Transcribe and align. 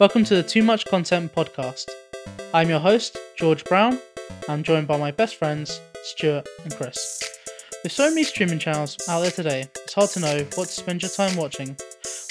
Welcome 0.00 0.24
to 0.24 0.34
the 0.34 0.42
Too 0.42 0.64
Much 0.64 0.84
Content 0.86 1.32
podcast. 1.32 1.88
I'm 2.52 2.68
your 2.68 2.80
host, 2.80 3.16
George 3.36 3.64
Brown. 3.64 3.92
And 3.92 4.48
I'm 4.48 4.62
joined 4.64 4.88
by 4.88 4.98
my 4.98 5.12
best 5.12 5.36
friends, 5.36 5.80
Stuart 6.02 6.48
and 6.64 6.74
Chris. 6.74 7.22
With 7.84 7.92
so 7.92 8.08
many 8.08 8.24
streaming 8.24 8.58
channels 8.58 8.96
out 9.08 9.20
there 9.20 9.30
today, 9.30 9.68
it's 9.84 9.94
hard 9.94 10.10
to 10.10 10.18
know 10.18 10.38
what 10.56 10.66
to 10.66 10.74
spend 10.74 11.02
your 11.02 11.12
time 11.12 11.36
watching 11.36 11.76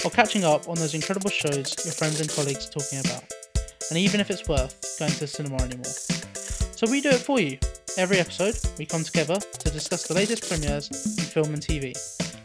or 0.04 0.10
catching 0.10 0.44
up 0.44 0.68
on 0.68 0.74
those 0.74 0.92
incredible 0.92 1.30
shows 1.30 1.74
your 1.86 1.94
friends 1.94 2.20
and 2.20 2.28
colleagues 2.28 2.68
are 2.68 2.72
talking 2.72 2.98
about, 2.98 3.24
and 3.88 3.98
even 3.98 4.20
if 4.20 4.30
it's 4.30 4.46
worth 4.46 4.98
going 4.98 5.12
to 5.12 5.20
the 5.20 5.26
cinema 5.26 5.56
anymore. 5.62 5.84
So 5.84 6.86
we 6.90 7.00
do 7.00 7.08
it 7.08 7.20
for 7.20 7.40
you. 7.40 7.56
Every 7.96 8.18
episode, 8.18 8.58
we 8.78 8.84
come 8.84 9.04
together 9.04 9.36
to 9.36 9.70
discuss 9.70 10.06
the 10.06 10.12
latest 10.12 10.46
premieres 10.46 10.90
in 10.90 11.24
film 11.24 11.54
and 11.54 11.62
TV, 11.62 11.94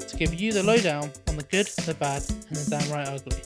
to 0.08 0.16
give 0.16 0.34
you 0.34 0.54
the 0.54 0.64
lowdown 0.64 1.12
on 1.28 1.36
the 1.36 1.44
good, 1.44 1.68
the 1.86 1.94
bad, 1.96 2.24
and 2.30 2.56
the 2.56 2.70
downright 2.70 3.10
ugly. 3.10 3.42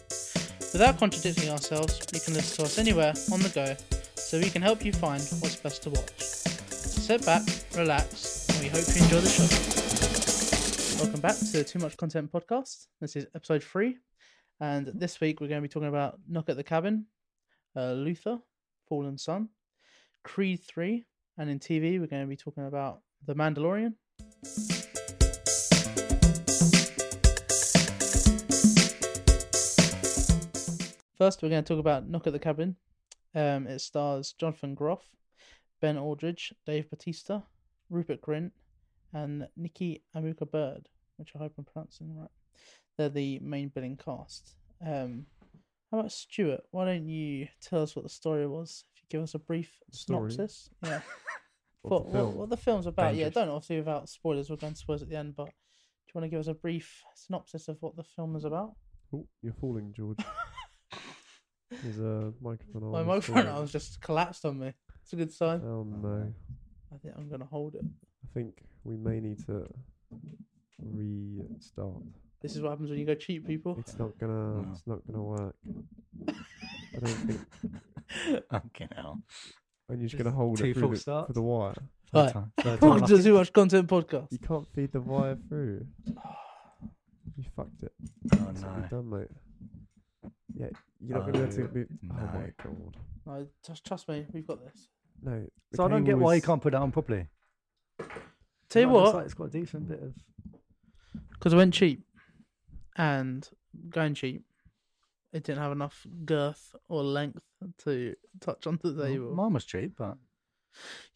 Without 0.74 0.98
contradicting 0.98 1.52
ourselves, 1.52 2.00
you 2.12 2.20
can 2.20 2.34
listen 2.34 2.58
to 2.58 2.64
us 2.64 2.80
anywhere 2.80 3.14
on 3.32 3.40
the 3.42 3.50
go, 3.50 3.76
so 4.16 4.40
we 4.40 4.50
can 4.50 4.60
help 4.60 4.84
you 4.84 4.92
find 4.92 5.22
what's 5.40 5.56
best 5.56 5.84
to 5.84 5.92
watch. 5.92 6.20
Sit 6.20 7.24
back, 7.28 7.44
relax, 7.76 8.50
and 8.50 8.60
we 8.60 8.70
hope 8.70 8.84
you 8.88 9.04
enjoy 9.04 9.20
the 9.20 9.30
show. 9.30 11.04
Welcome 11.04 11.22
back 11.22 11.38
to 11.38 11.52
the 11.52 11.64
Too 11.64 11.78
Much 11.78 11.96
Content 11.96 12.32
podcast. 12.32 12.88
This 13.00 13.16
is 13.16 13.28
episode 13.36 13.64
three, 13.64 13.98
and 14.60 14.88
this 14.96 15.22
week 15.22 15.40
we're 15.40 15.48
going 15.48 15.62
to 15.62 15.68
be 15.68 15.72
talking 15.72 15.90
about 15.90 16.18
Knock 16.28 16.50
at 16.50 16.58
the 16.58 16.64
Cabin, 16.64 17.06
uh, 17.76 17.92
Luther, 17.92 18.40
Fallen 18.90 19.20
Sun, 19.20 19.50
Creed 20.24 20.60
3, 20.64 21.06
and 21.38 21.52
in 21.52 21.60
TV 21.60 22.00
we're 22.00 22.08
going 22.08 22.24
to 22.24 22.28
be 22.28 22.36
talking 22.36 22.66
about 22.66 23.02
The 23.28 23.36
Mandalorian. 23.36 23.94
First, 31.18 31.44
we're 31.44 31.50
going 31.50 31.64
to 31.64 31.68
talk 31.68 31.80
about 31.80 32.10
Knock 32.10 32.26
at 32.26 32.34
the 32.34 32.40
Cabin. 32.40 32.76
Um, 33.36 33.68
it 33.68 33.80
stars 33.80 34.34
Jonathan 34.34 34.74
Groff, 34.74 35.04
Ben 35.80 35.98
Aldridge, 35.98 36.54
Dave 36.66 36.90
Bautista, 36.90 37.44
Rupert 37.90 38.22
Grint, 38.22 38.52
and 39.14 39.48
Nikki 39.56 40.02
Amuka 40.16 40.50
Bird, 40.50 40.90
which 41.18 41.34
I 41.36 41.40
hope 41.40 41.54
I'm 41.58 41.66
pronouncing 41.66 42.16
right. 42.18 42.32
They're 42.98 43.10
the 43.10 43.40
main 43.40 43.70
billing 43.70 43.98
cast. 43.98 44.56
Um, 44.86 45.28
how 45.92 46.00
about 46.00 46.12
Stuart? 46.12 46.62
Why 46.72 46.86
don't 46.86 47.08
you 47.08 47.48
tell 47.62 47.84
us 47.84 47.96
what 47.96 48.04
the 48.04 48.10
story 48.10 48.48
was? 48.48 48.84
If 48.96 49.04
you 49.04 49.08
give 49.10 49.22
us 49.22 49.36
a 49.36 49.40
brief 49.40 49.72
Story? 49.92 50.32
synopsis, 50.32 50.70
yeah, 50.84 51.02
what, 51.84 52.12
the 52.12 52.24
what, 52.26 52.36
what 52.36 52.50
the 52.50 52.58
film's 52.58 52.88
about. 52.88 53.16
Yeah, 53.16 53.30
don't 53.30 53.50
obviously 53.50 53.78
without 53.78 54.10
spoilers. 54.10 54.50
We're 54.50 54.56
going 54.56 54.74
to 54.74 54.80
spoilers 54.80 55.04
at 55.04 55.10
the 55.10 55.18
end, 55.18 55.36
but 55.36 55.46
do 55.46 55.52
you 56.08 56.12
want 56.16 56.26
to 56.26 56.30
give 56.30 56.40
us 56.40 56.48
a 56.48 56.56
brief 56.56 57.04
synopsis 57.14 57.68
of 57.68 57.78
what 57.82 57.96
the 57.96 58.04
film 58.04 58.36
is 58.36 58.46
about? 58.46 58.74
Oh, 59.14 59.28
you're 59.44 59.54
falling, 59.54 59.94
George. 59.96 60.18
There's 61.84 62.00
a 62.00 62.32
microphone 62.42 62.84
on. 62.84 62.92
My 62.92 63.00
it's 63.02 63.08
microphone 63.28 63.44
falling. 63.46 63.62
was 63.62 63.72
just 63.72 64.00
collapsed 64.02 64.46
on 64.46 64.60
me. 64.60 64.74
It's 65.02 65.12
a 65.14 65.16
good 65.18 65.32
sign. 65.34 65.62
Oh 65.66 65.84
no. 65.84 66.34
I 66.94 66.98
think 66.98 67.14
I'm 67.18 67.30
gonna 67.30 67.46
hold 67.46 67.76
it. 67.76 67.84
I 67.84 68.28
think 68.34 68.64
we 68.86 68.96
may 68.96 69.20
need 69.20 69.46
to 69.48 69.68
restart. 70.82 72.02
This 72.42 72.56
is 72.56 72.62
what 72.62 72.70
happens 72.72 72.90
when 72.90 73.00
you 73.00 73.06
go 73.06 73.16
cheap, 73.16 73.46
people. 73.48 73.76
It's 73.80 73.98
not 74.00 74.18
gonna. 74.18 74.62
No. 74.62 74.68
It's 74.72 74.84
not 74.88 75.00
gonna 75.06 75.24
work. 75.24 75.56
I 76.30 77.00
don't 77.00 77.08
think. 77.10 77.42
Okay, 78.54 78.88
now. 78.96 79.18
And 79.90 80.00
you're 80.00 80.08
just 80.08 80.18
Just 80.18 80.24
gonna 80.24 80.36
hold 80.36 80.58
two 80.58 80.66
it 80.66 80.74
through 80.74 80.82
full 80.82 80.90
the, 80.92 80.98
starts? 80.98 81.28
for 81.28 81.34
the 81.34 81.42
wire. 81.42 81.74
Right. 82.14 82.32
time. 82.32 82.52
Welcome 82.64 83.08
to 83.08 83.18
the 83.18 83.24
Too 83.24 83.34
Much 83.34 83.52
Content 83.52 83.88
podcast. 83.88 84.28
You 84.32 84.38
can't 84.38 84.68
feed 84.76 84.92
the 84.92 85.02
wire 85.02 85.38
through. 85.50 85.86
You 87.36 87.44
fucked 87.56 87.82
it. 87.82 87.92
Oh 88.00 88.38
That's 88.38 88.62
what 88.62 88.76
no. 88.76 88.78
you've 88.78 88.90
done, 88.92 89.10
mate. 89.10 89.28
Yeah, 90.56 90.68
you're 91.00 91.18
not 91.18 91.32
gonna 91.32 91.32
be 91.34 91.40
able 91.40 91.52
to 91.54 91.64
Oh, 91.64 91.74
move. 91.74 91.88
Oh 92.12 92.40
my 92.40 92.54
god. 92.64 92.98
No, 93.26 93.48
just 93.66 93.86
trust 93.86 94.08
me, 94.10 94.26
we've 94.34 94.46
got 94.48 94.64
this. 94.64 94.90
No. 95.22 95.46
the 95.72 95.78
So 95.78 95.86
I 95.86 95.88
don't 95.88 96.04
get 96.04 96.12
cable 96.12 96.24
why 96.26 96.34
you 96.34 96.38
is- 96.40 96.46
can't 96.46 96.62
put 96.62 96.72
that 96.74 96.82
on 96.82 96.92
properly. 96.92 97.28
Tell 98.70 98.82
you 98.82 98.88
Like, 98.88 98.96
looks 98.96 99.06
what, 99.08 99.16
like 99.16 99.26
it's 99.26 99.34
got 99.34 99.44
a 99.46 99.50
decent 99.50 99.88
bit 99.88 100.02
of. 100.02 100.14
because 101.32 101.54
I 101.54 101.58
went 101.58 101.74
cheap, 101.74 102.06
and 102.98 103.48
going 103.90 104.14
cheap, 104.16 104.46
it 105.32 105.44
didn't 105.44 105.62
have 105.62 105.72
enough 105.72 106.06
girth 106.26 106.76
or 106.90 107.04
length 107.04 107.42
to 107.80 108.16
touch 108.42 108.68
onto 108.68 108.92
the 108.92 109.02
well, 109.04 109.08
table. 109.12 109.36
mine 109.36 109.54
was 109.54 109.66
cheap, 109.66 109.94
but. 109.98 110.18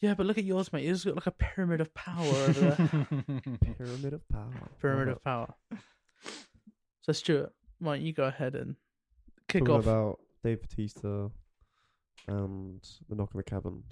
Yeah, 0.01 0.13
but 0.13 0.27
look 0.27 0.37
at 0.37 0.43
yours, 0.43 0.71
mate. 0.71 0.83
Yours 0.85 1.03
has 1.03 1.05
got 1.05 1.15
like 1.15 1.25
a 1.27 1.31
pyramid 1.31 1.81
of 1.81 1.91
power 1.95 2.23
over 2.27 2.51
there. 2.77 3.41
Pyramid 3.75 4.13
of 4.13 4.29
power. 4.29 4.51
pyramid 4.79 5.07
of 5.09 5.23
power. 5.23 5.51
So 7.01 7.11
Stuart, 7.11 7.51
why 7.79 7.95
don't 7.97 8.05
you 8.05 8.13
go 8.13 8.25
ahead 8.25 8.53
and 8.53 8.71
it. 8.71 8.75
Kick 9.47 9.61
Talking 9.65 9.75
off? 9.75 9.83
about 9.83 10.19
Dave 10.43 10.61
Bautista 10.61 11.31
and 12.27 12.81
the 13.09 13.15
knock 13.15 13.29
on 13.33 13.37
the 13.39 13.43
cabin. 13.43 13.83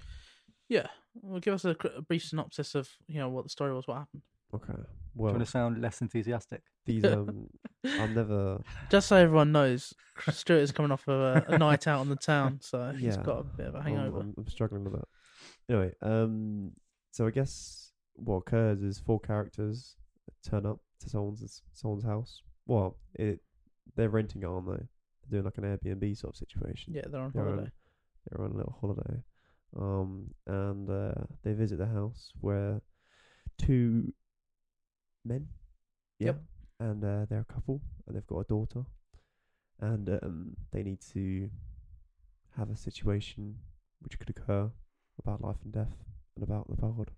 Yeah, 0.68 0.88
well, 1.22 1.40
give 1.40 1.54
us 1.54 1.66
a, 1.66 1.76
cr- 1.76 1.88
a 1.98 2.02
brief 2.02 2.24
synopsis 2.24 2.76
of 2.76 2.90
you 3.08 3.20
know 3.20 3.30
what 3.30 3.44
the 3.44 3.50
story 3.50 3.74
was, 3.74 3.88
what 3.88 3.98
happened. 4.00 4.24
Okay. 4.54 4.74
Do 4.74 4.80
you 4.80 4.86
Well, 5.24 5.34
want 5.34 5.46
to 5.46 5.50
sound 5.52 5.82
less 5.82 6.02
enthusiastic? 6.02 6.62
these 6.86 7.04
um, 7.06 7.48
I'm 7.86 8.14
never. 8.14 8.62
Just 8.90 9.08
so 9.08 9.16
everyone 9.16 9.52
knows, 9.52 9.94
Stuart 10.30 10.58
is 10.60 10.72
coming 10.72 10.92
off 10.92 11.08
of 11.08 11.20
a, 11.20 11.54
a 11.54 11.58
night 11.58 11.88
out 11.88 12.00
on 12.00 12.10
the 12.10 12.16
town, 12.16 12.60
so 12.62 12.92
he's 12.92 13.16
Yeah. 13.16 13.24
got 13.24 13.40
a 13.40 13.44
bit 13.44 13.68
of 13.68 13.76
a 13.76 13.78
I'm, 13.80 13.84
hangover. 13.84 14.20
I'm, 14.22 14.34
I'm 14.38 14.48
struggling 14.48 14.84
with 14.84 14.94
that. 14.94 15.08
Anyway, 15.70 15.94
um, 16.02 16.72
so 17.12 17.26
I 17.28 17.32
guess 17.32 17.92
what 18.14 18.38
occurs 18.38 18.82
is 18.82 18.98
four 19.00 19.20
characters 19.20 19.96
turn 20.48 20.66
up 20.66 20.80
to 21.02 21.10
someone's 21.10 21.62
someone's 21.74 22.04
house. 22.06 22.42
Well, 22.66 22.98
it 23.14 23.40
they're 23.96 24.10
renting 24.10 24.42
it, 24.44 24.46
aren't 24.46 24.68
they? 24.68 24.86
They're 25.30 25.42
doing 25.42 25.46
like 25.46 25.58
an 25.58 25.64
Airbnb 25.78 26.18
sort 26.18 26.34
of 26.34 26.38
situation. 26.38 26.94
Yeah, 26.94 27.04
they're 27.10 27.22
on 27.22 27.32
they're 27.34 27.44
holiday. 27.44 27.62
on, 27.64 27.72
they're 28.30 28.46
on 28.46 28.52
a 28.52 28.56
little 28.58 28.78
holiday, 28.82 29.24
um, 29.80 30.32
and 30.48 30.90
uh, 30.90 31.14
they 31.44 31.54
visit 31.54 31.78
the 31.78 31.88
house 31.88 32.32
where 32.42 32.82
two 33.58 34.14
men, 35.24 35.48
yeah, 36.20 36.28
Yep. 36.28 36.42
and 36.80 37.04
uh, 37.04 37.26
they're 37.30 37.46
a 37.50 37.54
couple, 37.54 37.82
and 38.08 38.16
they've 38.16 38.28
got 38.28 38.40
a 38.40 38.44
daughter, 38.46 38.84
and 39.80 40.10
um, 40.10 40.56
they 40.72 40.84
need 40.84 41.02
to 41.14 41.50
have 42.58 42.70
a 42.70 42.76
situation 42.78 43.56
which 44.02 44.18
could 44.20 44.30
occur 44.30 44.72
about 45.20 45.42
life 45.42 45.58
and 45.64 45.74
death 45.74 45.96
and 46.36 46.44
about 46.44 46.68
the 46.70 46.76
God, 46.76 47.12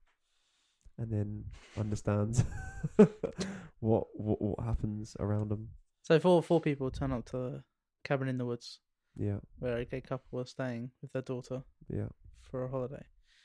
and 0.97 1.11
then 1.11 1.45
understand 1.77 2.43
what, 3.79 4.07
what 4.13 4.41
what 4.41 4.59
happens 4.65 5.15
around 5.19 5.49
them. 5.49 5.69
So 6.03 6.19
four 6.19 6.41
four 6.41 6.61
people 6.61 6.89
turn 6.91 7.11
up 7.11 7.25
to 7.31 7.63
cabin 8.07 8.27
in 8.27 8.37
the 8.37 8.45
woods 8.45 8.79
Yeah, 9.15 9.39
where 9.59 9.77
a 9.77 9.85
gay 9.85 10.01
couple 10.01 10.39
are 10.39 10.45
staying 10.45 10.91
with 11.01 11.11
their 11.13 11.21
daughter 11.21 11.63
yeah, 11.89 12.07
for 12.41 12.63
a 12.63 12.69
holiday. 12.69 13.03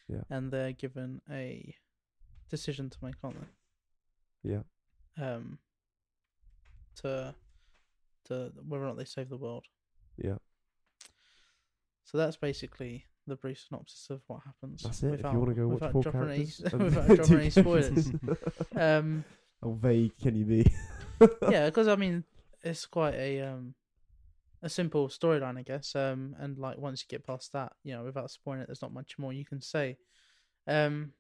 Yeah. 0.09 0.23
and 0.31 0.51
they're 0.53 0.73
given 0.73 1.21
a 1.31 1.75
decision 2.51 2.91
to 2.91 2.99
make, 3.03 3.15
aren't 3.23 3.37
yeah. 4.43 4.63
Um, 5.21 5.59
to 6.97 7.35
to 8.27 8.53
whether 8.69 8.85
or 8.85 8.89
not 8.89 8.97
they 8.99 9.05
save 9.05 9.29
the 9.29 9.37
world. 9.37 9.65
Yeah, 10.19 10.37
So 12.05 12.19
that's 12.19 12.37
basically 12.37 13.05
the 13.27 13.37
brief 13.37 13.59
synopsis 13.67 14.09
of 14.11 14.21
what 14.27 14.41
happens. 14.45 14.83
that's 14.83 15.03
it. 15.03 15.15
if 15.15 15.33
you 15.33 15.39
want 15.39 15.49
to 15.51 15.55
go 15.55 15.69
watch 15.69 15.75
without 15.75 15.93
four 15.93 16.03
dropping 16.03 16.21
any- 16.31 16.47
characters, 16.47 16.73
without 16.73 17.07
dropping 17.17 17.39
any 17.41 17.51
spoilers. 17.51 18.11
Um, 18.77 19.25
How 19.63 19.71
vague 19.71 20.19
can 20.21 20.35
you 20.37 20.45
be? 20.45 20.73
yeah, 21.51 21.67
because 21.67 21.89
I 21.89 21.97
mean, 21.97 22.25
it's 22.63 22.85
quite 22.87 23.15
a 23.15 23.41
um 23.43 23.75
a 24.63 24.69
simple 24.69 25.09
storyline, 25.09 25.59
I 25.59 25.63
guess. 25.63 25.95
Um, 25.95 26.37
and 26.39 26.59
like 26.59 26.79
once 26.79 27.03
you 27.03 27.07
get 27.09 27.27
past 27.27 27.53
that, 27.53 27.73
you 27.85 27.95
know, 27.95 28.05
without 28.05 28.31
spoiling 28.31 28.61
it, 28.61 28.67
there's 28.69 28.83
not 28.83 28.93
much 28.93 29.19
more 29.19 29.33
you 29.33 29.45
can 29.45 29.61
say. 29.61 29.97
Um, 30.67 31.13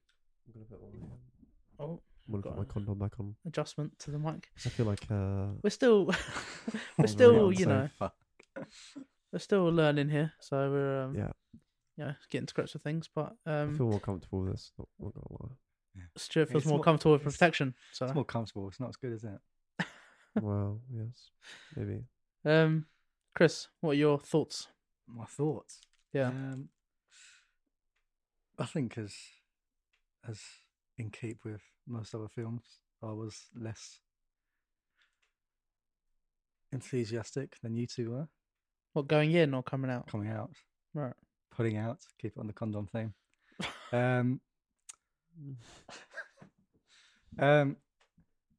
I'm 0.47 0.53
gonna 0.54 0.66
put 0.66 0.80
my, 0.80 1.84
oh, 1.84 2.00
I'm 2.28 2.32
gonna 2.32 2.42
got 2.42 2.56
put 2.56 2.58
my 2.69 2.72
condom 2.72 2.98
back 2.98 3.19
on. 3.20 3.34
adjustment 3.47 3.98
to 4.00 4.10
the 4.10 4.19
mic. 4.19 4.48
I 4.64 4.69
feel 4.69 4.86
like 4.86 5.04
uh, 5.10 5.47
We're 5.62 5.70
still, 5.70 6.06
we're 6.98 7.06
still, 7.06 7.52
you 7.52 7.66
know, 7.66 7.88
we're 9.32 9.38
still 9.38 9.64
learning 9.70 10.08
here, 10.11 10.32
so 10.40 10.70
we're 10.70 11.02
um, 11.02 11.14
yeah, 11.16 11.32
you 11.96 12.05
know, 12.05 12.14
getting 12.31 12.46
to 12.46 12.55
grips 12.55 12.75
with 12.75 12.82
things. 12.82 13.08
But 13.14 13.34
I 13.46 13.61
um, 13.62 13.76
feel 13.76 13.88
more 13.88 14.00
comfortable 14.00 14.40
with 14.43 14.52
this. 14.52 14.72
Not, 14.78 14.88
not 15.00 15.14
gonna 15.14 15.26
lie. 15.43 15.56
Stuart 16.16 16.49
feels 16.49 16.62
It's 16.62 16.69
more 16.69 16.78
more- 16.78 16.84
comfortable 16.84 17.12
with 17.12 17.22
it's- 17.22 17.37
protection. 17.37 17.75
So, 17.93 18.06
It's 18.06 18.14
more 18.14 18.25
comfortable. 18.25 18.69
It's 18.69 18.81
not 18.81 18.88
as 18.90 18.96
good 18.96 19.12
as 19.12 19.25
it. 19.25 19.38
well, 20.40 20.81
yes, 20.94 21.31
maybe. 21.76 22.05
um, 22.44 22.87
Chris, 23.34 23.69
what 23.81 23.93
are 23.93 23.94
your 23.94 24.19
thoughts? 24.19 24.69
My 25.06 25.25
thoughts. 25.25 25.81
Yeah. 26.12 26.29
Um, 26.29 26.69
I 28.58 28.67
think 28.67 28.99
as 28.99 29.14
as 30.29 30.40
in 30.99 31.11
keep 31.11 31.44
with 31.44 31.62
most 31.88 32.14
other 32.14 32.29
films, 32.29 32.62
I 33.02 33.06
was 33.12 33.46
less 33.58 33.99
enthusiastic 36.73 37.56
than 37.62 37.75
you 37.76 37.87
two 37.87 38.11
were 38.12 38.29
What 38.93 39.08
going 39.08 39.32
in 39.32 39.52
or 39.55 39.62
coming 39.62 39.90
out? 39.90 40.06
coming 40.06 40.28
out, 40.31 40.50
Right. 40.94 41.14
putting 41.50 41.76
out. 41.76 41.99
Keep 42.20 42.32
it 42.37 42.40
on 42.40 42.46
the 42.46 42.52
condom 42.52 42.87
theme. 42.87 43.14
Um, 43.93 44.40
um, 47.38 47.76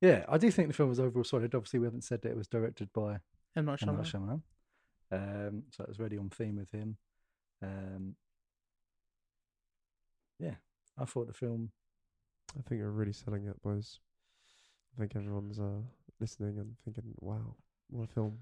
yeah, 0.02 0.26
I 0.28 0.38
do 0.38 0.52
think 0.52 0.68
the 0.68 0.74
film 0.74 0.90
was 0.90 1.00
overall 1.00 1.24
solid. 1.24 1.56
Obviously, 1.56 1.80
we 1.80 1.86
haven't 1.88 2.04
said 2.04 2.22
that 2.24 2.30
it 2.32 2.38
was 2.38 2.48
directed 2.48 2.92
by 2.94 3.20
M 3.56 3.66
Night 3.66 3.82
M. 3.84 3.96
Night 3.96 4.06
Shyamalan. 4.06 4.42
Shyamalan. 5.14 5.48
Um, 5.48 5.64
so 5.72 5.84
it 5.84 5.90
was 5.90 6.00
really 6.00 6.18
on 6.18 6.30
theme 6.30 6.58
with 6.58 6.72
him. 6.72 6.98
Um, 7.62 8.16
yeah, 10.40 10.56
I 10.98 11.06
thought 11.06 11.28
the 11.28 11.34
film. 11.34 11.72
I 12.58 12.62
think 12.68 12.80
you're 12.80 12.92
really 12.92 13.14
selling 13.14 13.48
it, 13.48 13.62
boys. 13.64 14.00
I 14.96 15.00
think 15.00 15.16
everyone's 15.16 15.60
uh, 15.60 15.82
listening 16.20 16.60
and 16.60 16.76
thinking, 16.84 17.04
"Wow, 17.20 17.56
what 17.90 18.10
a 18.10 18.14
film!" 18.14 18.40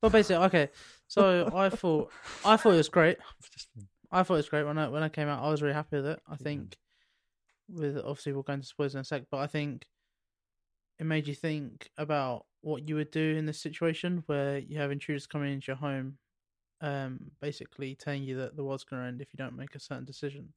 Well, 0.00 0.10
basically, 0.10 0.44
okay. 0.46 0.70
So 1.06 1.50
I 1.54 1.68
thought 1.68 2.10
I 2.44 2.56
thought 2.56 2.74
it 2.74 2.78
was 2.78 2.88
great. 2.88 3.18
Just, 3.52 3.68
I 4.10 4.22
thought 4.22 4.34
it 4.34 4.38
was 4.38 4.48
great 4.48 4.66
when 4.66 4.78
I 4.78 4.88
when 4.88 5.02
I 5.02 5.08
came 5.08 5.28
out. 5.28 5.42
I 5.42 5.50
was 5.50 5.62
really 5.62 5.74
happy 5.74 5.96
with 5.96 6.06
it. 6.06 6.20
I 6.26 6.36
Good. 6.36 6.44
think 6.44 6.76
with 7.68 7.98
obviously 7.98 8.32
we'll 8.32 8.42
go 8.42 8.54
into 8.54 8.66
spoilers 8.66 8.94
in 8.94 9.00
a 9.00 9.04
sec, 9.04 9.24
but 9.30 9.38
I 9.38 9.46
think 9.46 9.86
it 11.02 11.06
made 11.06 11.26
you 11.26 11.34
think 11.34 11.90
about 11.98 12.46
what 12.60 12.88
you 12.88 12.94
would 12.94 13.10
do 13.10 13.36
in 13.36 13.44
this 13.44 13.60
situation 13.60 14.22
where 14.26 14.58
you 14.58 14.78
have 14.78 14.92
intruders 14.92 15.26
coming 15.26 15.52
into 15.52 15.66
your 15.68 15.76
home, 15.76 16.16
um, 16.80 17.32
basically 17.40 17.94
telling 17.94 18.22
you 18.22 18.36
that 18.36 18.56
the 18.56 18.62
world's 18.62 18.84
going 18.84 19.02
to 19.02 19.08
end 19.08 19.20
if 19.20 19.28
you 19.32 19.38
don't 19.38 19.56
make 19.56 19.74
a 19.74 19.80
certain 19.80 20.04
decision. 20.04 20.52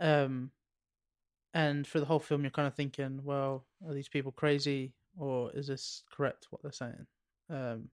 Um, 0.00 0.50
and 1.54 1.86
for 1.86 1.98
the 1.98 2.06
whole 2.06 2.18
film, 2.18 2.42
you're 2.42 2.50
kind 2.50 2.68
of 2.68 2.74
thinking, 2.74 3.20
well, 3.24 3.64
are 3.88 3.94
these 3.94 4.08
people 4.08 4.32
crazy 4.32 4.92
or 5.16 5.50
is 5.54 5.66
this 5.66 6.02
correct 6.14 6.48
what 6.50 6.60
they're 6.62 6.72
saying? 6.72 7.06
Um, 7.48 7.88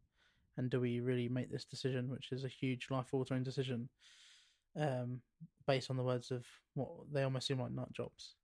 and 0.57 0.69
do 0.69 0.81
we 0.81 0.99
really 0.99 1.29
make 1.29 1.49
this 1.49 1.63
decision, 1.63 2.09
which 2.09 2.33
is 2.33 2.43
a 2.43 2.49
huge 2.49 2.87
life 2.91 3.13
altering 3.13 3.43
decision? 3.43 3.87
um, 4.79 5.21
based 5.67 5.89
on 5.89 5.97
the 5.97 6.03
words 6.03 6.31
of 6.31 6.45
what 6.73 6.89
they 7.11 7.23
almost 7.23 7.47
seem 7.47 7.59
like 7.59 7.71
nut 7.71 7.91
jobs. 7.93 8.35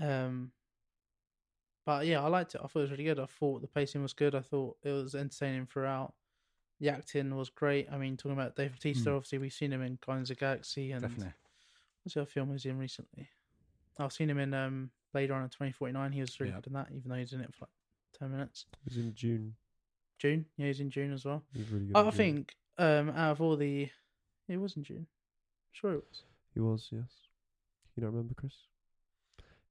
Um, 0.00 0.52
but 1.86 2.06
yeah, 2.06 2.22
I 2.22 2.28
liked 2.28 2.54
it. 2.54 2.60
I 2.62 2.66
thought 2.66 2.80
it 2.80 2.82
was 2.82 2.90
really 2.90 3.04
good. 3.04 3.18
I 3.20 3.26
thought 3.26 3.60
the 3.62 3.68
pacing 3.68 4.02
was 4.02 4.12
good. 4.12 4.34
I 4.34 4.40
thought 4.40 4.76
it 4.82 4.90
was 4.90 5.14
entertaining 5.14 5.66
throughout. 5.66 6.14
The 6.80 6.88
acting 6.90 7.34
was 7.36 7.50
great. 7.50 7.88
I 7.90 7.96
mean, 7.98 8.16
talking 8.16 8.32
about 8.32 8.56
Dave 8.56 8.72
Bautista, 8.72 9.10
Mm. 9.10 9.16
obviously 9.16 9.38
we've 9.38 9.52
seen 9.52 9.72
him 9.72 9.82
in 9.82 9.98
Guardians 10.04 10.30
of 10.30 10.36
the 10.36 10.40
Galaxy 10.40 10.92
and 10.92 11.02
definitely. 11.02 11.32
what's 12.02 12.14
the 12.14 12.22
other 12.22 12.30
film 12.30 12.48
he 12.48 12.52
was 12.54 12.66
in 12.66 12.78
recently? 12.78 13.28
I've 13.98 14.12
seen 14.12 14.28
him 14.28 14.38
in 14.40 14.52
um, 14.54 14.90
Blade 15.12 15.30
Runner 15.30 15.48
twenty 15.48 15.72
forty 15.72 15.92
nine. 15.92 16.10
He 16.12 16.20
was 16.20 16.38
really 16.40 16.50
Yeah. 16.50 16.56
good 16.56 16.66
in 16.68 16.72
that, 16.72 16.88
even 16.90 17.08
though 17.10 17.14
he's 17.16 17.32
in 17.32 17.40
it 17.40 17.54
for 17.54 17.62
like 17.66 18.18
ten 18.18 18.32
minutes. 18.32 18.66
It 18.72 18.78
was 18.90 18.96
in 18.98 19.12
Dune. 19.12 19.54
Dune, 20.18 20.46
yeah, 20.56 20.66
he's 20.66 20.80
in 20.80 20.88
Dune 20.88 21.12
as 21.12 21.24
well. 21.24 21.42
He 21.52 21.60
was 21.60 21.70
really 21.70 21.86
good. 21.86 21.96
I, 21.96 22.06
I 22.06 22.10
think 22.10 22.56
um, 22.78 23.10
out 23.10 23.32
of 23.32 23.40
all 23.40 23.56
the, 23.56 23.88
it 24.48 24.56
was 24.56 24.76
in 24.76 24.82
Dune. 24.82 25.06
Sure, 25.72 25.92
it 25.94 26.04
was. 26.08 26.22
he 26.54 26.60
was. 26.60 26.88
Yes. 26.90 27.10
You 27.96 28.02
don't 28.02 28.10
remember, 28.12 28.34
Chris? 28.34 28.52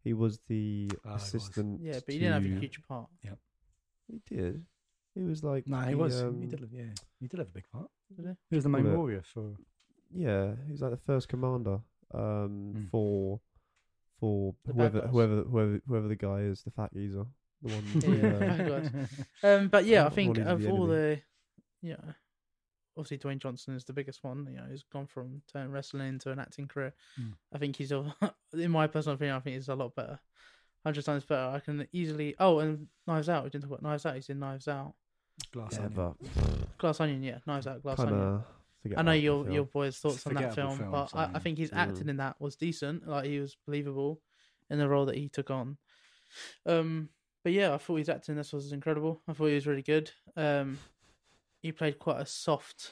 He 0.04 0.14
was 0.14 0.40
the 0.48 0.90
Ah, 1.06 1.10
he 1.10 1.14
was. 1.14 1.24
assistant. 1.24 1.82
Yeah, 1.82 1.94
but 2.06 2.14
he 2.14 2.20
didn't 2.20 2.34
have 2.34 2.46
a 2.46 2.60
huge 2.60 2.80
part. 2.88 3.08
Yeah, 3.24 3.36
he 4.08 4.20
did. 4.36 4.66
He 5.16 5.22
was 5.24 5.44
like. 5.44 5.66
No, 5.68 5.80
he 5.82 5.92
the, 5.92 5.98
was. 5.98 6.22
um, 6.24 6.42
he 6.42 6.48
did. 6.48 6.60
Have, 6.60 6.72
yeah, 6.74 6.84
he 7.20 7.28
did 7.28 7.38
have 7.40 7.48
a 7.48 7.52
big 7.52 7.70
part. 7.72 7.90
Did 8.16 8.26
he? 8.26 8.32
He 8.50 8.56
was 8.56 8.64
the 8.64 8.70
main 8.70 8.84
Call 8.84 8.94
it- 8.94 8.98
warrior 8.98 9.22
for. 9.34 9.56
Yeah, 10.16 10.54
he 10.66 10.72
was 10.72 10.82
like 10.82 10.92
the 10.92 10.98
first 10.98 11.28
commander 11.30 11.80
um, 12.14 12.74
Mm. 12.76 12.90
for 12.90 13.40
for 14.20 14.54
The 14.66 14.74
bad 14.74 14.92
whoever 14.92 15.00
guys. 15.02 15.10
whoever 15.12 15.42
whoever 15.44 15.82
whoever 15.88 16.08
the 16.08 16.16
guy 16.16 16.40
is, 16.42 16.64
the 16.64 16.72
fat 16.72 16.94
geezer, 16.94 17.26
the 17.62 17.74
one. 17.74 17.84
Yeah, 18.22 18.28
uh, 18.36 18.40
bad 18.40 18.68
guys. 18.70 18.90
Um, 19.44 19.68
but 19.70 19.86
yeah, 19.86 20.06
I 20.06 20.10
think 20.18 20.38
one 20.38 20.46
is 20.48 20.52
of 20.54 20.62
the 20.62 20.70
all 20.70 20.86
the, 20.88 21.22
yeah, 21.82 21.96
obviously 22.98 23.18
Dwayne 23.18 23.40
Johnson 23.40 23.76
is 23.76 23.84
the 23.86 23.94
biggest 23.94 24.24
one. 24.24 24.48
You 24.50 24.58
know, 24.58 24.66
he's 24.70 24.84
gone 24.84 25.08
from 25.08 25.42
turning 25.52 25.72
wrestling 25.72 26.08
into 26.08 26.32
an 26.32 26.40
acting 26.40 26.68
career. 26.68 26.94
Mm. 27.20 27.34
I 27.54 27.58
think 27.58 27.76
he's, 27.76 27.92
a, 27.92 28.14
in 28.54 28.72
my 28.72 28.88
personal 28.88 29.16
opinion, 29.16 29.36
I 29.36 29.40
think 29.40 29.56
he's 29.56 29.70
a 29.70 29.76
lot 29.76 29.96
better, 29.96 30.20
hundred 30.84 31.06
times 31.06 31.24
better. 31.26 31.56
I 31.56 31.60
can 31.60 31.88
easily. 31.92 32.36
Oh, 32.40 32.60
and 32.60 32.88
Knives 33.08 33.30
Out. 33.30 33.44
We 33.44 33.50
didn't 33.50 33.64
talk 33.64 33.80
about 33.80 33.84
Knives 33.90 34.06
Out. 34.06 34.16
He's 34.16 34.30
in 34.30 34.40
Knives 34.40 34.68
Out. 34.68 34.94
Glass 35.52 35.74
yeah, 35.74 35.86
Onion. 35.86 35.94
but 35.96 36.78
Glass 36.78 37.00
Onion, 37.00 37.24
yeah, 37.24 37.38
Knives 37.48 37.66
Out, 37.68 37.82
Glass 37.82 37.98
kind 37.98 38.10
Onion. 38.12 38.44
I 38.98 39.02
know 39.02 39.14
your 39.14 39.50
your 39.50 39.64
boys' 39.64 39.98
thoughts 39.98 40.28
on 40.28 40.34
that 40.34 40.54
film, 40.54 40.78
film, 40.78 40.92
but 40.92 41.10
I, 41.16 41.30
I 41.36 41.40
think 41.40 41.58
his 41.58 41.72
Mm. 41.72 41.78
acting 41.78 42.10
in 42.10 42.18
that 42.18 42.36
was 42.40 42.56
decent. 42.56 43.08
Like 43.08 43.26
he 43.26 43.40
was 43.40 43.56
believable 43.66 44.22
in 44.70 44.78
the 44.78 44.88
role 44.90 45.06
that 45.06 45.16
he 45.16 45.30
took 45.30 45.50
on. 45.50 45.78
Um, 46.66 47.10
but 47.44 47.54
yeah, 47.54 47.74
I 47.74 47.78
thought 47.78 47.96
his 47.96 48.10
acting 48.10 48.34
in 48.34 48.38
this 48.38 48.54
was 48.54 48.72
incredible. 48.74 49.22
I 49.28 49.34
thought 49.34 49.48
he 49.48 49.56
was 49.56 49.68
really 49.68 49.82
good. 49.82 50.12
Um, 50.36 50.80
he 51.64 51.72
played 51.72 51.98
quite 51.98 52.22
a 52.22 52.26
soft, 52.28 52.92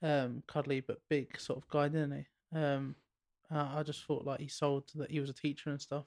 um, 0.00 0.42
cuddly 0.46 0.80
but 0.80 1.00
big 1.10 1.38
sort 1.38 1.58
of 1.58 1.68
guy, 1.68 1.88
didn't 1.88 2.24
he? 2.52 2.58
Um, 2.58 2.94
I 3.50 3.80
I 3.80 3.82
just 3.82 4.04
thought 4.04 4.24
like 4.24 4.40
he 4.40 4.48
sold 4.48 4.84
that 4.94 5.10
he 5.10 5.20
was 5.20 5.28
a 5.28 5.34
teacher 5.34 5.68
and 5.70 5.80
stuff. 5.80 6.06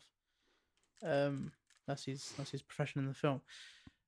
Um, 1.03 1.51
that's 1.87 2.05
his 2.05 2.33
that's 2.37 2.51
his 2.51 2.61
profession 2.61 3.01
in 3.01 3.07
the 3.07 3.13
film. 3.13 3.41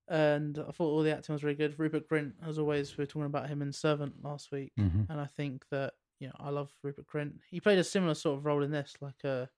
And 0.07 0.57
I 0.59 0.71
thought 0.71 0.89
all 0.91 1.01
the 1.03 1.15
acting 1.15 1.33
was 1.33 1.43
really 1.43 1.55
good. 1.55 1.79
Rupert 1.79 2.09
Grint, 2.09 2.33
as 2.45 2.59
always, 2.59 2.97
we 2.97 3.03
were 3.03 3.05
talking 3.07 3.25
about 3.25 3.47
him 3.49 3.61
in 3.61 3.71
Servant 3.71 4.21
last 4.23 4.51
week 4.51 4.73
Mhm. 4.77 5.09
and 5.09 5.19
I 5.19 5.25
think 5.27 5.65
that 5.69 5.93
you 6.19 6.27
know 6.27 6.35
I 6.39 6.49
love 6.49 6.71
Rupert 6.81 7.07
Grint. 7.07 7.39
He 7.49 7.59
played 7.61 7.79
a 7.79 7.83
similar 7.83 8.13
sort 8.13 8.37
of 8.37 8.45
role 8.45 8.63
in 8.63 8.71
this, 8.71 8.95
like 9.01 9.23
a 9.23 9.49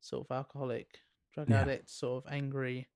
sort 0.00 0.26
of 0.26 0.34
alcoholic, 0.34 1.00
drug 1.32 1.50
Yeah. 1.50 1.62
addict, 1.62 1.90
sort 1.90 2.24
of 2.24 2.32
angry 2.32 2.88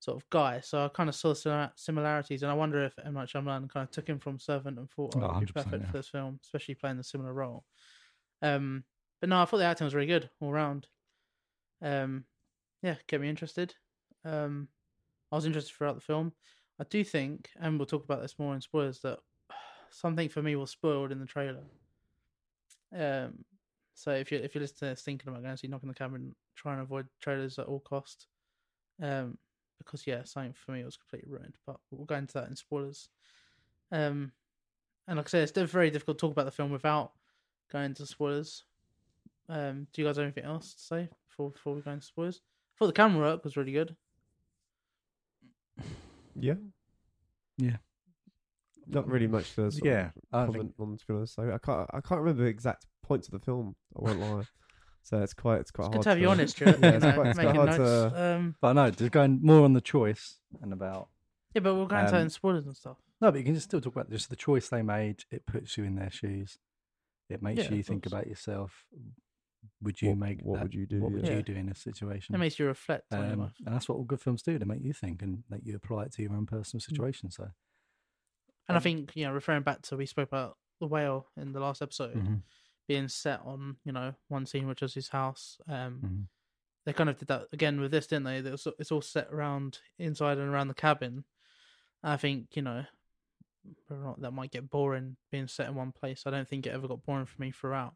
sort 0.00 0.16
of 0.16 0.28
guy. 0.30 0.60
So 0.60 0.84
I 0.84 0.88
kind 0.88 1.08
of 1.08 1.14
saw 1.14 1.34
simi- 1.34 1.70
similarities, 1.76 2.42
and 2.42 2.50
I 2.50 2.54
wonder 2.54 2.84
if 2.84 2.94
M 3.04 3.14
Night 3.14 3.28
Shyamalan 3.28 3.68
kind 3.70 3.84
of 3.84 3.90
took 3.90 4.08
him 4.08 4.18
from 4.18 4.38
Servant 4.38 4.78
and 4.78 4.90
thought, 4.90 5.14
Oh, 5.16 5.22
"Oh, 5.22 5.38
he'd 5.38 5.46
be 5.46 5.52
perfect 5.52 5.82
yeah. 5.84 5.90
for 5.90 5.96
this 5.96 6.08
film," 6.08 6.38
especially 6.42 6.74
playing 6.74 6.98
a 6.98 7.04
similar 7.04 7.32
role. 7.32 7.64
Um, 8.42 8.84
but 9.20 9.28
no, 9.28 9.40
I 9.42 9.44
thought 9.44 9.58
the 9.58 9.64
acting 9.64 9.84
was 9.84 9.94
really 9.94 10.06
good 10.06 10.30
all 10.40 10.52
round. 10.52 10.86
Um, 11.82 12.24
yeah, 12.82 12.96
get 13.08 13.20
me 13.20 13.28
interested. 13.28 13.74
Um, 14.24 14.68
I 15.32 15.36
was 15.36 15.46
interested 15.46 15.74
throughout 15.74 15.96
the 15.96 16.00
film. 16.00 16.32
I 16.80 16.84
do 16.84 17.02
think, 17.02 17.50
and 17.60 17.78
we'll 17.78 17.86
talk 17.86 18.04
about 18.04 18.22
this 18.22 18.38
more 18.38 18.54
in 18.54 18.60
spoilers, 18.60 19.00
that 19.00 19.18
something 19.90 20.28
for 20.28 20.42
me 20.42 20.54
was 20.56 20.70
spoiled 20.70 21.10
in 21.12 21.18
the 21.18 21.26
trailer. 21.26 21.64
Um, 22.96 23.44
so 23.94 24.12
if 24.12 24.30
you 24.30 24.38
if 24.38 24.54
you're 24.54 24.62
listening 24.62 24.90
to 24.90 24.94
this 24.94 25.02
thinking 25.02 25.28
about 25.28 25.42
going 25.42 25.54
to 25.54 25.58
see 25.58 25.66
Knock 25.66 25.82
on 25.82 25.88
the 25.88 25.94
Cabin, 25.94 26.34
try 26.54 26.72
and 26.72 26.82
avoid 26.82 27.06
trailers 27.20 27.58
at 27.58 27.66
all 27.66 27.80
cost. 27.80 28.28
Um, 29.02 29.36
because 29.78 30.06
yeah, 30.06 30.24
something 30.24 30.52
for 30.52 30.72
me 30.72 30.80
it 30.80 30.84
was 30.84 30.96
completely 30.96 31.30
ruined. 31.30 31.56
But 31.66 31.76
we'll 31.90 32.04
go 32.06 32.16
into 32.16 32.34
that 32.34 32.48
in 32.48 32.56
spoilers. 32.56 33.08
Um, 33.90 34.32
and 35.06 35.16
like 35.16 35.26
I 35.26 35.30
said, 35.30 35.50
it's 35.56 35.72
very 35.72 35.90
difficult 35.90 36.18
to 36.18 36.20
talk 36.20 36.32
about 36.32 36.44
the 36.44 36.52
film 36.52 36.70
without 36.70 37.12
going 37.72 37.86
into 37.86 38.06
spoilers. 38.06 38.64
Um, 39.48 39.86
do 39.92 40.02
you 40.02 40.06
guys 40.06 40.16
have 40.16 40.24
anything 40.24 40.44
else 40.44 40.74
to 40.74 40.80
say 40.80 41.08
before 41.28 41.50
before 41.50 41.74
we 41.74 41.80
go 41.80 41.92
into 41.92 42.06
spoilers? 42.06 42.40
I 42.42 42.78
thought 42.78 42.86
the 42.88 42.92
camera 42.92 43.20
work 43.20 43.44
was 43.44 43.56
really 43.56 43.72
good. 43.72 43.96
Yeah. 46.40 46.54
Yeah. 47.56 47.78
Not 48.86 49.08
really 49.08 49.26
much 49.26 49.54
to 49.56 49.72
sort 49.72 49.84
Yeah, 49.84 50.10
I 50.32 50.42
of 50.42 50.46
comment 50.46 50.74
on 50.78 50.96
to 50.96 51.06
be 51.06 51.14
honest. 51.14 51.38
I, 51.38 51.54
I 51.54 51.58
can't 51.58 51.90
I 51.92 52.00
can't 52.00 52.20
remember 52.20 52.44
the 52.44 52.48
exact 52.48 52.86
points 53.02 53.26
of 53.26 53.32
the 53.32 53.40
film. 53.40 53.74
I 53.96 54.02
won't 54.02 54.20
lie. 54.20 54.42
So 55.08 55.22
it's 55.22 55.32
quite 55.32 55.60
it's 55.60 55.70
quite 55.70 55.86
It's 55.86 55.94
hard. 55.94 55.96
good 55.96 56.02
to 56.04 56.08
have 56.10 56.18
you 56.18 56.24
to- 56.26 56.30
honest, 56.32 56.56
Stuart. 56.56 56.78
Yeah, 56.80 56.92
you 56.94 56.98
know, 57.00 57.12
quite, 57.12 57.26
it's 57.28 57.38
quite 57.38 57.44
making 57.46 57.54
hard 57.66 57.78
notes. 57.78 58.12
to. 58.14 58.22
Um, 58.34 58.54
But 58.60 58.72
no, 58.74 58.90
just 58.90 59.10
going 59.10 59.40
more 59.42 59.64
on 59.64 59.72
the 59.72 59.80
choice 59.80 60.38
and 60.60 60.72
about. 60.72 61.08
yeah, 61.54 61.60
but 61.62 61.74
we're 61.76 61.86
going 61.86 62.00
into 62.02 62.12
that 62.12 62.18
Um, 62.18 62.22
in 62.24 62.30
spoilers 62.30 62.66
and 62.66 62.76
stuff. 62.76 62.98
No, 63.20 63.30
but 63.32 63.38
you 63.38 63.44
can 63.44 63.54
just 63.54 63.64
still 63.66 63.80
talk 63.80 63.94
about 63.94 64.10
just 64.10 64.28
the 64.28 64.36
choice 64.36 64.68
they 64.68 64.82
made. 64.82 65.24
It 65.30 65.46
puts 65.46 65.78
you 65.78 65.84
in 65.84 65.94
their 65.96 66.10
shoes. 66.10 66.58
It 67.30 67.42
makes 67.42 67.64
Yeah, 67.64 67.72
you 67.72 67.80
of 67.80 67.86
think 67.86 68.02
course. 68.04 68.12
about 68.12 68.26
yourself. 68.26 68.84
Would 69.82 70.02
you 70.02 70.10
What- 70.10 70.18
make 70.18 70.40
what 70.42 70.56
that- 70.56 70.62
would 70.64 70.74
you 70.74 70.86
do, 70.86 71.00
What 71.00 71.12
would 71.12 71.26
yeah. 71.26 71.36
you 71.36 71.42
do 71.42 71.54
in 71.54 71.68
a 71.70 71.74
situation? 71.74 72.34
It 72.34 72.38
makes 72.38 72.58
you 72.58 72.66
reflect 72.66 73.10
on 73.12 73.22
your 73.24 73.32
Um, 73.32 73.38
life. 73.40 73.54
and 73.64 73.74
that's 73.74 73.88
what 73.88 73.96
all 73.96 74.04
good 74.04 74.20
films 74.20 74.42
do. 74.42 74.58
They 74.58 74.64
make 74.66 74.82
you 74.82 74.92
think 74.92 75.22
and 75.22 75.42
make 75.48 75.64
you 75.64 75.74
apply 75.74 76.04
it 76.04 76.12
to 76.12 76.22
your 76.22 76.34
own 76.34 76.44
personal 76.46 76.80
situation. 76.80 77.30
So, 77.30 77.50
And 78.68 78.76
I 78.76 78.80
think, 78.80 79.16
you 79.16 79.24
know, 79.24 79.32
referring 79.32 79.62
back 79.62 79.80
to 79.82 79.96
we 79.96 80.04
spoke 80.04 80.28
about 80.28 80.58
the 80.80 80.86
whale 80.86 81.28
in 81.36 81.52
the 81.52 81.60
last 81.60 81.80
episode 81.82 82.14
mhm, 82.14 82.42
being 82.88 83.06
set 83.08 83.40
on, 83.44 83.76
you 83.84 83.92
know, 83.92 84.14
one 84.28 84.46
scene 84.46 84.66
which 84.66 84.80
was 84.82 84.94
his 84.94 85.08
house. 85.08 85.58
Um, 85.68 86.00
mhm. 86.04 86.26
they 86.84 86.92
kind 86.94 87.10
of 87.10 87.18
did 87.18 87.28
that 87.28 87.46
again 87.52 87.78
with 87.80 87.90
this, 87.90 88.06
didn't 88.06 88.24
they? 88.24 88.38
It 88.38 88.50
was- 88.50 88.66
It's 88.78 88.90
all 88.90 89.02
set 89.02 89.28
around 89.30 89.78
inside 89.98 90.38
and 90.38 90.48
around 90.48 90.68
the 90.68 90.74
cabin. 90.74 91.24
I 92.02 92.16
think 92.16 92.56
you 92.56 92.62
know, 92.62 92.86
not 93.90 94.20
that 94.22 94.30
might 94.32 94.50
get 94.50 94.70
boring 94.70 95.16
being 95.30 95.48
set 95.48 95.68
in 95.68 95.74
one 95.74 95.92
place. 95.92 96.22
I 96.26 96.30
don't 96.30 96.48
think 96.48 96.66
it 96.66 96.70
ever 96.70 96.88
got 96.88 97.04
boring 97.04 97.26
for 97.26 97.40
me 97.42 97.50
throughout. 97.50 97.94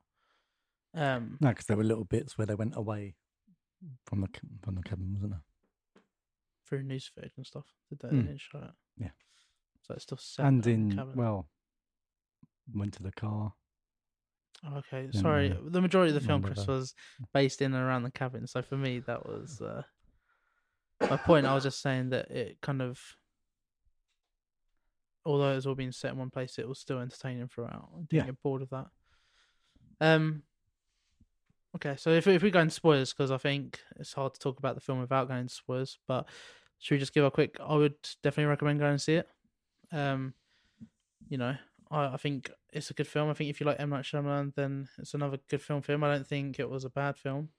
Um, 0.95 1.39
no, 1.41 1.49
because 1.49 1.65
there 1.67 1.77
were 1.79 1.85
little 1.85 2.05
bits 2.05 2.37
where 2.37 2.47
they 2.47 2.55
went 2.55 2.77
away 2.77 3.15
from 4.05 4.21
the 4.21 4.29
from 4.63 4.75
the 4.75 4.83
cabin, 4.83 5.15
wasn't 5.15 5.33
there? 5.33 5.43
through 6.65 6.83
news 6.85 7.07
footage 7.07 7.33
and 7.37 7.47
stuff. 7.47 7.67
Did 7.91 7.99
they, 7.99 8.09
Mm. 8.09 8.41
show 8.41 8.59
it? 8.61 8.71
Yeah. 8.97 9.11
So 9.83 9.93
it's 9.95 10.05
still 10.05 10.17
set 10.17 10.47
And 10.47 10.63
the 10.63 10.71
in 10.71 10.95
cabin. 10.97 11.17
well, 11.17 11.49
went 12.73 12.95
to 12.95 13.03
the 13.03 13.13
car. 13.13 13.55
Okay, 14.77 15.09
sorry. 15.13 15.57
The 15.69 15.81
majority 15.81 16.11
of 16.11 16.15
the 16.15 16.21
film, 16.21 16.41
Remember 16.43 16.55
Chris, 16.55 16.67
that. 16.67 16.73
was 16.73 16.95
based 17.35 17.61
in 17.63 17.75
and 17.75 17.83
around 17.83 18.05
the 18.05 18.13
cabin. 18.13 18.47
So 18.47 18.63
for 18.63 18.77
me, 18.77 19.01
that 19.01 19.27
was 19.27 19.61
uh, 19.61 19.83
my 21.01 21.17
point. 21.17 21.47
I 21.47 21.55
was 21.55 21.65
just 21.65 21.83
saying 21.83 22.11
that 22.11 22.31
it 22.31 22.59
kind 22.63 22.81
of, 22.81 23.01
although 25.25 25.57
it's 25.57 25.67
all 25.67 25.75
being 25.75 25.93
set 25.93 26.13
in 26.13 26.19
one 26.19 26.31
place, 26.31 26.59
it 26.59 26.69
was 26.69 26.79
still 26.79 27.01
entertaining 27.01 27.49
throughout. 27.49 27.89
I 27.95 27.99
didn't 28.01 28.13
Yeah. 28.13 28.27
get 28.27 28.43
bored 28.43 28.63
of 28.63 28.71
that. 28.71 28.87
Um. 30.01 30.43
Okay, 31.75 31.97
so 31.97 32.11
if 32.11 32.27
if 32.27 32.43
we 32.43 32.51
go 32.51 32.61
into 32.61 32.75
spoilers, 32.75 33.13
because 33.15 33.31
I 33.31 33.39
think 33.39 33.81
it's 33.99 34.13
hard 34.13 34.35
to 34.35 34.41
talk 34.41 34.59
about 34.59 34.75
the 34.75 34.81
film 34.83 35.01
without 35.01 35.27
going 35.29 35.41
into 35.41 35.55
spoilers, 35.55 35.99
but 36.07 36.29
should 36.79 36.97
we 36.97 36.99
just 37.01 37.15
give 37.15 37.25
a 37.25 37.31
quick? 37.31 37.57
I 37.61 37.75
would 37.75 37.95
definitely 38.23 38.51
recommend 38.51 38.79
going 38.79 38.91
and 38.93 39.01
see 39.01 39.15
it. 39.15 39.29
Um, 39.91 40.35
you 41.29 41.39
know, 41.39 41.57
I, 41.93 42.15
I 42.15 42.17
think 42.17 42.51
it's 42.73 42.91
a 42.91 42.95
good 42.95 43.07
film. 43.07 43.31
I 43.31 43.35
think 43.35 43.51
if 43.51 43.61
you 43.61 43.67
like 43.67 43.79
M 43.79 43.91
Night 43.91 44.05
Shyamalan, 44.05 44.55
then 44.55 44.89
it's 44.99 45.15
another 45.15 45.39
good 45.49 45.63
film 45.63 45.83
for 45.83 45.93
him. 45.93 46.03
I 46.03 46.13
don't 46.13 46.27
think 46.27 46.59
it 46.59 46.69
was 46.69 46.85
a 46.85 46.91
bad 46.91 47.17
film. 47.17 47.51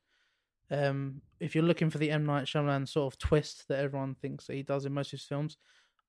Um, 0.72 1.22
if 1.40 1.54
you're 1.54 1.64
looking 1.64 1.90
for 1.90 2.00
the 2.00 2.12
M 2.12 2.26
Night 2.26 2.46
Shyamalan 2.46 2.88
sort 2.88 3.14
of 3.14 3.20
twist 3.20 3.66
that 3.68 3.80
everyone 3.80 4.16
thinks 4.16 4.48
that 4.48 4.56
he 4.56 4.64
does 4.64 4.86
in 4.86 4.94
most 4.94 5.08
of 5.08 5.20
his 5.20 5.28
films, 5.28 5.58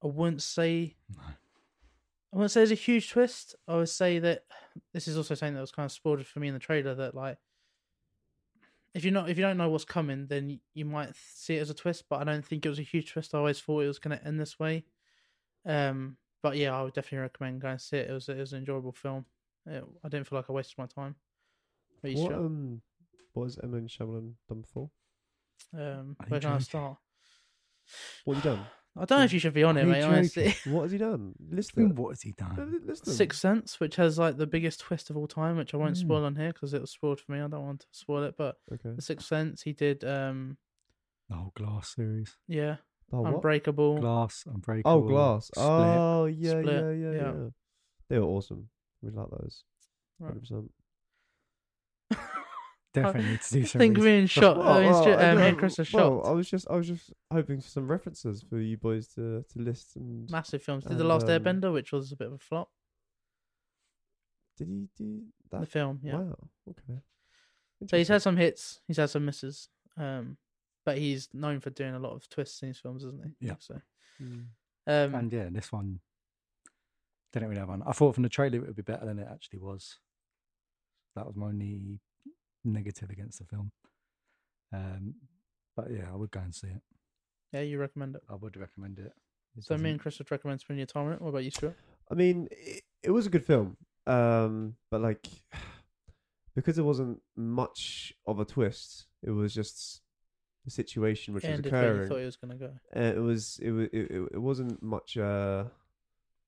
I 0.02 0.06
wouldn't 0.06 0.42
say 0.42 0.96
No. 1.14 1.22
I 2.34 2.36
wouldn't 2.36 2.50
say 2.50 2.62
it's 2.62 2.72
a 2.72 2.74
huge 2.74 3.10
twist. 3.10 3.54
I 3.68 3.76
would 3.76 3.88
say 3.88 4.18
that 4.18 4.42
this 4.92 5.06
is 5.06 5.16
also 5.16 5.36
something 5.36 5.54
that 5.54 5.60
was 5.60 5.70
kind 5.70 5.84
of 5.84 5.92
spoiled 5.92 6.26
for 6.26 6.40
me 6.40 6.48
in 6.48 6.54
the 6.54 6.58
trailer. 6.60 6.92
That 6.92 7.14
like, 7.14 7.38
if 8.92 9.04
you're 9.04 9.12
not, 9.12 9.30
if 9.30 9.38
you 9.38 9.44
don't 9.44 9.56
know 9.56 9.68
what's 9.68 9.84
coming, 9.84 10.26
then 10.26 10.58
you 10.72 10.84
might 10.84 11.14
see 11.14 11.56
it 11.56 11.60
as 11.60 11.70
a 11.70 11.74
twist. 11.74 12.04
But 12.10 12.20
I 12.20 12.24
don't 12.24 12.44
think 12.44 12.66
it 12.66 12.68
was 12.68 12.80
a 12.80 12.82
huge 12.82 13.12
twist. 13.12 13.34
I 13.34 13.38
always 13.38 13.60
thought 13.60 13.84
it 13.84 13.86
was 13.86 14.00
going 14.00 14.18
to 14.18 14.26
end 14.26 14.40
this 14.40 14.58
way. 14.58 14.84
Um, 15.64 16.16
but 16.44 16.56
yeah, 16.58 16.78
I 16.78 16.82
would 16.82 16.92
definitely 16.92 17.18
recommend 17.18 17.60
going 17.62 17.72
and 17.72 17.80
see 17.80 17.96
it. 17.96 18.10
It 18.10 18.12
was 18.12 18.28
it 18.28 18.36
was 18.38 18.52
an 18.52 18.58
enjoyable 18.60 18.92
film. 18.92 19.24
It, 19.66 19.82
I 20.04 20.08
didn't 20.08 20.28
feel 20.28 20.38
like 20.38 20.50
I 20.50 20.52
wasted 20.52 20.76
my 20.78 20.86
time. 20.86 21.16
What 22.02 22.12
What 22.12 22.18
Stuart? 22.26 22.38
um, 22.38 22.82
what 23.32 23.44
has 23.44 23.58
M 23.62 23.70
Night 23.72 23.86
Shyamalan 23.88 24.34
done 24.48 24.60
before? 24.60 24.90
um, 25.76 26.16
where 26.28 26.40
can 26.40 26.50
I 26.50 26.58
start? 26.58 26.98
What 28.24 28.36
have 28.36 28.44
you 28.44 28.50
done? 28.50 28.66
I 28.96 29.04
don't 29.06 29.18
know 29.18 29.24
if 29.24 29.32
you 29.32 29.40
should 29.40 29.54
be 29.54 29.64
on 29.64 29.76
it, 29.76 29.84
you 29.86 29.90
mate. 29.90 30.02
Honestly, 30.04 30.54
what 30.66 30.82
has 30.82 30.92
he 30.92 30.98
done? 30.98 31.34
List 31.50 31.72
I 31.76 31.80
mean, 31.80 31.90
it. 31.90 31.96
what 31.96 32.10
has 32.10 32.22
he 32.22 32.32
done? 32.32 32.80
List 32.86 33.06
them. 33.06 33.14
Sixth 33.14 33.40
Sense, 33.40 33.80
which 33.80 33.96
has 33.96 34.18
like 34.18 34.36
the 34.36 34.46
biggest 34.46 34.80
twist 34.80 35.10
of 35.10 35.16
all 35.16 35.26
time, 35.26 35.56
which 35.56 35.74
I 35.74 35.78
won't 35.78 35.96
Mm. 35.96 36.00
spoil 36.00 36.24
on 36.24 36.36
here 36.36 36.52
because 36.52 36.74
it 36.74 36.80
was 36.80 36.90
spoiled 36.92 37.20
for 37.20 37.32
me. 37.32 37.40
I 37.40 37.48
don't 37.48 37.64
want 37.64 37.80
to 37.80 37.86
spoil 37.90 38.22
it, 38.22 38.36
but 38.36 38.58
Okay. 38.72 38.90
The 38.94 39.02
Sixth 39.02 39.26
Sense. 39.26 39.62
He 39.62 39.72
did, 39.72 40.04
um, 40.04 40.58
The 41.28 41.34
whole 41.36 41.52
Glass 41.56 41.94
series. 41.96 42.36
yeah, 42.46 42.76
Oh. 43.14 43.25
Unbreakable. 43.26 44.00
Glass, 44.00 44.44
Unbreakable. 44.47 44.90
Oh, 44.90 45.00
Glass. 45.02 45.47
Split. 45.47 45.64
Oh, 45.64 46.25
yeah, 46.26 46.50
Split, 46.50 46.66
yeah, 46.66 46.90
yeah, 46.90 47.11
yeah. 47.11 47.23
yeah. 47.23 47.49
They 48.09 48.18
were 48.18 48.26
awesome. 48.26 48.68
We 49.02 49.11
like 49.11 49.28
those. 49.30 49.62
100%. 50.21 50.68
Definitely 52.94 53.30
need 53.30 53.40
to 53.42 53.52
do 53.52 53.66
some. 53.66 53.78
I 53.78 53.85
think 53.85 53.99
we're 53.99 54.18
in 54.18 54.26
shot. 54.26 54.56
Well, 54.56 54.68
I 54.68 54.80
mean, 54.83 54.90
well, 54.90 55.02
Stu- 55.02 55.11
I 55.12 55.30
um, 55.30 55.38
know- 55.38 55.54
Chris 55.54 55.78
are 55.78 55.87
well, 55.92 56.16
shocked. 56.18 56.28
I 56.28 56.30
was 56.33 56.50
just, 56.50 56.66
I 56.71 56.76
was 56.76 56.88
just 56.88 57.12
hoping 57.33 57.61
for 57.61 57.68
some 57.68 57.88
references 57.88 58.44
for 58.49 58.59
you 58.59 58.76
boys 58.76 59.09
to 59.14 59.44
to 59.52 59.59
list. 59.59 59.97
And 59.97 60.30
Massive 60.30 60.62
films. 60.62 60.85
Did 60.85 60.99
the 60.99 61.04
Last 61.04 61.28
um, 61.28 61.30
Airbender, 61.30 61.73
which 61.73 61.92
was 61.92 62.12
a 62.12 62.16
bit 62.16 62.28
of 62.28 62.35
a 62.35 62.38
flop. 62.38 62.71
did 64.56 64.68
he 64.68 64.88
do 64.97 65.23
that? 65.50 65.61
The 65.61 65.66
film, 65.66 66.00
yeah. 66.02 66.18
Wow. 66.18 66.49
Okay. 66.71 67.00
So 67.88 67.97
he's 67.99 68.09
had 68.09 68.23
some 68.23 68.37
hits. 68.37 68.80
He's 68.87 68.97
had 68.97 69.11
some 69.11 69.25
misses. 69.25 69.68
Um, 69.97 70.37
but 70.84 70.98
he's 70.98 71.28
known 71.32 71.60
for 71.60 71.70
doing 71.70 71.94
a 71.94 71.98
lot 71.98 72.12
of 72.12 72.28
twists 72.28 72.62
in 72.62 72.68
his 72.68 72.78
films, 72.78 73.04
isn't 73.04 73.24
he? 73.24 73.46
Yeah. 73.48 73.56
So, 73.58 73.80
Mm. 74.22 74.46
um, 74.86 75.14
And 75.14 75.32
yeah, 75.32 75.48
this 75.50 75.72
one 75.72 76.00
didn't 77.32 77.48
really 77.48 77.58
have 77.60 77.68
one. 77.68 77.82
I 77.84 77.92
thought 77.92 78.14
from 78.14 78.22
the 78.22 78.28
trailer 78.28 78.58
it 78.58 78.66
would 78.66 78.76
be 78.76 78.82
better 78.82 79.04
than 79.06 79.18
it 79.18 79.28
actually 79.30 79.58
was. 79.58 79.98
That 81.16 81.26
was 81.26 81.34
my 81.36 81.46
only 81.46 82.00
negative 82.64 83.10
against 83.10 83.38
the 83.40 83.44
film. 83.46 83.72
Um, 84.72 85.14
but 85.76 85.90
yeah, 85.90 86.10
I 86.12 86.16
would 86.16 86.30
go 86.30 86.40
and 86.40 86.54
see 86.54 86.68
it. 86.68 86.82
yeah, 87.52 87.60
you 87.60 87.78
recommend 87.78 88.16
it. 88.16 88.22
I 88.28 88.34
would 88.34 88.56
recommend 88.56 88.98
it. 88.98 89.12
It 89.56 89.64
So 89.64 89.74
me 89.74 89.78
doesn't- 89.78 89.86
and 89.92 90.00
Chris 90.00 90.18
would 90.18 90.30
recommend 90.30 90.60
spending 90.60 90.78
your 90.80 90.86
time 90.86 91.06
on 91.06 91.12
it. 91.14 91.20
What 91.20 91.28
about 91.30 91.44
you, 91.44 91.50
Stuart? 91.50 91.76
I 92.10 92.14
mean, 92.14 92.48
it, 92.50 92.82
it 93.02 93.10
was 93.10 93.26
a 93.26 93.30
good 93.30 93.44
film, 93.46 93.76
um, 94.06 94.76
but 94.90 95.00
like 95.00 95.26
because 96.54 96.76
there 96.76 96.84
wasn't 96.84 97.20
much 97.36 98.12
of 98.26 98.38
a 98.38 98.44
twist, 98.44 99.06
it 99.22 99.30
was 99.30 99.52
just 99.54 100.02
the 100.64 100.71
situation 100.71 101.35
which 101.35 101.44
was 101.44 101.50
Ended 101.52 101.73
where 101.73 101.83
you 101.83 101.88
occurring. 101.90 102.09
thought 102.09 102.18
it 102.18 102.25
was 102.25 102.37
going 102.37 102.59
to 102.59 102.66
go. 102.66 102.73
Uh, 102.97 103.00
it 103.16 103.23
was 103.23 103.59
it 103.62 103.71
was 103.71 103.88
it, 103.92 104.11
it, 104.11 104.28
it 104.35 104.38
wasn't 104.38 104.83
much 104.83 105.16
uh 105.16 105.64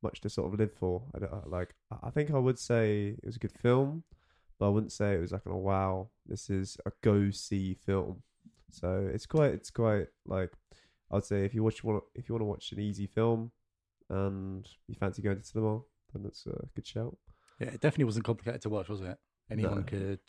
much 0.02 0.20
to 0.20 0.28
sort 0.30 0.52
of 0.52 0.58
live 0.58 0.72
for. 0.72 1.02
I 1.14 1.18
don't, 1.18 1.50
like 1.50 1.74
I- 1.90 2.08
I 2.08 2.10
think 2.10 2.30
I 2.30 2.38
would 2.38 2.58
say 2.58 3.16
it 3.22 3.24
was 3.26 3.36
a 3.36 3.40
good 3.40 3.52
film, 3.52 4.04
but 4.58 4.66
I 4.66 4.68
wouldn't 4.70 4.92
say 4.92 5.14
it 5.14 5.20
was 5.20 5.32
like 5.32 5.46
a 5.46 5.56
wow. 5.56 6.08
This 6.26 6.48
is 6.50 6.76
a 6.86 6.92
go 7.02 7.30
see 7.30 7.74
film. 7.74 8.22
So 8.70 9.08
it's 9.12 9.26
quite 9.26 9.52
it's 9.54 9.70
quite 9.70 10.08
like 10.26 10.52
I'd 11.10 11.24
say 11.24 11.44
if 11.44 11.54
you 11.54 11.62
watch 11.62 11.84
want 11.84 12.02
if 12.14 12.28
you 12.28 12.34
want 12.34 12.40
to 12.42 12.46
watch 12.46 12.72
an 12.72 12.80
easy 12.80 13.06
film 13.06 13.52
and 14.08 14.68
you 14.88 14.94
fancy 14.94 15.22
going 15.22 15.38
to 15.38 15.44
cinema, 15.44 15.80
then 16.12 16.24
it's 16.26 16.46
a 16.46 16.66
good 16.74 16.86
shout. 16.86 17.16
Yeah, 17.60 17.68
it 17.68 17.80
definitely 17.80 18.04
wasn't 18.04 18.24
complicated 18.26 18.60
to 18.62 18.68
watch, 18.68 18.88
was 18.88 19.00
it? 19.00 19.16
Anyone 19.50 19.76
No. 19.76 19.82
could. 19.82 20.20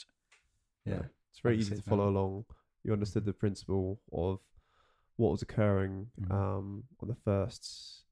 Yeah. 0.86 0.94
Yeah. 0.94 1.02
It's 1.32 1.40
very 1.42 1.58
easy 1.58 1.76
to 1.76 1.82
follow 1.82 2.06
down. 2.06 2.16
along. 2.16 2.46
You 2.88 2.94
understood 2.94 3.26
the 3.26 3.34
principle 3.34 4.00
of 4.14 4.40
what 5.18 5.32
was 5.32 5.42
occurring 5.42 6.10
Mhm. 6.22 6.32
um 6.32 6.84
on 7.02 7.10
the 7.10 7.16
first. 7.16 8.06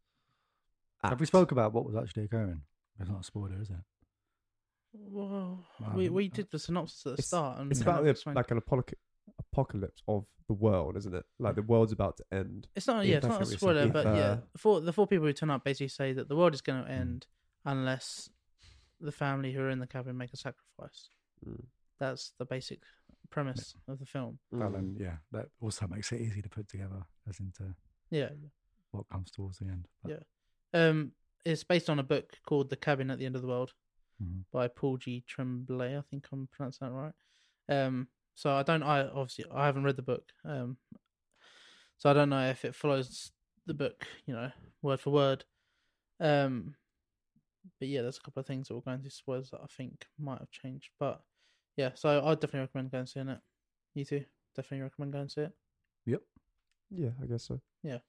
Have 1.01 1.19
we 1.21 1.25
spoke 1.25 1.51
about 1.53 1.71
what 1.71 1.85
was 1.85 1.95
actually 1.95 2.25
occurring? 2.25 2.63
It's 2.99 3.09
not 3.09 3.21
a 3.21 3.23
spoiler, 3.23 3.61
is 3.61 3.69
it? 3.69 3.77
Well, 4.91 5.65
Well, 5.79 5.93
we 5.95 6.09
we 6.09 6.27
did 6.27 6.49
the 6.51 6.59
synopsis 6.59 7.05
at 7.05 7.09
the 7.11 7.13
It's- 7.13 7.27
start, 7.27 7.59
and 7.59 7.71
It's 7.71 7.79
about 7.81 8.03
the, 8.03 8.09
explained- 8.09 8.35
like 8.35 8.51
an 8.51 8.57
apocalypse, 8.57 9.01
apocalypse 9.39 10.01
of 10.09 10.25
the 10.47 10.53
world, 10.53 10.97
isn't 10.97 11.13
it? 11.15 11.25
Like 11.39 11.55
the 11.55 11.61
world's 11.61 11.93
about 11.93 12.17
to 12.17 12.25
end. 12.33 12.67
It's 12.75 12.87
not. 12.87 13.05
Yeah, 13.05 13.11
Yeah, 13.11 13.17
it's 13.19 13.27
not 13.27 13.41
a 13.41 13.45
spoiler, 13.45 13.83
something. 13.83 13.93
but 13.93 14.07
If, 14.07 14.15
yeah, 14.17 14.31
uh, 14.31 14.41
the 14.51 14.57
four 14.57 14.81
the 14.81 14.91
four 14.93 15.07
people 15.07 15.25
who 15.27 15.33
turn 15.33 15.51
up 15.51 15.63
basically 15.63 15.87
say 15.87 16.11
that 16.11 16.27
the 16.27 16.35
world 16.35 16.53
is 16.53 16.61
going 16.61 16.83
to 16.83 16.89
end 16.91 17.27
unless 17.63 18.29
the 18.99 19.11
family 19.13 19.53
who 19.53 19.61
are 19.61 19.69
in 19.69 19.79
the 19.79 19.87
cabin 19.87 20.17
make 20.17 20.33
a 20.33 20.37
sacrifice. 20.37 21.09
Mm. 21.45 21.65
That's 21.97 22.31
the 22.31 22.45
basic 22.45 22.83
premise 23.29 23.75
of 23.87 23.99
the 23.99 24.05
film. 24.05 24.39
Well, 24.51 24.69
Mm. 24.69 24.73
then, 24.73 24.95
yeah, 24.99 25.17
that 25.31 25.49
also 25.59 25.87
makes 25.87 26.11
it 26.11 26.21
easy 26.21 26.41
to 26.41 26.49
put 26.49 26.67
together 26.67 27.05
as 27.27 27.39
into 27.39 27.75
Yeah. 28.09 28.29
what 28.91 29.07
comes 29.09 29.31
towards 29.31 29.59
the 29.59 29.65
end. 29.67 29.87
But, 30.01 30.11
Yeah. 30.11 30.89
Um, 30.89 31.13
it's 31.45 31.63
based 31.63 31.89
on 31.89 31.99
a 31.99 32.03
book 32.03 32.37
called 32.45 32.69
The 32.69 32.77
Cabin 32.77 33.09
at 33.11 33.19
the 33.19 33.25
End 33.25 33.35
of 33.35 33.41
the 33.41 33.47
World 33.47 33.73
Mhm. 34.21 34.45
by 34.51 34.67
Paul 34.67 34.97
G. 34.97 35.21
Tremblay. 35.21 35.97
I 35.97 36.01
think 36.01 36.27
I'm 36.31 36.47
pronouncing 36.47 36.87
that 36.87 36.93
right. 36.93 37.15
Um, 37.67 38.09
so 38.33 38.51
I 38.53 38.63
don't. 38.63 38.83
I 38.83 39.07
obviously 39.07 39.45
I 39.51 39.65
haven't 39.65 39.83
read 39.83 39.95
the 39.95 40.01
book. 40.01 40.33
Um, 40.43 40.77
so 41.97 42.09
I 42.09 42.13
don't 42.13 42.29
know 42.29 42.49
if 42.49 42.65
it 42.65 42.75
follows 42.75 43.31
the 43.65 43.73
book, 43.73 44.05
you 44.25 44.33
know, 44.33 44.51
word 44.81 44.99
for 44.99 45.11
word. 45.11 45.45
Um, 46.19 46.75
but 47.79 47.87
yeah, 47.87 48.01
there's 48.01 48.17
a 48.17 48.21
couple 48.21 48.39
of 48.41 48.45
things 48.45 48.67
that 48.67 48.73
will 48.73 48.81
go 48.81 48.91
into 48.91 49.09
spoilers 49.09 49.49
that 49.51 49.61
I 49.61 49.67
think 49.67 50.07
might 50.17 50.39
have 50.39 50.51
changed. 50.51 50.91
But 50.99 51.23
yeah, 51.77 51.89
so 51.95 52.23
I'd 52.25 52.39
definitely 52.39 52.61
recommend 52.61 52.91
going 52.91 52.99
and 53.01 53.09
seeing 53.09 53.29
it. 53.29 53.39
You 53.93 54.05
too, 54.05 54.25
definitely 54.55 54.83
recommend 54.83 55.11
going 55.13 55.21
and 55.23 55.31
see 55.31 55.41
it. 55.41 55.51
Yep. 56.05 56.21
Yeah, 56.91 57.09
I 57.21 57.25
guess 57.25 57.43
so. 57.43 57.59
Yeah. 57.83 57.99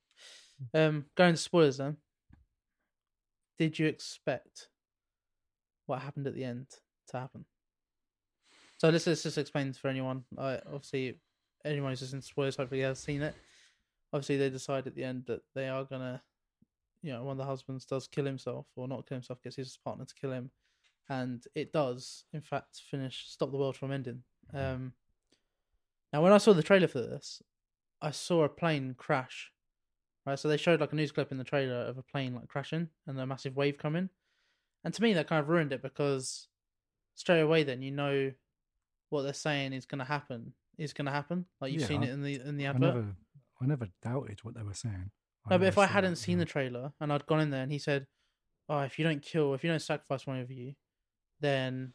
Um, 0.75 1.07
going 1.17 1.35
to 1.35 1.41
spoilers 1.41 1.79
then. 1.79 1.97
Did 3.59 3.79
you 3.79 3.87
expect 3.87 4.69
what 5.87 6.01
happened 6.01 6.27
at 6.27 6.35
the 6.35 6.45
end 6.45 6.67
to 7.09 7.19
happen? 7.19 7.45
So 8.79 8.91
let's, 8.91 9.07
let's 9.07 9.23
just 9.23 9.39
explain 9.39 9.73
for 9.73 9.89
anyone. 9.89 10.25
I 10.39 10.61
obviously 10.67 11.19
anyone 11.65 11.93
who's 11.93 12.03
listening 12.03 12.21
to 12.21 12.27
spoilers 12.27 12.57
hopefully 12.57 12.83
has 12.83 12.99
seen 12.99 13.23
it. 13.23 13.35
Obviously, 14.13 14.37
they 14.37 14.51
decide 14.51 14.87
at 14.87 14.95
the 14.95 15.05
end 15.05 15.25
that 15.27 15.41
they 15.55 15.69
are 15.69 15.85
gonna, 15.85 16.23
you 17.03 17.13
know, 17.13 17.25
one 17.25 17.33
of 17.33 17.39
the 17.39 17.45
husbands 17.45 17.85
does 17.87 18.07
kill 18.07 18.25
himself 18.25 18.67
or 18.77 18.87
not 18.87 19.07
kill 19.09 19.17
himself, 19.17 19.43
gets 19.43 19.57
his 19.57 19.79
partner 19.83 20.05
to 20.05 20.15
kill 20.15 20.33
him, 20.33 20.51
and 21.09 21.45
it 21.55 21.73
does 21.73 22.25
in 22.33 22.41
fact 22.41 22.83
finish 22.91 23.25
stop 23.29 23.51
the 23.51 23.57
world 23.59 23.77
from 23.77 23.93
ending. 23.93 24.23
Um, 24.53 24.93
now, 26.13 26.23
when 26.23 26.33
I 26.33 26.39
saw 26.39 26.53
the 26.53 26.63
trailer 26.63 26.89
for 26.89 27.01
this, 27.01 27.43
I 28.01 28.11
saw 28.11 28.45
a 28.45 28.49
plane 28.49 28.95
crash 28.97 29.53
right? 30.27 30.39
So 30.39 30.49
they 30.49 30.57
showed 30.57 30.81
like 30.81 30.93
a 30.93 30.97
news 30.97 31.13
clip 31.13 31.31
in 31.31 31.39
the 31.39 31.45
trailer 31.45 31.77
of 31.83 31.99
a 31.99 32.03
plane 32.03 32.35
like 32.35 32.49
crashing 32.49 32.89
and 33.07 33.21
a 33.21 33.27
massive 33.27 33.55
wave 33.57 33.79
coming, 33.79 34.09
and 34.85 34.93
to 34.93 35.03
me 35.03 35.13
that 35.15 35.29
kind 35.29 35.41
of 35.41 35.49
ruined 35.49 35.73
it 35.73 35.83
because 35.83 36.49
straight 37.15 37.41
away 37.41 37.63
then 37.63 37.81
you 37.81 37.93
know 37.93 38.33
what 39.11 39.23
they're 39.23 39.33
saying 39.33 39.73
is 39.73 39.87
going 39.87 40.01
to 40.01 40.05
happen 40.05 40.53
is 40.79 40.93
going 40.93 41.07
to 41.07 41.13
happen. 41.13 41.47
Like 41.61 41.73
you've 41.73 41.83
Yeah, 41.83 41.87
seen 41.89 42.03
I- 42.03 42.07
it 42.07 42.11
in 42.11 42.23
the 42.23 42.35
in 42.41 42.57
the 42.57 42.67
I 42.67 42.71
advert. 42.71 42.95
never, 42.95 43.15
I 43.63 43.67
never 43.67 43.89
doubted 44.03 44.41
what 44.43 44.55
they 44.55 44.63
were 44.63 44.75
saying. 44.75 45.11
No, 45.49 45.59
but 45.59 45.69
if 45.69 45.79
I 45.79 45.87
hadn't 45.87 46.17
seen 46.17 46.39
the 46.39 46.45
trailer 46.45 46.93
and 47.01 47.13
I'd 47.13 47.25
gone 47.27 47.41
in 47.41 47.51
there 47.51 47.63
and 47.63 47.71
he 47.71 47.79
said, 47.79 48.09
"Oh, 48.69 48.81
if 48.81 48.99
you 48.99 49.05
don't 49.05 49.23
kill, 49.23 49.55
if 49.55 49.63
you 49.63 49.71
don't 49.71 49.79
sacrifice 49.81 50.27
one 50.27 50.41
of 50.41 50.51
you, 50.51 50.75
then 51.41 51.93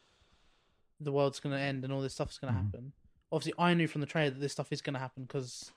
the 0.99 1.11
world's 1.11 1.39
going 1.39 1.55
to 1.55 1.61
end 1.61 1.83
and 1.83 1.91
all 1.91 2.01
this 2.01 2.13
stuff's 2.13 2.37
going 2.37 2.53
to 2.53 2.59
Mhm. 2.59 2.65
happen." 2.65 2.93
Obviously, 3.31 3.53
I 3.57 3.73
knew 3.73 3.87
from 3.87 4.01
the 4.01 4.07
trailer 4.07 4.31
that 4.31 4.39
this 4.39 4.51
stuff 4.51 4.71
is 4.71 4.81
going 4.81 4.93
to 4.93 4.99
happen 4.99 5.23
because 5.23 5.71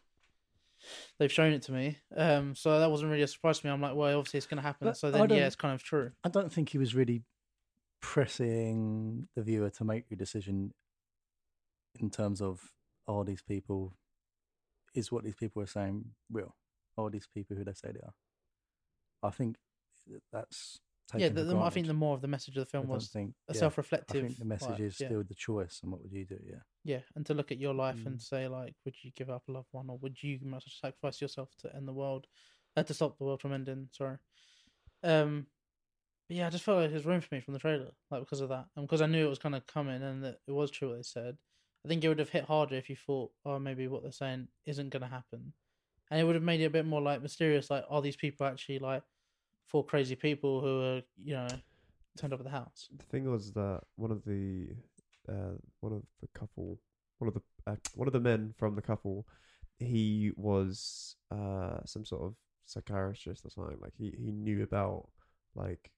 they've 1.18 1.32
shown 1.32 1.52
it 1.52 1.62
to 1.62 1.72
me. 1.72 1.98
Um, 2.16 2.54
so 2.54 2.78
that 2.80 2.90
wasn't 2.90 3.10
really 3.10 3.22
a 3.22 3.28
surprise 3.28 3.60
to 3.60 3.66
me. 3.66 3.72
I'm 3.72 3.80
like, 3.80 3.94
well, 3.94 4.18
obviously 4.18 4.38
it's 4.38 4.46
going 4.46 4.58
to 4.58 4.62
happen. 4.62 4.88
But 4.88 4.96
so 4.96 5.10
then, 5.10 5.30
yeah, 5.30 5.46
it's 5.46 5.56
kind 5.56 5.74
of 5.74 5.82
true. 5.82 6.12
I 6.24 6.28
don't 6.28 6.52
think 6.52 6.70
he 6.70 6.78
was 6.78 6.94
really 6.94 7.22
pressing 8.00 9.28
the 9.34 9.42
viewer 9.42 9.70
to 9.70 9.84
make 9.84 10.10
a 10.10 10.16
decision 10.16 10.74
in 11.98 12.10
terms 12.10 12.42
of 12.42 12.74
are 13.06 13.24
these 13.24 13.42
people 13.42 13.96
is 14.94 15.10
what 15.10 15.24
these 15.24 15.34
people 15.34 15.62
are 15.62 15.66
saying 15.66 16.14
real? 16.30 16.54
Are 16.98 17.08
these 17.10 17.26
people 17.26 17.56
who 17.56 17.64
they 17.64 17.72
say 17.72 17.92
they 17.92 18.00
are? 18.00 18.14
I 19.22 19.30
think 19.30 19.56
that's 20.32 20.80
yeah, 21.16 21.28
the, 21.28 21.44
the, 21.44 21.58
I 21.58 21.70
think 21.70 21.86
the 21.86 21.94
more 21.94 22.14
of 22.14 22.22
the 22.22 22.28
message 22.28 22.56
of 22.56 22.64
the 22.64 22.70
film 22.70 22.88
was 22.88 23.08
think, 23.08 23.34
a 23.48 23.54
yeah, 23.54 23.60
self-reflective. 23.60 24.24
I 24.24 24.26
think 24.28 24.38
the 24.38 24.44
message 24.44 24.70
like, 24.70 24.80
is 24.80 25.00
yeah, 25.00 25.08
still 25.08 25.22
the 25.22 25.34
choice 25.34 25.80
and 25.82 25.92
what 25.92 26.02
would 26.02 26.12
you 26.12 26.24
do? 26.24 26.38
Yeah. 26.44 26.62
yeah, 26.84 27.00
and 27.14 27.26
to 27.26 27.34
look 27.34 27.52
at 27.52 27.58
your 27.58 27.74
life 27.74 27.96
Mm. 27.96 28.06
and 28.06 28.22
say 28.22 28.48
like, 28.48 28.74
would 28.84 28.94
you 29.02 29.10
give 29.14 29.30
up 29.30 29.42
a 29.48 29.52
loved 29.52 29.68
one, 29.72 29.90
or 29.90 29.98
would 29.98 30.22
you 30.22 30.38
sacrifice 30.66 31.20
yourself 31.20 31.50
to 31.60 31.74
end 31.74 31.86
the 31.86 31.92
world, 31.92 32.26
uh, 32.76 32.82
to 32.82 32.94
stop 32.94 33.18
the 33.18 33.24
world 33.24 33.40
from 33.40 33.52
ending? 33.52 33.88
Sorry. 33.92 34.16
Um, 35.02 35.46
But 36.28 36.36
yeah, 36.38 36.46
I 36.46 36.50
just 36.50 36.64
felt 36.64 36.80
like 36.80 36.90
it 36.90 36.94
was 36.94 37.04
ruined 37.04 37.24
for 37.24 37.34
me 37.34 37.42
from 37.42 37.52
the 37.52 37.60
trailer, 37.60 37.90
like 38.10 38.20
because 38.20 38.40
of 38.40 38.48
that, 38.48 38.66
and 38.76 38.86
because 38.86 39.02
I 39.02 39.06
knew 39.06 39.26
it 39.26 39.28
was 39.28 39.38
kind 39.38 39.54
of 39.54 39.66
coming 39.66 40.02
and 40.02 40.24
that 40.24 40.38
it 40.48 40.52
was 40.52 40.70
true 40.70 40.88
what 40.88 40.96
they 40.96 41.02
said. 41.02 41.36
I 41.84 41.88
think 41.88 42.02
it 42.02 42.08
would 42.08 42.18
have 42.18 42.30
hit 42.30 42.44
harder 42.44 42.76
if 42.76 42.88
you 42.88 42.96
thought, 42.96 43.30
oh, 43.44 43.58
maybe 43.58 43.88
what 43.88 44.02
they're 44.02 44.10
saying 44.10 44.48
isn't 44.64 44.88
going 44.88 45.02
to 45.02 45.08
happen, 45.08 45.52
and 46.10 46.18
it 46.18 46.24
would 46.24 46.34
have 46.34 46.42
made 46.42 46.62
it 46.62 46.64
a 46.64 46.70
bit 46.70 46.86
more 46.86 47.02
like 47.02 47.20
mysterious. 47.20 47.68
Like, 47.68 47.84
are 47.90 48.00
these 48.00 48.16
people 48.16 48.46
actually 48.46 48.78
like 48.78 49.02
four 49.66 49.84
crazy 49.84 50.14
people 50.16 50.60
who 50.60 50.82
are, 50.82 51.02
you 51.22 51.34
know, 51.34 51.48
turned 52.18 52.32
up 52.32 52.40
at 52.40 52.44
the 52.44 52.50
house? 52.50 52.88
The 52.96 53.04
thing 53.04 53.30
was 53.30 53.52
that 53.52 53.80
one 53.96 54.10
of 54.10 54.24
the 54.24 54.68
uh, 55.28 55.56
one 55.80 55.92
of 55.92 56.02
the 56.20 56.28
couple, 56.38 56.78
one 57.18 57.28
of 57.28 57.34
the 57.34 57.42
uh, 57.66 57.76
one 57.94 58.06
of 58.08 58.12
the 58.12 58.20
men 58.20 58.52
from 58.58 58.74
the 58.74 58.82
couple, 58.82 59.26
he 59.78 60.32
was 60.36 61.16
uh, 61.30 61.78
some 61.86 62.04
sort 62.04 62.22
of 62.22 62.34
psychiatrist 62.66 63.44
or 63.44 63.50
something. 63.50 63.78
Like 63.80 63.92
he, 63.96 64.14
he 64.18 64.30
knew 64.32 64.62
about 64.62 65.08
like 65.54 65.90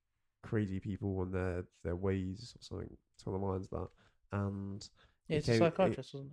crazy 0.42 0.78
people 0.80 1.22
and 1.22 1.32
their 1.34 1.64
their 1.84 1.96
ways 1.96 2.54
or 2.56 2.62
something 2.62 2.96
along 3.26 3.40
the 3.40 3.46
lines 3.46 3.68
of 3.72 3.80
that. 3.80 4.38
And 4.38 4.88
Yeah, 5.28 5.36
It 5.36 5.38
it's 5.38 5.48
a 5.48 5.52
came- 5.52 5.62
it- 5.62 5.70
psychiatrist, 5.70 6.14
wasn't 6.14 6.32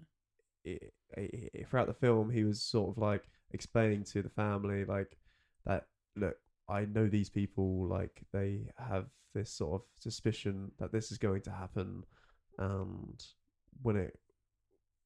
it? 0.66 0.70
it, 0.70 0.94
it, 1.18 1.50
it- 1.54 1.68
throughout 1.70 1.88
the 1.88 1.94
film, 1.94 2.30
he 2.30 2.44
was 2.44 2.62
sort 2.64 2.90
of 2.96 2.98
like 3.02 3.24
explaining 3.52 4.04
to 4.06 4.22
the 4.22 4.30
family, 4.30 4.86
like 4.86 5.18
that. 5.66 5.86
Look, 6.16 6.38
I 6.70 6.86
know 6.86 7.08
these 7.08 7.30
people. 7.30 7.88
Like 7.88 8.24
they 8.32 8.70
have 8.78 9.06
this 9.34 9.52
sort 9.52 9.82
of 9.82 9.88
suspicion 10.00 10.72
that 10.80 10.92
this 10.92 11.12
is 11.12 11.18
going 11.18 11.42
to 11.44 11.52
happen, 11.52 12.04
and 12.58 13.24
when 13.82 13.96
it 13.96 14.20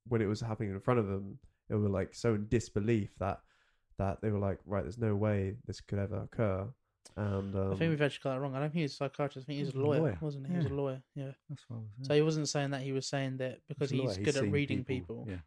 when 0.08 0.22
it 0.22 0.26
was 0.28 0.42
happening 0.42 0.72
in 0.72 0.80
front 0.80 1.00
of 1.00 1.08
them, 1.08 1.38
they 1.70 1.76
were 1.76 1.90
like 1.90 2.14
so 2.14 2.36
in 2.36 2.48
disbelief 2.48 3.10
that 3.20 3.40
that 3.98 4.22
they 4.22 4.30
were 4.30 4.40
like, 4.40 4.60
right, 4.66 4.84
there's 4.84 4.98
no 5.00 5.16
way 5.16 5.56
this 5.66 5.82
could 5.82 6.00
ever 6.00 6.18
occur. 6.24 6.68
And 7.16 7.56
um, 7.56 7.72
I 7.74 7.76
think 7.76 7.90
we've 7.90 8.02
actually 8.02 8.22
got 8.24 8.34
that 8.36 8.42
wrong. 8.42 8.54
I 8.56 8.60
don't 8.60 8.70
think 8.70 8.76
he 8.76 8.82
was 8.84 8.94
a 8.94 8.96
psychiatrist. 8.98 9.46
I 9.46 9.48
think 9.48 9.60
he's 9.60 9.70
a 9.70 9.72
He 9.72 9.80
a 9.80 9.82
lawyer, 9.82 10.00
lawyer. 10.02 10.18
wasn't 10.22 10.46
he? 10.48 10.52
He 10.54 10.58
was 10.60 10.66
a 10.68 10.74
lawyer, 10.74 11.02
yeah. 11.16 11.32
That's 11.50 11.64
what 11.68 11.78
I 11.78 11.80
was. 11.80 12.08
So 12.08 12.14
he 12.14 12.22
wasn't 12.22 12.50
saying 12.50 12.72
that. 12.72 12.82
He 12.82 12.92
was 12.92 13.08
saying 13.08 13.38
that 13.38 13.60
because 13.68 13.90
He's 13.90 14.02
he's 14.02 14.10
lawyer, 14.10 14.18
good 14.26 14.36
at 14.36 14.44
seen 14.44 14.52
reading 14.52 14.84
people, 14.84 15.26
Yeah. 15.28 15.38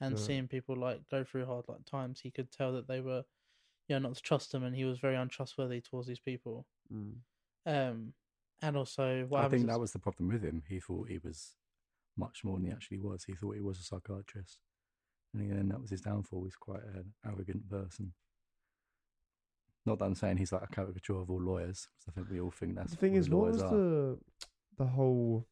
and 0.00 0.16
Yeah. 0.16 0.24
seeing 0.24 0.48
people 0.48 0.76
like 0.76 1.00
go 1.10 1.24
through 1.24 1.44
hard 1.44 1.66
like 1.68 1.84
times, 1.84 2.20
he 2.20 2.30
could 2.30 2.50
tell 2.50 2.72
that 2.72 2.88
they 2.88 3.00
were, 3.00 3.24
you 3.90 3.96
know, 3.98 4.08
not 4.08 4.14
to 4.16 4.22
trust 4.22 4.52
them, 4.52 4.62
and 4.62 4.74
he 4.76 4.84
was 4.84 5.00
very 5.00 5.16
untrustworthy 5.16 5.80
towards 5.80 6.06
these 6.06 6.20
people. 6.20 6.64
mm, 6.92 7.14
Um, 7.66 8.14
and 8.62 8.76
also 8.76 9.26
what 9.26 9.44
I 9.44 9.48
think 9.48 9.66
that 9.66 9.72
is- 9.74 9.78
was 9.80 9.92
the 9.92 9.98
problem 9.98 10.28
with 10.28 10.42
him. 10.44 10.62
He 10.68 10.78
thought 10.80 11.08
he 11.08 11.18
was 11.18 11.56
much 12.16 12.44
more 12.44 12.56
than 12.56 12.66
he 12.66 12.72
actually 12.72 12.98
was. 12.98 13.24
He 13.24 13.34
thought 13.34 13.56
he 13.56 13.60
was 13.60 13.80
a 13.80 13.82
psychiatrist, 13.82 14.60
and 15.34 15.50
then 15.50 15.68
that 15.70 15.80
was 15.80 15.90
his 15.90 16.02
downfall. 16.02 16.44
He's 16.44 16.56
quite 16.56 16.84
an 16.84 17.14
arrogant 17.24 17.68
person. 17.68 18.14
Not 19.86 19.98
that 19.98 20.04
I'm 20.04 20.14
saying 20.14 20.36
he's 20.36 20.52
like 20.52 20.62
a 20.62 20.66
caricature 20.68 21.16
of 21.16 21.30
all 21.30 21.40
lawyers, 21.40 21.86
'cause 21.86 22.08
I 22.08 22.12
think 22.12 22.30
we 22.30 22.40
all 22.40 22.50
think 22.52 22.76
that's 22.76 22.92
the 22.92 22.96
thing 22.96 23.14
all 23.14 23.18
is, 23.18 23.30
what 23.30 23.52
was 23.52 23.62
are. 23.62 23.70
the 23.76 24.20
the 24.76 24.86
whole 24.86 25.48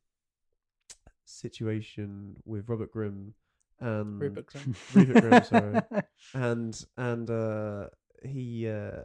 situation 1.24 2.40
with 2.44 2.68
Robert 2.68 2.90
Grimm 2.92 3.34
and 3.80 4.20
Rupert 4.20 4.46
Grint. 4.46 4.94
Rupert 4.94 5.22
Grimm, 5.22 5.44
sorry. 5.44 6.02
and 6.34 6.84
and 6.96 7.30
uh, 7.30 7.88
he 8.24 8.68
uh, 8.68 9.02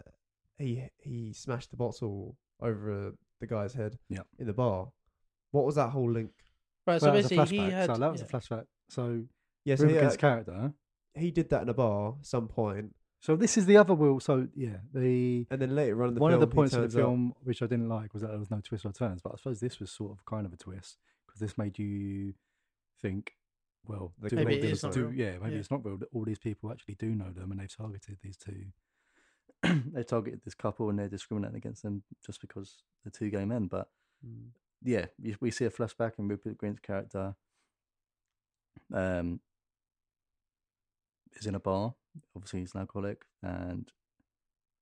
he 0.57 0.83
he 0.97 1.33
smashed 1.33 1.71
the 1.71 1.77
bottle 1.77 2.37
over 2.61 3.13
the 3.39 3.47
guy's 3.47 3.73
head 3.73 3.97
Yep. 4.09 4.27
in 4.39 4.47
the 4.47 4.53
bar. 4.53 4.87
What 5.51 5.65
was 5.65 5.75
that 5.75 5.89
whole 5.89 6.09
link? 6.11 6.31
right. 6.87 6.99
So 6.99 7.07
Well, 7.07 7.13
that 7.15 7.23
was 7.23 7.31
a 7.31 7.35
basically, 7.35 7.57
he 7.57 7.63
flashback. 7.63 7.71
had 7.71 7.85
so 7.87 7.97
that 7.97 8.11
was 8.11 8.21
yeah. 8.21 8.27
a 8.27 8.29
flashback. 8.29 8.65
So 8.89 9.03
Yes, 9.05 9.25
yeah, 9.65 9.75
so 9.75 9.87
he, 9.87 9.93
Rupert's 9.95 10.15
uh, 10.15 10.17
character. 10.17 10.73
he 11.15 11.31
did 11.31 11.49
that 11.49 11.61
in 11.61 11.69
a 11.69 11.73
bar 11.73 12.15
at 12.19 12.25
some 12.25 12.47
point, 12.47 12.93
So 13.21 13.35
this 13.37 13.57
is 13.57 13.65
the 13.65 13.77
other 13.77 13.93
will. 13.93 14.19
So 14.19 14.47
yeah, 14.55 14.77
the 14.93 15.47
and 15.51 15.61
then 15.61 15.75
later 15.75 16.01
on 16.03 16.09
in 16.09 16.15
the 16.15 16.21
one 16.21 16.31
film, 16.31 16.43
of 16.43 16.49
the 16.49 16.53
points 16.55 16.73
he 16.73 16.77
of 16.79 16.83
turns 16.83 16.93
the 16.93 17.01
up- 17.01 17.05
film 17.07 17.33
which 17.43 17.61
I 17.61 17.67
didn't 17.67 17.89
like 17.89 18.13
was 18.13 18.21
that 18.21 18.29
there 18.29 18.39
was 18.39 18.51
no 18.51 18.59
twist 18.61 18.85
or 18.85 18.91
turns. 18.91 19.21
But 19.21 19.33
I 19.33 19.37
suppose 19.37 19.59
this 19.59 19.79
was 19.79 19.91
sort 19.91 20.11
of 20.11 20.25
kind 20.25 20.45
of 20.45 20.51
a 20.53 20.57
twist 20.57 20.97
because 21.25 21.39
this 21.39 21.57
made 21.57 21.79
you 21.79 22.33
think, 23.01 23.33
well, 23.85 24.13
The 24.19 24.29
do 24.29 24.35
Maybe 24.37 24.53
all 24.53 24.57
it 24.59 24.61
these- 24.63 24.71
is 24.77 24.83
not 24.83 24.93
do- 24.93 25.07
real. 25.07 25.13
yeah, 25.13 25.37
maybe 25.39 25.53
Yeah. 25.53 25.59
it's 25.59 25.71
not 25.71 25.85
real. 25.85 25.97
that 25.97 26.09
All 26.13 26.23
these 26.25 26.39
people 26.39 26.71
actually 26.71 26.95
do 26.95 27.13
know 27.15 27.31
them, 27.31 27.51
and 27.51 27.59
they've 27.59 27.75
targeted 27.75 28.17
these 28.21 28.37
two. 28.37 28.65
they 29.93 30.03
targeted 30.03 30.41
this 30.43 30.53
couple, 30.55 30.89
and 30.89 30.99
they're 30.99 31.07
discriminating 31.09 31.57
against 31.57 31.83
them 31.83 32.03
just 32.25 32.41
because 32.41 32.83
they're 33.03 33.11
two 33.11 33.29
gay 33.29 33.45
men. 33.45 33.67
But 33.67 33.87
Mm. 34.25 34.51
yeah, 34.81 35.07
we 35.41 35.51
see 35.51 35.65
a 35.65 35.69
flashback 35.69 36.13
in 36.17 36.27
Rupert 36.29 36.57
Grint's 36.57 36.79
character. 36.79 37.35
Um, 38.93 39.41
is 41.35 41.45
in 41.45 41.55
a 41.55 41.59
bar. 41.59 41.93
Obviously, 42.35 42.59
he's 42.61 42.73
an 42.75 42.81
alcoholic. 42.81 43.23
And 43.41 43.91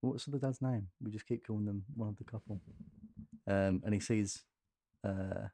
what's 0.02 0.26
the 0.26 0.38
dad's 0.38 0.62
name? 0.62 0.90
We 1.02 1.12
just 1.12 1.26
keep 1.26 1.46
calling 1.48 1.66
them 1.66 1.86
one 1.96 2.10
of 2.10 2.18
the 2.18 2.24
couple. 2.24 2.62
Um, 3.48 3.82
and 3.86 3.94
he 3.94 4.00
sees 4.00 4.44
uh, 5.04 5.48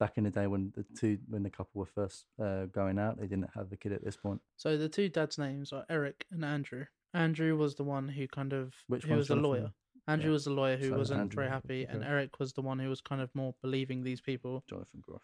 back 0.00 0.14
in 0.16 0.24
the 0.24 0.30
day 0.30 0.46
when 0.46 0.72
the 0.74 0.84
two 0.98 1.18
when 1.28 1.42
the 1.42 1.50
couple 1.50 1.78
were 1.80 1.86
first 1.86 2.24
uh, 2.42 2.64
going 2.66 2.98
out, 2.98 3.18
they 3.20 3.26
didn't 3.26 3.50
have 3.54 3.70
the 3.70 3.76
kid 3.76 3.92
at 3.92 4.04
this 4.04 4.16
point. 4.16 4.40
So 4.56 4.76
the 4.76 4.88
two 4.88 5.08
dads' 5.08 5.38
names 5.38 5.72
are 5.72 5.84
Eric 5.88 6.26
and 6.32 6.44
Andrew. 6.44 6.86
Andrew 7.14 7.56
was 7.56 7.74
the 7.74 7.84
one 7.84 8.08
who 8.08 8.26
kind 8.28 8.52
of 8.52 8.72
Which 8.88 9.04
who 9.04 9.10
one's 9.10 9.18
was 9.20 9.28
the 9.28 9.34
Jonathan 9.34 9.50
lawyer. 9.50 9.72
Andrew 10.08 10.30
Yeah. 10.30 10.32
was 10.32 10.44
the 10.44 10.50
lawyer 10.52 10.76
who 10.76 10.88
So 10.88 10.96
wasn't 10.96 11.20
Andrew, 11.20 11.36
very 11.36 11.50
happy, 11.50 11.84
and. 11.84 12.02
Eric 12.02 12.38
was 12.40 12.52
the 12.54 12.62
one 12.62 12.78
who 12.78 12.88
was 12.88 13.00
kind 13.00 13.20
of 13.20 13.30
more 13.34 13.54
believing 13.62 14.02
these 14.02 14.20
people. 14.20 14.64
Jonathan 14.68 15.00
Groff. 15.00 15.22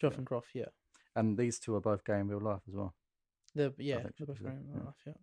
Jonathan 0.00 0.24
Groff, 0.24 0.46
yeah. 0.54 0.66
And 1.16 1.36
these 1.36 1.58
two 1.58 1.74
are 1.74 1.80
both 1.80 2.04
gay 2.04 2.18
in 2.20 2.28
real 2.28 2.40
life 2.40 2.62
as 2.68 2.74
well. 2.74 2.94
The 3.54 3.74
yeah, 3.78 4.02
think 4.02 4.16
they're 4.16 4.26
both 4.26 4.38
so, 4.38 4.44
very 4.44 4.56
in 4.56 4.66
yeah. 4.68 4.74
real 4.76 4.84
life, 4.86 5.14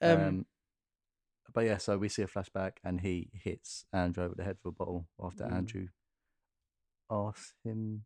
yeah. 0.00 0.12
Um, 0.12 0.20
Um, 0.28 0.46
but 1.52 1.64
yeah, 1.66 1.76
so 1.78 1.98
we 1.98 2.08
see 2.08 2.22
a 2.22 2.26
flashback, 2.26 2.72
and 2.84 3.00
he 3.00 3.30
hits 3.34 3.84
Andrew 3.92 4.24
over 4.24 4.34
the 4.34 4.44
head 4.44 4.58
with 4.64 4.74
a 4.74 4.76
bottle 4.76 5.08
after 5.22 5.44
Mm. 5.44 5.52
Andrew 5.52 5.88
asks 7.10 7.54
him 7.64 8.04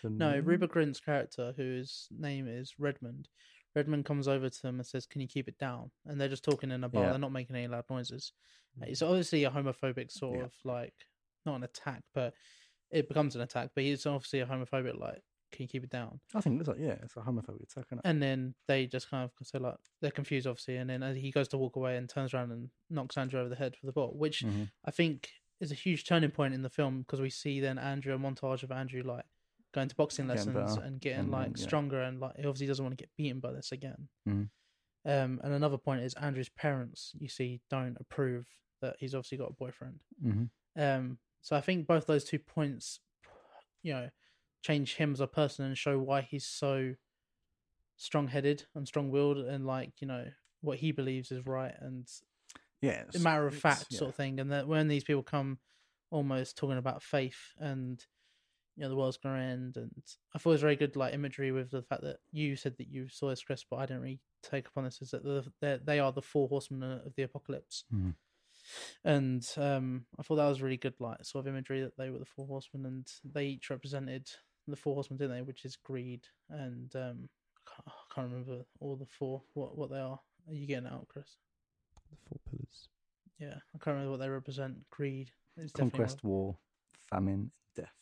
to. 0.00 0.08
no, 0.10 0.36
move. 0.36 0.46
Rupert 0.46 0.70
Grint's 0.70 1.00
character, 1.00 1.52
whose 1.56 2.08
name 2.10 2.48
is 2.48 2.74
Redmond, 2.78 3.28
Redmond 3.74 4.04
comes 4.04 4.28
over 4.28 4.48
to 4.48 4.62
them 4.62 4.76
and 4.78 4.86
says, 4.86 5.06
"Can 5.06 5.20
you 5.20 5.28
keep 5.28 5.48
it 5.48 5.58
down?" 5.58 5.90
And 6.06 6.20
they're 6.20 6.28
just 6.28 6.44
talking 6.44 6.70
in 6.70 6.84
a 6.84 6.88
bar. 6.88 7.04
Yeah. 7.04 7.10
They're 7.10 7.18
not 7.18 7.32
making 7.32 7.56
any 7.56 7.66
loud 7.68 7.84
noises. 7.90 8.32
Uh, 8.80 8.86
It's 8.88 9.02
obviously 9.02 9.44
a 9.44 9.50
homophobic 9.50 10.10
sort 10.10 10.38
Yeah. 10.38 10.44
of 10.44 10.52
like 10.64 10.94
not 11.46 11.56
an 11.56 11.64
attack, 11.64 12.02
but 12.14 12.34
it 12.90 13.08
becomes 13.08 13.34
an 13.36 13.42
attack. 13.42 13.70
But 13.74 13.84
it's 13.84 14.06
obviously 14.06 14.40
a 14.40 14.46
homophobic 14.46 14.98
like, 14.98 15.22
"Can 15.52 15.64
you 15.64 15.68
keep 15.68 15.84
it 15.84 15.90
down?" 15.90 16.20
I 16.34 16.40
think 16.40 16.60
it's 16.60 16.68
like 16.68 16.78
yeah, 16.78 16.98
it's 17.02 17.16
a 17.16 17.20
homophobic 17.20 17.62
attack. 17.64 17.86
And 18.04 18.22
then 18.22 18.54
they 18.68 18.86
just 18.86 19.08
kind 19.10 19.24
of 19.24 19.46
say 19.46 19.58
like 19.58 19.76
they're 20.00 20.10
confused, 20.10 20.46
obviously. 20.46 20.76
And 20.76 20.88
then 20.88 21.16
he 21.16 21.30
goes 21.30 21.48
to 21.48 21.58
walk 21.58 21.76
away 21.76 21.96
and 21.96 22.08
turns 22.08 22.32
around 22.34 22.52
and 22.52 22.70
knocks 22.90 23.16
Andrew 23.18 23.40
over 23.40 23.48
the 23.48 23.56
head 23.56 23.74
with 23.82 23.88
the 23.88 23.92
bottle, 23.92 24.16
which 24.16 24.40
Mhm. 24.42 24.70
I 24.84 24.90
think 24.90 25.30
is 25.60 25.70
a 25.70 25.74
huge 25.76 26.04
turning 26.04 26.30
point 26.30 26.52
in 26.54 26.62
the 26.62 26.68
film 26.70 27.00
because 27.02 27.20
we 27.20 27.30
see 27.30 27.60
then 27.60 27.78
Andrew 27.78 28.14
a 28.14 28.18
montage 28.18 28.62
of 28.64 28.72
Andrew 28.72 29.02
like 29.02 29.24
going 29.74 29.88
to 29.88 29.94
boxing 29.96 30.26
Getting 30.28 30.54
lessons 30.54 30.76
better 30.76 30.86
and 30.86 31.00
getting 31.00 31.18
and 31.20 31.30
like 31.30 31.56
yeah. 31.56 31.62
stronger 31.62 32.00
and 32.00 32.20
like 32.20 32.36
he 32.36 32.46
obviously 32.46 32.66
doesn't 32.68 32.84
want 32.84 32.96
to 32.96 33.02
get 33.02 33.10
beaten 33.16 33.40
by 33.40 33.52
this 33.52 33.72
again. 33.72 34.08
Mhm. 34.26 34.48
Um, 35.06 35.40
and 35.44 35.52
another 35.52 35.76
point 35.76 36.00
is 36.02 36.14
Andrew's 36.14 36.48
parents, 36.48 37.12
you 37.18 37.28
see, 37.28 37.60
don't 37.68 37.96
approve 38.00 38.46
that 38.80 38.96
he's 38.98 39.14
obviously 39.14 39.36
got 39.38 39.50
a 39.50 39.54
boyfriend. 39.54 40.00
Mhm. 40.24 40.48
Um, 40.76 41.18
so 41.42 41.56
I 41.56 41.60
think 41.60 41.86
both 41.86 42.06
those 42.06 42.24
two 42.24 42.38
points, 42.38 43.00
you 43.82 43.92
know, 43.92 44.10
change 44.62 44.94
him 44.94 45.12
as 45.12 45.20
a 45.20 45.26
person 45.26 45.64
and 45.66 45.76
show 45.76 45.98
why 45.98 46.22
he's 46.22 46.46
so 46.46 46.94
strong-headed 47.96 48.64
and 48.74 48.88
strong-willed 48.88 49.38
and 49.38 49.66
like 49.66 50.00
you 50.00 50.06
know 50.06 50.26
what 50.62 50.78
he 50.78 50.90
believes 50.92 51.30
is 51.30 51.46
right 51.46 51.74
and 51.80 52.08
Yeah, 52.80 53.04
a 53.14 53.18
matter 53.18 53.46
of 53.46 53.54
it's- 53.56 53.60
fact 53.62 53.86
yeah. 53.92 53.98
sort 53.98 54.08
of 54.10 54.14
thing. 54.16 54.40
And 54.40 54.50
that 54.52 54.66
when 54.66 54.88
these 54.88 55.04
people 55.04 55.22
come 55.22 55.58
almost 56.10 56.56
talking 56.56 56.76
about 56.78 57.02
faith 57.02 57.52
and 57.58 58.04
you 58.76 58.82
know 58.82 58.88
the 58.88 58.96
world's 58.96 59.16
gonna 59.16 59.42
end, 59.42 59.76
and 59.76 59.90
I 60.34 60.38
thought 60.38 60.50
it 60.50 60.54
was 60.54 60.60
very 60.60 60.76
good 60.76 60.96
like 60.96 61.14
imagery 61.14 61.52
with 61.52 61.70
the 61.70 61.82
fact 61.82 62.02
that 62.02 62.16
you 62.32 62.56
said 62.56 62.76
that 62.78 62.88
you 62.88 63.08
saw 63.08 63.28
this, 63.30 63.42
Chris, 63.42 63.64
but 63.68 63.76
I 63.76 63.86
didn't 63.86 64.02
really 64.02 64.20
take 64.42 64.66
upon 64.68 64.84
this. 64.84 65.00
Is 65.02 65.10
that 65.10 65.22
the, 65.24 65.44
they're- 65.60 65.78
the 66.12 66.22
four 66.22 66.48
horsemen 66.48 66.82
of 67.04 67.14
the 67.16 67.22
apocalypse, 67.22 67.84
Mhm. 67.92 68.14
and 69.04 69.46
um, 69.56 70.06
I 70.18 70.22
thought 70.22 70.36
that 70.36 70.48
was 70.48 70.62
really 70.62 70.76
good, 70.76 70.94
like 71.00 71.24
sort 71.24 71.44
of 71.46 71.48
imagery 71.52 71.82
that 71.82 71.96
they 71.96 72.10
were 72.10 72.18
the 72.18 72.24
four 72.24 72.46
horsemen, 72.46 72.86
and 72.86 73.06
they 73.24 73.46
each 73.46 73.70
represented 73.70 74.28
the 74.66 74.76
four 74.76 74.94
horsemen, 74.94 75.18
didn't 75.18 75.36
they? 75.36 75.42
Which 75.42 75.64
is 75.64 75.76
greed 75.76 76.26
and 76.48 76.94
um, 76.96 77.28
I 77.56 77.70
can't, 77.70 77.88
I 77.88 78.14
can't 78.14 78.30
remember 78.32 78.64
all 78.80 78.96
the 78.96 79.06
four 79.06 79.42
what 79.54 79.76
what 79.76 79.90
they 79.90 79.98
are. 80.00 80.18
Are 80.48 80.54
you 80.54 80.66
getting 80.66 80.88
out, 80.88 81.06
Chris? 81.08 81.36
The 82.10 82.16
four 82.28 82.38
pillars. 82.50 82.88
Yeah, 83.38 83.56
I 83.74 83.78
can't 83.78 83.94
remember 83.94 84.10
what 84.12 84.20
they 84.20 84.28
represent. 84.28 84.78
Greed. 84.90 85.30
Conquest, 85.74 86.22
war, 86.24 86.56
famine, 87.10 87.50
death. 87.76 87.92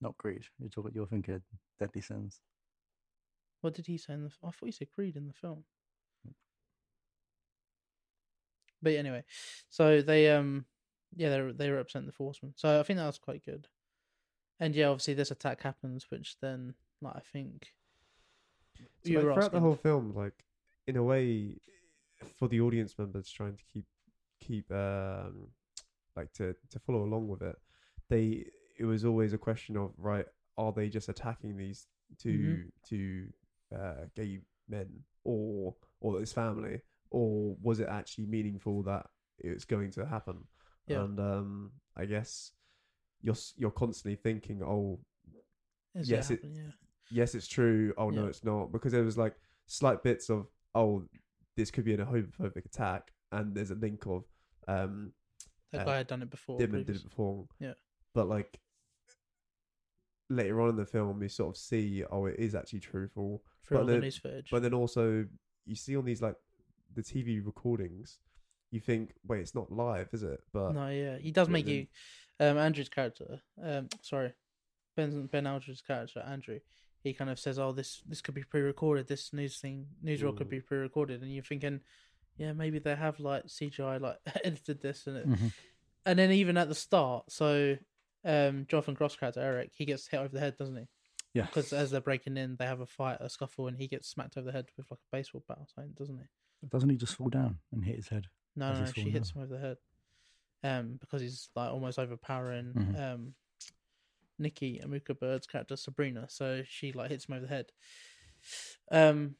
Not 0.00 0.16
greed. 0.18 0.44
You're 0.58 0.70
talking. 0.70 0.92
You're 0.94 1.06
thinking 1.06 1.42
deadly 1.78 2.00
sins. 2.00 2.40
What 3.60 3.74
did 3.74 3.86
he 3.86 3.96
say 3.96 4.14
in 4.14 4.24
the? 4.24 4.30
I 4.42 4.50
thought 4.50 4.66
he 4.66 4.72
said 4.72 4.88
greed 4.94 5.16
in 5.16 5.26
the 5.26 5.32
film. 5.32 5.64
But 8.82 8.94
anyway, 8.94 9.24
so 9.70 10.02
they 10.02 10.30
um, 10.30 10.66
yeah, 11.16 11.30
they 11.30 11.52
they 11.52 11.70
represent 11.70 12.06
the 12.06 12.12
Forcemen. 12.12 12.52
So 12.56 12.78
I 12.78 12.82
think 12.82 12.98
that 12.98 13.06
was 13.06 13.18
quite 13.18 13.44
good. 13.44 13.68
And 14.60 14.74
yeah, 14.74 14.88
obviously 14.88 15.14
this 15.14 15.30
attack 15.30 15.62
happens, 15.62 16.10
which 16.10 16.36
then 16.40 16.74
like 17.00 17.16
I 17.16 17.20
think 17.20 17.72
So 19.04 19.12
like, 19.12 19.20
throughout 19.22 19.38
asking. 19.38 19.54
the 19.54 19.60
whole 19.60 19.76
film, 19.76 20.12
like 20.14 20.44
in 20.86 20.96
a 20.96 21.02
way, 21.02 21.56
for 22.38 22.48
the 22.48 22.60
audience 22.60 22.94
members 22.98 23.30
trying 23.30 23.56
to 23.56 23.64
keep 23.72 23.86
keep 24.40 24.70
um 24.70 25.48
like 26.14 26.32
to 26.34 26.54
to 26.70 26.78
follow 26.80 27.04
along 27.04 27.28
with 27.28 27.42
it, 27.42 27.56
they 28.10 28.44
it 28.76 28.84
was 28.84 29.04
always 29.04 29.32
a 29.32 29.38
question 29.38 29.76
of 29.76 29.92
right, 29.98 30.26
are 30.56 30.72
they 30.72 30.88
just 30.88 31.08
attacking 31.08 31.56
these 31.56 31.86
2 32.18 32.28
Mhm. 32.28 32.70
two 32.88 33.32
uh, 33.74 34.06
gay 34.14 34.40
men 34.68 34.88
or 35.24 35.74
or 36.00 36.20
his 36.20 36.32
family, 36.32 36.80
or 37.10 37.56
was 37.62 37.80
it 37.80 37.88
actually 37.88 38.26
meaningful 38.26 38.82
that 38.84 39.06
it's 39.38 39.64
going 39.64 39.90
to 39.92 40.04
happen? 40.06 40.44
Yeah. 40.86 41.04
And 41.04 41.18
um, 41.18 41.72
I 41.96 42.04
guess 42.04 42.52
you're 43.22 43.36
you're 43.56 43.70
constantly 43.70 44.16
thinking, 44.16 44.62
oh, 44.62 45.00
Is 45.94 46.10
Yes, 46.10 46.30
it, 46.30 46.40
it- 46.44 46.50
yeah. 46.52 46.70
yes, 47.10 47.34
it's 47.34 47.46
true. 47.48 47.94
Oh 47.96 48.10
no, 48.10 48.26
it's 48.26 48.44
not 48.44 48.70
because 48.72 48.92
there 48.92 49.04
was 49.04 49.16
like 49.18 49.34
slight 49.66 50.02
bits 50.02 50.28
of 50.30 50.46
oh, 50.74 51.04
this 51.56 51.70
could 51.70 51.84
be 51.84 51.94
an 51.94 52.04
homophobic 52.04 52.66
attack, 52.66 53.12
and 53.32 53.54
there's 53.54 53.70
a 53.70 53.76
link 53.76 54.06
of 54.06 54.24
um, 54.68 55.12
That 55.72 55.82
uh, 55.82 55.84
guy 55.84 55.96
had 55.98 56.06
done 56.08 56.22
it 56.22 56.30
before. 56.30 56.58
Did 56.58 56.74
it 56.74 56.86
before. 57.04 57.46
Yeah. 57.60 57.74
but 58.12 58.28
like 58.28 58.58
later 60.30 60.60
on 60.60 60.70
in 60.70 60.76
the 60.76 60.86
film, 60.86 61.22
you 61.22 61.28
sort 61.28 61.54
of 61.54 61.56
see 61.60 62.04
oh, 62.10 62.26
it 62.26 62.36
is 62.38 62.54
actually 62.54 62.80
truthful, 62.80 63.42
through 63.66 63.76
but 63.78 63.80
all 63.80 63.86
the 63.86 63.92
then- 63.92 64.00
news 64.02 64.18
footage. 64.18 64.48
but 64.50 64.62
then 64.62 64.74
also 64.74 65.26
you 65.66 65.74
see 65.74 65.96
on 65.96 66.04
these 66.04 66.20
like 66.22 66.36
the 66.94 67.02
TV 67.02 67.44
recordings, 67.44 68.18
you 68.70 68.80
think 68.80 69.14
wait, 69.26 69.40
it's 69.40 69.54
not 69.54 69.70
live, 69.72 70.08
is 70.12 70.22
it? 70.22 70.40
But 70.52 70.72
no, 70.72 70.88
yeah, 70.88 71.18
he 71.18 71.30
does 71.30 71.48
make 71.48 71.66
you. 71.66 71.86
Um, 72.40 72.58
Andrew's 72.58 72.88
character. 72.88 73.40
Um, 73.62 73.88
sorry, 74.02 74.32
Ben 74.96 75.26
Ben 75.26 75.46
Aldridge's 75.46 75.82
character, 75.82 76.20
Andrew. 76.26 76.58
He 77.02 77.12
kind 77.12 77.30
of 77.30 77.38
says, 77.38 77.58
"Oh, 77.58 77.72
this 77.72 78.02
this 78.08 78.20
could 78.22 78.34
be 78.34 78.42
pre-recorded. 78.44 79.06
This 79.08 79.32
news 79.32 79.58
thing, 79.58 79.86
newsreel 80.04 80.36
could 80.36 80.48
Mm. 80.48 80.50
be 80.50 80.60
pre-recorded," 80.60 81.22
and 81.22 81.32
you're 81.32 81.44
thinking, 81.44 81.80
"Yeah, 82.36 82.52
maybe 82.52 82.78
they 82.78 82.94
have 82.96 83.20
like 83.20 83.44
CGI 83.48 84.00
like 84.00 84.16
edited 84.44 84.80
this 84.80 85.06
and 85.06 85.16
it." 85.18 85.28
Mhm. 85.28 85.52
And 86.06 86.18
then 86.18 86.32
even 86.32 86.56
at 86.56 86.68
the 86.68 86.74
start, 86.74 87.30
so 87.30 87.76
um, 88.24 88.66
Jonathan 88.68 88.94
Groff's 88.96 89.16
character 89.16 89.40
Eric, 89.40 89.70
he 89.74 89.84
gets 89.84 90.06
hit 90.06 90.18
over 90.18 90.28
the 90.28 90.40
head, 90.40 90.56
doesn't 90.56 90.76
he? 90.76 90.86
Yeah. 91.34 91.46
Because 91.46 91.72
as 91.72 91.90
they're 91.90 92.00
breaking 92.00 92.36
in, 92.36 92.56
they 92.56 92.66
have 92.66 92.80
a 92.80 92.86
fight, 92.86 93.18
a 93.20 93.28
scuffle, 93.28 93.66
and 93.66 93.76
he 93.76 93.88
gets 93.88 94.08
smacked 94.08 94.36
over 94.36 94.46
the 94.46 94.52
head 94.52 94.66
with 94.76 94.90
like 94.90 95.00
a 95.00 95.16
baseball 95.16 95.42
bat 95.48 95.58
or 95.60 95.66
something, 95.74 95.92
doesn't 95.98 96.16
he? 96.16 96.68
Doesn't 96.68 96.88
he 96.90 96.96
just 96.96 97.16
fall 97.16 97.28
down 97.28 97.58
and 97.72 97.84
hit 97.84 97.96
his 97.96 98.08
head? 98.08 98.26
No, 98.56 98.72
no, 98.72 98.80
no, 98.80 98.86
she 98.86 98.92
falling 99.02 99.12
hits 99.12 99.30
down. 99.32 99.42
him 99.42 99.48
over 99.48 99.54
the 99.60 99.66
head. 99.66 99.76
Um, 100.62 100.96
because 101.00 101.20
he's 101.20 101.50
like 101.54 101.70
almost 101.70 101.98
overpowering. 101.98 102.72
Mhm. 102.72 103.00
Um, 103.14 103.34
Nikki 104.38 104.80
Amuka 104.82 105.18
Bird's 105.18 105.46
character 105.46 105.76
Sabrina, 105.76 106.26
so 106.28 106.62
she 106.66 106.92
like 106.92 107.10
hits 107.10 107.26
him 107.26 107.34
over 107.34 107.46
the 107.46 107.52
head. 107.54 107.72
Um, 108.90 109.36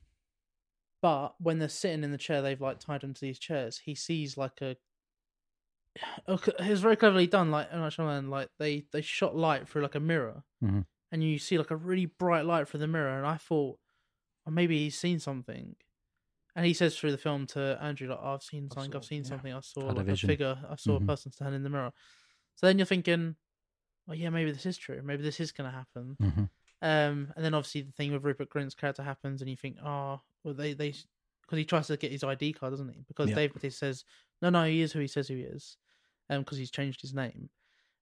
but 1.00 1.34
when 1.40 1.58
they're 1.58 1.68
sitting 1.68 2.04
in 2.04 2.12
the 2.12 2.18
chair, 2.18 2.42
they've 2.42 2.60
like 2.60 2.80
tied 2.80 3.02
him 3.02 3.14
to 3.14 3.20
these 3.20 3.38
chairs. 3.38 3.78
He 3.84 3.94
sees 3.94 4.36
like 4.36 4.60
a. 4.60 4.76
Okay, 6.28 6.52
it 6.58 6.68
was 6.70 6.80
very 6.80 6.96
cleverly 6.96 7.26
done. 7.26 7.50
Like 7.50 7.68
M. 7.70 7.80
Night 7.80 7.92
Shyamalan, 7.92 8.28
like 8.28 8.48
they 8.58 8.84
they 8.92 9.00
shot 9.00 9.36
light 9.36 9.68
through 9.68 9.82
like 9.82 9.94
a 9.94 10.00
mirror, 10.00 10.42
Mhm. 10.62 10.86
and 11.12 11.22
you 11.22 11.38
see 11.38 11.56
like 11.58 11.70
a 11.70 11.76
really 11.76 12.06
bright 12.06 12.44
light 12.44 12.68
through 12.68 12.80
the 12.80 12.88
mirror. 12.88 13.16
And 13.16 13.26
I 13.26 13.36
thought, 13.36 13.78
oh, 14.46 14.50
maybe 14.50 14.78
he's 14.78 14.98
seen 14.98 15.20
something. 15.20 15.76
And 16.56 16.66
he 16.66 16.72
says 16.74 16.96
through 16.96 17.10
the 17.12 17.18
film 17.18 17.46
to 17.48 17.78
Andrew, 17.80 18.08
like, 18.08 18.18
oh, 18.22 18.34
I've 18.34 18.42
seen 18.42 18.70
something, 18.70 18.92
saw- 18.92 18.98
I've 18.98 19.04
seen 19.04 19.22
yeah. 19.22 19.28
something, 19.28 19.52
I 19.52 19.60
saw 19.60 19.80
like 19.92 20.08
a 20.08 20.16
figure, 20.16 20.56
I 20.68 20.76
saw 20.76 20.98
Mhm. 20.98 21.02
a 21.02 21.06
person 21.06 21.32
standing 21.32 21.56
in 21.56 21.62
the 21.64 21.70
mirror. 21.70 21.92
So 22.56 22.66
then 22.66 22.78
you're 22.78 22.86
thinking, 22.86 23.36
well, 24.06 24.16
yeah, 24.16 24.30
maybe 24.30 24.52
this 24.52 24.66
is 24.66 24.76
true. 24.76 25.00
Maybe 25.02 25.22
this 25.22 25.40
is 25.40 25.50
going 25.52 25.68
to 25.70 25.76
happen. 25.76 26.16
Mm-hmm. 26.22 26.44
Um, 26.82 27.32
and 27.34 27.44
then 27.44 27.54
obviously 27.54 27.80
the 27.82 27.92
thing 27.92 28.12
with 28.12 28.24
Rupert 28.24 28.50
Grint's 28.50 28.74
character 28.74 29.02
happens, 29.02 29.40
and 29.40 29.50
you 29.50 29.56
think, 29.56 29.78
oh, 29.84 30.20
well, 30.44 30.54
they 30.54 30.74
they 30.74 30.90
because 31.42 31.58
he 31.58 31.64
tries 31.64 31.86
to 31.88 31.96
get 31.96 32.12
his 32.12 32.22
ID 32.24 32.52
card, 32.54 32.72
doesn't 32.72 32.88
he? 32.88 33.02
Because 33.08 33.30
Yeah. 33.30 33.34
Dave 33.34 33.74
says, 33.74 34.04
no, 34.40 34.50
no, 34.50 34.64
he 34.64 34.80
is 34.80 34.92
who 34.92 35.00
he 35.00 35.06
says 35.08 35.26
who 35.28 35.34
he 35.36 35.42
is, 35.42 35.76
um, 36.30 36.40
because 36.40 36.58
he's 36.58 36.70
changed 36.70 37.00
his 37.00 37.14
name. 37.14 37.48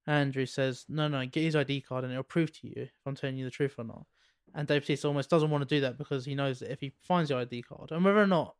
Andrew 0.05 0.45
says, 0.45 0.85
no, 0.89 1.07
no, 1.07 1.25
get 1.25 1.43
his 1.43 1.55
ID 1.55 1.81
card, 1.81 2.03
and 2.03 2.11
it'll 2.11 2.23
prove 2.23 2.51
to 2.59 2.67
you 2.67 2.73
if 2.75 2.91
I'm 3.05 3.15
telling 3.15 3.37
you 3.37 3.45
the 3.45 3.51
truth 3.51 3.75
or 3.77 3.85
not. 3.85 4.05
And 4.53 4.67
Dave 4.67 4.81
Bautista 4.81 5.07
almost 5.07 5.29
doesn't 5.29 5.49
want 5.49 5.67
to 5.67 5.75
do 5.75 5.81
that 5.81 5.97
because 5.97 6.25
he 6.25 6.35
knows 6.35 6.59
that 6.59 6.71
if 6.71 6.79
he 6.81 6.93
finds 7.01 7.29
the 7.29 7.37
ID 7.37 7.63
card, 7.63 7.91
and 7.91 8.03
whether 8.03 8.21
or 8.21 8.27
not 8.27 8.55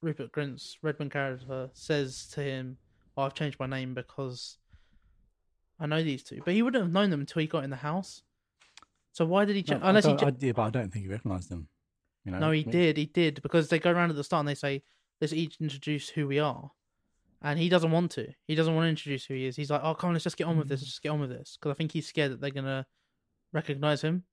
Rupert 0.00 0.32
Grint's 0.32 0.78
Redmond 0.82 1.10
character 1.10 1.70
says 1.72 2.28
to 2.34 2.42
him, 2.42 2.78
oh, 3.16 3.22
I've 3.22 3.34
changed 3.34 3.58
my 3.58 3.66
name 3.66 3.94
because 3.94 4.58
I 5.80 5.86
know 5.86 6.02
these 6.02 6.22
two, 6.22 6.40
but 6.44 6.54
he 6.54 6.62
wouldn't 6.62 6.84
have 6.84 6.92
known 6.92 7.10
them 7.10 7.20
until 7.20 7.40
he 7.40 7.46
got 7.46 7.64
in 7.64 7.70
the 7.70 7.76
house. 7.76 8.22
So 9.12 9.24
why 9.24 9.44
did 9.44 9.56
he 9.56 9.62
change? 9.62 9.80
No, 9.80 9.88
Unless 9.88 10.06
I 10.06 10.10
he, 10.10 10.16
don't, 10.16 10.20
cha- 10.20 10.46
I, 10.46 10.46
yeah, 10.46 10.52
but 10.52 10.62
I 10.62 10.70
don't 10.70 10.92
think 10.92 11.04
he 11.04 11.10
recognised 11.10 11.48
them. 11.48 11.68
You 12.24 12.32
know, 12.32 12.38
no, 12.38 12.50
he 12.52 12.62
did. 12.62 12.96
He 12.96 13.06
did 13.06 13.42
because 13.42 13.68
they 13.68 13.78
go 13.78 13.90
around 13.90 14.10
at 14.10 14.16
the 14.16 14.24
start 14.24 14.40
and 14.40 14.48
they 14.48 14.54
say, 14.54 14.82
"Let's 15.20 15.32
each 15.34 15.58
introduce 15.60 16.08
who 16.08 16.26
we 16.26 16.38
are," 16.38 16.70
and 17.44 17.58
he 17.58 17.68
doesn't 17.68 17.92
want 17.92 18.10
to. 18.12 18.26
He 18.48 18.54
doesn't 18.56 18.74
want 18.74 18.86
to 18.86 18.88
introduce 18.88 19.24
who 19.26 19.34
he 19.34 19.46
is. 19.46 19.54
He's 19.54 19.70
like, 19.70 19.82
"Oh, 19.84 19.94
come 19.94 20.08
on, 20.08 20.14
let's 20.14 20.24
just 20.24 20.36
get 20.36 20.46
on 20.48 20.58
with 20.58 20.68
this. 20.68 20.80
Let's 20.80 20.90
just 20.90 21.02
get 21.02 21.10
on 21.10 21.20
with 21.20 21.30
this." 21.30 21.56
Because 21.56 21.70
I 21.70 21.74
think 21.74 21.92
he's 21.92 22.08
scared 22.08 22.32
that 22.32 22.40
they're 22.40 22.50
gonna 22.50 22.86
recognize 23.52 24.02
him. 24.02 24.24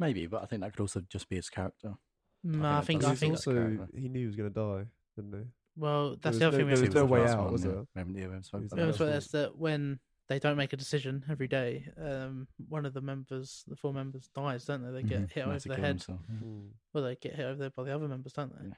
Maybe, 0.00 0.26
but 0.26 0.42
I 0.42 0.46
think 0.46 0.62
that 0.62 0.72
could 0.72 0.80
also 0.80 1.00
just 1.08 1.28
be 1.28 1.36
his 1.36 1.48
character. 1.48 1.94
No, 2.42 2.68
I 2.72 2.80
think. 2.80 3.02
that's 3.02 3.12
I 3.12 3.14
think. 3.14 3.34
also 3.34 3.86
he 3.94 4.08
knew 4.08 4.20
he 4.20 4.26
was 4.26 4.36
going 4.36 4.52
to 4.52 4.54
die, 4.54 4.84
didn't 5.16 5.32
he? 5.40 5.46
Well, 5.76 6.16
that's 6.20 6.38
the 6.38 6.46
other 6.48 6.58
no- 6.58 6.58
thing 6.58 6.66
we 6.66 6.74
there 6.74 6.82
was 6.84 6.94
to 6.94 6.98
no 7.00 7.04
way 7.06 7.24
out, 7.26 7.52
was 7.52 7.64
yeah. 7.64 7.70
there? 7.70 7.80
We 7.94 7.98
haven't, 7.98 8.14
yeah, 8.14 8.20
we 8.20 8.22
haven't 8.24 8.44
spoken 8.44 8.64
was 8.64 8.72
about 8.72 8.98
that. 8.98 9.12
that's 9.12 9.28
that 9.28 9.56
when 9.56 9.98
they 10.28 10.38
don't 10.38 10.56
make 10.56 10.72
a 10.72 10.76
decision 10.76 11.24
every 11.30 11.48
day, 11.48 11.88
um, 12.00 12.48
one 12.68 12.86
of 12.86 12.92
the 12.94 13.00
members, 13.00 13.64
the 13.66 13.76
four 13.76 13.92
members, 13.92 14.28
dies, 14.34 14.64
don't 14.64 14.82
they? 14.84 15.02
They 15.02 15.08
get 15.08 15.22
Mhm. 15.22 15.32
hit 15.32 15.46
over 15.46 15.58
the 15.58 15.74
head. 15.76 15.84
himself, 15.86 16.20
yeah. 16.28 16.36
Hmm. 16.38 16.66
Well, 16.92 17.04
they 17.04 17.16
get 17.16 17.34
hit 17.34 17.44
over 17.46 17.58
there 17.58 17.70
by 17.70 17.84
the 17.84 17.94
other 17.94 18.08
members, 18.08 18.32
don't 18.32 18.52
they? 18.58 18.68
Yeah. 18.68 18.74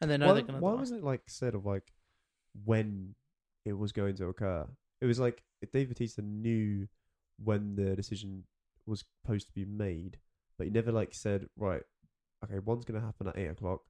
And 0.00 0.10
they 0.10 0.16
know 0.16 0.28
why, 0.28 0.32
they're 0.34 0.42
gonna 0.42 0.52
die. 0.60 0.60
why 0.60 0.70
die. 0.72 0.76
wasn't 0.78 1.00
it 1.02 1.04
like 1.04 1.22
said 1.28 1.54
of 1.54 1.64
like 1.66 1.92
when 2.64 3.14
it 3.64 3.72
was 3.74 3.92
going 3.92 4.16
to 4.16 4.26
occur? 4.26 4.66
It 5.00 5.06
was 5.06 5.18
like 5.20 5.42
Dave 5.72 5.88
Bautista 5.88 6.22
knew 6.22 6.88
when 7.42 7.74
the 7.76 7.96
decision 7.96 8.44
was 8.86 9.04
supposed 9.24 9.46
to 9.48 9.52
be 9.54 9.64
made, 9.64 10.18
but 10.58 10.66
he 10.66 10.70
never 10.72 10.92
like 10.92 11.14
said 11.14 11.46
right. 11.56 11.82
Okay, 12.44 12.58
one's 12.58 12.84
going 12.84 12.98
to 13.00 13.04
happen 13.06 13.28
at 13.28 13.36
eight 13.38 13.48
o'clock. 13.48 13.82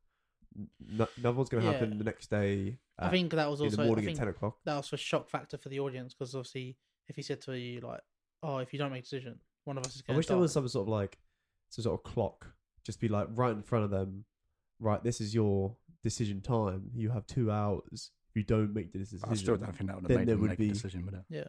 n- 0.57 1.07
Another 1.19 1.37
one's 1.37 1.49
going 1.49 1.65
to 1.65 1.73
happen 1.73 1.99
the 1.99 2.05
next 2.05 2.31
day. 2.31 2.79
I 2.99 3.09
think 3.09 3.33
that 3.33 3.49
was 3.51 3.61
also 3.61 3.75
in 3.75 3.81
the 3.81 3.87
morning 3.87 4.09
at 4.09 4.17
ten 4.17 4.29
o'clock. 4.29 4.59
that 4.65 4.77
was 4.77 4.93
a 4.93 4.97
shock 4.97 5.29
factor 5.29 5.57
for 5.57 5.69
the 5.69 5.81
audience 5.81 6.13
because 6.15 6.35
obviously 6.35 6.77
if 7.09 7.17
he 7.17 7.23
said 7.23 7.41
to 7.43 7.57
you 7.59 7.81
like, 7.81 8.01
"Oh, 8.43 8.59
if 8.59 8.73
you 8.73 8.79
don't 8.79 8.91
make 8.93 9.01
a 9.01 9.03
decision, 9.03 9.39
one 9.65 9.79
of 9.79 9.87
us 9.87 9.97
is 9.97 10.03
going," 10.03 10.15
I 10.15 10.19
wish 10.19 10.27
to 10.27 10.33
there 10.33 10.39
was 10.41 10.53
some 10.53 10.69
sort 10.69 10.85
of 10.85 10.89
like 10.89 11.19
some 11.71 11.83
sort 11.85 11.99
of 11.99 12.05
clock, 12.13 12.47
just 12.85 13.01
be 13.01 13.09
like 13.09 13.29
right 13.31 13.53
in 13.53 13.63
front 13.63 13.85
of 13.85 13.91
them. 13.91 14.25
Right, 14.81 15.03
this 15.03 15.21
is 15.21 15.35
your 15.35 15.77
decision 16.03 16.41
time. 16.41 16.91
You 16.95 17.11
have 17.11 17.27
two 17.27 17.51
hours. 17.51 18.11
If 18.31 18.37
you 18.37 18.45
don't 18.45 18.73
make 18.73 18.93
the 18.93 18.99
decision, 19.01 19.29
I 19.29 19.35
still 19.35 19.57
don't 19.57 19.77
think 19.77 19.89
that 19.91 19.97
would 19.97 20.03
have 20.05 20.09
then 20.09 20.19
made 20.19 20.29
there 20.29 20.35
them 20.37 20.43
would 20.43 20.51
make 20.51 20.59
be- 20.59 20.69
a 20.71 20.73
decision, 20.73 21.05
would 21.05 21.15
it? 21.15 21.25
yeah, 21.29 21.45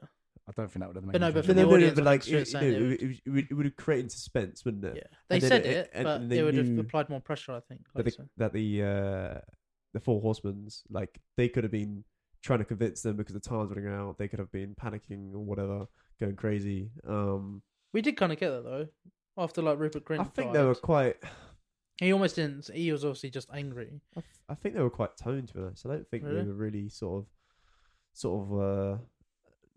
I 0.48 0.52
don't 0.56 0.72
think 0.72 0.80
that 0.82 0.88
would 0.88 0.96
have 0.96 1.06
made. 1.06 1.12
But 1.13 1.22
no, 1.22 1.32
but 1.32 1.34
change 1.34 1.46
for 1.46 1.52
it. 1.52 1.56
the 1.56 1.62
no, 1.62 1.70
no, 1.70 1.76
audience, 1.76 1.96
but 1.96 2.02
I 2.02 2.06
like 2.12 2.24
think 2.24 2.34
it, 2.41 2.48
Stuart's 2.48 2.65
you 2.65 2.72
know, 2.72 2.80
saying 2.80 2.91
it, 2.91 3.02
it, 3.26 3.30
would- 3.30 3.48
it 3.52 3.54
would 3.54 3.65
have 3.67 3.76
created 3.76 4.12
suspense, 4.12 4.65
wouldn't 4.65 4.84
it? 4.86 4.96
yeah. 4.98 5.04
They 5.30 5.36
And 5.36 5.41
then 5.44 5.50
said 5.50 5.65
it- 5.65 5.78
it, 5.78 5.89
and- 5.94 6.04
but 6.06 6.22
and 6.22 6.32
they, 6.32 6.36
they 6.38 6.44
would 6.44 6.56
have 6.56 6.67
knew 6.67 6.82
applied 6.82 7.10
more 7.10 7.22
pressure. 7.22 7.52
I 7.54 7.60
think. 7.60 7.82
That 7.94 8.04
Like 8.04 8.06
the, 8.06 8.12
so. 8.12 8.26
that 8.38 8.54
the 8.54 8.84
uh, 8.84 9.39
the 9.94 10.00
four 10.00 10.20
horsemen's 10.22 10.84
like 10.89 11.20
they 11.38 11.50
could 11.50 11.63
have 11.63 11.72
been 11.72 12.04
trying 12.41 12.60
to 12.60 12.65
convince 12.65 13.02
them 13.04 13.15
because 13.17 13.36
the 13.36 13.39
time's 13.39 13.70
running 13.70 13.88
out. 13.88 14.17
They 14.17 14.28
could 14.28 14.39
have 14.39 14.52
been 14.52 14.74
panicking 14.74 15.34
or 15.36 15.39
whatever, 15.46 15.86
going 16.20 16.36
crazy. 16.36 16.89
Um, 17.08 17.62
We 17.94 18.02
did 18.02 18.17
kind 18.17 18.32
of 18.32 18.39
get 18.39 18.50
that 18.50 18.63
though. 18.63 18.88
After 19.38 19.62
like 19.62 19.78
Rupert 19.78 20.04
Grint, 20.06 20.22
I 20.22 20.24
think 20.24 20.48
died, 20.52 20.56
they 20.60 20.65
were 20.65 20.74
quite. 20.76 21.17
He 22.01 22.11
almost 22.13 22.35
didn't. 22.35 22.69
He 22.73 22.91
was 22.91 23.05
obviously 23.05 23.29
just 23.29 23.49
angry. 23.53 24.01
I, 24.17 24.21
th- 24.21 24.25
I 24.49 24.55
think 24.55 24.75
they 24.75 24.81
were 24.81 24.89
quite 24.89 25.15
toned 25.17 25.47
to 25.49 25.53
be 25.53 25.61
honest. 25.61 25.85
I 25.85 25.89
don't 25.89 26.07
think 26.09 26.23
Really? 26.23 26.37
they 26.41 26.43
were 26.47 26.53
really 26.53 26.89
sort 26.89 27.23
of, 27.23 27.27
sort 28.13 28.47
of 28.47 28.59
uh, 28.59 28.97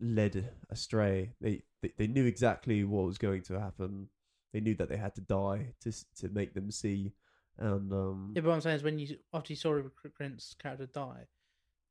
led 0.01 0.51
astray. 0.71 1.31
They, 1.41 1.63
they 1.83 1.93
they 1.97 2.07
knew 2.07 2.25
exactly 2.25 2.83
what 2.85 3.05
was 3.07 3.19
going 3.19 3.43
to 3.43 3.61
happen. 3.61 4.09
They 4.53 4.61
knew 4.61 4.75
that 4.77 4.89
they 4.89 4.97
had 4.97 5.15
to 5.17 5.21
die 5.21 5.75
to 5.83 5.89
s- 5.91 6.07
to 6.21 6.29
make 6.31 6.55
them 6.55 6.71
see, 6.71 7.13
and 7.59 7.93
um, 7.93 8.33
Yeah, 8.35 8.41
but 8.43 8.49
what 8.49 8.55
I'm 8.55 8.61
saying 8.63 8.77
is 8.77 8.83
when 8.83 8.99
you 8.99 9.17
after 9.33 9.53
you 9.53 9.57
saw 9.57 9.73
Rupert 9.73 10.15
Grint's 10.15 10.55
character 10.55 10.87
die, 10.87 11.27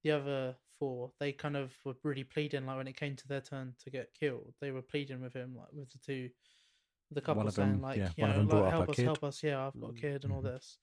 the 0.04 0.12
other 0.12 0.56
four 0.80 1.12
they 1.20 1.32
kind 1.32 1.56
of 1.56 1.72
were 1.86 1.94
really 2.04 2.24
pleading. 2.24 2.66
Like 2.66 2.78
when 2.78 2.88
it 2.88 2.98
came 2.98 3.16
to 3.18 3.28
their 3.28 3.42
turn 3.42 3.76
to 3.84 3.90
get 3.92 4.14
killed, 4.20 4.56
they 4.62 4.72
were 4.72 4.82
pleading 4.82 5.22
with 5.22 5.34
him, 5.34 5.56
like 5.56 5.68
with 5.74 5.92
the 5.92 6.00
two, 6.00 6.30
the 7.12 7.22
couple 7.22 7.44
One 7.44 7.52
saying 7.52 7.72
them- 7.74 7.82
like, 7.82 7.98
yeah, 7.98 8.10
you 8.18 8.26
know, 8.28 8.42
like 8.62 8.72
help 8.72 8.90
us, 8.90 8.96
kid. 8.96 9.06
help 9.06 9.24
us. 9.24 9.44
Yeah, 9.44 9.68
I've 9.68 9.80
got 9.80 9.90
a 9.92 9.94
Mm. 9.94 9.98
kid 10.02 10.24
and 10.24 10.34
all 10.34 10.42
Mhm. 10.42 10.46
this. 10.46 10.80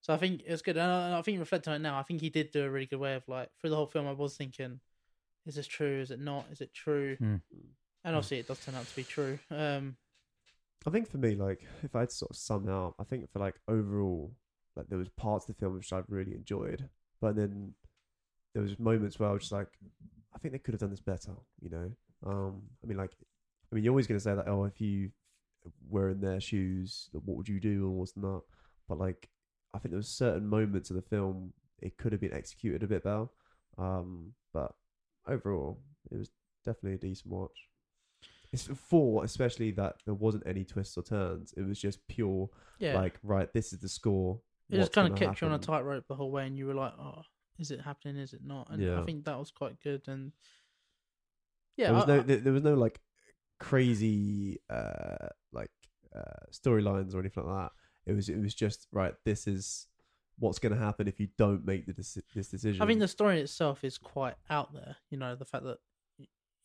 So 0.00 0.12
I 0.12 0.18
think 0.18 0.42
it's 0.44 0.60
good, 0.62 0.76
and 0.76 0.90
I, 0.90 1.18
I 1.18 1.22
think 1.22 1.38
reflecting 1.38 1.72
on 1.72 1.80
it 1.80 1.82
now, 1.82 1.98
I 1.98 2.02
think 2.02 2.20
he 2.20 2.28
did 2.28 2.50
do 2.50 2.64
a 2.64 2.70
really 2.70 2.86
good 2.86 2.98
way 3.00 3.14
of 3.14 3.26
like 3.28 3.50
through 3.58 3.70
the 3.70 3.76
whole 3.76 3.86
film. 3.86 4.06
I 4.06 4.12
was 4.12 4.36
thinking, 4.36 4.80
is 5.46 5.54
this 5.54 5.66
true? 5.66 6.00
Is 6.00 6.10
it 6.10 6.20
not? 6.20 6.46
Is 6.50 6.60
it 6.60 6.74
true? 6.74 7.16
Mm. 7.16 7.40
And 8.04 8.14
obviously, 8.16 8.38
it 8.38 8.46
does 8.46 8.62
turn 8.64 8.74
out 8.74 8.86
to 8.86 8.96
be 8.96 9.04
true. 9.04 9.38
Um, 9.50 9.96
I 10.86 10.90
think 10.90 11.08
for 11.08 11.16
me, 11.16 11.34
like 11.34 11.64
if 11.82 11.96
I 11.96 12.00
had 12.00 12.10
to 12.10 12.14
sort 12.14 12.30
of 12.32 12.36
sum 12.36 12.68
it 12.68 12.72
up, 12.72 12.94
I 12.98 13.04
think 13.04 13.30
for 13.32 13.38
like 13.38 13.58
overall, 13.66 14.34
like 14.76 14.88
there 14.88 14.98
was 14.98 15.08
parts 15.08 15.48
of 15.48 15.54
the 15.56 15.60
film 15.60 15.74
which 15.74 15.90
I've 15.92 16.04
really 16.10 16.34
enjoyed, 16.34 16.90
but 17.22 17.36
then 17.36 17.74
there 18.52 18.62
was 18.62 18.78
moments 18.78 19.18
where 19.18 19.30
I 19.30 19.32
was 19.32 19.42
just 19.44 19.52
like, 19.52 19.68
I 20.34 20.38
think 20.38 20.52
they 20.52 20.58
could 20.58 20.74
have 20.74 20.80
done 20.82 20.90
this 20.90 21.00
better. 21.00 21.32
You 21.62 21.70
know, 21.70 21.92
um, 22.26 22.62
I 22.82 22.86
mean, 22.86 22.98
like, 22.98 23.12
I 23.72 23.74
mean, 23.74 23.84
you're 23.84 23.92
always 23.92 24.06
going 24.06 24.18
to 24.18 24.22
say 24.22 24.34
that, 24.34 24.46
oh, 24.46 24.64
if 24.64 24.78
you 24.82 25.10
were 25.88 26.10
in 26.10 26.20
their 26.20 26.40
shoes, 26.40 27.08
what 27.12 27.36
would 27.36 27.48
you 27.48 27.60
do 27.60 27.86
and 27.88 27.94
what's 27.98 28.16
not? 28.16 28.42
But 28.88 28.98
like, 28.98 29.28
I 29.72 29.78
think 29.78 29.90
there 29.92 29.98
was 29.98 30.08
certain 30.08 30.46
moments 30.46 30.90
of 30.90 30.96
the 30.96 31.02
film 31.02 31.52
it 31.80 31.96
could 31.98 32.12
have 32.12 32.20
been 32.20 32.32
executed 32.34 32.82
a 32.82 32.86
bit 32.86 33.04
better. 33.04 33.26
Um, 33.78 34.32
but 34.52 34.72
overall, 35.26 35.80
it 36.10 36.16
was 36.18 36.30
definitely 36.64 36.94
a 36.94 36.98
decent 37.10 37.26
watch. 37.32 37.68
It's 38.52 38.68
four, 38.68 39.24
especially 39.24 39.72
that 39.72 39.96
there 40.04 40.14
wasn't 40.14 40.44
any 40.46 40.64
twists 40.64 40.96
or 40.96 41.02
turns. 41.02 41.52
It 41.56 41.62
was 41.66 41.80
just 41.80 42.06
pure, 42.06 42.48
Yeah, 42.78 42.94
like, 42.94 43.18
right, 43.24 43.52
this 43.52 43.72
is 43.72 43.80
the 43.80 43.88
score. 43.88 44.40
it 44.70 44.76
just 44.76 44.92
kind 44.92 45.12
of 45.12 45.18
kept 45.18 45.40
you 45.40 45.48
on 45.48 45.54
a 45.54 45.58
tightrope 45.58 46.06
the 46.06 46.14
whole 46.14 46.30
way, 46.30 46.46
and 46.46 46.56
you 46.56 46.66
were 46.66 46.74
like, 46.74 46.92
"Oh, 46.98 47.22
is 47.58 47.72
it 47.72 47.80
happening? 47.80 48.16
Is 48.16 48.32
it 48.32 48.44
not?" 48.44 48.70
And 48.70 48.88
I 48.88 49.02
think 49.04 49.24
that 49.24 49.38
was 49.38 49.50
quite 49.50 49.80
good. 49.82 50.06
And 50.06 50.30
yeah, 51.76 51.86
there 51.86 51.94
was 51.94 52.04
I- 52.04 52.06
no, 52.06 52.22
there, 52.22 52.36
there 52.36 52.52
was 52.52 52.62
no 52.62 52.74
like 52.74 53.00
crazy, 53.58 54.60
uh, 54.70 55.28
like 55.54 55.70
uh, 56.14 56.46
storylines 56.52 57.14
or 57.14 57.20
anything 57.20 57.46
like 57.46 57.64
that. 57.64 57.72
It 58.06 58.14
was, 58.14 58.28
it 58.28 58.40
was 58.40 58.54
just 58.54 58.86
right. 58.92 59.14
This 59.24 59.46
is 59.46 59.86
what's 60.38 60.58
going 60.58 60.74
to 60.74 60.78
happen 60.78 61.08
if 61.08 61.20
you 61.20 61.28
don't 61.38 61.64
make 61.64 61.86
the 61.86 61.92
this 62.34 62.48
decision. 62.48 62.82
I 62.82 62.86
mean, 62.86 62.98
the 62.98 63.08
story 63.08 63.40
itself 63.40 63.84
is 63.84 63.98
quite 63.98 64.34
out 64.50 64.72
there. 64.72 64.96
You 65.10 65.18
know, 65.18 65.34
the 65.34 65.44
fact 65.44 65.64
that 65.64 65.78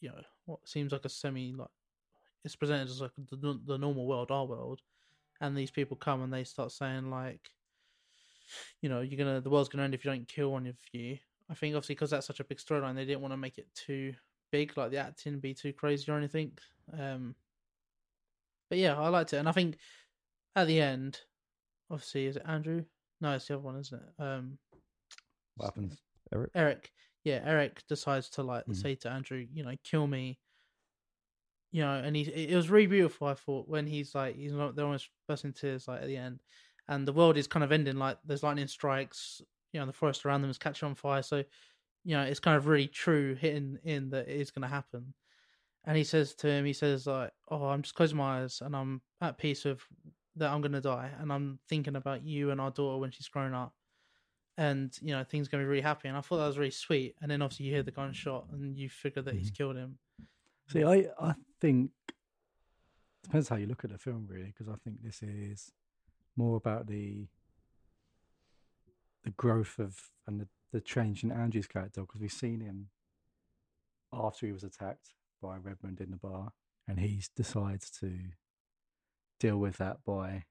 you 0.02 0.10
know 0.10 0.22
what 0.46 0.60
seems 0.68 0.92
like 0.92 1.06
a 1.06 1.10
semi 1.10 1.54
like 1.54 1.68
it's 2.46 2.56
presented 2.56 2.90
as 2.90 3.02
like 3.02 3.12
the, 3.18 3.60
the 3.66 3.78
normal 3.78 4.06
world, 4.06 4.32
our 4.32 4.46
world, 4.46 4.82
and 5.42 5.58
these 5.58 5.72
people 5.72 5.98
come 5.98 6.22
and 6.22 6.34
they 6.34 6.44
start 6.44 6.72
saying 6.72 7.10
like, 7.10 7.50
you 8.82 8.90
know, 8.90 9.02
you're 9.02 9.18
gonna 9.18 9.42
the 9.42 9.50
world's 9.50 9.70
gonna 9.70 9.84
end 9.84 9.94
if 9.94 10.06
you 10.06 10.12
don't 10.12 10.28
kill 10.28 10.52
one 10.52 10.68
of 10.68 10.78
you. 10.92 11.18
I 11.50 11.54
think 11.54 11.76
obviously 11.76 11.96
because 11.96 12.12
that's 12.12 12.28
such 12.28 12.40
a 12.40 12.46
big 12.46 12.60
storyline, 12.60 12.96
they 12.96 13.06
didn't 13.06 13.22
want 13.22 13.34
to 13.34 13.38
make 13.38 13.58
it 13.58 13.68
too 13.74 14.14
big, 14.52 14.78
like 14.78 14.92
the 14.92 14.98
acting 14.98 15.40
be 15.40 15.54
too 15.54 15.74
crazy 15.74 16.10
or 16.12 16.18
anything. 16.18 16.52
Um, 16.98 17.36
but 18.70 18.78
yeah, 18.78 19.00
I 19.00 19.10
liked 19.10 19.34
it, 19.34 19.38
and 19.38 19.50
I 19.50 19.52
think 19.54 19.78
at 20.56 20.68
the 20.68 20.82
end, 20.82 21.22
obviously, 21.92 22.26
is 22.28 22.38
it 22.38 22.44
Andrew? 22.46 22.86
No, 23.22 23.34
it's 23.36 23.48
the 23.48 23.56
other 23.56 23.64
one, 23.64 23.78
isn't 23.80 24.02
it? 24.02 24.22
Um, 24.24 24.60
What 25.56 25.66
happens? 25.66 26.02
Eric. 26.34 26.52
Eric, 26.56 26.94
yeah, 27.24 27.42
Eric 27.44 27.84
decides 27.88 28.30
to 28.32 28.44
like 28.44 28.66
Mhm. 28.66 28.76
say 28.76 28.96
to 28.96 29.10
Andrew, 29.10 29.46
you 29.52 29.64
know, 29.64 29.76
kill 29.84 30.08
me. 30.08 30.40
You 31.72 31.82
know, 31.84 32.00
and 32.04 32.16
he 32.16 32.24
it 32.24 32.56
was 32.56 32.70
really 32.72 32.88
beautiful. 32.88 33.28
I 33.28 33.36
thought 33.36 33.68
when 33.68 33.86
he's 33.86 34.16
like 34.16 34.36
he's 34.36 34.54
not 34.54 34.76
they're 34.76 34.86
almost 34.86 35.12
bursting 35.28 35.54
tears 35.54 35.88
like 35.88 36.02
at 36.02 36.08
the 36.08 36.18
end, 36.18 36.42
and 36.88 37.08
the 37.08 37.14
world 37.14 37.38
is 37.38 37.48
kind 37.48 37.64
of 37.64 37.72
ending. 37.72 37.98
Like 37.98 38.18
there's 38.26 38.42
lightning 38.42 38.68
strikes. 38.68 39.40
You 39.72 39.80
know, 39.80 39.86
the 39.86 39.94
forest 39.94 40.26
around 40.26 40.42
them 40.42 40.50
is 40.50 40.58
catching 40.58 40.88
on 40.88 40.96
fire. 40.96 41.22
So, 41.22 41.38
you 42.04 42.16
know, 42.18 42.24
it's 42.24 42.40
kind 42.40 42.58
of 42.58 42.68
really 42.68 42.88
true 42.88 43.36
hitting 43.36 43.78
in 43.84 44.10
that 44.12 44.28
it 44.28 44.42
is 44.42 44.50
going 44.52 44.64
to 44.64 44.68
happen. 44.68 45.14
And 45.86 45.98
he 45.98 46.04
says 46.04 46.36
to 46.36 46.48
him, 46.48 46.66
he 46.66 46.74
says 46.74 47.08
like, 47.08 47.32
"Oh, 47.50 47.66
I'm 47.66 47.82
just 47.82 47.96
closing 47.96 48.18
my 48.18 48.42
eyes 48.42 48.62
and 48.62 48.76
I'm 48.76 49.02
at 49.22 49.38
peace 49.38 49.66
with 49.66 49.80
that 50.36 50.52
I'm 50.52 50.62
going 50.62 50.74
to 50.74 50.82
die, 50.82 51.12
and 51.20 51.32
I'm 51.32 51.60
thinking 51.68 51.96
about 51.96 52.24
you 52.24 52.52
and 52.52 52.62
our 52.62 52.72
daughter 52.72 53.00
when 53.00 53.12
she's 53.12 53.28
grown 53.28 53.54
up." 53.54 53.74
and 54.60 55.00
you 55.02 55.16
know 55.16 55.24
things 55.24 55.48
gonna 55.48 55.64
be 55.64 55.68
really 55.70 55.82
happy. 55.82 56.10
And 56.10 56.18
I 56.18 56.22
thought 56.22 56.38
that 56.38 56.48
was 56.48 56.58
really 56.58 56.70
sweet. 56.70 57.16
And 57.22 57.32
then 57.32 57.42
obviously 57.42 57.68
you 57.68 57.74
hear 57.74 57.82
the 57.82 57.92
gunshot 57.92 58.48
and 58.52 58.78
you 58.78 58.90
figure 58.90 59.22
that 59.22 59.34
he's 59.34 59.48
mm-hmm. 59.48 59.56
killed 59.56 59.78
him. 59.78 59.98
See, 60.68 60.84
I 60.84 61.08
I 61.18 61.34
think 61.62 61.92
depends 63.24 63.48
how 63.48 63.56
you 63.56 63.68
look 63.68 63.86
at 63.86 63.92
the 63.92 63.98
film, 63.98 64.28
really, 64.30 64.54
because 64.58 64.68
I 64.68 64.76
think 64.84 65.02
this 65.02 65.24
is 65.24 65.72
more 66.36 66.58
about 66.58 66.88
the 66.88 67.28
the 69.24 69.32
growth 69.32 69.80
of 69.80 69.98
and 70.28 70.42
the, 70.42 70.48
the 70.74 70.82
change 70.82 71.24
in 71.24 71.32
Andrew's 71.32 71.68
character 71.68 72.02
because 72.02 72.20
we've 72.20 72.32
seen 72.32 72.60
him 72.60 72.90
after 74.12 74.46
he 74.46 74.52
was 74.52 74.64
attacked 74.66 75.14
by 75.42 75.58
Redmond 75.58 76.02
in 76.02 76.12
the 76.12 76.18
bar, 76.18 76.52
and 76.88 77.00
he 77.00 77.22
decides 77.36 77.90
to 78.00 78.18
deal 79.40 79.58
with 79.58 79.78
that 79.78 79.98
by 80.06 80.44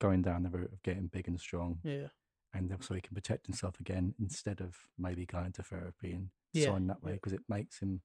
going 0.00 0.22
down 0.22 0.42
the 0.42 0.50
route 0.50 0.72
of 0.72 0.82
getting 0.82 1.06
big 1.06 1.28
and 1.28 1.38
strong, 1.40 1.80
Yeah, 1.82 2.08
and 2.52 2.74
so 2.80 2.94
he 2.94 3.00
can 3.00 3.14
protect 3.14 3.46
himself 3.46 3.78
again 3.80 4.14
instead 4.20 4.60
of 4.60 4.76
maybe 4.98 5.26
going 5.26 5.52
to 5.52 5.62
therapy 5.62 6.12
and 6.12 6.30
Yeah, 6.52 6.66
signing 6.66 6.86
that 6.88 7.02
way 7.02 7.12
yeah. 7.12 7.16
because 7.16 7.32
it 7.32 7.42
makes 7.48 7.78
him 7.80 8.02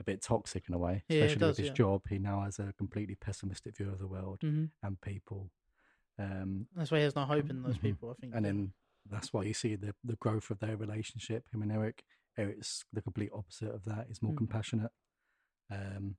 a 0.00 0.04
bit 0.04 0.22
toxic 0.22 0.68
in 0.68 0.74
a 0.74 0.78
way, 0.78 1.04
Yeah, 1.08 1.16
it 1.18 1.22
especially 1.24 1.40
does, 1.40 1.48
with 1.50 1.58
his 1.58 1.66
yeah. 1.68 1.72
job. 1.74 2.02
He 2.08 2.18
now 2.18 2.40
has 2.42 2.58
a 2.58 2.72
completely 2.78 3.14
pessimistic 3.16 3.76
view 3.76 3.90
of 3.90 3.98
the 3.98 4.06
world 4.08 4.38
hmm 4.40 4.66
and 4.82 5.00
people, 5.00 5.50
um, 6.18 6.66
that's 6.74 6.90
why 6.90 6.98
he 6.98 7.04
has 7.04 7.14
no 7.16 7.24
hope 7.24 7.50
in 7.50 7.62
those 7.62 7.76
Mhm. 7.76 7.82
people. 7.82 8.10
I 8.10 8.14
think. 8.20 8.34
and 8.34 8.44
then 8.44 8.72
that's 9.10 9.32
why 9.32 9.42
you 9.42 9.54
see 9.54 9.74
the 9.76 9.94
the 10.04 10.16
growth 10.16 10.50
of 10.50 10.58
their 10.58 10.76
relationship. 10.76 11.48
Him 11.52 11.62
and 11.62 11.72
Eric. 11.72 12.04
Eric's 12.36 12.84
the 12.92 13.02
complete 13.02 13.30
opposite 13.34 13.70
of 13.74 13.84
that. 13.84 14.06
He's 14.08 14.22
more 14.22 14.32
Mhm. 14.32 14.38
compassionate. 14.38 14.92
Um, 15.70 16.16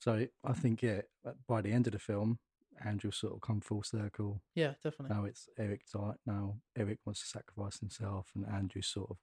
so 0.00 0.26
I 0.42 0.52
think 0.52 0.82
yeah, 0.82 1.02
by 1.46 1.60
the 1.62 1.72
end 1.72 1.86
of 1.86 1.92
the 1.92 1.98
film, 1.98 2.38
Andrew 2.84 3.10
sort 3.10 3.34
of 3.34 3.40
come 3.40 3.60
full 3.60 3.82
circle. 3.82 4.42
yeah, 4.54 4.74
definitely. 4.82 5.14
Now 5.16 5.24
it's 5.24 5.48
Eric's 5.56 5.90
died. 5.92 6.16
Now 6.26 6.60
Eric 6.76 6.98
wants 7.06 7.20
to 7.20 7.26
sacrifice 7.26 7.78
himself, 7.80 8.30
and 8.34 8.46
Andrew's 8.46 8.88
sort 8.88 9.10
of 9.10 9.18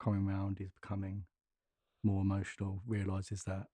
coming 0.00 0.26
round. 0.26 0.58
He's 0.58 0.72
becoming 0.72 1.26
more 2.02 2.20
emotional. 2.22 2.82
Realizes 2.86 3.44
that 3.44 3.68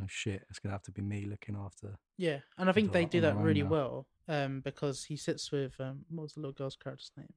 oh 0.00 0.06
shit, 0.08 0.44
it's 0.50 0.58
gonna 0.58 0.72
have 0.74 0.82
to 0.82 0.90
be 0.92 1.02
me 1.02 1.24
looking 1.26 1.56
after. 1.56 1.98
Yeah, 2.18 2.40
and 2.58 2.68
I 2.68 2.72
think 2.72 2.92
they 2.92 3.04
do 3.06 3.20
that 3.20 3.36
really 3.36 3.62
now. 3.62 3.68
well. 3.70 4.06
Um, 4.28 4.60
because 4.60 5.04
he 5.04 5.16
sits 5.16 5.52
with 5.52 5.78
um, 5.80 6.04
what 6.08 6.24
was 6.24 6.32
the 6.34 6.40
little 6.40 6.52
girl's 6.52 6.74
character's 6.76 7.12
name? 7.16 7.32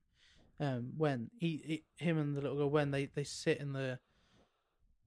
Um, 0.61 0.91
when 0.97 1.29
he, 1.39 1.83
he 1.97 2.03
him 2.03 2.17
and 2.17 2.35
the 2.35 2.41
little 2.41 2.57
girl 2.57 2.69
when 2.69 2.91
they 2.91 3.05
they 3.05 3.23
sit 3.23 3.59
in 3.59 3.73
the. 3.73 3.99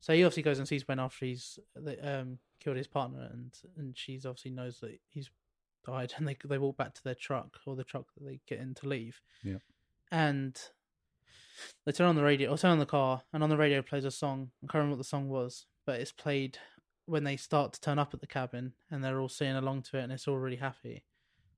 So 0.01 0.15
he 0.15 0.25
obviously 0.25 0.43
goes 0.43 0.59
and 0.59 0.67
sees 0.67 0.89
when 0.89 0.99
after 0.99 1.27
he's 1.27 1.59
um 2.03 2.39
killed 2.61 2.77
his 2.77 2.87
partner, 2.87 3.29
and 3.33 3.53
and 3.77 3.97
she's 3.97 4.25
obviously 4.25 4.53
knows 4.53 4.81
that 4.81 4.99
he's 5.09 5.31
died, 5.85 6.15
and 6.17 6.27
they 6.27 6.37
they 6.45 6.59
walk 6.59 6.77
back 6.77 6.95
to 6.95 7.05
their 7.05 7.15
truck 7.15 7.59
or 7.67 7.77
the 7.77 7.85
truck 7.85 8.07
that 8.15 8.25
they 8.25 8.41
get 8.47 8.61
in 8.61 8.75
to 8.75 8.89
leave. 8.89 9.21
Yeah. 9.43 9.59
And 10.11 10.59
they 11.85 11.93
turn 11.93 12.09
on 12.09 12.17
the 12.17 12.23
radio 12.23 12.51
or 12.51 12.59
turn 12.59 12.73
on 12.73 12.79
the 12.79 12.87
car, 12.87 13.23
and 13.33 13.43
on 13.43 13.51
the 13.51 13.57
radio 13.57 13.83
plays 13.83 14.05
a 14.05 14.11
song. 14.11 14.51
I 14.63 14.67
can't 14.67 14.75
remember 14.75 14.97
what 14.97 15.03
the 15.03 15.09
song 15.09 15.29
was, 15.29 15.67
but 15.85 16.01
it's 16.01 16.13
played 16.13 16.59
when 17.07 17.25
they 17.25 17.37
start 17.37 17.73
to 17.75 17.81
turn 17.81 17.99
up 17.99 18.15
at 18.15 18.21
the 18.21 18.27
cabin 18.27 18.73
and 18.91 19.03
they're 19.03 19.21
all 19.21 19.29
singing 19.29 19.57
along 19.57 19.83
to 19.83 19.99
it 19.99 20.03
and 20.03 20.13
it's 20.13 20.29
all 20.29 20.39
really 20.39 20.57
happy. 20.57 21.05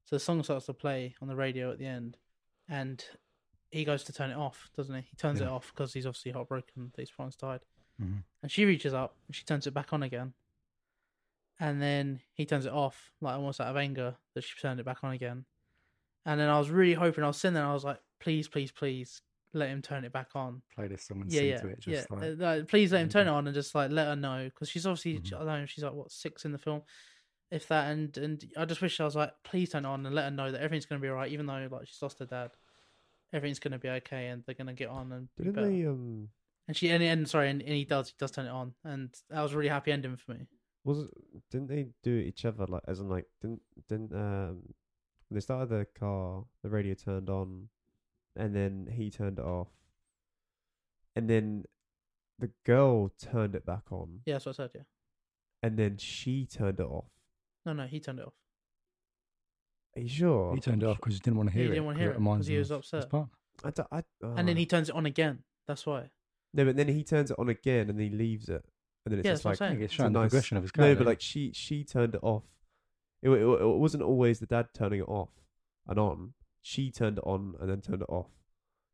So 0.05 0.17
the 0.17 0.21
song 0.21 0.43
starts 0.43 0.67
to 0.67 0.75
play 0.75 1.15
on 1.21 1.29
the 1.29 1.37
radio 1.37 1.71
at 1.71 1.79
the 1.79 1.87
end 1.87 2.17
and 2.69 3.05
he 3.71 3.85
goes 3.85 4.05
to 4.05 4.13
turn 4.13 4.31
it 4.31 4.37
off, 4.37 4.71
doesn't 4.77 4.95
he? 4.95 5.03
He 5.11 5.17
turns 5.17 5.41
it 5.41 5.49
off 5.49 5.73
because 5.75 5.93
he's 5.93 6.07
obviously 6.07 6.31
heartbroken 6.33 6.93
that 6.95 7.03
his 7.03 7.11
parents 7.11 7.37
died. 7.37 7.61
Mhm. 8.01 8.23
And 8.43 8.51
she 8.51 8.65
reaches 8.65 8.95
up 8.95 9.17
and 9.27 9.35
she 9.35 9.45
turns 9.45 9.67
it 9.67 9.75
back 9.75 9.93
on 9.93 10.03
again. 10.03 10.35
And 11.61 11.81
then 11.81 12.21
he 12.35 12.47
turns 12.47 12.67
it 12.67 12.73
off, 12.73 13.13
like 13.21 13.35
almost 13.37 13.61
out 13.61 13.69
of 13.69 13.77
anger 13.77 14.17
that 14.35 14.43
she 14.43 14.59
turned 14.61 14.81
it 14.81 14.85
back 14.87 15.05
on 15.05 15.13
again. 15.13 15.45
And 16.27 16.41
then 16.41 16.49
I 16.49 16.59
was 16.59 16.71
really 16.71 16.95
hoping, 16.95 17.23
I 17.23 17.29
was 17.29 17.37
sitting 17.39 17.55
there, 17.55 17.65
I 17.67 17.73
was 17.73 17.85
like, 17.85 18.01
please, 18.21 18.49
please, 18.49 18.73
please 18.73 19.23
let 19.53 19.69
him 19.69 19.81
turn 19.83 20.05
it 20.05 20.13
back 20.13 20.31
on 20.35 20.63
Play 20.75 20.89
this 20.89 21.05
song 21.05 21.21
and 21.23 21.33
yeah, 21.33 21.39
sing 21.41 21.49
yeah, 21.49 21.59
to 21.59 21.69
it. 21.69 21.85
yeah. 21.87 21.95
Just 21.97 22.11
like 22.11 22.39
like, 22.39 22.69
please 22.69 22.91
let 22.93 23.03
him 23.03 23.09
turn 23.09 23.29
it 23.29 23.31
Mhm. 23.31 23.35
on 23.35 23.47
and 23.47 23.55
just 23.55 23.73
like 23.75 23.91
let 23.93 24.07
her 24.09 24.17
know 24.17 24.45
because 24.47 24.69
she's 24.69 24.85
obviously 24.85 25.21
Mhm. 25.21 25.33
I 25.35 25.39
don't 25.39 25.47
know 25.61 25.67
she's 25.67 25.85
like 25.85 25.93
what 25.93 26.11
six 26.11 26.45
in 26.45 26.51
the 26.51 26.59
film, 26.59 26.83
if 27.53 27.69
that 27.69 27.93
and 27.93 28.17
and 28.19 28.53
I 28.57 28.65
just 28.65 28.81
wish 28.83 28.99
I 28.99 29.05
was 29.05 29.15
like 29.15 29.33
please 29.45 29.71
turn 29.71 29.85
it 29.85 29.89
on 29.89 30.05
and 30.07 30.13
let 30.15 30.25
her 30.25 30.31
know 30.33 30.51
that 30.51 30.61
everything's 30.61 30.87
gonna 30.87 31.01
be 31.01 31.09
alright 31.09 31.31
even 31.31 31.47
though 31.47 31.69
like 31.71 31.87
she's 31.87 32.03
lost 32.03 32.19
her 32.19 32.27
dad, 32.27 32.51
everything's 33.35 33.59
gonna 33.59 33.79
be 33.79 33.91
okay 33.91 34.29
and 34.29 34.43
they're 34.47 34.55
gonna 34.55 34.73
get 34.73 34.89
on 34.89 35.13
and 35.13 35.29
be 35.37 35.45
Didn't 35.45 35.55
better. 35.57 35.69
they? 35.69 35.85
Um, 35.87 36.29
And 36.69 36.77
she 36.77 36.89
and, 36.89 37.03
and 37.03 37.29
sorry 37.29 37.51
and, 37.51 37.61
and 37.61 37.73
he 37.73 37.85
does 37.85 38.09
he 38.09 38.15
does 38.19 38.31
turn 38.31 38.47
it 38.47 38.51
on 38.51 38.73
and 38.85 39.13
that 39.29 39.43
was 39.43 39.53
a 39.53 39.57
really 39.59 39.69
happy 39.69 39.93
ending 39.93 40.17
for 40.17 40.33
me. 40.33 40.47
was 40.85 41.01
it, 41.01 41.11
didn't 41.51 41.69
they 41.69 41.89
do 42.03 42.17
it 42.17 42.27
each 42.31 42.45
other 42.47 42.65
like 42.67 42.83
as 42.89 43.01
in 43.01 43.09
like 43.09 43.27
didn't 43.43 43.61
didn't 43.89 44.13
um 44.15 44.63
when 45.29 45.37
they 45.37 45.41
started 45.41 45.69
the 45.69 45.85
car 45.99 46.45
the 46.63 46.71
radio 46.71 46.95
turned 46.95 47.29
on 47.29 47.69
and 48.37 48.55
then 48.55 48.89
he 48.97 49.11
turned 49.11 49.39
it 49.39 49.45
off 49.45 49.69
and 51.17 51.29
then 51.29 51.65
the 52.39 52.51
girl 52.65 53.09
turned 53.21 53.55
it 53.55 53.65
back 53.67 53.91
on 53.91 54.21
Yeah, 54.27 54.35
that's 54.35 54.47
what 54.47 54.55
I 54.59 54.63
said. 54.65 54.71
Yeah, 54.75 54.81
and 55.63 55.79
then 55.79 55.97
she 55.99 56.47
turned 56.47 56.81
it 56.81 56.87
off. 56.87 57.11
no, 57.67 57.73
no, 57.73 57.87
he 57.87 58.01
turned 58.01 58.19
it 58.21 58.27
off. 58.27 58.35
Are 59.97 60.01
you 60.01 60.09
sure? 60.09 60.55
he 60.55 60.61
turned 60.61 60.83
it 60.83 60.87
off 60.87 60.97
because 60.97 61.15
he 61.15 61.21
didn't 61.21 61.37
want 61.37 61.49
to 61.51 61.53
He 61.55 61.61
hear 61.61 61.67
it. 61.67 61.69
He 61.71 61.75
didn't 61.77 61.87
wanna 61.87 61.97
'cause 61.97 62.01
hear 62.03 62.11
it 62.11 62.13
'cause 62.15 62.19
reminds 62.21 62.47
he 62.47 62.55
him 62.55 62.59
was 62.61 62.71
of 62.71 62.83
his 62.83 62.95
upset. 62.95 63.11
partner. 63.11 63.31
I, 63.65 63.71
d- 63.71 63.83
I, 63.93 64.03
And 64.41 64.49
then 64.49 64.57
he 64.57 64.65
oh. 64.65 64.67
turns 64.67 64.89
it 64.89 64.95
on 64.95 65.07
again. 65.07 65.39
That's 65.69 65.87
why. 65.87 66.11
no, 66.53 66.65
but 66.65 66.77
then 66.77 66.89
he 66.89 67.05
turns 67.05 67.31
it 67.31 67.39
on 67.39 67.49
again 67.49 67.89
and 67.91 67.99
he 68.01 68.11
leaves 68.11 68.49
it, 68.49 68.65
and 69.05 69.13
then 69.13 69.19
it's 69.21 69.27
Yeah, 69.27 69.33
just 69.33 69.45
that's 69.45 69.61
what 69.61 69.67
like 69.67 69.71
I'm 69.73 69.79
I 69.79 69.85
it's 69.85 69.85
It's 69.85 69.93
a 69.95 69.97
showing 69.97 70.13
the 70.13 70.21
nice- 70.21 70.31
progression 70.31 70.57
of 70.57 70.63
his 70.65 70.73
no, 70.77 70.83
character. 70.83 71.05
but 71.05 71.11
like 71.11 71.21
she 71.21 71.53
she 71.53 71.85
turned 71.85 72.15
it 72.15 72.21
off. 72.23 72.43
It, 73.23 73.29
wa- 73.29 73.37
it, 73.37 73.45
wa- 73.45 73.55
it 73.75 73.79
wasn't 73.79 74.03
always 74.03 74.41
the 74.41 74.47
dad 74.47 74.69
turning 74.75 75.01
it 75.01 75.09
off 75.09 75.31
and 75.87 75.99
on. 75.99 76.35
She 76.61 76.91
turned 76.91 77.19
it 77.19 77.25
on 77.25 77.55
and 77.61 77.71
then 77.71 77.81
turned 77.81 78.03
it 78.03 78.09
off. 78.09 78.29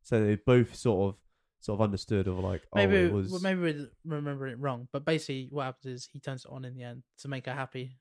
So 0.02 0.24
they 0.24 0.36
both 0.36 0.74
sort 0.74 1.14
of 1.14 1.20
sort 1.60 1.78
of 1.78 1.82
understood 1.84 2.26
or 2.28 2.40
like 2.40 2.62
oh, 2.72 2.76
Maybe 2.76 2.96
oh 2.96 3.06
it 3.06 3.12
was 3.12 3.30
well, 3.32 3.40
maybe 3.40 3.60
we're 3.60 3.90
remembering 4.04 4.52
it 4.54 4.58
wrong, 4.60 4.88
but 4.92 5.04
basically 5.04 5.48
what 5.50 5.64
happens 5.64 5.86
is 6.02 6.08
he 6.12 6.18
turns 6.20 6.44
it 6.44 6.50
on 6.50 6.64
in 6.64 6.74
the 6.74 6.82
end 6.84 7.02
to 7.18 7.28
make 7.28 7.46
her 7.46 7.52
happy, 7.54 7.98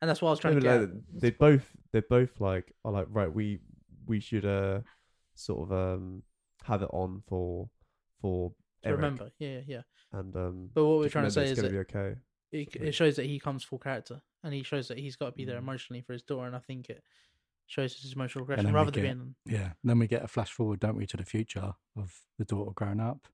and 0.00 0.08
that's 0.08 0.20
what 0.22 0.28
I 0.28 0.32
was 0.32 0.38
trying 0.40 0.54
No, 0.54 0.60
to 0.60 0.66
but, 0.66 0.80
get. 0.86 0.94
like, 0.94 1.20
they 1.20 1.30
both 1.30 1.76
they 1.92 2.00
both 2.00 2.40
like 2.40 2.72
are 2.84 2.92
like 2.92 3.06
right 3.10 3.32
we 3.32 3.60
we 4.06 4.20
should 4.20 4.44
uh 4.44 4.80
sort 5.34 5.70
of 5.70 5.72
um 5.72 6.22
have 6.64 6.82
it 6.82 6.90
on 6.92 7.22
for 7.26 7.68
for 8.20 8.52
Eric 8.84 8.96
remember, 8.96 9.30
yeah, 9.38 9.60
yeah. 9.66 9.82
and 10.12 10.34
um 10.36 10.70
But 10.74 10.84
what 10.84 10.98
we're 10.98 11.08
trying 11.08 11.24
to 11.24 11.30
say 11.30 11.42
it's 11.42 11.52
is 11.52 11.56
gonna 11.58 11.68
that 11.68 11.88
be 11.92 11.96
okay. 11.98 12.14
it, 12.52 12.76
it 12.76 12.92
shows 12.92 13.16
that 13.16 13.26
he 13.26 13.38
comes 13.40 13.64
full 13.64 13.78
character, 13.78 14.20
and 14.42 14.52
he 14.54 14.62
shows 14.62 14.88
that 14.88 14.98
he's 14.98 15.16
got 15.16 15.26
to 15.26 15.32
be 15.32 15.44
there 15.44 15.56
Mm. 15.56 15.62
emotionally 15.62 16.02
for 16.02 16.12
his 16.12 16.22
daughter, 16.22 16.46
and 16.46 16.54
I 16.56 16.60
think 16.60 16.90
it 16.90 17.02
shows 17.66 17.98
his 18.00 18.12
emotional 18.12 18.44
then 18.44 18.50
regression 18.58 18.72
we 18.72 18.78
rather 18.78 18.90
than 18.90 19.02
get- 19.02 19.14
being 19.16 19.34
Yeah. 19.46 19.72
Then 19.82 19.98
we 19.98 20.06
get 20.06 20.22
a 20.22 20.28
flash 20.28 20.50
forward, 20.52 20.80
don't 20.80 20.96
we, 20.96 21.06
to 21.06 21.16
the 21.16 21.24
future 21.24 21.72
of 21.96 22.14
the 22.38 22.44
daughter 22.44 22.72
growing 22.74 23.00
up. 23.00 23.26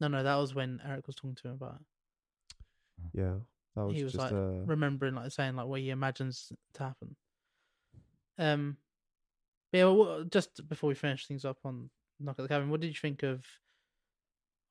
No, 0.00 0.08
no, 0.08 0.22
that 0.22 0.34
was 0.36 0.54
when 0.54 0.80
Eric 0.84 1.06
was 1.06 1.16
talking 1.16 1.34
to 1.36 1.48
him 1.48 1.54
about 1.54 1.80
it. 1.80 1.86
Yeah, 3.14 3.36
that 3.78 3.86
was 3.86 3.96
He 3.96 4.04
was 4.04 4.12
just 4.12 4.24
like, 4.24 4.32
uh, 4.32 4.64
remembering 4.66 5.14
like 5.14 5.30
saying 5.32 5.56
like 5.56 5.66
what 5.66 5.80
he 5.80 5.90
imagines 5.90 6.52
to 6.74 6.82
happen. 6.82 7.16
Um, 8.38 8.76
but 9.72 9.78
yeah. 9.78 9.84
Well, 9.86 10.24
just 10.24 10.66
before 10.68 10.88
we 10.88 10.94
finish 10.94 11.26
things 11.26 11.44
up 11.44 11.58
on 11.64 11.90
Knock 12.20 12.36
at 12.38 12.42
the 12.42 12.48
Cabin, 12.48 12.70
what 12.70 12.80
did 12.80 12.88
you 12.88 12.94
think 13.00 13.22
of? 13.22 13.44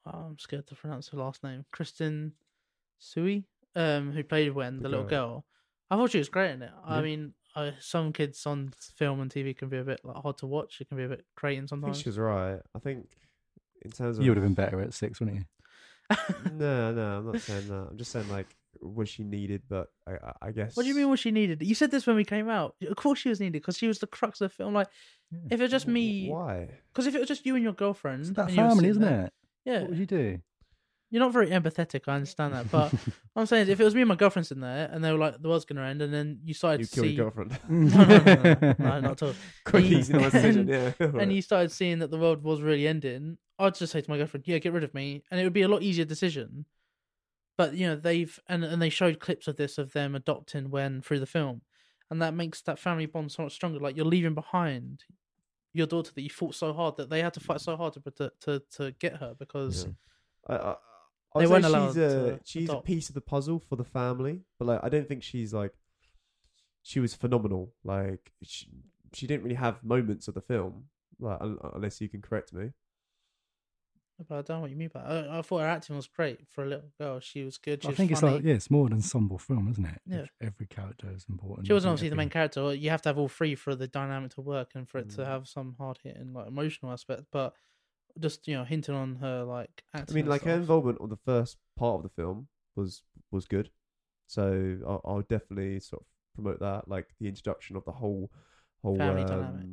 Oh, 0.05 0.27
I'm 0.29 0.39
scared 0.39 0.67
to 0.67 0.75
pronounce 0.75 1.09
her 1.09 1.17
last 1.17 1.43
name, 1.43 1.65
Kristen 1.71 2.33
Cui, 3.13 3.43
um, 3.75 4.11
who 4.13 4.23
played 4.23 4.53
Wen, 4.53 4.77
the, 4.77 4.83
The 4.83 4.89
little 4.89 5.05
girl. 5.05 5.29
girl. 5.29 5.45
I 5.91 5.95
thought 5.95 6.11
she 6.11 6.17
was 6.17 6.29
great 6.29 6.51
in 6.51 6.61
it. 6.61 6.71
I 6.85 7.01
mean, 7.01 7.33
I, 7.55 7.73
some 7.79 8.13
kids 8.13 8.45
on 8.45 8.73
film 8.95 9.19
and 9.21 9.31
TV 9.31 9.55
can 9.57 9.69
be 9.69 9.77
a 9.77 9.83
bit 9.83 10.01
like 10.03 10.17
hard 10.17 10.37
to 10.39 10.47
watch. 10.47 10.79
It 10.81 10.87
can 10.87 10.97
be 10.97 11.03
a 11.03 11.09
bit 11.09 11.25
grating 11.35 11.59
I 11.59 11.61
think 11.61 11.69
sometimes. 11.69 11.99
she 12.01 12.09
was 12.09 12.17
right. 12.19 12.59
I 12.75 12.79
think 12.79 13.07
in 13.83 13.91
terms 13.91 14.17
of 14.17 14.23
You 14.23 14.31
would 14.31 14.37
have 14.37 14.45
been 14.45 14.53
better 14.53 14.81
at 14.81 14.93
six, 14.93 15.19
wouldn't 15.19 15.37
you? 15.39 15.45
no, 16.53 16.93
no, 16.93 17.17
I'm 17.17 17.25
not 17.25 17.41
saying 17.41 17.67
that. 17.67 17.87
I'm 17.91 17.97
just 17.97 18.11
saying 18.11 18.29
like 18.29 18.47
was 18.81 19.09
she 19.09 19.23
needed, 19.23 19.63
but 19.69 19.87
I, 20.07 20.11
I, 20.13 20.33
I 20.47 20.51
guess. 20.51 20.75
What 20.75 20.83
do 20.83 20.89
you 20.89 20.95
mean? 20.95 21.09
Was 21.09 21.19
she 21.19 21.31
needed? 21.31 21.61
You 21.61 21.75
said 21.75 21.91
this 21.91 22.05
when 22.07 22.15
we 22.15 22.23
came 22.25 22.49
out. 22.49 22.75
Of 22.87 22.95
course, 22.95 23.19
she 23.19 23.29
was 23.29 23.39
needed 23.39 23.53
because 23.53 23.77
she 23.77 23.87
was 23.87 23.99
the 23.99 24.07
crux 24.07 24.41
of 24.41 24.49
the 24.51 24.55
film. 24.55 24.73
Like, 24.73 24.87
if 25.49 25.59
it 25.59 25.63
was 25.63 25.71
just 25.71 25.87
me, 25.87 26.29
Why? 26.29 26.69
because 26.93 27.07
if 27.07 27.15
it 27.15 27.19
was 27.19 27.27
just 27.27 27.45
you 27.45 27.55
and 27.55 27.63
your 27.63 27.73
girlfriend, 27.73 28.21
It's 28.21 28.29
that 28.31 28.47
and 28.47 28.55
family, 28.55 28.89
isn't 28.89 29.01
there- 29.01 29.25
it? 29.25 29.33
Yeah, 29.65 29.81
What 29.81 29.89
would 29.89 29.99
you 29.99 30.05
do? 30.05 30.39
you're 31.09 31.21
not 31.21 31.31
very 31.31 31.47
empathetic. 31.47 32.01
I 32.07 32.15
understand 32.15 32.53
that, 32.53 32.69
but 32.69 32.91
what 33.33 33.41
I'm 33.41 33.45
saying 33.45 33.63
is, 33.63 33.69
if 33.69 33.79
it 33.79 33.83
was 33.85 33.95
me 33.95 34.01
and 34.01 34.09
my 34.09 34.15
girlfriend 34.15 34.49
in 34.51 34.59
there, 34.59 34.89
and 34.91 35.03
they 35.03 35.11
were 35.11 35.17
like, 35.17 35.41
the 35.41 35.47
world's 35.49 35.63
gonna 35.65 35.83
end, 35.83 36.01
and 36.01 36.13
then 36.13 36.39
you 36.43 36.53
started 36.53 36.81
You 36.81 36.85
to 36.87 36.91
kill 36.95 37.03
see, 37.05 37.09
your 37.11 37.31
girlfriend. 37.31 37.59
no, 37.69 38.03
no, 38.05 38.17
no, 38.17 38.43
no, 38.61 38.75
no, 38.77 38.99
not 38.99 39.11
at 39.11 39.23
all. 39.23 39.33
Quick, 39.65 39.85
And 39.85 39.93
easy 39.93 40.13
decision. 40.13 40.67
Yeah. 40.67 40.91
and 40.99 41.31
you 41.31 41.41
started 41.41 41.71
seeing 41.71 41.99
that 41.99 42.11
the 42.11 42.17
world 42.17 42.43
was 42.43 42.61
really 42.61 42.87
ending, 42.87 43.37
I'd 43.59 43.75
just 43.75 43.91
say 43.93 44.01
to 44.01 44.09
my 44.09 44.17
girlfriend, 44.17 44.47
"Yeah, 44.47 44.57
get 44.59 44.71
rid 44.73 44.83
of 44.83 44.93
me," 44.93 45.23
and 45.31 45.39
it 45.39 45.43
would 45.43 45.53
be 45.53 45.63
a 45.63 45.67
lot 45.67 45.81
easier 45.81 46.05
decision. 46.05 46.65
But 47.57 47.73
you 47.73 47.87
know, 47.87 47.95
they've 47.95 48.39
and 48.47 48.63
and 48.63 48.81
they 48.81 48.89
showed 48.89 49.19
clips 49.19 49.47
of 49.47 49.57
this 49.57 49.77
of 49.77 49.93
them 49.93 50.15
adopting 50.15 50.69
Wen 50.69 51.01
through 51.01 51.19
the 51.19 51.25
film, 51.25 51.61
and 52.09 52.21
that 52.21 52.33
makes 52.33 52.61
that 52.61 52.79
family 52.79 53.07
bond 53.07 53.31
so 53.31 53.43
much 53.43 53.53
stronger. 53.53 53.79
Like 53.79 53.95
you're 53.95 54.05
leaving 54.05 54.35
behind 54.35 55.03
your 55.73 55.87
daughter 55.87 56.11
that 56.13 56.21
you 56.21 56.29
fought 56.29 56.55
so 56.55 56.73
hard 56.73 56.97
that 56.97 57.09
they 57.09 57.21
had 57.21 57.33
to 57.33 57.39
fight 57.39 57.61
so 57.61 57.75
hard 57.75 57.93
to 57.93 58.01
to 58.11 58.31
to, 58.41 58.61
to 58.77 58.91
get 58.99 59.17
her 59.17 59.35
because 59.37 59.85
Yeah. 59.85 60.55
I, 60.55 60.55
I, 60.55 60.75
They 61.35 61.43
I'd 61.45 61.49
weren't 61.49 61.65
allowed 61.65 61.87
she's 61.93 61.97
a 61.97 62.39
she's 62.45 62.69
a 62.69 62.77
piece 62.77 63.09
of 63.09 63.15
the 63.15 63.21
puzzle 63.21 63.59
for 63.59 63.75
the 63.75 63.83
family, 63.83 64.41
but 64.59 64.65
like 64.65 64.79
I 64.83 64.89
don't 64.89 65.07
think 65.07 65.23
she's 65.23 65.53
like 65.53 65.73
she 66.83 66.99
was 66.99 67.13
phenomenal. 67.15 67.73
Like 67.83 68.31
she, 68.43 68.67
she 69.13 69.27
didn't 69.27 69.43
really 69.43 69.55
have 69.55 69.83
moments 69.83 70.27
of 70.27 70.35
the 70.35 70.41
film, 70.41 70.85
like 71.19 71.39
unless 71.73 71.99
you 72.01 72.07
can 72.07 72.21
correct 72.21 72.53
me. 72.53 72.69
But 74.27 74.35
I 74.35 74.41
don't 74.41 74.57
know 74.57 74.61
what 74.61 74.71
you 74.71 74.75
mean 74.77 74.89
by. 74.91 75.01
That. 75.01 75.29
I, 75.29 75.39
I 75.39 75.41
thought 75.43 75.59
her 75.59 75.67
acting 75.67 75.95
was 75.95 76.07
great 76.07 76.39
for 76.49 76.63
a 76.63 76.67
little 76.67 76.89
girl. 76.99 77.19
She 77.19 77.43
was 77.43 77.57
good. 77.57 77.83
She 77.83 77.87
I 77.87 77.89
was 77.91 77.97
think 77.97 78.11
it's 78.11 78.23
like 78.23 78.43
yeah, 78.43 78.55
it's 78.55 78.71
more 78.71 78.87
an 78.87 78.93
ensemble 78.93 79.37
film, 79.37 79.67
isn't 79.69 79.85
it? 79.85 80.01
Yeah. 80.07 80.17
Ev- 80.21 80.29
Every 80.41 80.65
character 80.65 81.07
is 81.15 81.25
important. 81.29 81.67
She 81.67 81.73
wasn't 81.73 81.91
obviously 81.91 82.09
the 82.09 82.15
main 82.15 82.29
character. 82.29 82.73
You 82.73 82.89
have 82.89 83.01
to 83.03 83.09
have 83.09 83.17
all 83.19 83.27
three 83.27 83.53
for 83.53 83.75
the 83.75 83.87
dynamic 83.87 84.31
to 84.35 84.41
work 84.41 84.71
and 84.73 84.89
for 84.89 84.97
it 84.97 85.09
to 85.11 85.21
Mm. 85.21 85.25
have 85.27 85.47
some 85.47 85.75
hard 85.77 85.99
hitting 86.03 86.33
like 86.33 86.47
emotional 86.47 86.91
aspect. 86.91 87.25
But 87.31 87.53
just 88.19 88.47
you 88.47 88.55
know, 88.55 88.63
hinting 88.63 88.95
on 88.95 89.17
her 89.17 89.43
like 89.43 89.83
I 89.93 90.03
mean, 90.11 90.25
like 90.25 90.43
her 90.43 90.53
involvement 90.55 90.99
on 90.99 91.09
the 91.09 91.17
first 91.17 91.57
part 91.77 91.97
of 91.97 92.03
the 92.03 92.09
film 92.09 92.47
was 92.75 93.03
was 93.31 93.45
good, 93.45 93.69
so 94.25 94.77
I'll, 94.87 95.01
I'll 95.05 95.21
definitely 95.21 95.79
sort 95.79 96.01
of 96.01 96.07
promote 96.33 96.59
that. 96.61 96.87
Like 96.87 97.07
the 97.19 97.27
introduction 97.27 97.75
of 97.75 97.85
the 97.85 97.91
whole 97.91 98.31
whole 98.81 98.97
Family 98.97 99.21
um, 99.23 99.27
dynamic. 99.27 99.65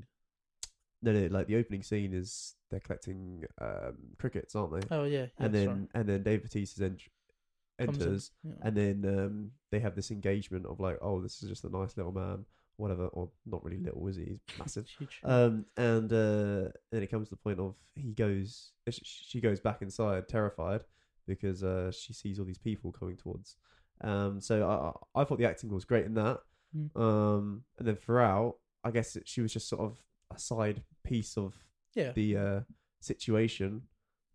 No, 1.05 1.13
no, 1.13 1.27
like 1.27 1.47
the 1.47 1.57
opening 1.57 1.83
scene 1.83 2.15
is 2.15 2.55
they're 2.71 2.81
collecting 2.81 3.45
um, 3.61 3.97
crickets, 4.19 4.57
aren't 4.57 4.81
they? 4.81 4.95
Oh 4.95 5.05
yeah, 5.05 5.27
and 5.39 5.55
then 5.55 5.67
sorry. 5.67 5.89
and 5.95 6.09
then 6.09 6.23
Dave 6.23 6.43
Bautista's 6.43 6.81
ent- 6.81 7.03
in, 7.79 7.89
enters, 7.89 8.31
yeah. 8.43 8.55
and 8.63 8.77
then 8.77 9.05
um, 9.07 9.51
they 9.71 9.81
have 9.81 9.95
this 9.95 10.11
engagement 10.11 10.65
of 10.65 10.81
like, 10.81 10.97
oh, 11.03 11.21
this 11.21 11.43
is 11.43 11.49
just 11.49 11.65
a 11.65 11.69
nice 11.69 11.97
little 11.99 12.13
man, 12.13 12.47
whatever, 12.77 13.09
or 13.09 13.29
not 13.45 13.63
really 13.65 13.79
little, 13.79 14.07
is 14.09 14.17
he? 14.17 14.25
He's 14.25 14.41
massive. 14.59 14.87
Um, 15.23 15.67
and 15.77 16.11
uh, 16.11 16.71
then 16.91 17.03
it 17.03 17.11
comes 17.11 17.29
to 17.29 17.35
the 17.35 17.41
point 17.41 17.61
of 17.61 17.75
he 17.95 18.13
goes, 18.13 18.73
she 18.91 19.41
goes 19.41 19.61
back 19.61 19.83
inside, 19.83 20.27
terrified 20.29 20.85
because 21.27 21.63
uh, 21.63 21.91
she 21.91 22.13
sees 22.13 22.39
all 22.39 22.47
these 22.47 22.59
people 22.59 22.93
coming 22.93 23.17
towards. 23.17 23.57
Um, 24.01 24.41
so 24.41 24.97
I, 25.15 25.21
I 25.21 25.25
thought 25.25 25.39
the 25.39 25.49
acting 25.49 25.71
was 25.71 25.85
great 25.85 26.07
in 26.07 26.15
that. 26.15 26.41
Mm. 26.77 27.01
Um, 27.01 27.63
and 27.79 27.87
then 27.87 27.97
throughout, 27.97 28.57
I 28.83 28.91
guess 28.91 29.17
it, 29.17 29.29
she 29.29 29.41
was 29.41 29.53
just 29.53 29.69
sort 29.69 29.83
of 29.83 30.03
a 30.37 30.39
side 30.39 30.83
piece 31.05 31.37
of 31.37 31.55
yeah, 31.95 32.13
the 32.13 32.37
uh, 32.37 32.61
situation. 33.01 33.83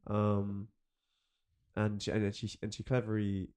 Um, 0.08 0.68
and 1.76 2.02
she, 2.02 2.12
and 2.12 2.36
she 2.36 2.52
and 2.62 2.74
she 2.74 2.84
cleverly 2.84 3.50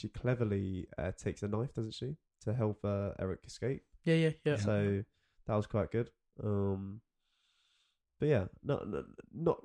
she 0.00 0.08
cleverly 0.08 0.86
uh, 0.98 1.12
takes 1.16 1.42
a 1.42 1.48
knife, 1.48 1.74
doesn't 1.74 1.94
she, 1.94 2.16
to 2.44 2.54
help 2.54 2.84
uh, 2.84 3.10
Eric 3.18 3.40
escape. 3.46 3.82
yeah, 4.04 4.14
yeah, 4.14 4.30
yeah. 4.44 4.56
So 4.56 5.02
that 5.46 5.54
was 5.54 5.66
quite 5.66 5.90
good. 5.90 6.10
Um, 6.42 7.00
but 8.18 8.28
yeah, 8.28 8.44
not 8.62 8.88
not 8.88 9.04
not 9.32 9.58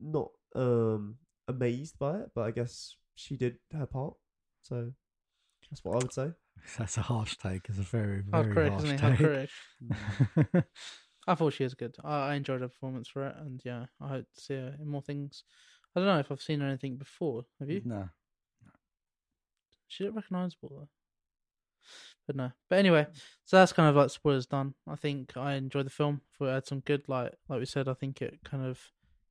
not 0.00 0.30
um 0.54 1.16
amazed 1.48 1.98
by 1.98 2.18
it, 2.18 2.30
but 2.34 2.42
I 2.42 2.50
guess 2.50 2.96
she 3.14 3.36
did 3.36 3.58
her 3.72 3.86
part. 3.86 4.14
So 4.62 4.92
that's 5.70 5.84
what 5.84 5.94
I 5.94 5.98
would 5.98 6.12
say. 6.12 6.30
That's 6.78 6.96
a 6.96 7.02
harsh 7.02 7.36
take. 7.36 7.68
It's 7.68 7.78
a 7.78 7.82
very 7.82 8.22
Hard 8.32 8.46
very 8.46 8.54
critic, 8.54 8.72
harsh 8.72 8.84
isn't 8.84 8.98
he? 8.98 9.08
Take. 9.08 9.18
critic. 9.18 10.64
I 11.26 11.34
thought 11.34 11.52
she 11.54 11.64
was 11.64 11.74
good. 11.74 11.96
I, 12.04 12.30
I 12.30 12.34
enjoyed 12.34 12.60
her 12.60 12.68
performance 12.68 13.08
for 13.08 13.26
it, 13.26 13.36
and 13.38 13.60
yeah, 13.64 13.86
I 14.00 14.08
hope 14.08 14.26
to 14.34 14.40
see 14.40 14.54
her 14.54 14.76
in 14.80 14.88
more 14.88 15.02
things. 15.02 15.44
I 15.94 16.00
don't 16.00 16.08
know 16.08 16.18
if 16.18 16.30
I've 16.30 16.42
seen 16.42 16.60
her 16.60 16.66
anything 16.66 16.96
before. 16.96 17.44
Have 17.60 17.70
you? 17.70 17.82
no. 17.84 18.08
She 19.86 20.02
looked 20.04 20.16
recognisable 20.16 20.70
though. 20.70 20.88
But 22.26 22.36
no. 22.36 22.50
But 22.68 22.78
anyway, 22.78 23.06
so 23.44 23.58
that's 23.58 23.72
kind 23.72 23.88
of 23.88 23.94
like 23.94 24.10
spoilers 24.10 24.46
done. 24.46 24.74
I 24.88 24.96
think 24.96 25.36
I 25.36 25.54
enjoyed 25.54 25.86
the 25.86 25.90
film. 25.90 26.22
Thought 26.36 26.48
it 26.48 26.54
had 26.54 26.66
some 26.66 26.80
good 26.80 27.04
like 27.06 27.34
like 27.48 27.60
we 27.60 27.66
said, 27.66 27.86
I 27.86 27.94
think 27.94 28.20
it 28.22 28.40
kind 28.44 28.64
of 28.64 28.80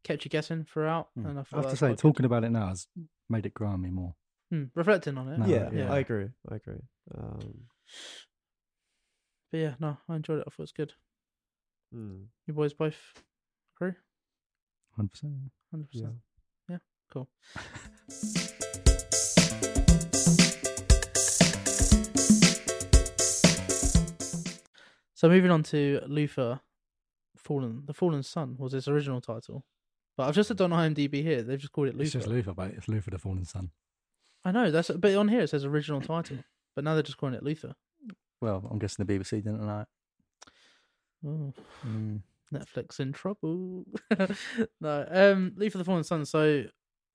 kept 0.04 0.24
you 0.24 0.30
guessing 0.30 0.66
throughout. 0.72 1.10
Mm. 1.18 1.30
And 1.30 1.40
I 1.40 1.44
I 1.52 1.56
have 1.58 1.70
to 1.72 1.76
say, 1.76 1.88
quite 1.88 1.90
good. 1.90 1.98
talking 1.98 2.26
about 2.26 2.44
it 2.44 2.52
now 2.52 2.68
has 2.68 2.88
made 3.30 3.46
it 3.46 3.54
grow 3.54 3.70
on 3.70 3.82
me 3.82 3.90
more. 3.90 4.16
Hmm, 4.52 4.66
reflecting 4.76 5.18
on 5.18 5.28
it. 5.30 5.40
No, 5.40 5.46
yeah, 5.48 5.70
yeah. 5.74 5.92
I 5.92 6.00
agree. 6.00 6.30
I 6.50 6.56
agree. 6.56 6.82
Um, 7.14 7.66
But 9.52 9.58
yeah, 9.58 9.74
no, 9.80 9.98
I 10.08 10.16
enjoyed 10.16 10.40
it. 10.40 10.46
I 10.48 10.50
thought 10.50 10.60
it 10.60 10.60
was 10.60 10.72
good. 10.72 10.94
Hmm, 11.94 12.24
You 12.48 12.54
boys 12.54 12.74
both 12.74 12.96
agree? 13.78 13.94
Hundred 14.96 15.12
percent. 15.12 15.34
Hundred 15.72 15.90
percent. 15.92 16.14
yeah. 16.70 16.78
percent. 16.78 16.82
Cool. 17.12 17.30
So 25.16 25.30
moving 25.30 25.52
on 25.52 25.64
to 25.64 26.02
Luther, 26.08 26.60
Fallen, 27.38 27.84
the 27.86 27.94
Fallen 27.94 28.24
Sun 28.24 28.56
was 28.58 28.74
its 28.74 28.88
original 28.88 29.22
title, 29.22 29.64
but 30.18 30.28
I've 30.28 30.36
just 30.36 30.50
looked 30.50 30.62
on 30.62 30.72
IMDb 30.72 31.22
here. 31.24 31.42
They've 31.44 31.60
just 31.60 31.72
called 31.72 31.88
it 31.90 31.96
It's 32.00 32.12
just 32.12 32.28
Luther. 32.28 32.52
Luther, 32.52 32.62
mate. 32.62 32.74
It's 32.78 32.88
Luther 32.88 33.12
the 33.12 33.20
Fallen 33.20 33.46
Sun. 33.46 33.72
I 34.44 34.52
know 34.52 34.72
that's, 34.72 34.90
but 34.90 35.16
on 35.16 35.30
here 35.30 35.42
it 35.42 35.50
says 35.50 35.64
original 35.64 36.02
title, 36.02 36.38
but 36.76 36.84
now 36.84 36.94
they're 36.94 37.04
just 37.04 37.18
calling 37.18 37.36
it 37.36 37.44
Luther. 37.44 37.74
Well, 38.42 38.68
I'm 38.70 38.80
guessing 38.80 39.06
the 39.06 39.14
BBC 39.20 39.44
didn't 39.44 39.66
know. 39.66 39.86
It. 41.24 41.28
Oh, 41.28 41.54
Mm. 41.88 42.22
Netflix 42.54 43.00
in 43.00 43.12
trouble. 43.14 43.86
no, 44.82 45.08
um, 45.10 45.54
Leaf 45.56 45.74
of 45.76 45.80
the 45.80 45.86
Fallen 45.86 46.04
Sun. 46.04 46.26
So, 46.26 46.66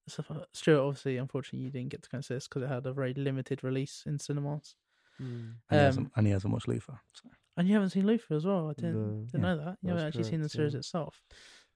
so 0.08 0.24
Stuart, 0.52 0.80
obviously, 0.80 1.16
unfortunately, 1.16 1.64
you 1.64 1.70
didn't 1.70 1.90
get 1.90 2.02
to 2.02 2.08
go 2.10 2.20
see 2.20 2.34
this 2.34 2.48
because 2.48 2.62
it 2.62 2.68
had 2.68 2.86
a 2.86 2.92
very 2.92 3.14
limited 3.14 3.62
release 3.62 4.02
in 4.06 4.18
cinemas. 4.18 4.74
Hmm. 5.18 5.24
And, 5.24 5.52
he 5.70 5.76
hasn't, 5.76 6.06
Um, 6.06 6.12
and 6.16 6.26
he 6.26 6.32
hasn't 6.32 6.52
watched 6.52 6.68
Luther. 6.68 6.98
So. 7.12 7.30
And 7.56 7.68
you 7.68 7.74
haven't 7.74 7.90
seen 7.90 8.06
Luther 8.06 8.34
as 8.34 8.44
well. 8.46 8.68
I 8.70 8.72
didn't 8.74 8.94
No. 8.94 9.24
didn't 9.26 9.34
Yeah, 9.34 9.40
know 9.40 9.56
that. 9.56 9.64
You 9.64 9.66
that's 9.66 9.88
haven't 9.90 10.04
actually 10.06 10.24
seen 10.24 10.42
the 10.42 10.48
series 10.48 10.72
yeah. 10.74 10.78
itself. 10.78 11.22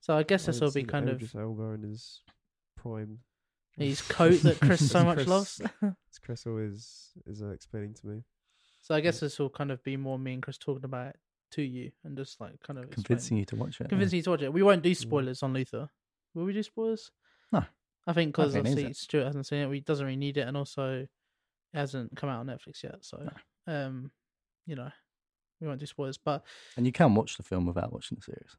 So 0.01 0.15
I 0.17 0.23
guess 0.23 0.43
I 0.43 0.51
this 0.51 0.59
will 0.61 0.67
be 0.69 0.81
seen 0.81 0.87
kind 0.87 1.09
of 1.09 1.15
Idris 1.15 1.35
Elba 1.35 1.63
in 1.73 1.83
his 1.83 2.21
prime. 2.75 3.19
his 3.77 4.01
coat 4.01 4.41
that 4.43 4.59
Chris 4.59 4.89
so 4.91 5.03
much 5.05 5.15
Chris- 5.17 5.27
loves. 5.27 5.61
As 5.81 6.19
Chris 6.23 6.45
always 6.45 7.11
is 7.25 7.41
uh, 7.41 7.49
explaining 7.49 7.93
to 7.95 8.07
me. 8.07 8.23
so 8.81 8.93
I 8.95 8.99
guess 9.01 9.19
this 9.21 9.39
will 9.39 9.49
kind 9.49 9.71
of 9.71 9.81
be 9.83 9.95
more 9.97 10.19
me 10.19 10.33
and 10.33 10.43
Chris 10.43 10.57
talking 10.57 10.83
about 10.85 11.07
it 11.07 11.15
to 11.53 11.61
you 11.61 11.91
and 12.03 12.15
just 12.17 12.39
like 12.41 12.59
kind 12.65 12.77
of 12.79 12.85
explain- 12.85 13.03
Convincing 13.05 13.37
you 13.37 13.45
to 13.45 13.55
watch 13.55 13.79
it. 13.81 13.89
convincing 13.89 14.17
you 14.17 14.23
to 14.23 14.29
watch 14.31 14.41
it. 14.41 14.53
We 14.53 14.63
won't 14.63 14.83
do 14.83 14.93
spoilers 14.93 15.41
on 15.43 15.53
Luther. 15.53 15.89
Will 16.33 16.45
we 16.45 16.53
do 16.53 16.63
spoilers? 16.63 17.11
No. 17.51 17.63
I 18.05 18.13
think 18.13 18.35
because 18.35 18.55
I 18.55 18.61
think 18.61 18.79
it. 18.79 18.95
Stuart 18.97 19.25
hasn't 19.25 19.47
seen 19.47 19.59
it, 19.61 19.67
we 19.69 19.79
doesn't 19.79 20.05
really 20.05 20.17
need 20.17 20.37
it, 20.37 20.47
and 20.47 20.57
also 20.57 21.01
it 21.73 21.77
hasn't 21.77 22.15
come 22.15 22.29
out 22.29 22.39
on 22.41 22.47
Netflix 22.47 22.83
yet. 22.83 22.95
So, 23.01 23.29
um, 23.67 24.11
you 24.65 24.75
know, 24.75 24.89
we 25.61 25.67
won't 25.67 25.79
do 25.79 25.85
spoilers. 25.85 26.17
But 26.17 26.43
And 26.75 26.85
you 26.85 26.91
can 26.91 27.15
watch 27.15 27.37
the 27.37 27.43
film 27.43 27.65
without 27.65 27.93
watching 27.93 28.17
the 28.17 28.21
series. 28.23 28.57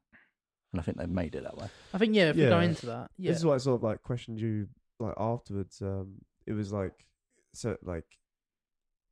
And 0.72 0.80
I 0.80 0.82
think 0.82 0.96
they've 0.98 1.08
made 1.08 1.34
it 1.34 1.42
that 1.44 1.56
way. 1.56 1.68
I 1.92 1.98
think 1.98 2.14
yeah, 2.14 2.30
if 2.30 2.36
we 2.36 2.42
go 2.42 2.58
into 2.60 2.86
that, 2.86 3.10
yeah, 3.18 3.30
This 3.30 3.38
is 3.38 3.44
why 3.44 3.54
I 3.54 3.58
sort 3.58 3.76
of 3.76 3.82
like 3.84 4.02
questioned 4.02 4.40
you 4.40 4.68
like 4.98 5.14
afterwards. 5.18 5.80
Um, 5.82 6.14
it 6.46 6.52
was 6.52 6.72
like 6.72 7.06
so 7.52 7.76
like, 7.82 8.06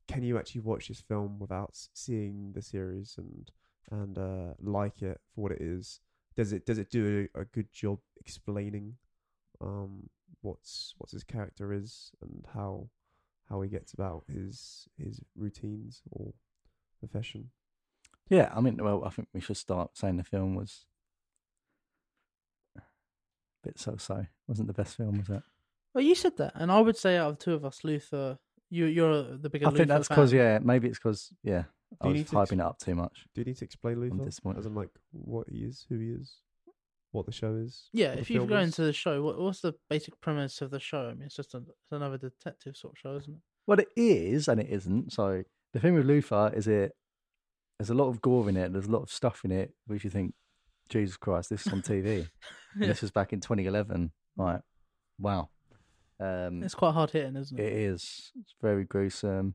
can 0.09 0.23
you 0.23 0.39
actually 0.39 0.63
watch 0.63 0.89
this 0.89 1.01
film 1.01 1.39
without 1.39 1.71
seeing 1.95 2.53
the 2.55 2.63
series 2.63 3.15
and 3.19 3.51
and 3.91 4.19
uh, 4.19 4.55
like 4.61 5.03
it 5.03 5.21
for 5.35 5.43
what 5.43 5.53
it 5.53 5.61
is? 5.61 6.01
Does 6.37 6.53
it 6.53 6.65
does 6.65 6.79
it 6.79 6.91
do 6.91 7.29
a, 7.35 7.41
a 7.41 7.45
good 7.45 7.73
job 7.73 7.99
explaining 8.19 8.97
um 9.61 10.09
what's 10.41 10.95
what's 10.99 11.13
his 11.13 11.25
character 11.25 11.73
is 11.73 12.11
and 12.23 12.45
how 12.55 12.89
how 13.49 13.61
he 13.61 13.69
gets 13.69 13.93
about 13.93 14.25
his 14.29 14.89
his 14.99 15.21
routines 15.37 16.03
or 16.11 16.33
profession. 17.03 17.51
Yeah, 18.31 18.51
I 18.55 18.61
mean, 18.61 18.79
well, 18.83 19.05
I 19.05 19.11
think 19.11 19.29
we 19.35 19.41
should 19.41 19.57
start 19.57 19.91
saying 19.95 20.17
the 20.17 20.25
film 20.25 20.55
was 20.55 20.87
a 22.79 22.83
bit 23.63 23.79
so-so. 23.79 24.27
Wasn't 24.47 24.69
the 24.69 24.73
best 24.73 24.97
film, 24.97 25.19
was 25.19 25.29
it? 25.29 25.43
Well, 25.93 26.05
you 26.05 26.15
said 26.15 26.37
that, 26.39 26.53
and 26.55 26.71
I 26.73 26.81
would 26.81 26.97
say 26.97 27.17
out 27.17 27.31
of 27.31 27.39
the 27.39 27.45
two 27.45 27.55
of 27.55 27.65
us, 27.65 27.85
Luther, 27.85 28.39
you 28.71 28.87
you're 28.87 29.37
the 29.37 29.51
bigger. 29.51 29.67
I 29.67 29.71
Luther 29.71 29.79
think 29.79 29.89
that's 29.89 30.09
because 30.09 30.33
yeah, 30.33 30.59
maybe 30.63 30.89
it's 30.89 30.99
because 30.99 31.33
yeah, 31.43 31.65
I 32.01 32.05
Do 32.05 32.09
you 32.09 32.13
was 32.13 32.19
need 32.21 32.27
to 32.29 32.35
hyping 32.37 32.61
it 32.61 32.67
up 32.67 32.79
too 32.79 32.95
much. 32.95 33.27
Do 33.35 33.41
you 33.41 33.45
need 33.45 33.57
to 33.59 33.65
explain 33.65 34.01
Luther? 34.01 34.25
disappointed. 34.25 34.61
As 34.61 34.67
in 34.67 34.75
like 34.75 34.91
what 35.13 35.47
he 35.51 35.59
is, 35.59 35.87
who 35.89 35.99
he 35.99 36.11
is, 36.11 36.37
what 37.13 37.27
the 37.27 37.33
show 37.33 37.55
is? 37.57 37.89
Yeah, 37.93 38.13
if 38.13 38.31
you 38.31 38.39
film 38.41 38.49
go 38.49 38.59
is? 38.59 38.67
into 38.69 38.83
the 38.83 38.93
show, 38.93 39.23
what, 39.23 39.39
what's 39.39 39.61
the 39.61 39.75
basic 39.91 40.21
premise 40.21 40.61
of 40.63 40.71
the 40.71 40.81
show? 40.81 41.09
I 41.11 41.15
mean, 41.15 41.23
it's 41.27 41.37
just 41.37 41.55
a, 41.55 41.59
it's 41.59 41.93
another 41.93 42.19
detective 42.19 42.77
sort 42.77 42.95
of 42.95 42.99
show, 42.99 43.17
isn't 43.17 43.33
it? 43.35 43.41
Well, 43.67 43.79
it 43.79 43.89
is 43.97 44.49
and 44.49 44.61
it 44.61 44.69
isn't. 44.71 45.13
So 45.13 45.43
the 45.73 45.81
thing 45.81 45.95
with 45.95 46.07
Luther 46.07 46.53
is 46.55 46.67
it 46.67 46.93
there's 47.79 47.91
a 47.91 47.95
lot 47.95 48.09
of 48.09 48.21
gore 48.21 48.49
in 48.49 48.57
it. 48.57 48.73
There's 48.73 48.87
a 48.87 48.91
lot 48.93 49.03
of 49.03 49.11
stuff 49.11 49.43
in 49.45 49.51
it 49.53 49.73
which 49.87 50.05
you 50.05 50.11
think, 50.11 50.35
Jesus 50.89 51.17
Christ, 51.17 51.51
this 51.51 51.67
is 51.67 51.73
on 51.73 51.83
TV. 51.83 52.29
Yeah. 52.75 52.87
This 52.87 53.03
was 53.03 53.11
back 53.11 53.35
in 53.35 53.41
2011. 53.41 54.11
Right, 54.35 54.61
wow. 55.19 55.51
Um, 56.19 56.63
It's 56.63 56.75
quite 56.75 56.93
hard 56.95 57.11
hitting, 57.11 57.37
isn't 57.37 57.61
It 57.61 57.67
it? 57.67 57.73
is. 57.75 58.33
It's 58.41 58.55
very 58.63 58.85
gruesome. 58.85 59.55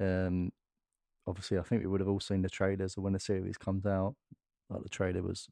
Um, 0.00 0.50
obviously, 1.26 1.58
I 1.58 1.62
think 1.62 1.82
we 1.82 1.88
would 1.88 2.00
have 2.00 2.08
all 2.08 2.20
seen 2.20 2.42
the 2.42 2.48
trailers 2.50 2.96
when 2.96 3.12
the 3.12 3.20
series 3.20 3.56
comes 3.56 3.86
out. 3.86 4.14
Like 4.70 4.82
the 4.82 4.88
trailer 4.88 5.22
was 5.22 5.48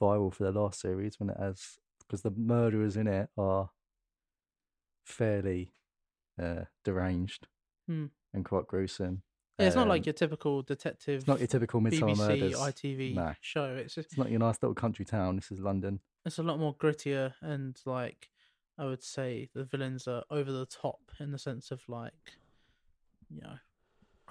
viral 0.00 0.32
for 0.32 0.44
the 0.44 0.52
last 0.52 0.80
series 0.80 1.18
when 1.18 1.30
it 1.30 1.36
has 1.38 1.78
because 2.00 2.22
the 2.22 2.30
murderers 2.30 2.96
in 2.96 3.06
it 3.06 3.28
are 3.38 3.70
fairly 5.04 5.72
uh, 6.40 6.64
deranged 6.84 7.46
Hmm. 7.86 8.06
and 8.34 8.44
quite 8.44 8.66
gruesome. 8.66 9.22
Yeah, 9.58 9.66
it's 9.68 9.76
not 9.76 9.82
Um, 9.82 9.88
like 9.88 10.04
your 10.04 10.12
typical 10.12 10.62
detective 10.62 11.20
It's 11.20 11.28
not 11.28 11.38
your 11.38 11.46
typical 11.46 11.80
Midsummer 11.80 12.12
BBC, 12.14 12.28
Murders. 12.28 12.54
ITV 12.58 13.14
No. 13.14 13.34
show. 13.40 13.74
It's 13.76 13.94
just, 13.94 14.08
It's 14.08 14.18
not 14.18 14.28
your 14.30 14.40
nice 14.40 14.60
little 14.60 14.74
country 14.74 15.04
town. 15.04 15.36
This 15.36 15.50
is 15.50 15.60
London. 15.60 16.00
it's 16.26 16.38
a 16.38 16.42
lot 16.42 16.58
more 16.58 16.74
grittier 16.76 17.32
and 17.40 17.80
like 17.86 18.30
I 18.76 18.84
would 18.84 19.02
say 19.04 19.48
the 19.54 19.64
villains 19.64 20.06
are 20.08 20.24
over 20.30 20.50
the 20.52 20.66
top 20.66 21.00
in 21.20 21.30
the 21.30 21.38
sense 21.38 21.70
of 21.70 21.88
like 21.88 22.12
you 23.30 23.40
know 23.40 23.56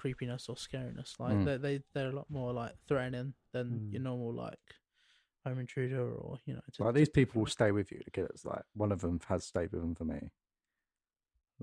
creepiness 0.06 0.48
or 0.48 0.54
scariness. 0.56 1.18
Like 1.18 1.36
Mm. 1.38 1.44
they 1.44 1.56
they 1.56 1.82
they're 1.94 2.10
a 2.10 2.16
lot 2.20 2.30
more 2.30 2.52
like 2.52 2.74
threatening 2.88 3.34
than 3.52 3.66
Mm. 3.70 3.92
your 3.92 4.02
normal 4.02 4.32
like 4.34 4.66
home 5.44 5.58
intruder 5.58 6.12
or 6.14 6.38
you 6.46 6.54
know. 6.54 6.60
to- 6.74 6.84
Like 6.84 6.94
to- 6.94 6.98
these 7.00 7.08
people 7.08 7.40
will 7.40 7.46
stay 7.58 7.70
with 7.72 7.90
you. 7.92 8.00
The 8.04 8.10
killers, 8.10 8.44
like 8.44 8.62
one 8.74 8.92
of 8.92 9.00
them 9.00 9.20
has 9.28 9.44
stayed 9.44 9.72
with 9.72 9.80
them 9.82 9.94
for 9.94 10.04
me. 10.04 10.30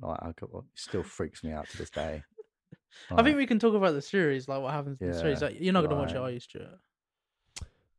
Like 0.01 0.19
I 0.21 0.31
got, 0.33 0.49
it 0.53 0.63
still 0.75 1.03
freaks 1.03 1.43
me 1.43 1.51
out 1.51 1.67
to 1.69 1.77
this 1.77 1.89
day. 1.89 2.23
I 3.11 3.23
think 3.23 3.37
we 3.37 3.45
can 3.47 3.59
talk 3.59 3.75
about 3.75 3.93
the 3.93 4.01
series, 4.01 4.47
like 4.47 4.61
what 4.61 4.73
happens 4.73 4.99
in 5.01 5.07
the 5.11 5.13
series. 5.17 5.41
Like, 5.41 5.57
you're 5.59 5.73
not 5.73 5.81
going 5.81 5.95
to 5.95 6.01
watch 6.03 6.11
it, 6.11 6.17
are 6.17 6.29
you, 6.31 6.39
Stuart? 6.39 6.79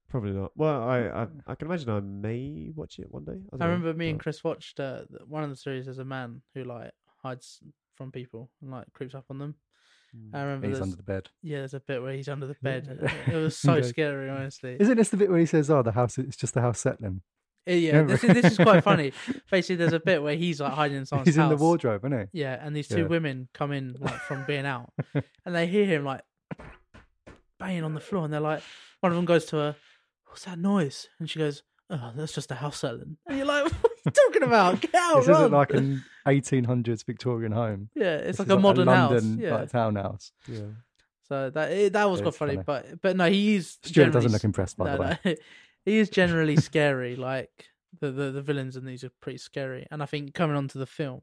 Probably 0.09 0.33
not. 0.33 0.53
Well, 0.57 0.83
I, 0.83 0.99
I 1.23 1.27
I 1.49 1.55
can 1.57 1.67
imagine 1.69 1.91
I 1.91 2.01
may 2.01 2.71
watch 2.75 2.99
it 3.01 3.11
one 3.11 3.25
day. 3.25 3.33
don't 3.33 3.49
I 3.55 3.57
know, 3.65 3.67
remember 3.73 3.95
me 3.95 4.11
and 4.11 4.21
Chris 4.21 4.45
watched 4.45 4.79
uh, 4.79 5.03
one 5.27 5.43
of 5.43 5.51
the 5.51 5.57
series. 5.57 5.87
There's 5.87 5.99
a 5.99 6.05
man 6.05 6.43
who 6.55 6.63
like 6.65 6.93
hides 7.23 7.61
from 7.97 8.13
people 8.13 8.51
and 8.63 8.71
like 8.71 8.93
creeps 8.93 9.15
up 9.17 9.25
on 9.31 9.39
them. 9.39 9.55
Mm. 10.17 10.35
I 10.35 10.43
remember 10.43 10.69
he's 10.69 10.81
under 10.81 10.97
the 10.97 11.03
bed. 11.03 11.29
yeah, 11.43 11.59
there's 11.59 11.75
a 11.75 11.81
bit 11.81 12.03
where 12.03 12.13
he's 12.13 12.29
under 12.29 12.47
the 12.47 12.57
bed. 12.63 13.11
It 13.27 13.35
was 13.35 13.57
so 13.57 13.75
Okay. 13.75 13.89
scary, 13.89 14.31
honestly. 14.31 14.77
Isn't 14.79 14.97
this 14.97 15.09
the 15.09 15.17
bit 15.17 15.29
where 15.31 15.41
he 15.41 15.47
says, 15.47 15.71
"Oh, 15.71 15.83
the 15.83 15.93
house? 15.93 16.19
It's 16.19 16.37
just 16.37 16.55
the 16.55 16.61
house 16.61 16.79
settling." 16.81 17.23
Uh, 17.69 17.73
yeah, 17.73 18.03
this 18.03 18.23
is, 18.23 18.35
this 18.35 18.53
is 18.53 18.57
quite 18.59 18.85
funny. 18.85 19.13
Basically, 19.51 19.77
there's 19.77 19.95
a 19.95 19.99
bit 20.01 20.23
where 20.23 20.37
he's 20.37 20.61
like 20.61 20.73
hiding 20.75 20.99
in 20.99 21.07
someone's 21.07 21.29
He's 21.29 21.37
house. 21.37 21.51
in 21.51 21.57
the 21.57 21.63
wardrobe, 21.63 22.05
isn't 22.05 22.19
he? 22.33 22.41
Yeah, 22.41 22.59
and 22.65 22.77
these 22.77 22.89
two 22.89 22.99
Yeah. 23.01 23.07
women 23.07 23.49
come 23.55 23.73
in 23.73 23.97
like 23.99 24.21
from 24.21 24.45
being 24.47 24.67
out, 24.67 24.93
and 25.15 25.55
they 25.55 25.67
hear 25.67 25.87
him 25.87 26.05
like 26.05 26.21
banging 27.59 27.85
on 27.85 27.95
the 27.95 28.01
floor, 28.01 28.25
and 28.25 28.33
they're 28.33 28.41
like, 28.41 28.63
one 29.01 29.13
of 29.13 29.17
them 29.17 29.25
goes 29.25 29.45
to 29.47 29.57
her, 29.57 29.77
"What's 30.27 30.45
that 30.45 30.59
noise?" 30.59 31.09
And 31.19 31.29
she 31.31 31.39
goes, 31.39 31.63
"Oh, 31.91 32.13
that's 32.15 32.33
just 32.35 32.49
the 32.51 32.57
house 32.57 32.79
selling." 32.81 33.17
And 33.27 33.39
you're 33.39 33.47
like, 33.47 33.65
"What 33.65 33.75
are 33.93 33.94
you 34.05 34.11
talking 34.11 34.43
about? 34.43 34.81
Get 34.81 34.95
out, 34.95 35.19
this 35.21 35.29
run!" 35.29 35.41
isn't 35.43 35.53
like 35.53 35.71
an 35.73 36.05
1800s 36.27 37.05
Victorian 37.05 37.53
home. 37.53 37.91
yeah, 37.95 38.17
it's 38.17 38.39
This 38.39 38.49
like 38.49 38.57
a 38.57 38.61
modern 38.61 38.87
London, 38.87 39.33
house. 39.33 39.39
Yeah, 39.41 39.55
like 39.57 39.71
townhouse. 39.71 40.33
Yeah. 40.49 40.61
so 41.29 41.51
that 41.51 41.73
it, 41.73 41.93
that 41.95 42.09
was 42.11 42.21
quite 42.21 42.35
funny, 42.35 42.55
funny. 42.57 42.65
but 42.65 43.01
but 43.03 43.17
no, 43.17 43.29
he 43.31 43.57
is 43.57 43.71
Stuart 43.83 43.93
generally 43.93 44.13
doesn't 44.13 44.33
look 44.33 44.45
impressed, 44.45 44.77
by 44.77 44.85
no, 44.87 44.97
the 44.97 45.03
way. 45.03 45.19
no. 45.25 45.35
he 45.85 45.99
is 45.99 46.09
generally 46.11 46.57
scary. 46.57 47.17
Like 47.17 47.69
the, 48.01 48.11
the 48.11 48.31
the 48.33 48.43
villains 48.43 48.77
in 48.77 48.85
these 48.85 49.05
are 49.05 49.11
pretty 49.21 49.39
scary, 49.39 49.87
and 49.91 50.03
I 50.03 50.07
think 50.07 50.35
coming 50.35 50.57
on 50.57 50.69
to 50.69 50.79
the 50.79 50.87
film, 50.87 51.23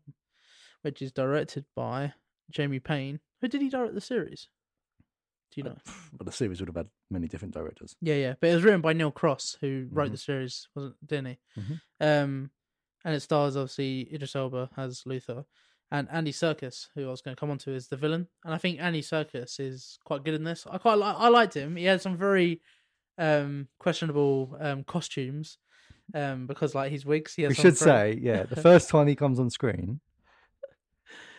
which 0.81 1.01
is 1.01 1.11
directed 1.11 1.65
by 1.75 2.13
Jamie 2.49 2.79
Payne. 2.79 3.19
Who 3.41 3.47
did 3.47 3.61
he 3.61 3.69
direct 3.69 3.95
the 3.95 4.01
series? 4.01 4.49
Do 5.53 5.59
you 5.59 5.63
know? 5.65 5.77
But 6.13 6.25
the 6.25 6.31
series 6.31 6.61
would 6.61 6.69
have 6.69 6.75
had 6.77 6.87
many 7.09 7.27
different 7.27 7.53
directors. 7.53 7.95
Yeah, 8.01 8.15
yeah, 8.15 8.33
but 8.39 8.51
it 8.51 8.53
was 8.55 8.63
written 8.63 8.79
by 8.81 8.93
Neil 8.93 9.11
Cross, 9.11 9.57
who 9.59 9.87
wrote 9.91 10.09
Mhm. 10.09 10.11
the 10.11 10.17
series, 10.17 10.67
wasn't 10.75 10.95
didn't 11.05 11.25
he? 11.25 11.39
Mhm. 11.59 11.81
Um, 11.99 12.51
and 13.05 13.15
it 13.15 13.21
stars 13.21 13.55
obviously 13.57 14.07
Idris 14.13 14.35
Elba 14.35 14.69
as 14.77 15.03
Luther, 15.05 15.45
and 15.91 16.07
Andy 16.11 16.31
Serkis, 16.31 16.87
who 16.95 17.07
I 17.07 17.11
was 17.11 17.21
going 17.21 17.35
to 17.35 17.39
come 17.39 17.51
on 17.51 17.57
to, 17.59 17.71
is 17.71 17.87
the 17.87 17.97
villain. 17.97 18.27
And 18.45 18.53
I 18.53 18.57
think 18.57 18.79
Andy 18.79 19.01
Serkis 19.01 19.59
is 19.59 19.99
quite 20.05 20.23
good 20.23 20.33
in 20.35 20.43
this. 20.43 20.65
I 20.69 20.77
quite 20.77 20.97
li- 20.97 21.03
I 21.03 21.27
liked 21.29 21.53
him. 21.55 21.75
He 21.75 21.85
had 21.85 22.01
some 22.01 22.15
very 22.17 22.61
um 23.17 23.67
questionable 23.79 24.55
um 24.59 24.83
costumes, 24.83 25.57
um 26.15 26.47
because 26.47 26.73
like 26.73 26.91
his 26.91 27.05
wigs. 27.05 27.33
He 27.35 27.43
has 27.43 27.49
we 27.49 27.55
should 27.55 27.77
say, 27.77 28.17
yeah, 28.21 28.43
the 28.43 28.55
first 28.61 28.89
time 28.89 29.07
he 29.07 29.15
comes 29.15 29.39
on 29.39 29.49
screen, 29.49 29.99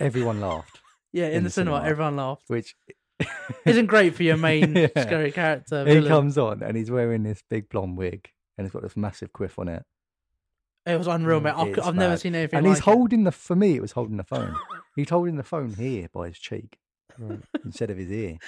everyone 0.00 0.40
laughed, 0.40 0.80
yeah, 1.12 1.26
in, 1.26 1.32
in 1.34 1.42
the, 1.44 1.48
the 1.48 1.52
cinema, 1.52 1.76
cinema. 1.76 1.90
everyone 1.90 2.16
laughed. 2.16 2.44
which 2.48 2.74
Isn't 3.66 3.86
great 3.86 4.14
for 4.16 4.24
your 4.24 4.36
main 4.36 4.74
Yeah. 4.76 4.88
scary 5.00 5.30
character. 5.30 5.86
he 5.86 6.06
comes 6.08 6.36
on 6.36 6.62
and 6.62 6.76
he's 6.76 6.90
wearing 6.90 7.22
this 7.22 7.42
big 7.48 7.68
blonde 7.68 7.96
wig 7.96 8.28
and 8.58 8.66
he's 8.66 8.72
got 8.72 8.82
this 8.82 8.96
massive 8.96 9.32
quiff 9.32 9.58
on 9.60 9.68
it. 9.68 9.84
It 10.84 10.96
was 10.98 11.06
unreal, 11.06 11.40
mate. 11.40 11.50
I, 11.50 11.66
It's 11.66 11.78
I've 11.86 11.94
never 11.94 12.16
seen 12.16 12.34
anything 12.34 12.58
and 12.58 12.66
like 12.66 12.76
he's 12.76 12.80
it. 12.80 12.90
holding 12.90 13.24
the 13.24 13.32
for 13.32 13.54
me 13.56 13.76
it 13.76 13.82
was 13.82 13.92
holding 13.92 14.16
the 14.16 14.24
phone 14.24 14.56
he's 14.96 15.10
holding 15.10 15.36
the 15.36 15.42
phone 15.44 15.72
here 15.74 16.08
by 16.12 16.28
his 16.28 16.38
cheek 16.38 16.78
Right. 17.18 17.40
instead 17.64 17.90
of 17.90 17.98
his 17.98 18.10
ear 18.10 18.38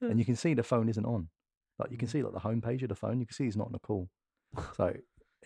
and 0.00 0.18
you 0.18 0.24
can 0.24 0.34
see 0.34 0.52
the 0.52 0.62
phone 0.64 0.88
isn't 0.88 1.04
on 1.04 1.28
like 1.78 1.90
you 1.92 1.96
can 1.96 2.08
see 2.08 2.22
like 2.22 2.32
the 2.32 2.40
home 2.40 2.60
page 2.60 2.82
of 2.82 2.88
the 2.88 2.96
phone 2.96 3.20
you 3.20 3.26
can 3.26 3.34
see 3.34 3.44
he's 3.44 3.56
not 3.56 3.68
on 3.68 3.74
a 3.76 3.78
call 3.78 4.08
so 4.76 4.92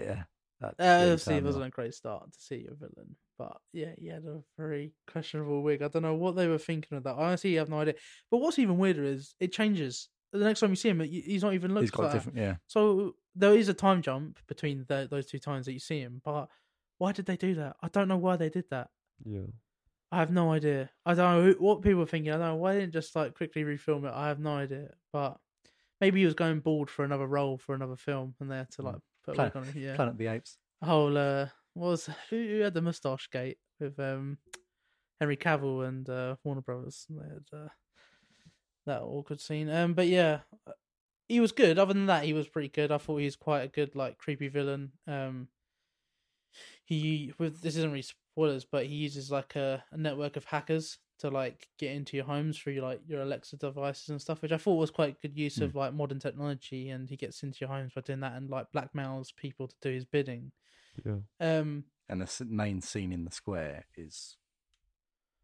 yeah 0.00 0.24
that 0.60 0.74
Uh, 0.78 0.84
really 0.84 1.10
obviously, 1.12 1.36
it 1.36 1.44
wasn't 1.44 1.64
a 1.66 1.70
great 1.70 1.92
start 1.92 2.32
to 2.32 2.40
see 2.40 2.56
your 2.56 2.74
villain, 2.76 3.16
but 3.36 3.56
yeah, 3.72 3.92
he 3.98 4.06
had 4.06 4.24
a 4.24 4.42
very 4.56 4.92
questionable 5.08 5.60
wig. 5.62 5.82
I 5.82 5.88
don't 5.88 6.02
know 6.02 6.14
what 6.14 6.36
they 6.36 6.46
were 6.46 6.56
thinking 6.56 6.96
of 6.96 7.02
that. 7.04 7.16
I 7.18 7.26
honestly 7.26 7.54
have 7.54 7.68
no 7.68 7.80
idea. 7.80 7.94
But 8.30 8.38
what's 8.38 8.60
even 8.60 8.78
weirder 8.78 9.02
is 9.02 9.34
it 9.40 9.52
changes 9.52 10.08
the 10.32 10.44
next 10.44 10.60
time 10.60 10.70
you 10.70 10.76
see 10.76 10.88
him. 10.88 11.00
He's 11.00 11.42
not 11.42 11.54
even 11.54 11.72
looked 11.74 11.82
he's 11.84 11.90
got 11.90 12.02
like 12.04 12.12
that. 12.12 12.18
different 12.18 12.38
yeah 12.38 12.54
So 12.66 13.14
there 13.34 13.54
is 13.54 13.68
a 13.68 13.74
time 13.74 14.02
jump 14.02 14.38
between 14.48 14.84
the, 14.88 15.06
those 15.10 15.26
two 15.26 15.38
times 15.38 15.66
that 15.66 15.72
you 15.72 15.78
see 15.78 16.00
him. 16.00 16.20
But 16.24 16.48
why 16.98 17.12
did 17.12 17.26
they 17.26 17.36
do 17.36 17.54
that? 17.56 17.76
I 17.82 17.88
don't 17.88 18.08
know 18.08 18.16
why 18.16 18.36
they 18.36 18.48
did 18.50 18.64
that. 18.70 18.88
Yeah. 19.24 19.40
I 20.10 20.18
have 20.18 20.30
no 20.30 20.52
idea. 20.52 20.90
I 21.06 21.14
don't 21.14 21.32
know 21.36 21.52
who- 21.52 21.58
what 21.64 21.82
people 21.82 22.02
are 22.02 22.06
thinking. 22.06 22.30
I 22.32 22.36
don't 22.36 22.46
know 22.46 22.54
why 22.56 22.74
they 22.74 22.80
didn't 22.80 22.92
just 22.92 23.16
like 23.16 23.34
quickly 23.34 23.64
refilm 23.64 24.04
it. 24.04 24.12
I 24.14 24.28
have 24.28 24.38
no 24.40 24.56
idea. 24.56 24.90
But 25.12 25.38
maybe 26.00 26.20
he 26.20 26.26
was 26.26 26.34
going 26.34 26.60
bald 26.60 26.90
for 26.90 27.04
another 27.04 27.26
role 27.26 27.56
for 27.58 27.74
another 27.74 27.96
film, 27.96 28.34
and 28.40 28.50
they 28.50 28.56
had 28.58 28.70
to 28.72 28.82
like 28.82 28.96
put 29.24 29.32
a 29.32 29.34
Planet- 29.34 29.56
on 29.56 29.64
him. 29.64 29.82
Yeah 29.82 29.94
planet 29.96 30.12
of 30.12 30.18
the 30.18 30.26
apes 30.26 30.58
whole 30.82 31.16
uh 31.16 31.46
was 31.74 32.10
who, 32.28 32.36
who 32.36 32.60
had 32.60 32.74
the 32.74 32.82
mustache 32.82 33.28
gate 33.30 33.56
with 33.80 33.98
um 34.00 34.36
Henry 35.20 35.36
Cavill 35.36 35.86
and 35.88 36.08
uh 36.10 36.36
Warner 36.44 36.60
Brothers 36.60 37.06
And 37.08 37.18
they 37.20 37.28
had 37.28 37.58
uh, 37.64 37.68
that 38.86 39.02
awkward 39.02 39.40
scene 39.40 39.70
um 39.70 39.94
but 39.94 40.06
yeah 40.08 40.40
uh, 40.66 40.72
he 41.28 41.40
was 41.40 41.52
good 41.52 41.78
other 41.78 41.94
than 41.94 42.06
that 42.06 42.24
he 42.24 42.32
was 42.32 42.48
pretty 42.48 42.68
good 42.68 42.90
I 42.92 42.98
thought 42.98 43.18
he 43.18 43.24
was 43.24 43.36
quite 43.36 43.62
a 43.62 43.68
good 43.68 43.94
like 43.94 44.18
creepy 44.18 44.48
villain 44.48 44.92
um 45.06 45.48
he 46.84 47.32
with 47.38 47.60
this 47.62 47.76
isn't 47.76 47.90
really 47.90 48.02
spoilers 48.02 48.64
but 48.64 48.86
he 48.86 48.94
uses 48.94 49.30
like 49.30 49.56
a, 49.56 49.82
a 49.92 49.96
network 49.96 50.36
of 50.36 50.44
hackers 50.44 50.98
to 51.18 51.30
like 51.30 51.68
get 51.78 51.92
into 51.92 52.16
your 52.16 52.26
homes 52.26 52.58
through 52.58 52.80
like 52.80 53.00
your 53.06 53.22
Alexa 53.22 53.56
devices 53.56 54.08
and 54.08 54.20
stuff 54.20 54.42
which 54.42 54.52
I 54.52 54.56
thought 54.56 54.74
was 54.74 54.90
quite 54.90 55.20
good 55.22 55.36
use 55.36 55.56
Hmm. 55.56 55.64
of 55.64 55.74
like 55.74 55.94
modern 55.94 56.18
technology 56.18 56.90
and 56.90 57.08
he 57.08 57.16
gets 57.16 57.42
into 57.42 57.58
your 57.60 57.68
homes 57.68 57.92
by 57.94 58.00
doing 58.00 58.20
that 58.20 58.34
and 58.34 58.50
like 58.50 58.66
blackmails 58.74 59.34
people 59.34 59.68
to 59.68 59.76
do 59.80 59.90
his 59.90 60.04
bidding 60.04 60.50
Yeah. 61.04 61.18
um, 61.40 61.84
and 62.08 62.20
the 62.20 62.44
main 62.46 62.80
scene 62.80 63.12
in 63.12 63.24
the 63.24 63.30
square 63.30 63.86
is 63.96 64.36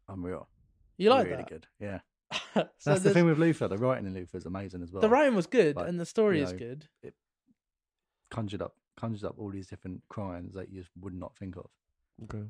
unreal 0.07 0.49
you 0.97 1.09
like 1.09 1.25
really 1.25 1.37
that? 1.37 1.49
good 1.49 1.67
yeah 1.79 1.99
so 2.53 2.67
that's 2.85 3.01
the 3.01 3.13
thing 3.13 3.25
with 3.25 3.39
Luther 3.39 3.67
the 3.67 3.77
writing 3.77 4.05
in 4.05 4.13
Luther 4.13 4.37
is 4.37 4.45
amazing 4.45 4.83
as 4.83 4.91
well 4.91 5.01
The 5.01 5.09
writing 5.09 5.35
was 5.35 5.47
good, 5.47 5.75
Like, 5.75 5.87
and 5.87 5.99
the 5.99 6.05
story 6.05 6.37
you 6.39 6.43
is 6.45 6.53
good. 6.53 6.87
It 7.01 7.13
conjured 8.31 8.61
up 8.61 8.75
conjures 8.99 9.23
up 9.23 9.35
all 9.37 9.49
these 9.49 9.67
different 9.67 10.01
crimes 10.09 10.53
that 10.53 10.69
you 10.71 10.79
just 10.81 10.91
would 10.99 11.13
not 11.13 11.35
think 11.37 11.55
of 11.55 11.69
Okay. 12.25 12.43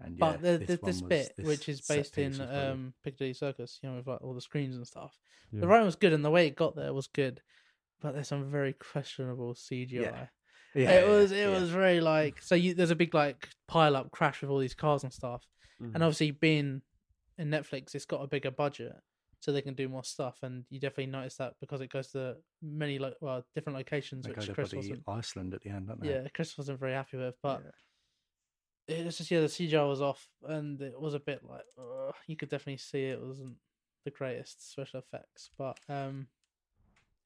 and 0.00 0.16
yeah 0.16 0.18
but 0.18 0.42
the, 0.42 0.58
this, 0.58 0.80
the, 0.80 0.86
this 0.86 1.02
bit, 1.02 1.32
this 1.36 1.46
which 1.46 1.68
is 1.68 1.80
based 1.82 2.16
in 2.18 2.30
piece 2.30 2.38
was 2.38 2.48
brilliant. 2.48 2.70
um, 2.72 2.94
Piccadilly 3.04 3.34
Circus, 3.34 3.78
you 3.82 3.88
know, 3.90 3.96
with 3.96 4.06
like 4.06 4.22
all 4.22 4.34
the 4.34 4.40
screens 4.40 4.76
and 4.76 4.86
stuff. 4.86 5.18
Yeah. 5.52 5.60
The 5.60 5.68
writing 5.68 5.86
was 5.86 5.96
good, 5.96 6.12
and 6.12 6.24
the 6.24 6.30
way 6.30 6.46
it 6.46 6.56
got 6.56 6.74
there 6.74 6.94
was 6.94 7.06
good. 7.06 7.42
But 8.00 8.14
there's 8.14 8.28
some 8.28 8.50
very 8.50 8.72
questionable 8.72 9.52
CGI. 9.54 10.28
Yeah, 10.74 10.90
it 10.90 11.08
was 11.08 11.32
it 11.32 11.38
yeah. 11.40 11.48
was 11.60 11.68
very 11.70 12.00
like 12.00 12.40
so 12.40 12.54
you 12.54 12.72
there's 12.72 12.90
a 12.92 12.96
big 12.96 13.12
like 13.14 13.48
pile 13.68 13.94
up 13.94 14.10
crash 14.10 14.40
with 14.40 14.50
all 14.50 14.58
these 14.58 14.74
cars 14.74 15.02
and 15.04 15.12
stuff, 15.12 15.46
Mhm. 15.82 15.94
and 15.94 16.02
obviously 16.02 16.30
being 16.30 16.80
in 17.36 17.50
Netflix, 17.50 17.94
it's 17.94 18.06
got 18.06 18.22
a 18.22 18.26
bigger 18.26 18.50
budget, 18.50 18.94
so 19.40 19.52
they 19.52 19.62
can 19.62 19.74
do 19.74 19.88
more 19.88 20.04
stuff, 20.04 20.38
and 20.42 20.64
you 20.70 20.78
definitely 20.78 21.06
notice 21.06 21.36
that 21.36 21.54
because 21.60 21.80
it 21.80 21.90
goes 21.90 22.08
to 22.12 22.36
many 22.62 22.98
lo- 22.98 23.14
well 23.20 23.44
different 23.54 23.76
locations, 23.78 24.24
They 24.26 24.32
go 24.32 24.36
which 24.36 24.46
to 24.46 24.54
Chris 24.54 24.74
wasn't. 24.74 25.02
Iceland 25.08 25.54
at 25.54 25.62
the 25.62 25.70
end, 25.70 25.88
don't 25.88 26.00
they? 26.00 26.10
Yeah, 26.10 26.28
Chris 26.34 26.56
wasn't 26.58 26.78
very 26.78 26.92
happy 26.92 27.16
with, 27.16 27.34
but 27.42 27.62
Yeah. 28.88 28.96
it's 29.06 29.18
just 29.18 29.30
yeah, 29.30 29.40
the 29.40 29.46
CGI 29.48 29.88
was 29.88 30.02
off, 30.02 30.28
and 30.46 30.80
it 30.82 31.00
was 31.00 31.14
a 31.14 31.20
bit 31.20 31.42
like 31.44 31.64
you 32.26 32.36
could 32.36 32.50
definitely 32.50 32.76
see 32.78 33.04
it 33.06 33.20
wasn't 33.20 33.56
the 34.04 34.10
greatest 34.10 34.70
special 34.70 35.00
effects, 35.00 35.50
but 35.58 35.78
um, 35.88 36.28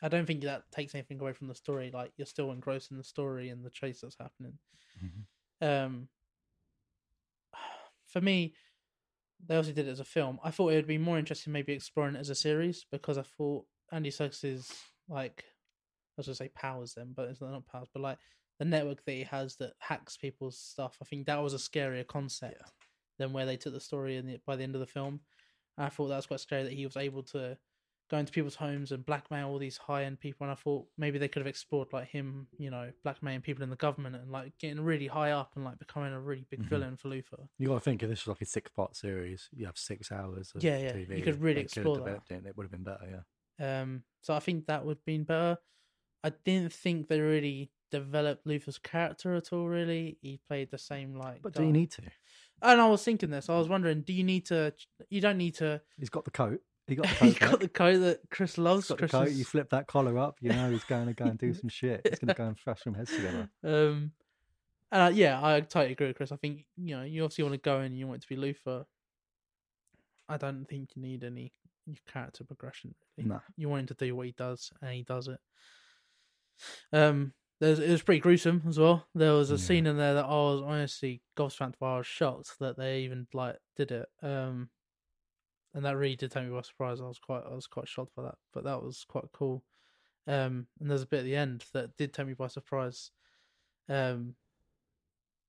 I 0.03 0.09
don't 0.09 0.27
think 0.27 0.43
that 0.43 0.71
takes 0.71 0.95
anything 0.95 1.21
away 1.21 1.33
from 1.33 1.49
the 1.49 1.55
story. 1.55 1.91
Like 1.93 2.13
you're 2.17 2.27
still 2.27 2.53
engrossed 2.53 2.91
in 2.91 2.97
the 2.97 3.05
story 3.05 3.49
and 3.51 3.65
the 3.65 3.71
chase 3.71 4.01
that's 4.03 4.17
happening. 4.19 4.59
Mhm. 5.03 5.25
Um, 5.61 6.09
for 8.07 8.21
me, 8.21 8.55
they 9.47 9.57
also 9.57 9.73
did 9.73 9.87
it 9.87 9.91
as 9.91 10.01
a 10.01 10.05
film. 10.05 10.39
I 10.43 10.51
thought 10.51 10.73
it 10.73 10.77
would 10.77 10.87
be 10.87 10.99
more 10.99 11.19
interesting, 11.19 11.53
maybe 11.53 11.73
exploring 11.73 12.17
it 12.17 12.21
as 12.21 12.31
a 12.31 12.35
series, 12.35 12.87
because 12.91 13.19
I 13.19 13.23
thought 13.23 13.67
Andy 13.93 14.11
Serkis's 14.11 14.73
like 15.09 15.45
I 16.17 16.19
was 16.19 16.27
gonna 16.27 16.37
say 16.37 16.51
powers 16.55 16.95
then, 16.95 17.13
but 17.15 17.29
it's 17.29 17.41
not, 17.41 17.51
not 17.51 17.67
powers, 17.67 17.89
but 17.93 18.03
like 18.03 18.19
the 18.59 18.65
network 18.65 19.05
that 19.05 19.13
he 19.13 19.25
has 19.25 19.57
that 19.57 19.73
hacks 19.81 20.17
people's 20.17 20.59
stuff. 20.59 20.97
I 21.03 21.05
think 21.05 21.27
that 21.27 21.43
was 21.43 21.55
a 21.55 21.59
scarier 21.59 22.07
concept 22.07 22.57
Yeah. 22.61 22.69
than 23.19 23.33
where 23.33 23.47
they 23.47 23.57
took 23.57 23.73
the 23.73 23.81
story 23.81 24.17
in 24.17 24.27
the, 24.27 24.41
by 24.47 24.57
the 24.57 24.63
end 24.63 24.77
of 24.77 24.81
the 24.81 24.87
film. 24.87 25.21
And 25.77 25.87
I 25.87 25.89
thought 25.89 26.09
that 26.09 26.17
was 26.17 26.27
quite 26.27 26.41
scary 26.41 26.63
that 26.63 26.73
he 26.73 26.87
was 26.87 26.97
able 26.97 27.25
to 27.25 27.59
go 28.11 28.19
into 28.19 28.33
people's 28.33 28.55
homes 28.57 28.93
and 28.93 29.05
blackmail 29.07 29.49
all 29.49 29.59
these 29.59 29.77
high 29.79 30.05
end 30.05 30.21
people. 30.21 30.45
And 30.45 30.53
I 30.53 30.55
thought 30.55 30.87
maybe 30.99 31.19
they 31.19 31.29
could 31.29 31.41
have 31.41 31.47
explored 31.47 31.93
like 31.93 32.09
him, 32.09 32.47
you 32.59 32.71
know, 32.71 32.91
blackmailing 33.03 33.41
people 33.41 33.63
in 33.63 33.71
the 33.71 33.77
government 33.77 34.17
and 34.17 34.31
like 34.31 34.53
getting 34.59 34.81
really 34.83 35.07
high 35.07 35.31
up 35.31 35.53
and 35.57 35.65
like 35.65 35.79
becoming 35.79 36.13
a 36.13 36.21
really 36.21 36.45
big 36.51 36.61
Mhm. 36.63 36.69
villain 36.69 36.97
for 36.97 37.09
Luther. 37.09 37.49
You 37.59 37.69
got 37.69 37.75
to 37.75 37.81
think 37.81 38.03
if 38.03 38.09
this 38.11 38.27
was 38.27 38.35
like 38.35 38.43
a 38.43 38.47
six 38.47 38.71
part 38.71 38.95
series, 38.95 39.49
you 39.53 39.67
have 39.67 39.79
six 39.79 40.13
hours 40.13 40.53
of 40.55 40.63
Yeah, 40.63 40.79
yeah, 40.79 40.93
TV. 40.93 41.17
you 41.19 41.23
could 41.23 41.41
really 41.41 41.63
explore 41.63 41.97
have 41.97 42.05
that. 42.29 42.35
It, 42.37 42.47
it 42.47 42.57
would 42.57 42.65
have 42.65 42.71
been 42.73 42.85
better, 42.85 43.25
yeah. 43.59 43.81
Um, 43.81 44.03
so 44.21 44.35
I 44.35 44.41
think 44.41 44.67
that 44.67 44.85
would 44.85 44.99
have 44.99 45.05
been 45.07 45.25
better. 45.25 45.59
I 46.23 46.31
didn't 46.45 46.73
think 46.73 47.09
they 47.09 47.21
really 47.21 47.71
developed 47.91 48.47
Luther's 48.47 48.79
character 48.79 49.35
at 49.35 49.53
all. 49.53 49.67
Really, 49.69 50.19
he 50.21 50.41
played 50.49 50.71
the 50.71 50.79
same 50.79 51.15
like. 51.15 51.43
But 51.43 51.55
do 51.55 51.63
you 51.65 51.73
need 51.73 51.91
to? 51.93 52.03
And 52.63 52.81
I 52.81 52.89
was 52.89 53.05
thinking 53.05 53.31
this. 53.31 53.49
I 53.49 53.57
was 53.59 53.69
wondering, 53.69 54.01
do 54.03 54.13
you 54.13 54.25
need 54.25 54.47
to? 54.47 54.75
You 55.11 55.21
don't 55.21 55.37
need 55.39 55.55
to. 55.57 55.81
He's 55.99 56.11
got 56.11 56.25
the 56.25 56.31
coat. 56.31 56.61
He 56.87 56.95
got 56.97 57.07
the 57.07 57.15
He 57.27 57.35
coat. 57.35 57.51
got 57.51 57.61
the 57.61 57.69
coat 57.69 57.99
that 58.01 58.21
Chris 58.31 58.59
loves. 58.59 58.89
He's 58.89 58.97
got 58.97 58.99
the 58.99 59.09
coat. 59.09 59.31
You 59.33 59.45
flip 59.45 59.71
that 59.71 59.87
collar 59.87 60.19
up, 60.19 60.37
you 60.41 60.51
know 60.51 60.71
he's 60.71 60.85
going 60.85 61.07
to 61.07 61.15
go 61.15 61.25
and 61.25 61.39
do 61.39 61.55
some 61.55 61.69
shit. 61.71 62.03
He's 62.09 62.19
going 62.19 62.29
to 62.29 62.35
go 62.35 62.47
and 62.47 62.59
thrash 62.59 62.83
some 62.85 62.95
heads 62.95 63.11
together. 63.15 63.49
Um, 63.65 64.13
and 64.93 65.03
uh, 65.03 65.11
yeah, 65.17 65.41
I 65.45 65.61
totally 65.61 65.93
agree 65.93 66.07
with 66.09 66.17
Chris. 66.17 66.31
I 66.31 66.37
think 66.37 66.67
you 66.77 66.97
know 66.97 67.03
you 67.03 67.25
obviously 67.25 67.43
want 67.45 67.55
to 67.55 67.59
go 67.61 67.79
in 67.81 67.87
and 67.87 67.99
you 67.99 68.07
want 68.07 68.19
it 68.19 68.23
to 68.23 68.29
be 68.29 68.37
Luther. 68.37 68.85
I 70.29 70.37
don't 70.37 70.67
think 70.69 70.91
you 70.95 71.03
need 71.03 71.25
any 71.25 71.53
character 72.13 72.45
progression. 72.45 72.95
Really. 73.19 73.31
No. 73.31 73.41
You 73.57 73.69
want 73.69 73.81
him 73.81 73.87
to 73.89 73.95
do 74.07 74.15
what 74.15 74.27
he 74.27 74.33
does, 74.33 74.71
and 74.81 74.93
he 74.93 75.03
does 75.03 75.29
it. 75.29 75.39
Um, 76.93 77.33
there's 77.61 77.79
it 77.79 77.91
was 77.91 78.03
pretty 78.03 78.21
gruesome 78.21 78.63
as 78.69 78.79
well. 78.79 79.07
There 79.15 79.33
was 79.33 79.51
a 79.51 79.55
Yeah. 79.55 79.59
scene 79.61 79.87
in 79.87 79.97
there 79.97 80.15
that 80.15 80.25
I 80.25 80.29
was 80.29 80.63
honestly 80.63 81.23
gobsmacked 81.37 81.79
by. 81.81 81.95
I 81.95 81.99
was 81.99 82.07
shocked 82.07 82.59
that 82.61 82.77
they 82.77 83.01
even 83.01 83.27
like 83.33 83.57
did 83.77 83.91
it. 83.91 84.07
Um, 84.23 84.71
and 85.75 85.85
that 85.85 85.97
really 85.97 86.17
did 86.17 86.31
take 86.33 86.45
me 86.45 86.51
by 86.55 86.63
surprise. 86.63 87.01
I 87.01 87.07
was 87.07 87.19
quite 87.19 87.45
I 87.45 87.55
was 87.55 87.67
quite 87.67 87.89
shocked 87.89 88.15
by 88.17 88.25
that, 88.25 88.39
but 88.53 88.65
that 88.65 88.83
was 88.83 89.05
quite 89.05 89.27
cool. 89.33 89.65
Um, 90.27 90.69
and 90.81 90.91
there's 90.91 91.03
a 91.03 91.09
bit 91.09 91.21
at 91.21 91.25
the 91.25 91.37
end 91.37 91.67
that 91.75 91.97
did 91.97 92.13
take 92.15 92.27
me 92.29 92.35
by 92.35 92.49
surprise. 92.49 93.13
Um, 93.89 94.37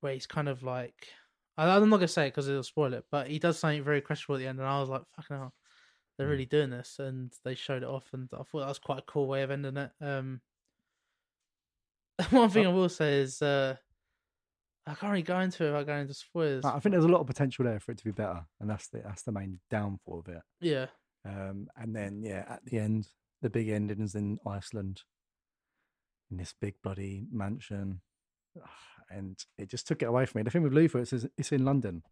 where 0.02 0.14
he's 0.14 0.28
kind 0.28 0.48
of 0.50 0.64
like, 0.64 1.10
I, 1.58 1.76
I'm 1.76 1.90
not 1.90 1.98
gonna 1.98 2.08
say 2.08 2.28
it 2.28 2.32
because 2.32 2.48
it'll 2.48 2.64
spoil 2.64 2.94
it, 2.94 3.06
but 3.12 3.28
he 3.28 3.40
does 3.40 3.60
something 3.60 3.84
very 3.84 4.02
questionable 4.02 4.36
at 4.38 4.40
the 4.40 4.48
end, 4.48 4.60
and 4.60 4.68
I 4.68 4.80
was 4.80 4.90
like, 4.90 5.04
"Fucking 5.16 5.38
hell, 5.38 5.56
they're 6.18 6.28
Mm. 6.28 6.30
really 6.30 6.46
doing 6.46 6.70
this," 6.70 7.00
and 7.00 7.34
they 7.44 7.56
showed 7.56 7.84
it 7.84 7.90
off, 7.90 8.14
and 8.14 8.30
I 8.34 8.44
thought 8.44 8.62
that 8.62 8.68
was 8.70 8.80
quite 8.80 9.00
a 9.00 9.04
cool 9.04 9.28
way 9.28 9.44
of 9.44 9.52
ending 9.52 9.78
it. 9.78 9.92
Um, 10.02 10.42
one 12.32 12.50
thing 12.50 12.66
I 12.66 12.70
will 12.70 12.90
say 12.90 13.20
is, 13.20 13.42
uh, 13.42 13.78
I 14.88 14.94
can't 14.94 15.12
really 15.12 15.24
go 15.24 15.40
into 15.40 15.64
it 15.64 15.68
without 15.68 15.88
going 15.88 16.02
into 16.02 16.14
spoilers. 16.14 16.64
I 16.64 16.80
think 16.80 16.92
there's 16.94 17.06
a 17.06 17.10
lot 17.10 17.22
of 17.22 17.28
potential 17.28 17.66
there 17.66 17.80
for 17.80 17.92
it 17.92 17.98
to 17.98 18.04
be 18.04 18.12
better, 18.12 18.46
and 18.60 18.70
that's 18.70 18.88
the 18.90 19.00
that's 19.00 19.24
the 19.24 19.32
main 19.32 19.60
downfall 19.70 20.20
of 20.20 20.28
it. 20.28 20.42
yeah, 20.62 20.88
Um, 21.26 21.68
and 21.76 21.96
then 21.96 22.22
yeah, 22.24 22.46
at 22.48 22.66
the 22.66 22.78
end, 22.80 23.08
the 23.42 23.50
big 23.50 23.70
ending 23.70 24.02
is 24.02 24.14
in 24.16 24.38
Iceland, 24.46 25.02
in 26.30 26.38
this 26.38 26.54
big 26.60 26.76
bloody 26.84 27.26
mansion, 27.32 28.02
and 29.10 29.44
it 29.58 29.70
just 29.70 29.88
took 29.88 30.02
it 30.02 30.06
away 30.06 30.26
from 30.26 30.40
me. 30.40 30.44
The 30.44 30.52
thing 30.52 30.62
with 30.64 30.74
Luther, 30.74 31.00
it's 31.00 31.14
it's 31.14 31.52
in 31.52 31.66
London, 31.66 32.04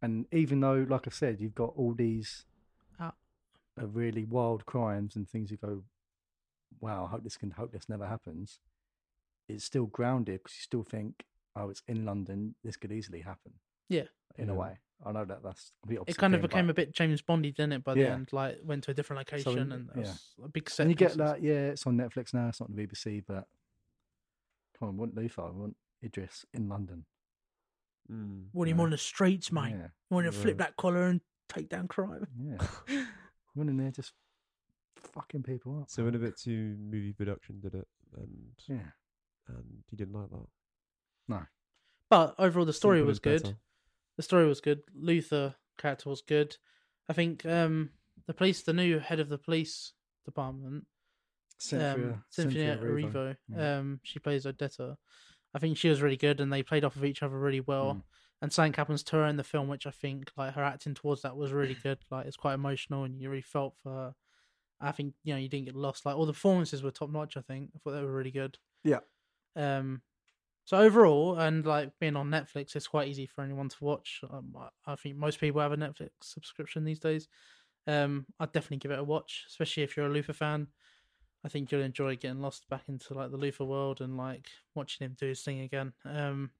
and 0.00 0.26
even 0.32 0.60
though, 0.60 0.84
like 0.88 1.06
I 1.06 1.10
said, 1.10 1.40
you've 1.40 1.54
got 1.54 1.72
all 1.76 1.94
these 1.94 2.44
Ah. 2.98 3.12
uh, 3.80 3.86
really 3.86 4.24
wild 4.24 4.66
crimes 4.66 5.14
and 5.16 5.28
things, 5.28 5.50
you 5.52 5.56
go, 5.56 5.84
wow, 6.80 7.04
I 7.04 7.10
hope 7.10 7.22
this 7.22 7.36
can 7.36 7.52
hope 7.52 7.72
this 7.72 7.88
never 7.88 8.06
happens. 8.06 8.58
It's 9.48 9.64
still 9.64 9.86
grounded 9.86 10.40
because 10.42 10.56
you 10.56 10.62
still 10.62 10.82
think, 10.84 11.24
oh, 11.56 11.70
it's 11.70 11.82
in 11.88 12.04
London. 12.04 12.54
This 12.64 12.76
could 12.76 12.92
easily 12.92 13.20
happen. 13.20 13.52
Yeah. 13.88 14.04
in 14.38 14.48
a 14.48 14.54
way. 14.54 14.78
I 15.04 15.12
know 15.12 15.26
that 15.26 15.42
that's 15.42 15.72
a 15.84 15.86
complete 15.88 16.08
it 16.08 16.16
kind 16.16 16.34
of 16.34 16.40
thing, 16.40 16.48
became 16.48 16.66
but- 16.68 16.70
a 16.70 16.74
bit 16.74 16.92
James 16.94 17.20
Bondy, 17.20 17.52
didn't 17.52 17.72
it? 17.72 17.84
By 17.84 17.92
the 17.94 18.00
Yeah. 18.00 18.14
end, 18.14 18.28
like 18.32 18.60
went 18.64 18.84
to 18.84 18.92
a 18.92 18.94
different 18.94 19.18
location, 19.18 19.58
in- 19.58 19.72
and 19.72 19.88
it 19.90 19.96
yeah. 19.96 20.00
was 20.02 20.34
a 20.42 20.48
big 20.48 20.70
set. 20.70 20.84
And 20.84 20.90
you 20.90 20.96
get 20.96 21.14
that, 21.18 21.42
yeah, 21.42 21.68
it's 21.70 21.86
on 21.86 21.98
Netflix 21.98 22.32
now. 22.32 22.48
It's 22.48 22.60
not 22.60 22.70
on 22.70 22.76
the 22.76 22.86
BBC, 22.86 23.20
but 23.26 23.46
come 24.78 24.88
on, 24.88 24.94
I 24.94 24.98
want 24.98 25.14
Luther, 25.14 25.42
I 25.42 25.50
want 25.50 25.76
Idris 26.02 26.46
in 26.54 26.68
London. 26.70 27.04
Mm, 28.10 28.46
Want 28.54 28.70
him 28.70 28.78
Yeah. 28.78 28.84
on 28.84 28.90
the 28.90 28.96
streets, 28.98 29.52
mate. 29.52 29.70
Yeah, 29.72 29.88
You 30.10 30.14
want 30.14 30.26
to 30.26 30.32
flip 30.32 30.56
that 30.58 30.76
collar 30.76 31.02
and 31.08 31.20
take 31.48 31.68
down 31.68 31.88
crime. 31.88 32.26
yeah. 32.38 32.56
Run 33.54 33.68
in 33.68 33.76
there, 33.76 33.90
just 33.90 34.14
fucking 34.96 35.42
people 35.42 35.78
up. 35.82 35.90
So 35.90 36.04
went 36.04 36.16
a 36.16 36.18
bit 36.18 36.38
to 36.44 36.50
movie 36.78 37.12
production, 37.12 37.60
did 37.60 37.74
it? 37.74 37.86
And 38.16 38.52
yeah, 38.66 38.92
and 39.48 39.84
you 39.90 39.98
didn't 39.98 40.14
like 40.14 40.30
that. 40.30 40.46
But 42.10 42.34
overall, 42.38 42.66
the 42.66 42.72
story 42.72 42.98
Simple 42.98 43.08
was 43.08 43.18
good. 43.18 43.42
better. 43.42 43.56
The 44.16 44.22
story 44.22 44.46
was 44.46 44.60
good. 44.60 44.82
Luther 44.94 45.54
character 45.78 46.10
was 46.10 46.20
good. 46.20 46.56
I 47.08 47.12
think 47.12 47.44
um, 47.46 47.90
the 48.26 48.34
police, 48.34 48.62
the 48.62 48.72
new 48.72 48.98
head 48.98 49.20
of 49.20 49.28
the 49.28 49.38
police 49.38 49.92
department, 50.24 50.86
Cynthia, 51.58 51.92
um, 51.92 52.24
Cynthia 52.30 52.76
Erivo. 52.76 53.12
Erivo, 53.12 53.36
yeah. 53.48 53.78
um, 53.78 54.00
she 54.02 54.18
plays 54.18 54.44
Odetta. 54.44 54.96
I 55.54 55.58
think 55.58 55.76
she 55.76 55.88
was 55.88 56.02
really 56.02 56.16
good, 56.16 56.40
and 56.40 56.52
they 56.52 56.62
played 56.62 56.84
off 56.84 56.96
of 56.96 57.04
each 57.04 57.22
other 57.22 57.38
really 57.38 57.60
well. 57.60 57.94
Mm. 57.94 58.02
And 58.40 58.52
something 58.52 58.72
happens 58.72 59.04
to 59.04 59.16
her 59.16 59.26
in 59.26 59.36
the 59.36 59.44
film, 59.44 59.68
which 59.68 59.86
I 59.86 59.90
think 59.90 60.32
like 60.36 60.54
her 60.54 60.64
acting 60.64 60.94
towards 60.94 61.22
that 61.22 61.36
was 61.36 61.52
really 61.52 61.76
good. 61.80 61.98
Like 62.10 62.26
it's 62.26 62.36
quite 62.36 62.54
emotional, 62.54 63.04
and 63.04 63.20
you 63.20 63.30
really 63.30 63.42
felt 63.42 63.74
for 63.82 63.90
her. 63.90 64.14
I 64.80 64.90
think 64.90 65.14
you 65.22 65.32
know 65.32 65.38
you 65.38 65.48
didn't 65.48 65.66
get 65.66 65.76
lost. 65.76 66.04
Like 66.04 66.16
all 66.16 66.26
the 66.26 66.32
performances 66.32 66.82
were 66.82 66.90
top 66.90 67.10
notch. 67.10 67.36
I 67.36 67.40
think 67.40 67.70
I 67.74 67.78
thought 67.78 67.92
they 67.92 68.02
were 68.02 68.12
really 68.12 68.32
good. 68.32 68.58
Yeah. 68.82 69.00
Um. 69.54 70.02
So 70.64 70.76
overall, 70.78 71.38
and 71.38 71.66
like 71.66 71.92
being 71.98 72.16
on 72.16 72.30
Netflix, 72.30 72.76
it's 72.76 72.86
quite 72.86 73.08
easy 73.08 73.26
for 73.26 73.42
anyone 73.42 73.68
to 73.68 73.84
watch. 73.84 74.20
Um, 74.30 74.54
I- 74.56 74.92
I 74.92 74.96
think 74.96 75.16
most 75.16 75.40
people 75.40 75.60
have 75.60 75.72
a 75.72 75.76
Netflix 75.76 76.10
subscription 76.22 76.84
these 76.84 77.00
days. 77.00 77.28
Um, 77.86 78.26
I'd 78.38 78.52
definitely 78.52 78.76
give 78.76 78.92
it 78.92 78.98
a 79.00 79.04
watch, 79.04 79.44
especially 79.48 79.82
if 79.82 79.96
you're 79.96 80.06
a 80.06 80.12
Luther 80.12 80.32
fan. 80.32 80.68
I 81.44 81.48
think 81.48 81.72
you'll 81.72 81.82
enjoy 81.82 82.14
getting 82.16 82.40
lost 82.40 82.68
back 82.68 82.88
into 82.88 83.14
like 83.14 83.32
the 83.32 83.36
Luther 83.36 83.64
world 83.64 84.00
and 84.00 84.16
like 84.16 84.48
watching 84.74 85.04
him 85.04 85.16
do 85.18 85.26
his 85.26 85.42
thing 85.42 85.60
again. 85.60 85.92
Um, 86.04 86.52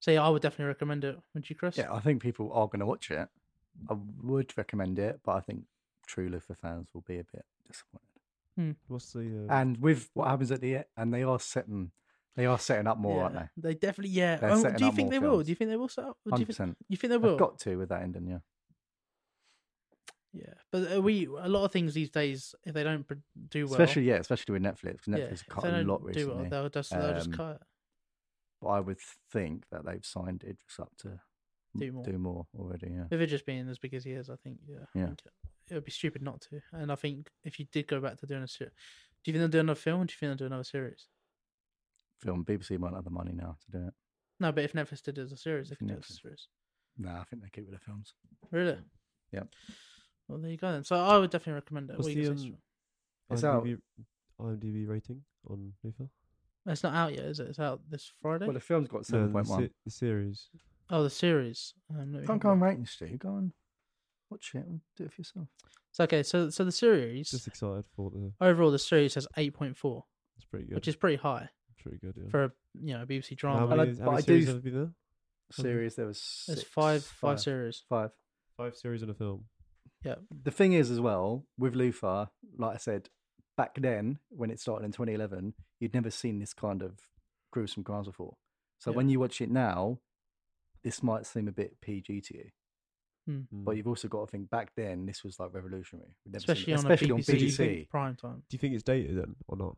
so 0.00 0.10
yeah, 0.10 0.22
I 0.24 0.30
would 0.30 0.40
definitely 0.40 0.66
recommend 0.66 1.04
it. 1.04 1.18
Would 1.34 1.50
you, 1.50 1.56
Chris? 1.56 1.76
Yeah, 1.76 1.92
I 1.92 2.00
think 2.00 2.22
people 2.22 2.50
are 2.52 2.66
going 2.66 2.80
to 2.80 2.86
watch 2.86 3.10
it. 3.10 3.28
I 3.90 3.96
would 4.22 4.56
recommend 4.56 4.98
it, 4.98 5.20
but 5.22 5.32
I 5.36 5.40
think 5.40 5.64
true 6.06 6.28
Luther 6.30 6.54
fans 6.54 6.88
will 6.94 7.02
be 7.02 7.18
a 7.18 7.24
bit 7.24 7.44
disappointed. 7.66 8.08
Hmm. 8.56 8.72
What's 8.88 9.12
the 9.12 9.46
uh, 9.48 9.52
And 9.54 9.76
with 9.78 10.08
what 10.14 10.28
happens 10.28 10.50
at 10.50 10.60
the 10.62 10.76
end, 10.76 10.84
and 10.96 11.12
they 11.12 11.22
are 11.22 11.38
setting, 11.38 11.92
they 12.38 12.46
are 12.46 12.58
setting 12.58 12.86
up 12.86 12.96
more, 12.98 13.24
aren't 13.24 13.34
they? 13.34 13.48
they? 13.70 13.74
definitely, 13.74 14.10
yeah. 14.14 14.36
They're 14.36 14.52
Oh, 14.52 14.62
setting 14.62 14.76
do 14.78 14.84
you 14.84 14.90
up 14.90 14.96
think 14.96 15.06
more 15.06 15.10
they 15.10 15.18
will? 15.18 15.30
films. 15.32 15.44
Do 15.46 15.50
you 15.50 15.56
think 15.56 15.70
they 15.70 15.76
will 15.76 15.88
set 15.88 16.04
up? 16.04 16.16
Do 16.24 16.30
you 16.30 16.36
think, 16.38 16.46
percent. 16.48 16.76
you 16.88 16.96
think 16.96 17.10
they 17.10 17.18
will? 17.18 17.32
I've 17.32 17.38
got 17.38 17.58
to 17.60 17.76
with 17.76 17.88
that 17.90 18.02
ending, 18.02 18.26
yeah. 18.28 18.38
Yeah, 20.32 20.52
but 20.70 20.92
uh, 20.96 21.00
we 21.02 21.24
a 21.26 21.48
lot 21.48 21.64
of 21.64 21.72
things 21.72 21.94
these 21.94 22.10
days, 22.10 22.54
if 22.64 22.74
they 22.74 22.84
don't 22.84 23.06
do 23.48 23.64
well, 23.64 23.72
Especially 23.72 24.02
yeah, 24.04 24.16
especially 24.16 24.52
with 24.52 24.62
Netflix. 24.62 24.98
'cause 25.04 25.08
yeah, 25.08 25.16
Netflix 25.18 25.32
if 25.40 25.46
cut 25.48 25.62
they 25.64 25.68
a 25.70 25.72
don't 25.72 25.86
lot 25.86 26.00
do 26.02 26.06
recently. 26.08 26.34
well, 26.42 26.50
they'll 26.50 26.68
just 26.68 26.90
they'll 26.90 27.14
just 27.14 27.28
Um, 27.28 27.32
cut 27.32 27.54
it. 27.56 27.62
But 28.60 28.68
I 28.68 28.80
would 28.80 28.98
think 29.32 29.64
that 29.70 29.84
they've 29.86 30.04
signed 30.04 30.44
Idris 30.44 30.78
up 30.78 30.92
to 30.98 31.18
Do 31.76 31.92
more. 31.92 32.04
do 32.04 32.18
more 32.18 32.46
already. 32.58 32.90
Yeah. 32.90 33.06
If 33.10 33.20
it 33.20 33.26
just 33.28 33.46
being 33.46 33.68
as 33.68 33.78
big 33.78 33.94
as 33.94 34.04
he 34.04 34.12
is, 34.12 34.28
I 34.28 34.36
think 34.36 34.58
yeah, 34.66 34.80
I 34.94 34.98
Yeah. 34.98 35.06
think 35.06 35.22
it 35.70 35.74
would 35.74 35.84
be 35.84 35.90
stupid 35.90 36.22
not 36.22 36.40
to. 36.42 36.60
And 36.72 36.92
I 36.92 36.94
think 36.94 37.30
if 37.44 37.58
you 37.58 37.66
did 37.72 37.88
go 37.88 37.98
back 38.00 38.18
to 38.18 38.26
doing 38.26 38.42
a 38.42 38.48
series, 38.48 38.74
do 39.24 39.30
you 39.30 39.32
think 39.32 39.40
they'll 39.40 39.60
do 39.60 39.60
another 39.60 39.80
film? 39.80 40.02
Or 40.02 40.04
do 40.04 40.12
you 40.12 40.16
think 40.18 40.30
they'll 40.38 40.46
do 40.48 40.52
another 40.52 40.64
series? 40.64 41.08
Film 42.18 42.44
BBC 42.44 42.78
won't 42.78 42.94
have 42.94 43.04
the 43.04 43.10
money 43.10 43.32
now 43.32 43.56
to 43.64 43.78
do 43.78 43.86
it. 43.88 43.94
No, 44.40 44.52
but 44.52 44.64
if 44.64 44.72
Netflix 44.72 45.02
did 45.02 45.18
it 45.18 45.22
as 45.22 45.32
a 45.32 45.36
series, 45.36 45.68
they 45.68 45.72
If 45.74 45.78
could 45.78 45.88
do 45.88 45.94
it 45.94 45.98
as 45.98 46.10
a 46.10 46.12
Netflix- 46.14 46.22
series. 46.22 46.48
Nah, 46.98 47.20
I 47.20 47.24
think 47.24 47.42
they 47.42 47.48
keep 47.50 47.64
with 47.68 47.74
the 47.78 47.84
films. 47.84 48.14
Really? 48.50 48.78
Yeah. 49.32 49.44
Well, 50.26 50.38
there 50.38 50.50
you 50.50 50.56
go 50.56 50.72
then. 50.72 50.84
So 50.84 50.96
I 50.96 51.16
would 51.16 51.30
definitely 51.30 51.54
recommend 51.54 51.90
it. 51.90 51.96
What's 51.96 52.06
What 52.08 52.16
you 52.16 52.22
the, 52.22 52.28
gonna 52.30 52.40
say, 52.40 52.48
um, 52.48 52.56
It's 53.30 53.44
out. 53.44 53.64
IMDb, 53.64 53.80
IMDb 54.40 54.88
rating 54.88 55.22
on 55.48 55.72
Luther? 55.84 56.08
It's 56.66 56.82
not 56.82 56.94
out 56.94 57.14
yet, 57.14 57.24
is 57.24 57.40
it? 57.40 57.48
It's 57.48 57.58
out 57.58 57.80
this 57.88 58.10
Friday. 58.20 58.46
Well, 58.46 58.54
the 58.54 58.60
film's 58.60 58.88
got 58.88 58.98
No, 58.98 59.02
seven 59.02 59.26
the, 59.28 59.32
point 59.32 59.48
one. 59.48 59.60
se- 59.62 59.72
the 59.84 59.90
series. 59.90 60.48
oh, 60.90 61.02
the 61.04 61.10
series. 61.10 61.74
Um, 61.90 61.98
let 61.98 62.06
me 62.08 62.18
Can't 62.26 62.28
have 62.28 62.40
go 62.40 62.48
on 62.50 62.58
look. 62.60 62.68
rating, 62.68 62.86
Stu. 62.86 63.16
Go 63.16 63.28
on, 63.28 63.52
watch 64.28 64.50
it. 64.54 64.66
and 64.66 64.80
Do 64.96 65.04
it 65.04 65.12
for 65.12 65.20
yourself. 65.20 65.48
So 65.92 66.04
okay, 66.04 66.22
so 66.22 66.50
so 66.50 66.64
the 66.64 66.72
series 66.72 67.30
Just 67.30 67.46
excited 67.46 67.84
for 67.96 68.10
the. 68.10 68.32
overall 68.40 68.70
the 68.70 68.78
series 68.78 69.14
has 69.14 69.26
eight 69.38 69.54
point 69.54 69.76
four, 69.76 70.04
It's 70.36 70.44
pretty 70.44 70.66
good. 70.66 70.74
which 70.74 70.88
is 70.88 70.96
pretty 70.96 71.16
high 71.16 71.48
pretty 71.88 71.98
good. 72.06 72.14
Yeah. 72.24 72.30
for 72.30 72.44
a 72.44 72.52
you 72.82 72.94
know 72.94 73.02
a 73.02 73.06
BBC 73.06 73.30
how 73.30 73.36
drama. 73.36 73.76
many, 73.76 73.90
And 73.90 73.98
I- 73.98 74.00
how 74.04 74.04
but 74.06 74.10
many 74.12 74.16
I 74.16 74.20
do 74.20 74.24
series 74.26 74.46
have 74.48 74.62
been 74.64 74.74
there? 74.74 74.92
Series 75.50 75.94
there 75.96 76.06
was 76.06 76.44
There's 76.46 76.60
six, 76.60 76.70
five 76.70 77.04
five 77.04 77.40
series. 77.40 77.82
Five. 77.88 78.10
Five 78.56 78.76
series 78.76 79.02
in 79.02 79.08
a 79.10 79.14
film. 79.14 79.44
Yeah. 80.04 80.16
The 80.44 80.50
thing 80.50 80.72
is, 80.74 80.90
as 80.90 81.00
well, 81.00 81.46
with 81.56 81.74
Luther, 81.74 82.28
like 82.56 82.74
I 82.74 82.78
said, 82.78 83.08
back 83.56 83.74
then 83.80 84.18
when 84.28 84.50
it 84.50 84.60
started 84.60 84.84
in 84.84 84.92
2011, 84.92 85.54
you'd 85.80 85.94
never 85.94 86.10
seen 86.10 86.38
this 86.38 86.52
kind 86.54 86.82
of 86.82 86.98
gruesome 87.52 87.82
crimes 87.84 88.06
before. 88.06 88.36
So 88.78 88.90
Yeah. 88.90 88.96
when 88.96 89.08
you 89.08 89.20
watch 89.20 89.40
it 89.40 89.50
now, 89.50 90.00
this 90.82 91.02
might 91.02 91.24
seem 91.26 91.48
a 91.48 91.52
bit 91.52 91.80
PG 91.80 92.20
to 92.20 92.36
you, 92.36 92.50
Mm. 93.28 93.46
but 93.50 93.76
you've 93.76 93.88
also 93.88 94.06
got 94.08 94.26
to 94.26 94.30
think 94.30 94.50
back 94.50 94.74
then 94.76 95.06
this 95.06 95.24
was 95.24 95.38
like 95.40 95.52
revolutionary, 95.54 96.14
We'd 96.24 96.32
never 96.32 96.40
seen 96.40 96.52
especially 96.52 96.72
it- 96.72 96.76
on 96.76 96.78
especially 96.80 97.10
a 97.10 97.14
on 97.14 97.20
BBC, 97.20 97.62
BBC. 97.64 97.88
prime 97.90 98.16
time. 98.16 98.42
Do 98.48 98.54
you 98.54 98.58
think 98.58 98.74
it's 98.74 98.84
dated 98.84 99.16
then 99.18 99.36
or 99.48 99.56
not? 99.56 99.76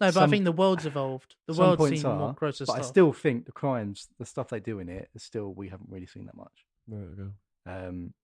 No, 0.00 0.12
but 0.12 0.22
I 0.22 0.26
think 0.28 0.44
the 0.44 0.52
world's 0.52 0.86
evolved. 0.86 1.34
The 1.46 1.54
some 1.54 1.64
world's 1.64 1.78
points 1.80 2.02
seen 2.02 2.10
more 2.10 2.28
are, 2.28 2.32
grosser 2.34 2.64
But 2.66 2.72
stuff. 2.74 2.84
I 2.84 2.88
still 2.88 3.12
think 3.12 3.46
the 3.46 3.52
crimes, 3.52 4.08
the 4.18 4.26
stuff 4.26 4.48
they 4.48 4.60
do 4.60 4.78
in 4.78 4.88
it, 4.88 5.08
is 5.14 5.22
still 5.22 5.52
we 5.54 5.68
haven't 5.68 5.88
really 5.90 6.06
seen 6.06 6.26
that 6.26 6.36
much. 6.36 6.66
Right. 6.86 7.06
Okay. 7.18 7.86
Um, 7.86 8.14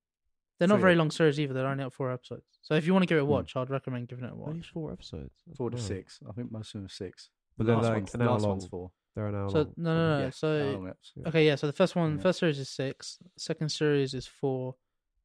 They're 0.58 0.68
so 0.68 0.74
not 0.74 0.80
very 0.80 0.92
yeah. 0.92 0.98
long 1.00 1.10
series 1.10 1.40
either. 1.40 1.52
They're 1.52 1.66
only 1.66 1.82
up 1.84 1.92
four 1.92 2.12
episodes. 2.12 2.44
So 2.62 2.74
if 2.74 2.86
you 2.86 2.92
want 2.92 3.02
to 3.02 3.06
give 3.06 3.18
it 3.18 3.22
a 3.22 3.24
Hmm. 3.24 3.30
watch, 3.32 3.56
I'd 3.56 3.70
recommend 3.70 4.08
giving 4.08 4.24
it 4.24 4.28
a 4.30 4.34
Only 4.34 4.58
watch. 4.60 4.70
four 4.72 4.92
episodes. 4.92 5.34
That's 5.46 5.56
four 5.58 5.70
to 5.70 5.76
mad. 5.76 5.84
six. 5.84 6.20
I 6.28 6.32
think 6.32 6.52
most 6.52 6.68
of 6.74 6.80
them 6.80 6.86
are 6.86 6.88
six. 6.88 7.30
But 7.56 7.64
The 7.64 7.72
they're 7.72 7.76
last 7.76 7.84
like 7.88 7.94
one's, 7.96 8.14
an 8.14 8.20
the 8.20 8.26
last 8.26 8.46
one's 8.46 8.66
four. 8.66 8.90
They're 9.14 9.26
an 9.28 9.34
hour 9.34 9.50
So 9.50 9.58
long. 9.58 9.74
no, 9.76 9.94
no, 9.94 10.18
no. 10.18 10.24
Yeah, 10.24 10.30
so 10.30 10.48
hour 10.48 10.72
long 10.72 10.86
eps. 10.88 11.12
Yeah. 11.14 11.28
okay, 11.28 11.46
yeah. 11.46 11.54
So 11.56 11.66
the 11.66 11.72
first 11.72 11.94
one, 11.96 12.16
Yeah. 12.16 12.22
first 12.22 12.38
series 12.40 12.58
is 12.58 12.68
six. 12.68 13.18
Second 13.36 13.68
series 13.70 14.14
is 14.14 14.26
four. 14.26 14.76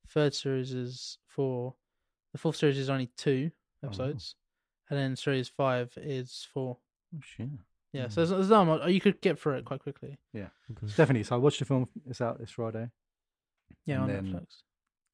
Third 0.09 0.33
series 0.33 0.73
is 0.73 1.17
four. 1.27 1.75
The 2.31 2.37
fourth 2.39 2.55
series 2.55 2.77
is 2.77 2.89
only 2.89 3.07
two 3.17 3.51
wow. 3.81 3.89
episodes, 3.89 4.35
and 4.89 4.99
then 4.99 5.15
series 5.15 5.47
five 5.49 5.91
is 5.97 6.47
four. 6.53 6.77
Oh 7.15 7.19
shit. 7.21 7.49
Yeah, 7.91 8.05
Mm. 8.05 8.11
so 8.11 8.21
there's, 8.21 8.29
there's 8.29 8.49
not 8.49 8.65
much. 8.65 8.87
You 8.89 9.01
could 9.01 9.19
get 9.21 9.39
through 9.39 9.55
it 9.57 9.65
quite 9.65 9.81
quickly. 9.81 10.17
Okay. 10.35 10.47
Definitely. 10.95 11.23
So 11.23 11.35
I 11.35 11.39
watched 11.39 11.59
the 11.59 11.65
film. 11.65 11.87
It's 12.07 12.21
out 12.21 12.37
this 12.39 12.51
Friday. 12.51 12.89
Yeah, 13.85 13.95
And 13.95 14.03
on 14.03 14.09
then- 14.09 14.25
Netflix. 14.33 14.63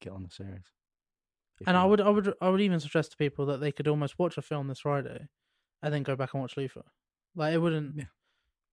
Get 0.00 0.12
on 0.12 0.22
the 0.24 0.30
series. 0.30 0.72
If 1.58 1.66
And 1.68 1.74
you 1.74 1.80
I 1.80 1.84
want. 1.86 1.90
would, 1.90 2.00
I 2.02 2.10
would, 2.10 2.34
I 2.42 2.48
would 2.50 2.60
even 2.60 2.80
suggest 2.80 3.12
to 3.12 3.16
people 3.16 3.46
that 3.46 3.60
they 3.60 3.72
could 3.72 3.88
almost 3.88 4.18
watch 4.18 4.36
a 4.36 4.42
film 4.42 4.68
this 4.68 4.80
Friday, 4.80 5.26
and 5.82 5.94
then 5.94 6.02
go 6.02 6.14
back 6.14 6.34
and 6.34 6.42
watch 6.42 6.54
Luther. 6.58 6.82
Like 7.34 7.54
it 7.54 7.58
wouldn't, 7.58 7.96
Yeah. 7.96 8.04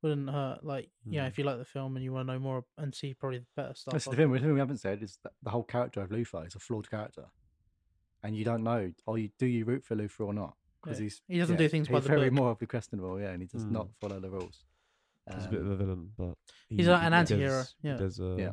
wouldn't 0.01 0.29
hurt. 0.29 0.65
Like 0.65 0.89
yeah, 1.05 1.23
Mm. 1.23 1.27
if 1.29 1.37
you 1.37 1.45
like 1.45 1.59
the 1.59 1.63
film 1.65 1.95
and 1.95 2.03
you 2.03 2.11
want 2.11 2.27
to 2.27 2.33
know 2.33 2.39
more 2.39 2.65
and 2.77 2.93
see 2.93 3.13
probably 3.13 3.37
the 3.39 3.45
better 3.55 3.73
stuff. 3.73 3.93
That's 3.93 4.03
the 4.03 4.11
of 4.11 4.17
thing. 4.17 4.31
The 4.33 4.39
thing 4.39 4.53
we 4.53 4.59
haven't 4.59 4.79
said 4.79 5.01
is 5.01 5.17
that 5.23 5.31
the 5.41 5.49
whole 5.51 5.63
character 5.63 6.01
of 6.01 6.11
Luther 6.11 6.45
is 6.45 6.55
a 6.55 6.59
flawed 6.59 6.89
character, 6.89 7.27
and 8.21 8.35
you 8.35 8.43
don't 8.43 8.63
know. 8.65 8.91
Or 9.05 9.17
you 9.17 9.29
do 9.39 9.45
you 9.45 9.63
root 9.63 9.85
for 9.85 9.95
Luther 9.95 10.23
or 10.25 10.33
not? 10.33 10.57
Because 10.83 10.99
Yeah. 10.99 11.03
he's 11.03 11.21
He 11.27 11.37
doesn't 11.39 11.55
do 11.57 11.69
things 11.69 11.87
by 11.87 11.97
he's 11.99 12.03
the 12.03 12.09
very 12.09 12.29
book. 12.29 12.37
morally 12.39 12.67
questionable. 12.67 13.19
Yeah, 13.19 13.29
and 13.31 13.41
he 13.41 13.47
does 13.47 13.63
Mm. 13.65 13.71
not 13.71 13.87
follow 14.01 14.19
the 14.19 14.29
rules. 14.29 14.65
He's 15.33 15.45
a 15.45 15.49
bit 15.49 15.61
of 15.61 15.67
Um, 15.67 15.71
a 15.71 15.75
villain, 15.77 16.13
but 16.17 16.37
he, 16.67 16.75
He's 16.77 16.87
like 16.87 17.03
an 17.03 17.13
he 17.13 17.17
anti-hero, 17.19 17.49
does- 17.61 17.75
he 17.81 17.87
yeah. 17.87 17.95
does 17.97 18.19
uh, 18.19 18.35
Yeah. 18.37 18.51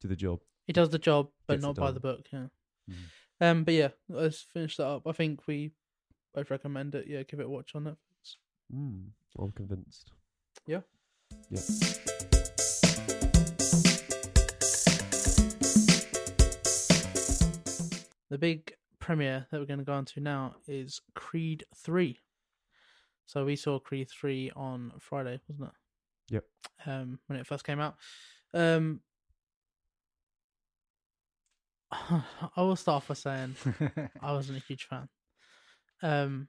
do 0.00 0.08
the 0.08 0.16
job. 0.16 0.40
He 0.66 0.72
does 0.74 0.90
the 0.90 0.98
job, 0.98 1.30
but 1.46 1.54
Gets 1.54 1.62
not 1.62 1.76
by 1.76 1.90
the 1.92 2.00
book. 2.00 2.26
Yeah. 2.32 2.48
Mhm. 2.90 2.94
Um. 3.40 3.64
But 3.64 3.74
yeah, 3.74 3.88
let's 4.08 4.42
finish 4.42 4.76
that 4.76 4.86
up. 4.86 5.06
I 5.06 5.12
think 5.12 5.46
we 5.46 5.72
both 6.34 6.50
recommend 6.50 6.94
it. 6.94 7.06
Yeah, 7.06 7.22
give 7.22 7.40
it 7.40 7.46
a 7.46 7.48
watch 7.48 7.74
on 7.74 7.84
Netflix. 7.84 8.36
Mm, 8.72 9.10
I'm 9.38 9.52
convinced. 9.52 10.12
Yeah. 10.66 10.82
Yeah. 11.50 11.60
The 18.28 18.38
big 18.38 18.74
premiere 19.06 19.46
that 19.50 19.60
we're 19.60 19.66
going 19.66 19.78
to 19.78 19.84
go 19.84 19.92
on 19.92 20.04
to 20.04 20.20
now 20.20 20.56
is 20.66 21.00
Creed 21.14 21.62
Three. 21.76 22.18
So 23.26 23.44
we 23.44 23.54
saw 23.54 23.78
Creed 23.78 24.10
Three 24.10 24.50
on 24.56 24.92
Friday, 24.98 25.38
wasn't 25.48 25.68
it? 25.68 26.34
Yep. 26.34 26.44
Um, 26.86 27.18
when 27.28 27.38
it 27.38 27.46
first 27.46 27.64
came 27.64 27.78
out. 27.78 27.94
Um, 28.52 29.00
I 31.92 32.22
will 32.56 32.74
start 32.74 32.96
off 32.96 33.08
by 33.08 33.14
saying 33.14 33.54
I 34.20 34.32
wasn't 34.32 34.58
a 34.58 34.62
huge 34.66 34.88
fan. 34.88 35.08
Um, 36.02 36.48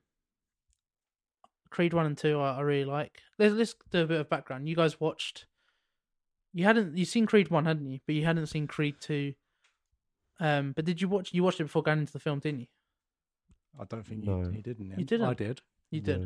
Creed 1.70 1.94
one 1.94 2.08
and 2.08 2.18
two, 2.18 2.40
I, 2.40 2.58
I 2.58 2.62
really 2.62 2.86
like. 2.86 3.20
Let's, 3.38 3.54
let's 3.54 3.76
do 3.92 4.02
a 4.02 4.08
bit 4.08 4.20
of 4.20 4.30
background. 4.32 4.68
You 4.68 4.76
guys 4.76 5.00
watched. 5.00 5.46
You 6.54 6.64
hadn't 6.64 6.98
you 6.98 7.06
seen 7.06 7.28
Creed 7.28 7.52
one, 7.52 7.66
hadn't 7.66 7.86
you? 7.86 8.00
But 8.08 8.16
you 8.16 8.26
hadn't 8.26 8.48
seen 8.48 8.66
Creed 8.66 8.96
two. 9.00 9.36
Um, 10.40 10.72
but 10.74 10.86
did 10.86 11.02
you 11.02 11.08
watch? 11.10 11.34
You 11.34 11.44
watched 11.44 11.60
it 11.60 11.64
before 11.66 11.84
going 11.84 12.00
into 12.00 12.14
the 12.14 12.20
film, 12.20 12.40
didn't 12.40 12.62
you? 12.62 12.68
I 13.80 13.86
don't 13.86 14.06
think 14.06 14.24
No. 14.24 14.42
you, 14.42 14.52
you 14.54 14.62
didn't. 14.62 14.90
the 14.90 14.98
You 14.98 15.06
didn't? 15.06 15.28
I 15.28 15.34
did. 15.34 15.62
You 15.92 16.02
did, 16.02 16.20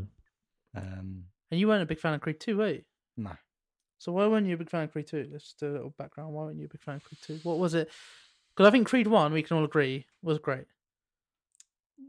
No. 0.74 0.82
Um, 0.82 1.26
and 1.50 1.60
you 1.60 1.68
weren't 1.68 1.84
a 1.84 1.86
big 1.86 2.00
fan 2.00 2.14
of 2.14 2.22
Creed 2.22 2.40
two, 2.40 2.58
were 2.58 2.70
you? 2.70 2.84
no. 3.18 3.32
So 4.00 4.12
why 4.14 4.26
weren't 4.26 4.48
you 4.48 4.56
a 4.56 4.58
big 4.58 4.70
fan 4.70 4.86
of 4.86 4.92
Creed 4.92 5.06
two? 5.08 5.30
Let's 5.32 5.54
do 5.54 5.70
a 5.70 5.74
little 5.74 5.94
background. 5.98 6.34
Why 6.34 6.46
weren't 6.46 6.58
you 6.60 6.66
a 6.66 6.70
big 6.70 6.82
fan 6.82 6.96
of 6.96 7.04
Creed 7.04 7.20
two? 7.22 7.40
What 7.44 7.60
was 7.60 7.74
it? 7.76 7.90
Because 8.56 8.68
I 8.68 8.72
think 8.72 8.88
Creed 8.88 9.06
one, 9.08 9.32
we 9.32 9.44
can 9.44 9.58
all 9.58 9.64
agree, 9.64 10.08
was 10.24 10.40
great. 10.40 10.66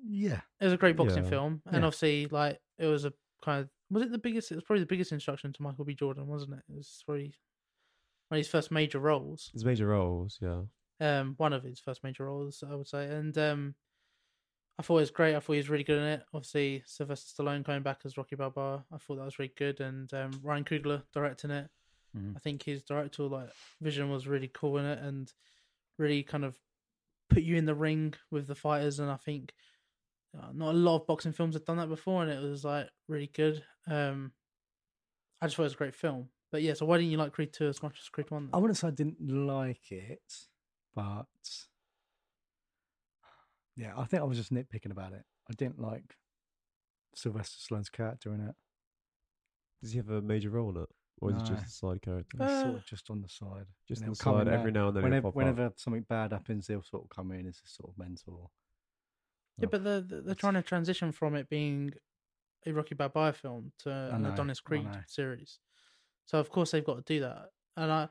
Yeah. 0.04 0.40
It 0.60 0.64
was 0.64 0.72
a 0.72 0.76
great 0.78 0.96
boxing 0.96 1.24
Yeah. 1.24 1.30
film, 1.30 1.62
and 1.66 1.82
Yeah. 1.82 1.86
obviously, 1.86 2.26
like 2.26 2.60
it 2.78 2.86
was 2.86 3.04
a 3.04 3.12
kind 3.42 3.60
of 3.62 3.70
was 3.90 4.02
it 4.04 4.10
the 4.10 4.18
biggest? 4.18 4.50
It 4.50 4.54
was 4.54 4.64
probably 4.64 4.80
the 4.80 4.86
biggest 4.86 5.12
introduction 5.12 5.52
to 5.52 5.62
Michael 5.62 5.84
B. 5.84 5.94
Jordan, 5.94 6.26
wasn't 6.26 6.54
it? 6.54 6.62
It 6.68 6.76
was 6.76 7.02
probably 7.04 7.34
one 8.28 8.36
of 8.36 8.38
his 8.38 8.48
first 8.48 8.70
major 8.70 8.98
roles. 8.98 9.50
His 9.52 9.64
major 9.66 9.86
roles, 9.88 10.38
yeah. 10.40 10.62
Um, 11.02 11.34
one 11.36 11.52
of 11.52 11.64
his 11.64 11.80
first 11.80 12.04
major 12.04 12.26
roles, 12.26 12.62
I 12.62 12.74
would 12.74 12.86
say, 12.86 13.06
and 13.06 13.36
um, 13.36 13.74
I 14.78 14.82
thought 14.82 14.98
it 14.98 15.00
was 15.00 15.10
great. 15.10 15.34
I 15.34 15.40
thought 15.40 15.54
he 15.54 15.58
was 15.58 15.70
really 15.70 15.84
good 15.84 15.98
in 15.98 16.04
it. 16.04 16.22
Obviously, 16.32 16.82
Sylvester 16.86 17.42
Stallone 17.42 17.64
coming 17.64 17.82
back 17.82 18.00
as 18.04 18.16
Rocky 18.16 18.36
Balboa, 18.36 18.84
I 18.92 18.98
thought 18.98 19.16
that 19.16 19.24
was 19.24 19.38
really 19.38 19.52
good, 19.56 19.80
and 19.80 20.12
um, 20.14 20.30
Ryan 20.42 20.64
Coogler 20.64 21.02
directing 21.12 21.50
it. 21.50 21.68
Mhm. 22.16 22.36
I 22.36 22.38
think 22.40 22.62
his 22.62 22.82
directorial 22.82 23.32
like 23.32 23.50
vision 23.80 24.10
was 24.10 24.28
really 24.28 24.50
cool 24.52 24.78
in 24.78 24.84
it, 24.84 24.98
and 25.00 25.32
really 25.98 26.22
kind 26.22 26.44
of 26.44 26.58
put 27.30 27.42
you 27.42 27.56
in 27.56 27.64
the 27.64 27.74
ring 27.74 28.14
with 28.30 28.46
the 28.46 28.54
fighters. 28.54 29.00
And 29.00 29.10
I 29.10 29.16
think 29.16 29.54
uh, 30.38 30.52
not 30.52 30.74
a 30.74 30.78
lot 30.78 31.00
of 31.00 31.06
boxing 31.06 31.32
films 31.32 31.54
have 31.54 31.64
done 31.64 31.78
that 31.78 31.88
before, 31.88 32.22
and 32.22 32.30
it 32.30 32.42
was 32.42 32.64
like 32.64 32.88
really 33.08 33.30
good. 33.34 33.64
Um, 33.86 34.32
I 35.40 35.46
just 35.46 35.56
thought 35.56 35.64
it 35.64 35.72
was 35.72 35.74
a 35.74 35.78
great 35.78 35.94
film. 35.94 36.28
But 36.50 36.62
yeah, 36.62 36.74
so 36.74 36.84
why 36.86 36.98
didn't 36.98 37.10
you 37.10 37.16
like 37.16 37.32
Creed 37.32 37.52
two 37.52 37.66
as 37.66 37.82
much 37.82 37.98
as 38.00 38.08
Creed 38.08 38.30
one? 38.30 38.50
I 38.52 38.58
wouldn't 38.58 38.76
say 38.76 38.88
I 38.88 38.90
didn't 38.90 39.20
like 39.26 39.90
it, 39.90 40.20
but 40.94 41.26
yeah, 43.76 43.94
I 43.96 44.04
think 44.04 44.22
I 44.22 44.26
was 44.26 44.38
just 44.38 44.52
nitpicking 44.52 44.90
about 44.90 45.12
it. 45.12 45.22
I 45.50 45.54
didn't 45.54 45.80
like 45.80 46.16
Sylvester 47.14 47.58
Stallone's 47.74 47.88
character 47.88 48.32
in 48.34 48.40
it. 48.40 48.54
Does 49.80 49.92
he 49.92 49.98
have 49.98 50.10
a 50.10 50.20
major 50.22 50.50
role 50.50 50.70
in 50.76 50.82
it? 50.82 50.88
Or 51.20 51.30
is 51.30 51.36
No. 51.36 51.42
it 51.42 51.46
just 51.46 51.66
a 51.66 51.70
side 51.70 52.02
character? 52.02 52.36
He's 52.38 52.60
sort 52.60 52.74
Uh, 52.74 52.76
of 52.78 52.84
just 52.86 53.10
on 53.10 53.22
the 53.22 53.28
side. 53.28 53.66
just 53.86 54.00
and 54.00 54.08
on 54.10 54.14
the 54.14 54.24
he'll 54.24 54.34
side, 54.38 54.46
there. 54.46 54.54
every 54.54 54.72
now 54.72 54.88
and 54.88 54.96
then 54.96 55.02
he'll 55.02 55.10
Whenever, 55.10 55.28
up. 55.28 55.34
whenever 55.34 55.72
something 55.76 56.02
bad 56.02 56.32
happens, 56.32 56.66
he'll 56.66 56.82
sort 56.82 57.04
of 57.04 57.10
come 57.10 57.32
in 57.32 57.46
as 57.46 57.60
a 57.64 57.68
sort 57.68 57.90
of 57.90 57.98
mentor. 57.98 58.50
Yeah, 59.58 59.66
but 59.70 59.84
they're 59.84 60.00
they're 60.00 60.22
they're 60.22 60.34
trying 60.34 60.54
to 60.54 60.62
transition 60.62 61.12
from 61.12 61.34
it 61.36 61.48
being 61.48 61.92
a 62.66 62.72
Rocky 62.72 62.94
Balboa 62.94 63.32
film 63.34 63.72
to 63.80 63.90
an 64.14 64.24
Adonis 64.26 64.60
Creed 64.60 64.88
series. 65.06 65.58
So 66.26 66.38
of 66.38 66.48
course 66.50 66.70
they've 66.70 66.84
got 66.84 66.96
to 66.96 67.02
do 67.14 67.20
that, 67.20 67.50
and 67.76 67.92
I, 67.92 68.08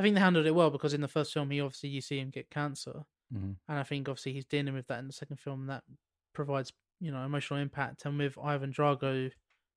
I 0.00 0.02
think 0.02 0.14
they 0.16 0.20
handled 0.22 0.46
it 0.46 0.54
well 0.54 0.70
because 0.70 0.94
in 0.94 1.02
the 1.02 1.08
first 1.08 1.32
film 1.32 1.50
he 1.50 1.60
obviously 1.60 1.90
you 1.90 2.00
see 2.00 2.18
him 2.18 2.30
get 2.30 2.50
cancer, 2.50 3.04
Mhm. 3.32 3.58
and 3.68 3.78
I 3.78 3.82
think 3.84 4.08
obviously 4.08 4.32
he's 4.32 4.46
dealing 4.46 4.74
with 4.74 4.86
that 4.88 4.98
in 4.98 5.06
the 5.06 5.12
second 5.12 5.36
film, 5.38 5.60
and 5.60 5.70
that 5.70 5.84
provides 6.32 6.72
you 7.00 7.12
know 7.12 7.24
emotional 7.24 7.60
impact. 7.60 8.06
And 8.06 8.18
with 8.18 8.38
Ivan 8.38 8.72
Drago 8.72 9.30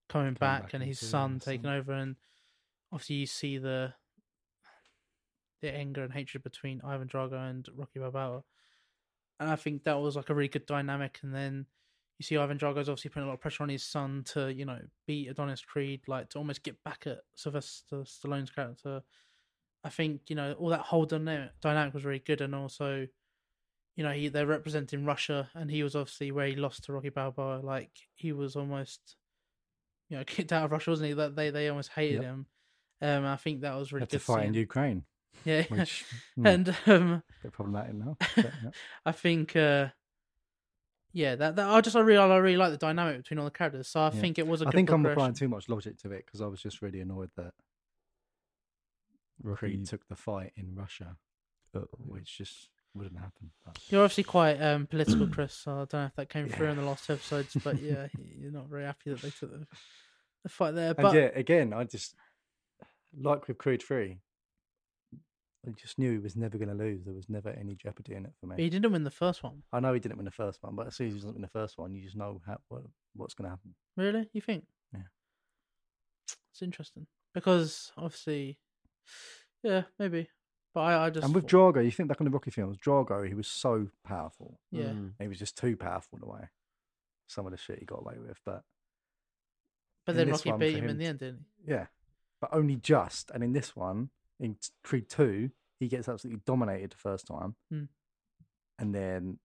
coming, 0.09 0.34
back, 0.36 0.63
back 0.63 0.74
and 0.74 0.84
his 0.84 0.99
son 0.99 1.39
taking 1.39 1.63
son. 1.65 1.74
over, 1.74 1.91
and 1.93 2.15
obviously 2.91 3.17
you 3.17 3.26
see 3.28 3.57
the 3.57 3.93
the 5.61 5.74
anger 5.74 6.03
and 6.03 6.13
hatred 6.13 6.43
between 6.43 6.82
Ivan 6.82 7.07
Drago 7.07 7.49
and 7.49 7.67
Rocky 7.74 7.99
Balboa. 7.99 8.43
And 9.39 9.49
I 9.49 9.55
think 9.55 9.84
that 9.84 9.93
was 9.99 10.15
like 10.15 10.30
a 10.30 10.36
really 10.36 10.49
good 10.49 10.65
dynamic. 10.65 11.19
And 11.24 11.34
then 11.34 11.67
you 12.19 12.24
see 12.24 12.38
Ivan 12.38 12.57
Drago's 12.57 12.89
obviously 12.89 13.09
putting 13.09 13.24
a 13.24 13.28
lot 13.28 13.36
of 13.36 13.41
pressure 13.41 13.63
on 13.63 13.69
his 13.69 13.84
son 13.86 14.24
to, 14.26 14.53
you 14.53 14.65
know, 14.65 14.80
beat 15.07 15.28
Adonis 15.30 15.61
Creed, 15.63 16.01
like 16.07 16.30
to 16.30 16.38
almost 16.38 16.63
get 16.63 16.82
back 16.84 17.07
at 17.07 17.19
Sylvester 17.36 18.03
Stallone's 18.03 18.51
character. 18.51 19.01
I 19.84 19.89
think, 19.89 20.29
you 20.29 20.36
know, 20.36 20.53
all 20.53 20.69
that 20.69 20.81
whole 20.81 21.05
dynamic, 21.05 21.51
dynamic 21.61 21.93
was 21.93 22.05
really 22.05 22.19
good. 22.19 22.41
And 22.41 22.55
also, 22.55 23.07
you 23.95 24.03
know, 24.03 24.11
he 24.11 24.29
they're 24.29 24.47
representing 24.47 25.05
Russia 25.05 25.49
and 25.53 25.69
he 25.69 25.84
was 25.84 25.95
obviously 25.95 26.31
where 26.31 26.47
he 26.47 26.55
lost 26.55 26.86
to 26.86 26.93
Rocky 26.93 27.09
Balboa. 27.09 27.59
Like 27.63 27.91
he 28.15 28.31
was 28.31 28.55
almost, 28.55 29.17
you 30.09 30.17
know, 30.17 30.23
kicked 30.27 30.53
out 30.53 30.65
of 30.65 30.71
Russia, 30.71 30.89
wasn't 30.91 31.09
he? 31.09 31.13
That 31.13 31.36
they, 31.36 31.49
they 31.49 31.69
almost 31.69 31.89
hated 31.89 32.15
Yep. 32.15 32.23
him. 32.23 32.45
Um, 33.01 33.25
I 33.25 33.36
think 33.36 33.61
that 33.61 33.75
was 33.75 33.91
really 33.91 34.03
Had 34.03 34.09
to 34.11 34.15
good. 34.17 34.21
fight 34.21 34.45
in. 34.47 34.53
Ukraine, 34.53 35.03
Yeah. 35.45 35.63
which 35.67 36.05
hmm, 36.36 36.45
and 36.45 36.75
um, 36.88 37.11
a 37.11 37.23
bit 37.43 37.51
problematic 37.51 37.95
now. 37.95 38.15
but, 38.19 38.53
yeah. 38.63 38.69
I 39.05 39.11
think, 39.11 39.55
uh, 39.57 39.89
yeah, 41.11 41.36
that, 41.36 41.55
that 41.57 41.69
I 41.69 41.81
just 41.81 41.95
I 41.95 41.99
really 41.99 42.17
I 42.17 42.38
really 42.38 42.57
like 42.57 42.71
the 42.71 42.77
dynamic 42.77 43.17
between 43.17 43.38
all 43.39 43.45
the 43.45 43.51
characters. 43.51 43.88
So 43.88 44.01
I 44.01 44.09
Yeah. 44.09 44.21
think 44.21 44.39
it 44.39 44.47
was 44.47 44.61
a 44.61 44.67
I 44.67 44.71
think 44.71 44.89
I'm 44.89 45.05
applying 45.05 45.34
too 45.34 45.47
much 45.47 45.69
logic 45.69 45.97
to 45.99 46.11
it 46.11 46.25
because 46.25 46.41
I 46.41 46.47
was 46.47 46.61
just 46.61 46.81
really 46.81 47.01
annoyed 47.01 47.29
that 47.38 47.53
Rocky, 49.43 49.59
Creed 49.59 49.85
took 49.85 50.07
the 50.07 50.15
fight 50.15 50.53
in 50.55 50.73
Russia, 50.75 51.17
uh, 51.75 51.81
which 51.97 52.37
just 52.37 52.69
wouldn't 52.95 53.17
happen. 53.17 53.51
But 53.65 53.77
You're 53.89 54.03
obviously 54.03 54.23
quite 54.23 54.61
um, 54.61 54.87
political, 54.87 55.27
Chris. 55.27 55.53
So 55.53 55.71
I 55.71 55.75
don't 55.75 55.93
know 55.93 56.05
if 56.05 56.15
that 56.15 56.29
came 56.29 56.49
through 56.49 56.69
in 56.69 56.77
the 56.77 56.83
last 56.83 57.09
episodes, 57.09 57.55
but 57.63 57.81
yeah, 57.81 58.07
you're 58.39 58.51
not 58.51 58.67
very 58.67 58.85
happy 58.85 59.11
that 59.11 59.21
they 59.21 59.29
took 59.29 59.51
the, 59.51 59.67
the 60.43 60.49
fight 60.49 60.75
there. 60.75 60.89
and 60.89 60.97
But 60.97 61.15
yeah, 61.15 61.29
again, 61.35 61.73
I 61.73 61.83
just 61.83 62.15
like 63.19 63.47
with 63.47 63.57
Creed 63.57 63.81
Three. 63.81 64.19
I 65.65 65.71
just 65.71 65.97
knew 65.97 66.11
he 66.11 66.17
was 66.17 66.35
never 66.35 66.57
going 66.57 66.67
to 66.69 66.75
lose. 66.75 67.05
There 67.05 67.13
was 67.13 67.29
never 67.29 67.49
any 67.51 67.75
jeopardy 67.75 68.15
in 68.15 68.25
it 68.25 68.33
for 68.37 68.47
me. 68.47 68.55
he 68.57 68.69
didn't 68.69 68.91
win 68.91 69.05
the 69.05 69.09
first 69.11 69.43
one. 69.43 69.63
I 69.71 69.79
know 69.79 69.93
he 69.93 69.99
didn't 70.01 70.17
win 70.17 70.25
the 70.25 70.31
first 70.31 70.61
one, 70.61 70.75
but 70.75 70.87
as 70.87 70.95
soon 70.97 71.07
as 71.07 71.13
he 71.13 71.19
doesn't 71.19 71.33
win 71.35 71.41
the 71.41 71.47
first 71.47 71.77
one, 71.77 71.95
you 71.95 72.03
just 72.03 72.17
know 72.17 72.41
how, 72.45 72.57
what, 72.67 72.81
what's 73.15 73.33
going 73.33 73.45
to 73.45 73.51
happen. 73.51 73.73
Really? 73.95 74.27
You 74.33 74.41
think? 74.41 74.65
Yeah. 74.93 75.03
It's 76.51 76.61
interesting 76.61 77.07
because 77.33 77.93
obviously, 77.97 78.59
yeah, 79.64 79.84
maybe. 79.99 80.28
But 80.74 80.82
I, 80.82 81.06
I 81.06 81.10
just 81.12 81.26
and 81.26 81.36
with 81.36 81.49
thought- 81.49 81.76
Drago, 81.76 81.86
you 81.86 81.91
think 81.91 82.10
back 82.10 82.20
on 82.22 82.26
the 82.26 82.32
Rocky 82.32 82.51
films, 82.51 82.78
Drago, 82.78 83.28
he 83.28 83.34
was 83.36 83.47
so 83.47 83.88
powerful. 84.04 84.60
yeah, 84.72 84.86
mm, 84.86 85.12
He 85.20 85.28
was 85.28 85.38
just 85.39 85.58
too 85.58 85.76
powerful 85.78 86.18
in 86.18 86.24
a 86.24 86.32
way. 86.32 86.49
Some 87.28 87.45
of 87.45 87.51
the 87.51 87.58
shit 87.58 87.80
he 87.80 87.86
got 87.86 87.99
away 87.99 88.16
with, 88.20 88.39
but 88.45 88.64
but 90.06 90.16
then 90.16 90.30
Rocky 90.30 90.49
one, 90.51 90.60
beat 90.60 90.74
for 90.74 90.80
him 90.84 90.89
in 90.89 90.97
the 90.97 91.06
end, 91.06 91.20
didn't 91.20 91.45
he? 91.66 91.72
yeah, 91.72 91.86
but 92.41 92.49
only 92.54 92.76
just. 92.76 93.32
And 93.32 93.43
in 93.43 93.54
this 93.54 93.76
one, 93.76 94.10
in 94.39 94.56
t- 94.56 94.70
Creed 94.84 95.08
Two, 95.10 95.49
he 95.80 95.88
gets 95.88 96.10
absolutely 96.10 96.41
dominated 96.45 96.91
the 96.91 96.97
first 96.97 97.26
time, 97.28 97.56
Hmm. 97.72 97.84
and 98.80 98.93
then 98.93 99.39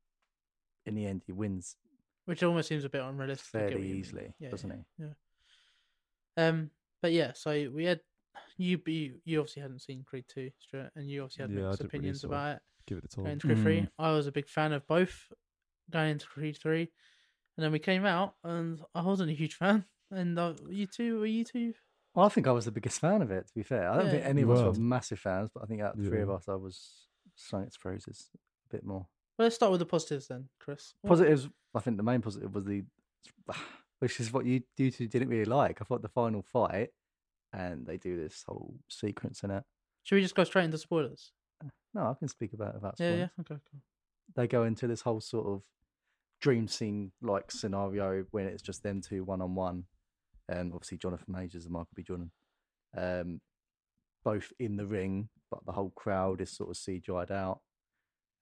in 0.87 0.95
the 0.95 1.07
end, 1.07 1.23
he 1.27 1.33
wins? 1.33 1.77
Which 2.25 2.43
almost 2.43 2.69
seems 2.69 2.85
a 2.85 2.89
bit 2.89 3.03
unrealistic. 3.03 3.55
I 3.55 3.59
fairly 3.71 3.93
easily, 3.93 4.35
Yeah, 4.41 4.51
doesn't 4.51 4.71
yeah. 4.71 4.77
he? 4.99 5.05
Yeah. 5.05 6.49
Um, 6.49 6.71
but 7.03 7.13
yeah, 7.13 7.33
so 7.35 7.71
we 7.73 7.85
had 7.85 8.01
you. 8.59 8.81
You, 8.87 9.15
you 9.25 9.39
obviously 9.41 9.63
hadn't 9.63 9.81
seen 9.81 10.05
Creed 10.05 10.25
two, 10.29 10.51
Stuart, 10.59 10.91
and 10.97 11.09
you 11.11 11.23
obviously 11.23 11.43
had 11.45 11.51
Yeah, 11.53 11.67
mixed 11.69 11.79
didn't 11.79 11.93
really 11.93 11.99
opinions 11.99 12.25
about 12.25 12.57
it. 12.57 12.63
give 12.87 12.99
it 12.99 13.09
the 13.11 13.17
Going 13.17 13.25
time. 13.27 13.33
into 13.33 13.47
Creed 13.47 13.59
three, 13.59 13.81
Mm. 13.83 13.89
I 13.99 14.11
was 14.13 14.27
a 14.27 14.33
big 14.33 14.49
fan 14.49 14.73
of 14.73 14.87
both. 14.87 15.33
Going 15.91 16.11
into 16.11 16.27
Creed 16.27 16.59
three, 16.61 16.91
and 17.57 17.65
then 17.65 17.73
we 17.73 17.79
came 17.79 18.05
out, 18.05 18.35
and 18.45 18.81
I 18.95 19.01
wasn't 19.03 19.31
a 19.31 19.35
huge 19.35 19.55
fan. 19.55 19.85
And 20.11 20.39
uh, 20.39 20.55
you 20.71 20.87
two, 20.87 21.21
were 21.21 21.27
you 21.27 21.45
two? 21.45 21.75
Well, 22.15 22.25
I 22.25 22.31
think 22.31 22.47
I 22.47 22.53
was 22.53 22.65
the 22.65 22.71
biggest 22.71 22.99
fan 22.99 23.21
of 23.21 23.31
it. 23.31 23.47
To 23.47 23.55
be 23.55 23.63
fair, 23.63 23.91
I 23.91 23.99
don't 23.99 24.11
think 24.11 24.23
Yeah. 24.23 24.29
any 24.31 24.41
of 24.41 24.51
us 24.51 24.61
were 24.63 24.71
were. 24.73 24.79
massive 24.79 25.19
fans, 25.19 25.51
but 25.53 25.63
I 25.63 25.67
think 25.67 25.83
out 25.83 25.97
of 25.99 26.03
the 26.03 26.09
three 26.09 26.23
of 26.23 26.31
us, 26.31 26.49
I 26.49 26.55
was 26.55 27.07
sung 27.35 27.63
its 27.65 27.77
praises 27.77 28.31
a 28.35 28.75
bit 28.75 28.85
more. 28.87 29.07
Well, 29.39 29.45
let's 29.45 29.55
start 29.57 29.71
with 29.71 29.81
the 29.81 29.85
positives 29.87 30.29
then, 30.29 30.49
Chris. 30.59 30.95
What- 31.03 31.11
Positives, 31.11 31.49
I 31.75 31.81
think 31.81 31.99
the 31.99 32.03
main 32.03 32.23
positive 32.23 32.55
was 32.55 32.65
the, 32.65 32.85
which 33.99 34.19
is 34.21 34.33
what 34.33 34.47
you 34.47 34.63
you 34.79 34.91
two 34.91 35.07
didn't 35.09 35.29
really 35.29 35.45
like. 35.45 35.81
I 35.81 35.85
thought 35.85 36.01
the 36.03 36.09
final 36.09 36.43
fight, 36.43 36.89
and 37.53 37.87
they 37.87 37.97
do 37.97 38.21
this 38.21 38.45
whole 38.47 38.75
sequence 38.89 39.43
in 39.43 39.51
it. 39.51 39.65
Should 40.05 40.17
we 40.17 40.23
just 40.23 40.35
go 40.35 40.45
straight 40.45 40.65
into 40.65 40.79
spoilers? 40.79 41.33
No, 41.95 42.03
I 42.03 42.15
can 42.19 42.29
speak 42.29 42.53
about 42.53 42.69
it 42.69 42.75
without 42.75 42.95
Yeah, 42.99 43.15
yeah. 43.15 43.29
Okay, 43.41 43.61
cool. 43.71 43.81
They 44.37 44.47
go 44.47 44.65
into 44.65 44.87
this 44.87 45.01
whole 45.01 45.21
sort 45.21 45.47
of 45.47 45.63
dream 46.41 46.69
scene 46.69 47.13
like 47.21 47.51
scenario 47.51 48.25
when 48.31 48.47
it's 48.47 48.63
just 48.63 48.83
them 48.83 49.01
two 49.01 49.25
one 49.25 49.41
on 49.41 49.55
one, 49.55 49.85
and 50.49 50.73
obviously 50.73 50.99
Jonathan 50.99 51.35
Majors 51.35 51.65
and 51.65 51.73
Michael 51.73 51.89
B. 51.95 52.03
Jordan, 52.03 52.31
um, 52.97 53.41
both 54.25 54.53
in 54.59 54.77
the 54.77 54.87
ring, 54.87 55.29
but 55.51 55.65
the 55.67 55.73
whole 55.73 55.93
crowd 55.97 56.41
is 56.41 56.51
sort 56.51 56.71
of 56.71 56.77
CGI'd 56.77 57.33
out. 57.33 57.61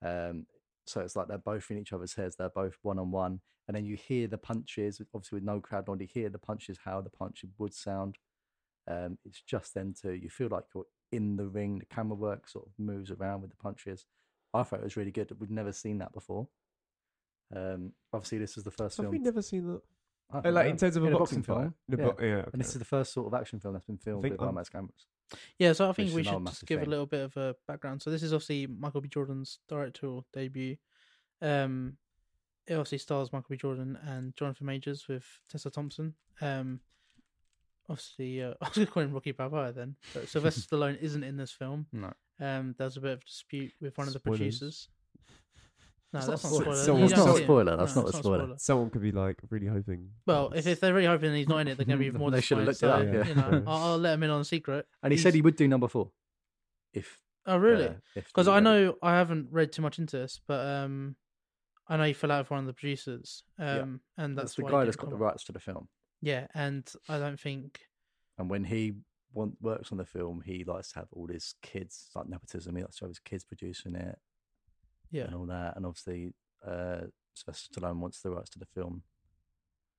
Um, 0.04 0.46
so 0.86 1.00
it's 1.00 1.16
like 1.16 1.28
they're 1.28 1.38
both 1.38 1.70
in 1.70 1.78
each 1.78 1.92
other's 1.92 2.14
heads. 2.14 2.36
They're 2.36 2.48
both 2.48 2.76
one 2.82 2.98
on 2.98 3.10
one, 3.10 3.40
and 3.66 3.76
then 3.76 3.84
you 3.84 3.96
hear 3.96 4.26
the 4.26 4.38
punches. 4.38 5.00
Obviously, 5.14 5.36
with 5.36 5.44
no 5.44 5.60
crowd 5.60 5.88
on, 5.88 6.00
you 6.00 6.08
hear 6.12 6.28
the 6.28 6.38
punches 6.38 6.78
how 6.84 7.00
the 7.00 7.10
punch 7.10 7.44
would 7.58 7.74
sound. 7.74 8.16
Um, 8.88 9.18
it's 9.24 9.40
just 9.42 9.74
then 9.74 9.94
two. 10.00 10.12
You 10.12 10.28
feel 10.30 10.48
like 10.50 10.64
you're 10.74 10.84
in 11.12 11.36
the 11.36 11.46
ring. 11.46 11.78
The 11.78 11.86
camera 11.86 12.16
work 12.16 12.48
sort 12.48 12.66
of 12.66 12.72
moves 12.78 13.10
around 13.10 13.42
with 13.42 13.50
the 13.50 13.56
punches. 13.56 14.06
I 14.54 14.62
thought 14.62 14.80
it 14.80 14.84
was 14.84 14.96
really 14.96 15.10
good. 15.10 15.30
We'd 15.40 15.50
never 15.50 15.72
seen 15.72 15.98
that 15.98 16.12
before. 16.12 16.48
Um, 17.54 17.92
obviously, 18.12 18.38
this 18.38 18.56
is 18.56 18.64
the 18.64 18.70
first 18.70 18.96
Have 18.96 19.04
film. 19.04 19.12
we 19.12 19.18
never 19.18 19.42
seen 19.42 19.66
that? 19.66 19.80
Uh, 20.32 20.50
like 20.50 20.64
know, 20.66 20.70
in 20.72 20.76
terms 20.76 20.96
of 20.96 21.04
a 21.04 21.06
in 21.06 21.12
boxing, 21.12 21.42
fight. 21.42 21.54
film. 21.54 21.74
A 21.92 21.96
yeah. 21.96 22.04
bo- 22.04 22.16
yeah, 22.24 22.44
And 22.52 22.60
this 22.60 22.68
is 22.72 22.78
the 22.80 22.84
first 22.84 23.12
sort 23.12 23.26
of 23.32 23.34
action 23.40 23.60
film 23.60 23.74
that's 23.74 23.86
been 23.86 23.98
filmed 23.98 24.22
think 24.22 24.32
with 24.40 24.42
I'm- 24.48 24.56
IMAX 24.56 24.70
cameras. 24.72 25.06
Yeah, 25.58 25.72
so 25.72 25.88
I 25.88 25.92
think 25.92 26.14
we 26.14 26.20
is 26.20 26.26
another 26.28 26.38
should 26.38 26.46
just 26.46 26.54
massive 26.62 26.68
give 26.68 26.78
a 26.78 26.82
thing. 26.82 26.90
little 26.90 27.06
bit 27.06 27.20
of 27.24 27.36
a 27.36 27.54
background. 27.66 28.00
So 28.02 28.10
this 28.10 28.22
is 28.22 28.32
obviously 28.32 28.66
Michael 28.68 29.00
B. 29.00 29.08
Jordan's 29.08 29.58
directorial 29.68 30.24
debut. 30.32 30.76
Um, 31.42 31.96
it 32.68 32.74
obviously 32.74 32.98
stars 32.98 33.32
Michael 33.32 33.48
B. 33.50 33.56
Jordan 33.56 33.98
and 34.06 34.34
Jonathan 34.36 34.66
Majors 34.66 35.06
with 35.08 35.24
Tessa 35.50 35.70
Thompson. 35.70 36.14
Um, 36.40 36.80
obviously, 37.88 38.42
uh, 38.42 38.54
I 38.62 38.68
was 38.68 38.74
going 38.76 38.86
to 38.86 38.92
call 38.92 39.02
him 39.02 39.12
Rocky 39.12 39.32
Balboa 39.32 39.72
then, 39.72 39.96
but 40.14 40.28
Sylvester 40.28 40.60
Stallone 40.76 40.98
isn't 41.00 41.24
in 41.24 41.36
this 41.36 41.52
film. 41.52 41.86
No. 41.92 42.12
Um, 42.40 42.74
there's 42.78 42.96
a 42.96 43.00
bit 43.00 43.12
of 43.12 43.24
dispute 43.24 43.72
with 43.80 43.96
one 43.96 44.06
of 44.06 44.12
the 44.12 44.18
Spoilers. 44.20 44.38
producers. 44.38 44.88
No, 46.12 46.20
that's 46.20 46.44
not 46.44 46.52
not 46.52 46.60
a 46.60 46.62
spoiler. 46.62 46.76
spoiler. 46.76 46.98
You 46.98 47.04
It's 47.04 47.12
don't 47.14 47.26
not 47.26 47.32
a 47.32 47.36
see 47.36 47.42
it. 47.42 47.44
spoiler, 47.44 47.76
that's 47.76 47.96
No, 47.96 48.02
not 48.02 48.06
a 48.06 48.08
it's 48.10 48.18
spoiler. 48.18 48.54
Someone 48.58 48.90
could 48.90 49.02
be 49.02 49.12
like 49.12 49.38
really 49.50 49.66
hoping. 49.66 50.08
Well, 50.26 50.52
if, 50.54 50.66
if 50.66 50.80
they're 50.80 50.94
really 50.94 51.06
hoping 51.06 51.34
he's 51.34 51.48
not 51.48 51.58
in 51.58 51.68
it, 51.68 51.76
they're 51.76 51.84
going 51.86 51.98
to 51.98 52.12
be 52.12 52.16
more 52.18 52.30
They 52.30 52.40
should 52.40 52.58
have 52.58 52.66
disappointed. 52.68 53.14
looked 53.14 53.28
it 53.28 53.34
So, 53.34 53.40
up, 53.40 53.44
yeah. 53.44 53.50
You 53.50 53.60
know, 53.60 53.64
I'll, 53.66 53.82
I'll 53.92 53.98
let 53.98 54.14
him 54.14 54.22
in 54.22 54.30
on 54.30 54.40
a 54.40 54.44
secret. 54.44 54.86
And 55.02 55.12
he 55.12 55.18
said 55.18 55.34
he 55.34 55.42
would 55.42 55.56
do 55.56 55.66
number 55.68 55.88
four. 55.88 56.10
If 56.94 57.18
Oh, 57.46 57.56
really? 57.58 57.86
uh, 57.88 57.92
Because 58.14 58.46
the, 58.46 58.52
I 58.52 58.56
uh, 58.56 58.60
know 58.60 58.94
I 59.02 59.12
haven't 59.16 59.48
read 59.50 59.72
too 59.72 59.82
much 59.82 59.98
into 59.98 60.16
this, 60.16 60.40
but 60.46 60.64
um, 60.66 61.16
I 61.88 61.96
know 61.96 62.04
he 62.04 62.12
fell 62.12 62.32
out 62.32 62.40
with 62.44 62.50
one 62.50 62.60
of 62.60 62.66
the 62.66 62.72
producers, 62.72 63.42
um, 63.58 63.66
Yeah. 64.18 64.24
and 64.24 64.36
that's 64.38 64.44
that's 64.44 64.54
the 64.56 64.62
why 64.62 64.68
he 64.70 64.72
guy 64.72 64.78
didn't 64.80 64.86
that's 64.86 64.96
got 64.96 65.06
the 65.06 65.16
come 65.16 65.22
up. 65.22 65.28
rights 65.30 65.44
to 65.44 65.52
the 65.52 65.60
film. 65.60 65.88
Yeah, 66.22 66.46
and 66.54 66.90
I 67.08 67.18
don't 67.18 67.38
think. 67.40 67.80
And 68.38 68.50
when 68.50 68.64
he 68.64 68.94
want, 69.32 69.56
works 69.60 69.92
on 69.92 69.98
the 69.98 70.04
film, 70.04 70.42
he 70.44 70.64
likes 70.64 70.92
to 70.92 71.00
have 71.00 71.08
all 71.12 71.26
his 71.28 71.54
kids, 71.62 72.08
like 72.14 72.28
nepotism. 72.28 72.74
He 72.76 72.82
likes 72.82 72.96
to 72.98 73.04
have 73.04 73.10
his 73.10 73.18
kids 73.18 73.44
producing 73.44 73.94
it 73.94 74.18
Yeah, 75.10 75.24
and 75.24 75.34
all 75.34 75.46
that. 75.46 75.76
And 75.76 75.86
obviously, 75.86 76.32
uh, 76.66 77.02
Sylvester 77.34 77.80
Stallone 77.80 77.98
wants 78.00 78.20
the 78.20 78.30
rights 78.30 78.50
to 78.50 78.58
the 78.58 78.66
film. 78.66 79.02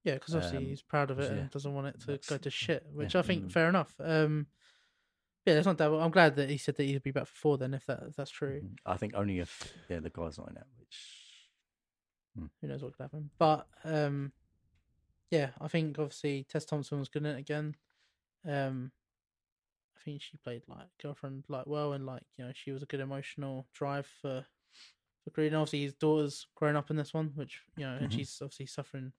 yeah, 0.04 0.16
because 0.16 0.36
obviously 0.36 0.58
um, 0.58 0.66
he's 0.66 0.82
proud 0.82 1.12
of 1.12 1.20
it 1.20 1.32
yeah, 1.32 1.38
and 1.40 1.52
doesn't 1.52 1.74
want 1.74 1.88
it 1.88 2.00
to 2.02 2.08
that's- 2.08 2.30
go 2.30 2.38
to 2.38 2.50
shit, 2.50 2.86
which 2.94 3.14
yeah, 3.14 3.20
I 3.20 3.24
think 3.24 3.46
mm. 3.46 3.52
fair 3.52 3.70
enough. 3.70 3.94
Um, 4.00 4.48
yeah, 5.46 5.54
that's 5.54 5.66
not 5.68 5.78
that. 5.78 5.90
I'm 5.92 6.12
glad 6.12 6.36
that 6.36 6.50
he 6.50 6.58
said 6.58 6.76
that 6.76 6.84
he'd 6.84 7.02
be 7.04 7.12
back 7.12 7.28
for 7.28 7.36
four. 7.36 7.58
Then, 7.58 7.74
if 7.74 7.86
that 7.86 8.04
if 8.10 8.16
that's 8.18 8.32
true, 8.32 8.62
Mhm. 8.64 8.76
I 8.86 8.98
think 8.98 9.14
only 9.16 9.40
if 9.40 9.72
yeah 9.90 10.00
the 10.00 10.10
guy's 10.10 10.38
not 10.38 10.50
in 10.50 10.58
it, 10.58 10.64
which 10.78 10.98
who 12.62 12.68
knows 12.68 12.84
what 12.84 12.98
could 12.98 13.04
happen. 13.04 13.30
But 13.40 13.66
um, 13.86 14.34
yeah, 15.32 15.50
I 15.60 15.68
think 15.68 15.98
obviously 16.00 16.46
Tess 16.50 16.66
Thompson 16.66 17.00
was 17.00 17.10
good 17.10 17.26
in 17.26 17.36
it 17.36 17.40
again. 17.40 17.76
Um, 18.48 18.92
I 19.98 20.00
think 20.04 20.22
she 20.22 20.38
played 20.38 20.64
like 20.68 20.88
girlfriend 21.02 21.46
like 21.50 21.66
well, 21.68 21.94
and 21.94 22.06
like 22.06 22.24
you 22.38 22.46
know 22.46 22.52
she 22.54 22.72
was 22.72 22.84
a 22.84 22.88
good 22.88 23.00
emotional 23.00 23.68
drive 23.74 24.08
for 24.22 24.46
for 25.24 25.30
Creed. 25.32 25.48
And 25.48 25.58
obviously 25.58 25.84
his 25.84 25.94
daughter's 25.96 26.48
grown 26.56 26.76
up 26.76 26.90
in 26.90 26.96
this 26.96 27.14
one, 27.14 27.32
which 27.36 27.62
you 27.76 27.86
know, 27.86 27.96
and 27.96 28.10
Mhm. 28.10 28.16
she's 28.16 28.38
obviously 28.42 28.68
suffering. 28.68 29.12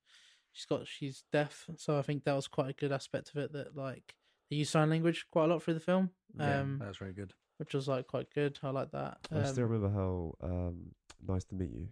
She's 0.52 0.64
got 0.66 0.86
she's 0.86 1.24
deaf, 1.30 1.68
so 1.76 1.98
I 1.98 2.02
think 2.02 2.24
that 2.24 2.32
was 2.34 2.48
quite 2.48 2.70
a 2.70 2.72
good 2.72 2.92
aspect 2.92 3.30
of 3.30 3.36
it. 3.36 3.52
That 3.52 3.76
like 3.76 4.14
they 4.50 4.56
use 4.56 4.70
sign 4.70 4.88
language 4.90 5.26
quite 5.30 5.44
a 5.44 5.48
lot 5.48 5.62
through 5.62 5.74
the 5.74 5.80
film, 5.80 6.10
yeah, 6.34 6.60
um, 6.60 6.78
that's 6.78 6.96
very 6.98 7.12
good. 7.12 7.34
which 7.58 7.74
was 7.74 7.86
like 7.88 8.06
quite 8.06 8.30
good. 8.32 8.58
I 8.62 8.70
like 8.70 8.90
that. 8.92 9.18
I 9.30 9.42
still 9.44 9.64
Um, 9.64 9.70
remember 9.72 9.90
how 9.94 10.34
um, 10.40 10.94
nice 11.20 11.44
to 11.46 11.54
meet 11.54 11.70
you. 11.72 11.88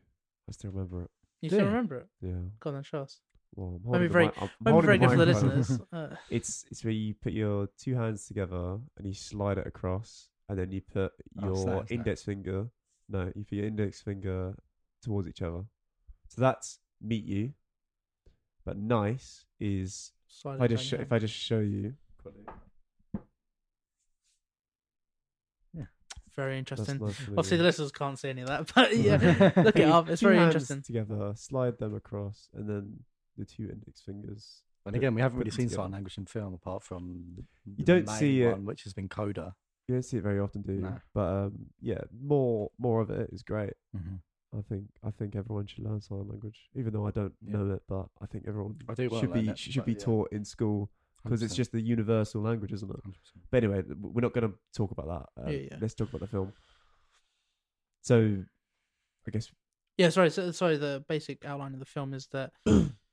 I 0.48 0.52
still 0.52 0.70
remember 0.70 1.02
it. 1.02 1.10
you 1.42 1.50
still 1.50 1.66
remember 1.66 1.96
it? 1.98 2.08
Yeah. 2.22 2.48
God, 2.60 2.72
then 2.72 2.82
show 2.84 3.02
us. 3.02 3.20
Well, 3.56 3.68
I'm 3.68 3.72
Maybe 3.72 3.84
holding 3.84 4.08
the 4.08 4.12
very- 4.12 4.24
mic- 4.26 4.42
I'm 4.42 4.50
Maybe 4.60 4.72
holding 4.72 4.86
very 4.86 4.98
good 4.98 5.10
for 5.10 5.16
the 5.16 5.26
listeners. 5.26 5.80
Uh, 5.92 6.16
It's 6.30 6.64
it's 6.70 6.84
where 6.84 6.92
you 6.92 7.14
put 7.14 7.32
your 7.32 7.68
two 7.78 7.94
hands 7.96 8.26
together 8.26 8.78
and 8.98 9.06
you 9.06 9.14
slide 9.14 9.58
it 9.58 9.66
across, 9.66 10.28
and 10.48 10.58
then 10.58 10.70
you 10.70 10.82
put 10.82 11.12
Oh, 11.42 11.46
your 11.46 11.56
snaps, 11.56 11.90
index 11.90 12.22
finger. 12.22 12.68
No, 13.08 13.32
you 13.34 13.44
put 13.44 13.56
your 13.56 13.66
index 13.66 14.02
finger 14.02 14.54
towards 15.02 15.26
each 15.28 15.40
other. 15.42 15.64
So 16.28 16.40
that's 16.40 16.78
meet 17.00 17.24
you. 17.24 17.52
But 18.64 18.76
nice 18.76 19.46
is 19.60 20.12
slide 20.28 20.56
if 20.56 20.60
I 20.62 20.66
just 20.66 20.84
sh- 20.84 20.92
if 20.94 21.12
I 21.12 21.18
just 21.18 21.34
show 21.34 21.60
you. 21.60 21.94
Yeah, 25.72 25.84
very 26.34 26.58
interesting. 26.58 26.98
nice 26.98 27.20
Obviously, 27.28 27.56
the 27.58 27.62
listeners 27.64 27.92
can't 27.92 28.18
see 28.18 28.28
any 28.30 28.42
of 28.42 28.48
that, 28.48 28.72
but 28.74 28.96
yeah, 28.96 29.52
look 29.56 29.76
it 29.76 29.88
up. 29.88 30.08
It's 30.08 30.22
very 30.22 30.38
interesting. 30.38 30.82
Together, 30.82 31.32
slide 31.36 31.78
them 31.78 31.94
across, 31.94 32.48
and 32.54 32.68
then 32.68 33.00
the 33.36 33.44
two 33.44 33.68
index 33.70 34.00
fingers. 34.00 34.62
And 34.84 34.94
again, 34.94 35.14
we 35.14 35.20
haven't 35.20 35.38
really 35.38 35.50
seen 35.50 35.66
together. 35.68 35.82
sign 35.84 35.90
language 35.92 36.16
in 36.16 36.26
film 36.26 36.54
apart 36.54 36.82
from 36.82 37.24
the, 37.36 37.44
You 37.76 37.84
don't 37.84 38.08
see 38.08 38.42
it- 38.42 38.52
one, 38.52 38.64
which 38.64 38.84
has 38.84 38.92
been 38.94 39.08
Coda. 39.08 39.54
You 39.88 39.94
don't 39.94 40.02
see 40.02 40.16
it 40.16 40.22
very 40.22 40.40
often, 40.40 40.62
do 40.62 40.72
you? 40.72 40.80
No. 40.80 40.98
But 41.14 41.20
um, 41.32 41.52
yeah, 41.80 42.00
more 42.20 42.70
more 42.78 43.00
of 43.00 43.10
it 43.10 43.30
is 43.32 43.42
great. 43.42 43.74
Mm-hmm. 43.96 44.16
I 44.58 44.62
think 44.68 44.84
I 45.04 45.10
think 45.10 45.36
everyone 45.36 45.66
should 45.66 45.84
learn 45.84 46.00
sign 46.00 46.26
language, 46.28 46.58
even 46.74 46.92
though 46.92 47.06
I 47.06 47.10
don't 47.12 47.32
Yeah. 47.44 47.56
know 47.58 47.74
it. 47.74 47.82
But 47.88 48.06
I 48.20 48.26
think 48.26 48.44
everyone 48.48 48.76
I 48.88 48.94
should 48.94 49.32
be 49.32 49.48
it, 49.48 49.58
should 49.58 49.74
but 49.76 49.86
be 49.86 49.92
yeah. 49.92 49.98
taught 49.98 50.32
in 50.32 50.44
school 50.44 50.90
because 51.22 51.42
it's 51.42 51.54
just 51.56 51.72
the 51.72 51.80
universal 51.80 52.40
language, 52.42 52.72
isn't 52.72 52.88
it? 52.88 52.96
100%. 52.96 53.10
But 53.50 53.64
anyway, 53.64 53.82
we're 54.00 54.20
not 54.22 54.32
going 54.32 54.48
to 54.50 54.56
talk 54.76 54.90
about 54.92 55.06
that. 55.36 55.42
Um, 55.44 55.52
Yeah, 55.52 55.58
yeah. 55.72 55.76
Let's 55.80 55.94
talk 55.94 56.08
about 56.08 56.20
the 56.20 56.28
film. 56.28 56.52
So, 58.02 58.42
I 59.26 59.30
guess 59.30 59.50
Yeah, 59.98 60.10
sorry. 60.10 60.30
So, 60.30 60.50
sorry. 60.52 60.76
The 60.76 61.04
basic 61.08 61.44
outline 61.44 61.72
of 61.74 61.80
the 61.80 61.84
film 61.86 62.14
is 62.14 62.28
that 62.28 62.52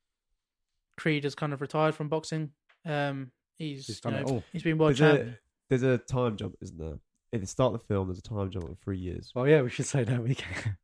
Creed 1.04 1.26
has 1.26 1.36
kind 1.36 1.52
of 1.52 1.60
retired 1.60 1.94
from 1.96 2.08
boxing. 2.08 2.52
Um, 2.86 3.32
he's 3.58 3.88
He's 3.88 3.98
you 4.04 4.10
done 4.12 4.20
it 4.22 4.26
all. 4.26 4.42
he's 4.54 4.64
been 4.64 4.78
world 4.78 4.96
There's 4.96 5.18
champ. 5.18 5.30
a, 5.36 5.38
there's 5.70 5.84
a 5.84 5.98
time 5.98 6.38
jump, 6.38 6.56
isn't 6.62 6.78
there? 6.78 6.96
At 7.34 7.42
the 7.42 7.48
start 7.48 7.74
of 7.74 7.82
the 7.82 7.86
film, 7.88 8.08
there's 8.08 8.20
a 8.20 8.22
time 8.22 8.50
jump 8.52 8.70
of 8.70 8.78
three 8.80 8.98
years. 9.00 9.32
Well, 9.36 9.46
yeah, 9.46 9.62
we 9.64 9.70
should 9.70 9.86
say 9.86 10.06
that 10.06 10.24
we 10.24 10.36
can. 10.36 10.78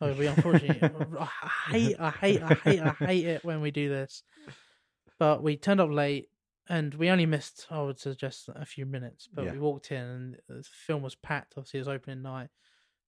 Oh, 0.00 0.12
we 0.14 0.26
unfortunately, 0.26 0.80
I 1.20 1.28
hate, 1.70 1.96
I 2.00 2.10
hate, 2.10 2.42
I 2.42 2.54
hate, 2.54 2.80
I 2.80 2.90
hate 3.04 3.26
it 3.26 3.44
when 3.44 3.60
we 3.60 3.70
do 3.70 3.88
this. 3.90 4.24
But 5.20 5.42
we 5.42 5.56
turned 5.56 5.80
up 5.80 5.90
late, 5.90 6.30
and 6.68 6.94
we 6.94 7.10
only 7.10 7.26
missed, 7.26 7.66
I 7.70 7.82
would 7.82 7.98
suggest, 8.00 8.48
a 8.54 8.64
few 8.64 8.86
minutes. 8.86 9.28
But 9.32 9.44
Yeah. 9.44 9.52
we 9.52 9.58
walked 9.60 9.92
in, 9.92 10.02
and 10.02 10.36
the 10.48 10.64
film 10.86 11.02
was 11.02 11.14
packed. 11.14 11.54
Obviously, 11.56 11.78
it 11.78 11.82
was 11.82 11.88
opening 11.88 12.22
night. 12.22 12.48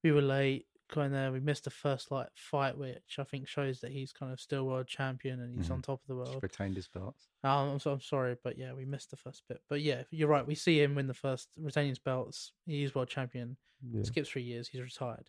We 0.04 0.12
were 0.12 0.20
late 0.22 0.66
going 0.92 1.10
there. 1.12 1.32
We 1.32 1.40
missed 1.40 1.64
the 1.64 1.70
first 1.70 2.10
like 2.10 2.28
fight, 2.34 2.78
which 2.78 3.16
I 3.18 3.24
think 3.24 3.48
shows 3.48 3.80
that 3.80 3.90
he's 3.90 4.12
kind 4.12 4.32
of 4.32 4.38
still 4.40 4.64
world 4.66 4.86
champion 4.86 5.40
and 5.40 5.56
he's 5.58 5.68
Mhm. 5.68 5.72
on 5.72 5.82
top 5.82 6.00
of 6.02 6.06
the 6.08 6.14
world. 6.16 6.42
retained 6.42 6.76
his 6.76 6.86
belts. 6.88 7.28
Um, 7.42 7.70
I'm, 7.70 7.78
so, 7.80 7.92
I'm 7.92 8.00
sorry, 8.00 8.36
but 8.44 8.56
yeah, 8.58 8.72
we 8.72 8.84
missed 8.84 9.10
the 9.10 9.16
first 9.16 9.42
bit. 9.48 9.60
But 9.68 9.80
yeah, 9.80 10.04
you're 10.10 10.28
right. 10.28 10.46
We 10.46 10.54
see 10.54 10.80
him 10.82 10.94
win 10.94 11.06
the 11.08 11.14
first, 11.14 11.48
retaining 11.56 11.88
his 11.90 11.98
belts. 11.98 12.52
He's 12.66 12.94
world 12.94 13.08
champion. 13.08 13.56
Yeah. 13.90 14.04
Skips 14.04 14.28
three 14.28 14.42
years. 14.42 14.68
He's 14.68 14.80
retired. 14.80 15.28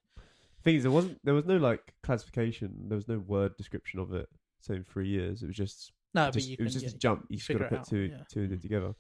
Thing 0.64 0.76
is, 0.76 0.84
there 0.84 0.92
wasn't 0.92 1.20
there 1.26 1.34
was 1.34 1.46
no 1.46 1.58
like 1.58 1.94
classification. 2.04 2.74
There 2.88 2.96
was 2.96 3.08
no 3.08 3.20
word 3.20 3.58
description 3.58 4.00
of 4.00 4.14
it 4.14 4.30
saying 4.62 4.86
three 4.88 5.08
years. 5.10 5.44
It 5.44 5.48
was 5.48 5.56
just, 5.58 5.92
No, 6.14 6.26
just 6.28 6.36
but 6.36 6.44
you 6.46 6.54
it 6.54 6.58
can. 6.58 6.64
was 6.66 6.74
just 6.74 6.86
yeah, 6.86 6.92
a 6.92 6.98
jump. 6.98 7.26
You 7.30 7.38
just 7.38 7.50
got 7.50 7.58
to 7.58 7.78
put 7.78 7.84
two 7.88 7.98
yeah. 8.12 8.24
two 8.32 8.42
and 8.42 8.50
two 8.52 8.58
together. 8.60 8.94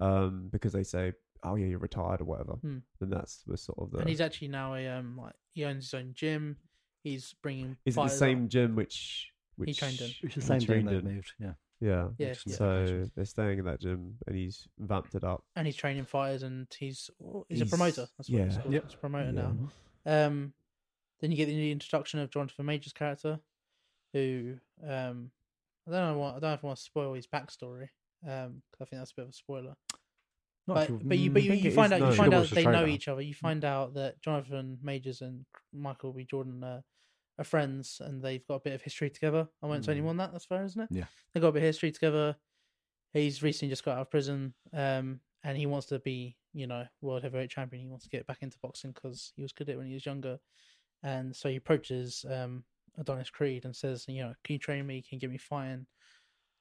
Um, 0.00 0.48
because 0.50 0.72
they 0.72 0.82
say, 0.84 1.12
oh 1.42 1.56
yeah, 1.56 1.66
you're 1.66 1.78
retired 1.78 2.20
or 2.22 2.24
whatever. 2.24 2.52
Hmm. 2.54 2.78
Then 3.00 3.10
that's 3.10 3.42
the 3.46 3.56
sort 3.56 3.78
of 3.78 3.90
the. 3.90 3.98
and 3.98 4.08
he's 4.08 4.20
actually 4.20 4.48
now 4.48 4.74
a 4.74 4.86
um 4.88 5.16
like 5.20 5.34
he 5.52 5.64
owns 5.64 5.86
his 5.90 5.94
own 5.94 6.12
gym. 6.14 6.56
He's 7.02 7.34
bringing. 7.42 7.76
is 7.84 7.94
it 7.94 7.96
the 7.96 8.02
fighters 8.02 8.18
same 8.18 8.44
up. 8.44 8.50
gym 8.50 8.76
which 8.76 9.28
which 9.56 9.78
trained 9.78 10.00
in. 10.00 10.10
Which 10.22 10.34
the 10.34 10.42
same 10.42 10.60
thing 10.60 10.84
they 10.84 11.00
moved. 11.00 11.32
Yeah. 11.40 11.52
Yeah. 11.80 12.08
Yeah, 12.18 12.32
Just 12.34 12.46
yeah. 12.46 12.56
So 12.56 13.06
they're 13.16 13.24
staying 13.24 13.58
in 13.58 13.64
that 13.64 13.80
gym, 13.80 14.16
and 14.26 14.36
he's 14.36 14.68
vamped 14.78 15.14
it 15.14 15.24
up. 15.24 15.42
and 15.56 15.66
he's 15.66 15.76
training 15.76 16.04
fighters, 16.04 16.42
and 16.42 16.66
he's 16.78 17.08
he's, 17.48 17.62
a 17.62 17.66
promoter. 17.66 18.06
That's 18.18 18.28
what 18.28 18.44
he's 18.44 18.54
yeah. 18.56 18.60
called. 18.60 18.74
Yep. 18.74 18.84
He's 18.84 18.94
a 18.94 18.98
promoter 18.98 19.32
Yeah. 19.34 19.52
now. 20.04 20.26
Um, 20.26 20.52
then 21.20 21.30
you 21.30 21.36
get 21.38 21.46
the 21.46 21.70
introduction 21.72 22.20
of 22.20 22.30
Jonathan 22.30 22.66
Major's 22.66 22.92
character, 22.92 23.40
who 24.12 24.56
um, 24.86 25.30
I 25.86 25.90
don't 25.90 26.12
know 26.12 26.18
what 26.18 26.28
I 26.28 26.32
don't 26.32 26.42
know 26.42 26.52
if 26.54 26.64
I 26.64 26.66
want 26.66 26.78
to 26.78 26.82
spoil 26.84 27.14
his 27.14 27.26
backstory. 27.26 27.88
Um, 28.26 28.60
'cause 28.70 28.82
I 28.82 28.84
think 28.84 29.00
that's 29.00 29.12
a 29.12 29.14
bit 29.16 29.22
of 29.24 29.30
a 29.30 29.32
spoiler. 29.32 29.74
Not 30.70 30.74
but 30.74 30.82
if 30.84 30.90
you- 30.90 31.08
but 31.08 31.18
you 31.18 31.30
but 31.30 31.42
Mm, 31.42 31.44
you, 31.46 31.52
you 31.54 31.70
find 31.72 31.92
is 31.92 32.00
out 32.02 32.10
you 32.10 32.16
find 32.16 32.34
out 32.34 32.38
watched 32.40 32.50
the 32.50 32.54
they 32.56 32.64
know 32.64 32.86
each 32.86 33.08
other. 33.08 33.20
You 33.22 33.34
find 33.34 33.64
out 33.64 33.94
that 33.94 34.20
Jonathan 34.22 34.78
Majors 34.82 35.20
and 35.20 35.44
Michael 35.72 36.12
B. 36.12 36.24
Jordan 36.24 36.62
are, 36.64 36.82
are 37.38 37.44
friends, 37.44 38.00
and 38.04 38.22
they've 38.22 38.46
got 38.46 38.54
a 38.54 38.60
bit 38.60 38.72
of 38.74 38.82
history 38.82 39.10
together. 39.10 39.48
I 39.62 39.66
won't 39.66 39.84
say 39.84 39.92
any 39.92 40.00
Mm. 40.00 40.04
more 40.04 40.10
than 40.12 40.18
that. 40.18 40.32
That's 40.32 40.46
fair, 40.46 40.64
isn't 40.64 40.80
it? 40.82 40.88
Yeah. 40.90 41.06
they 41.34 41.40
got 41.40 41.48
a 41.48 41.52
bit 41.52 41.62
of 41.62 41.66
history 41.66 41.92
together. 41.92 42.36
He's 43.12 43.42
recently 43.42 43.70
just 43.70 43.84
got 43.84 43.96
out 43.96 44.02
of 44.02 44.10
prison, 44.10 44.54
um, 44.72 45.20
and 45.42 45.58
he 45.58 45.66
wants 45.66 45.86
to 45.88 45.98
be, 45.98 46.36
you 46.52 46.66
know, 46.66 46.86
world 47.00 47.22
heavyweight 47.22 47.50
champion. 47.50 47.82
He 47.82 47.88
wants 47.88 48.04
to 48.04 48.10
get 48.10 48.26
back 48.26 48.38
into 48.42 48.58
boxing 48.60 48.92
because 48.92 49.32
he 49.36 49.42
was 49.42 49.52
good 49.52 49.68
at 49.68 49.74
it 49.74 49.78
when 49.78 49.86
he 49.88 49.94
was 49.94 50.06
younger, 50.06 50.38
and 51.02 51.34
so 51.34 51.48
he 51.48 51.56
approaches 51.56 52.24
um, 52.30 52.64
Adonis 52.98 53.30
Creed 53.30 53.64
and 53.64 53.74
says, 53.74 54.04
you 54.08 54.22
know, 54.22 54.34
can 54.44 54.52
you 54.54 54.58
train 54.58 54.86
me? 54.86 55.02
Can 55.02 55.16
you 55.16 55.20
get 55.20 55.30
me 55.30 55.38
fighting? 55.38 55.86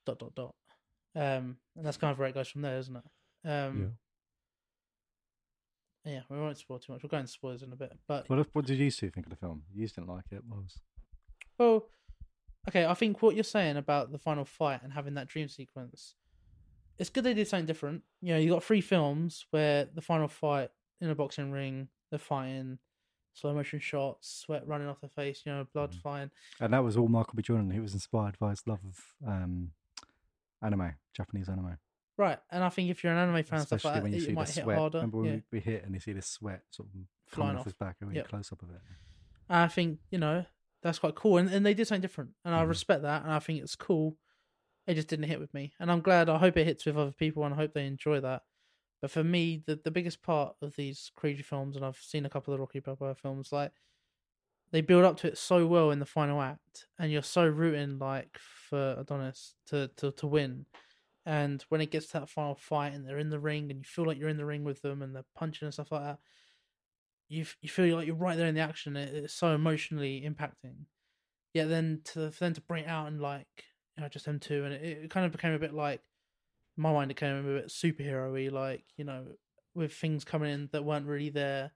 Dot 0.06 0.18
dot 0.20 0.34
dot. 0.34 0.56
Um, 1.16 1.58
and 1.76 1.86
that's 1.86 1.98
kind 1.98 2.12
of 2.12 2.18
where 2.20 2.28
it 2.30 2.34
goes 2.36 2.48
from 2.48 2.62
there, 2.62 2.78
isn't 2.80 2.96
it? 2.96 3.04
Um, 3.46 3.98
yeah. 6.06 6.22
we 6.30 6.38
won't 6.40 6.58
spoil 6.58 6.80
too 6.80 6.94
much. 6.94 7.04
We'll 7.04 7.10
go 7.10 7.18
into 7.18 7.32
spoilers 7.32 7.62
in 7.64 7.72
a 7.72 7.76
bit, 7.76 7.98
but 8.08 8.30
What, 8.30 8.40
if- 8.40 8.48
what 8.54 8.66
did 8.66 8.80
you 8.80 8.90
two 8.92 9.10
think 9.10 9.26
of 9.26 9.30
the 9.32 9.36
film? 9.38 9.64
You 9.74 9.88
didn't 9.88 10.08
like 10.08 10.26
it. 10.32 10.44
What 10.48 10.64
was 10.64 10.80
Well, 11.58 11.90
okay, 12.68 12.86
I 12.86 12.94
think 12.94 13.22
what 13.22 13.36
you're 13.36 13.44
saying 13.44 13.78
about 13.78 14.12
the 14.12 14.18
final 14.18 14.46
fight 14.46 14.82
and 14.84 14.94
having 14.94 15.14
that 15.16 15.28
dream 15.28 15.48
sequence, 15.50 16.16
it's 16.98 17.10
good 17.10 17.24
they 17.24 17.34
did 17.34 17.48
something 17.48 17.66
different. 17.66 18.04
You 18.22 18.34
know, 18.34 18.40
you 18.40 18.50
got 18.50 18.64
three 18.64 18.82
films 18.82 19.46
where 19.52 19.86
the 19.86 20.02
final 20.02 20.28
fight 20.28 20.70
in 21.02 21.10
a 21.10 21.16
boxing 21.16 21.52
ring, 21.52 21.90
they're 22.10 22.20
fighting, 22.20 22.80
slow 23.34 23.54
motion 23.54 23.80
shots, 23.80 24.42
sweat 24.46 24.68
running 24.68 24.88
off 24.88 25.00
their 25.02 25.10
face, 25.10 25.44
you 25.46 25.52
know, 25.52 25.66
blood 25.74 25.92
Mhm. 25.94 26.02
flying. 26.02 26.32
and 26.60 26.74
that 26.74 26.84
was 26.84 26.98
all 26.98 27.08
Michael 27.08 27.36
B. 27.36 27.42
Jordan. 27.44 27.72
He 27.72 27.80
was 27.80 27.94
inspired 27.94 28.38
by 28.40 28.50
his 28.50 28.66
love 28.68 28.80
of 28.86 29.00
um, 29.26 29.72
anime, 30.62 30.96
Japanese 31.14 31.48
anime. 31.48 31.78
Right, 32.20 32.38
and 32.52 32.66
I 32.66 32.68
think 32.68 32.90
if 32.90 33.02
you're 33.02 33.14
an 33.14 33.18
anime 33.18 33.44
fan 33.46 33.60
and 33.60 33.68
stuff 33.68 33.86
Especially 33.86 33.92
like 33.96 34.04
when 34.04 34.12
that, 34.12 34.18
you 34.18 34.24
it 34.24 34.28
see 34.28 34.32
the 34.34 34.36
might 34.36 34.50
hit 34.50 34.64
sweat. 34.66 34.78
harder. 34.78 34.98
Remember 34.98 35.18
when 35.20 35.28
yeah. 35.28 35.34
we, 35.36 35.44
we 35.54 35.60
hit 35.62 35.86
and 35.86 35.94
you 35.94 36.02
see 36.02 36.12
the 36.12 36.22
sweat 36.22 36.64
sort 36.70 36.90
of 36.90 37.02
Flying 37.28 37.56
off 37.56 37.64
his 37.64 37.74
back, 37.74 37.96
and 38.02 38.14
Yep. 38.14 38.28
close 38.28 38.52
up 38.52 38.62
of 38.62 38.72
it. 38.72 38.82
I 39.50 39.70
think 39.70 40.00
you 40.12 40.18
know 40.18 40.46
that's 40.84 41.00
quite 41.00 41.16
cool, 41.16 41.38
and, 41.38 41.50
and 41.50 41.66
they 41.66 41.74
did 41.74 41.88
something 41.88 42.02
different, 42.02 42.32
and 42.44 42.54
I 42.54 42.64
Mhm. 42.64 42.68
respect 42.68 43.04
that, 43.04 43.24
and 43.24 43.32
I 43.32 43.40
think 43.40 43.62
it's 43.64 43.78
cool. 43.78 44.18
It 44.86 44.96
just 44.96 45.08
didn't 45.08 45.30
hit 45.30 45.40
with 45.40 45.54
me, 45.54 45.72
and 45.80 45.90
I'm 45.90 46.02
glad. 46.02 46.28
I 46.28 46.40
hope 46.40 46.58
it 46.58 46.66
hits 46.68 46.86
with 46.86 46.98
other 46.98 47.14
people, 47.14 47.46
and 47.46 47.54
I 47.54 47.58
hope 47.58 47.74
they 47.74 47.86
enjoy 47.88 48.20
that. 48.20 48.44
But 49.02 49.12
for 49.12 49.24
me, 49.24 49.64
the 49.66 49.78
the 49.82 49.92
biggest 49.92 50.22
part 50.22 50.58
of 50.62 50.76
these 50.76 51.12
Creed 51.16 51.46
films, 51.46 51.78
and 51.78 51.86
I've 51.86 51.96
seen 52.02 52.26
a 52.26 52.30
couple 52.30 52.54
of 52.54 52.60
Rocky 52.60 52.82
Balboa 52.82 53.16
films, 53.16 53.54
like 53.54 53.72
they 54.72 54.82
build 54.82 55.06
up 55.06 55.16
to 55.18 55.28
it 55.28 55.38
so 55.38 55.66
well 55.68 55.90
in 55.92 56.00
the 56.00 56.06
final 56.06 56.42
act, 56.42 56.88
and 56.98 57.12
you're 57.14 57.22
so 57.22 57.48
rooting 57.48 57.98
like 57.98 58.38
for 58.38 58.96
Adonis 59.00 59.56
to 59.68 59.90
to 59.96 60.12
to 60.12 60.28
win. 60.28 60.66
And 61.30 61.62
when 61.70 61.82
it 61.82 61.92
gets 61.92 62.08
to 62.08 62.22
that 62.22 62.30
final 62.30 62.56
fight, 62.56 62.94
and 62.94 63.06
they're 63.08 63.20
in 63.20 63.30
the 63.30 63.40
ring, 63.40 63.72
and 63.72 63.80
you 63.80 63.86
feel 63.86 64.06
like 64.06 64.18
you're 64.18 64.30
in 64.30 64.38
the 64.38 64.46
ring 64.46 64.64
with 64.66 64.82
them, 64.82 65.02
and 65.04 65.16
they're 65.16 65.26
punching 65.36 65.66
and 65.68 65.74
stuff 65.74 65.92
like 65.92 66.04
that, 66.04 66.20
you 67.28 67.42
f- 67.42 67.58
you 67.62 67.70
feel 67.70 67.96
like 67.96 68.08
you're 68.08 68.16
right 68.16 68.38
there 68.38 68.48
in 68.48 68.56
the 68.56 68.62
action. 68.62 68.96
It, 68.96 69.14
it's 69.14 69.34
so 69.34 69.54
emotionally 69.54 70.22
impacting. 70.22 70.86
Yeah, 71.54 71.66
then 71.66 72.02
to 72.06 72.32
for 72.32 72.40
them 72.46 72.54
to 72.54 72.62
bring 72.62 72.86
it 72.86 72.90
out 72.90 73.08
and 73.08 73.22
like 73.22 73.66
you 73.98 74.04
know 74.04 74.10
just 74.10 74.26
them 74.26 74.40
two, 74.40 74.66
and 74.66 74.74
it, 74.74 74.84
it 75.06 75.12
kind 75.12 75.26
of 75.26 75.32
became 75.32 75.54
a 75.54 75.60
bit 75.60 75.74
like 75.74 76.04
my 76.78 76.94
mind 76.94 77.12
it 77.12 77.16
became 77.16 77.38
a 77.38 77.44
bit 77.62 77.68
superhero-y, 77.68 78.50
like 78.50 78.86
you 78.98 79.06
know 79.06 79.36
with 79.76 79.94
things 79.94 80.26
coming 80.26 80.52
in 80.52 80.70
that 80.74 80.86
weren't 80.86 81.08
really 81.08 81.30
there. 81.30 81.72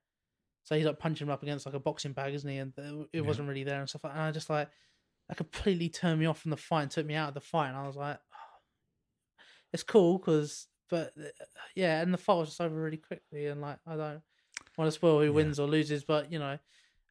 So 0.64 0.76
he's 0.76 0.86
like 0.86 1.00
punching 1.00 1.28
him 1.28 1.34
up 1.34 1.44
against 1.44 1.66
like 1.66 1.76
a 1.76 1.80
boxing 1.80 2.14
bag, 2.14 2.34
isn't 2.36 2.50
he? 2.50 2.58
And 2.58 2.74
it 3.14 3.22
Yeah. 3.22 3.22
wasn't 3.22 3.48
really 3.50 3.64
there 3.66 3.80
and 3.80 3.90
stuff 3.90 4.04
like. 4.04 4.14
that. 4.14 4.20
And 4.20 4.28
I 4.30 4.32
just 4.32 4.50
like 4.50 4.70
that 5.30 5.38
completely 5.38 5.90
turned 5.90 6.20
me 6.20 6.26
off 6.28 6.42
from 6.42 6.52
the 6.52 6.58
fight 6.58 6.84
and 6.84 6.92
took 6.92 7.06
me 7.06 7.16
out 7.16 7.30
of 7.30 7.34
the 7.36 7.42
fight. 7.42 7.70
And 7.70 7.78
I 7.78 7.88
was 7.88 7.96
like, 7.98 8.20
it's 9.74 9.84
cool 9.84 10.18
because, 10.20 10.68
but 10.90 11.12
uh, 11.20 11.24
yeah, 11.76 12.02
and 12.02 12.14
the 12.14 12.18
fight 12.18 12.36
was 12.36 12.50
just 12.50 12.62
over 12.62 12.76
really 12.76 12.98
quickly. 12.98 13.48
And 13.48 13.60
like 13.62 13.80
I 13.88 13.96
don't 13.96 14.22
want 14.78 14.88
to 14.88 14.92
spoil 14.92 15.20
who 15.20 15.26
Yeah. 15.26 15.32
wins 15.32 15.60
or 15.60 15.68
loses, 15.68 16.04
but 16.04 16.32
you 16.32 16.40
know, 16.40 16.58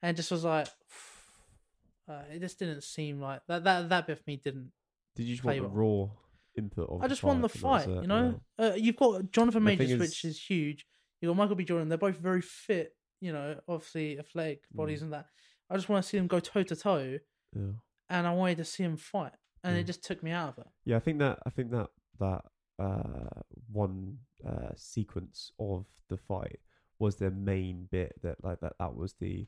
and 0.02 0.10
it 0.14 0.16
just 0.16 0.30
was 0.30 0.44
like. 0.44 0.68
Uh, 2.08 2.22
it 2.32 2.40
just 2.40 2.58
didn't 2.58 2.82
seem 2.82 3.20
like 3.20 3.40
that. 3.46 3.62
That 3.62 3.88
that 3.88 4.06
bit 4.08 4.18
for 4.18 4.24
me 4.26 4.36
didn't 4.36 4.72
Did 5.14 5.22
you 5.24 5.34
just 5.36 5.44
want 5.44 5.58
the 5.58 5.68
well. 5.68 5.70
raw 6.08 6.08
input 6.58 6.88
of 6.90 7.00
I 7.02 7.06
just 7.06 7.22
want 7.22 7.42
the 7.42 7.48
fight, 7.48 7.86
and 7.86 7.94
that 7.94 7.94
was 7.94 7.94
fight, 7.94 7.96
it, 7.98 8.02
you 8.02 8.08
know. 8.08 8.40
Uh, 8.58 8.72
you've 8.76 8.96
got 8.96 9.30
Jonathan 9.30 9.62
Majors, 9.62 9.92
is- 9.92 10.00
which 10.00 10.24
is 10.24 10.42
huge. 10.44 10.84
You 11.20 11.28
have 11.28 11.36
got 11.36 11.42
Michael 11.44 11.54
B. 11.56 11.64
Jordan. 11.64 11.88
They're 11.88 11.96
both 11.96 12.16
very 12.18 12.42
fit, 12.42 12.96
you 13.20 13.32
know, 13.32 13.56
obviously 13.68 14.18
athletic 14.18 14.62
bodies 14.74 14.98
Mm. 14.98 15.02
and 15.04 15.12
that. 15.12 15.26
I 15.70 15.76
just 15.76 15.88
want 15.88 16.02
to 16.02 16.08
see 16.08 16.18
them 16.18 16.26
go 16.26 16.40
toe 16.40 16.64
to 16.64 16.74
toe, 16.74 17.18
Yeah. 17.54 17.62
and 18.10 18.26
I 18.26 18.34
wanted 18.34 18.56
to 18.58 18.64
see 18.64 18.82
them 18.82 18.96
fight, 18.96 19.32
and 19.62 19.78
it 19.78 19.84
Mm. 19.84 19.86
just 19.86 20.02
took 20.02 20.24
me 20.24 20.32
out 20.32 20.48
of 20.58 20.58
it. 20.58 20.70
Yeah, 20.84 20.96
I 20.96 21.00
think 21.00 21.20
that 21.20 21.38
I 21.46 21.50
think 21.50 21.70
that 21.70 21.88
that 22.20 22.42
uh, 22.78 23.40
one 23.70 24.18
uh, 24.46 24.70
sequence 24.76 25.52
of 25.58 25.86
the 26.08 26.16
fight 26.16 26.58
was 26.98 27.16
the 27.16 27.30
main 27.30 27.88
bit 27.90 28.12
that 28.22 28.42
like 28.44 28.60
that 28.60 28.74
that 28.78 28.94
was 28.94 29.14
the 29.20 29.46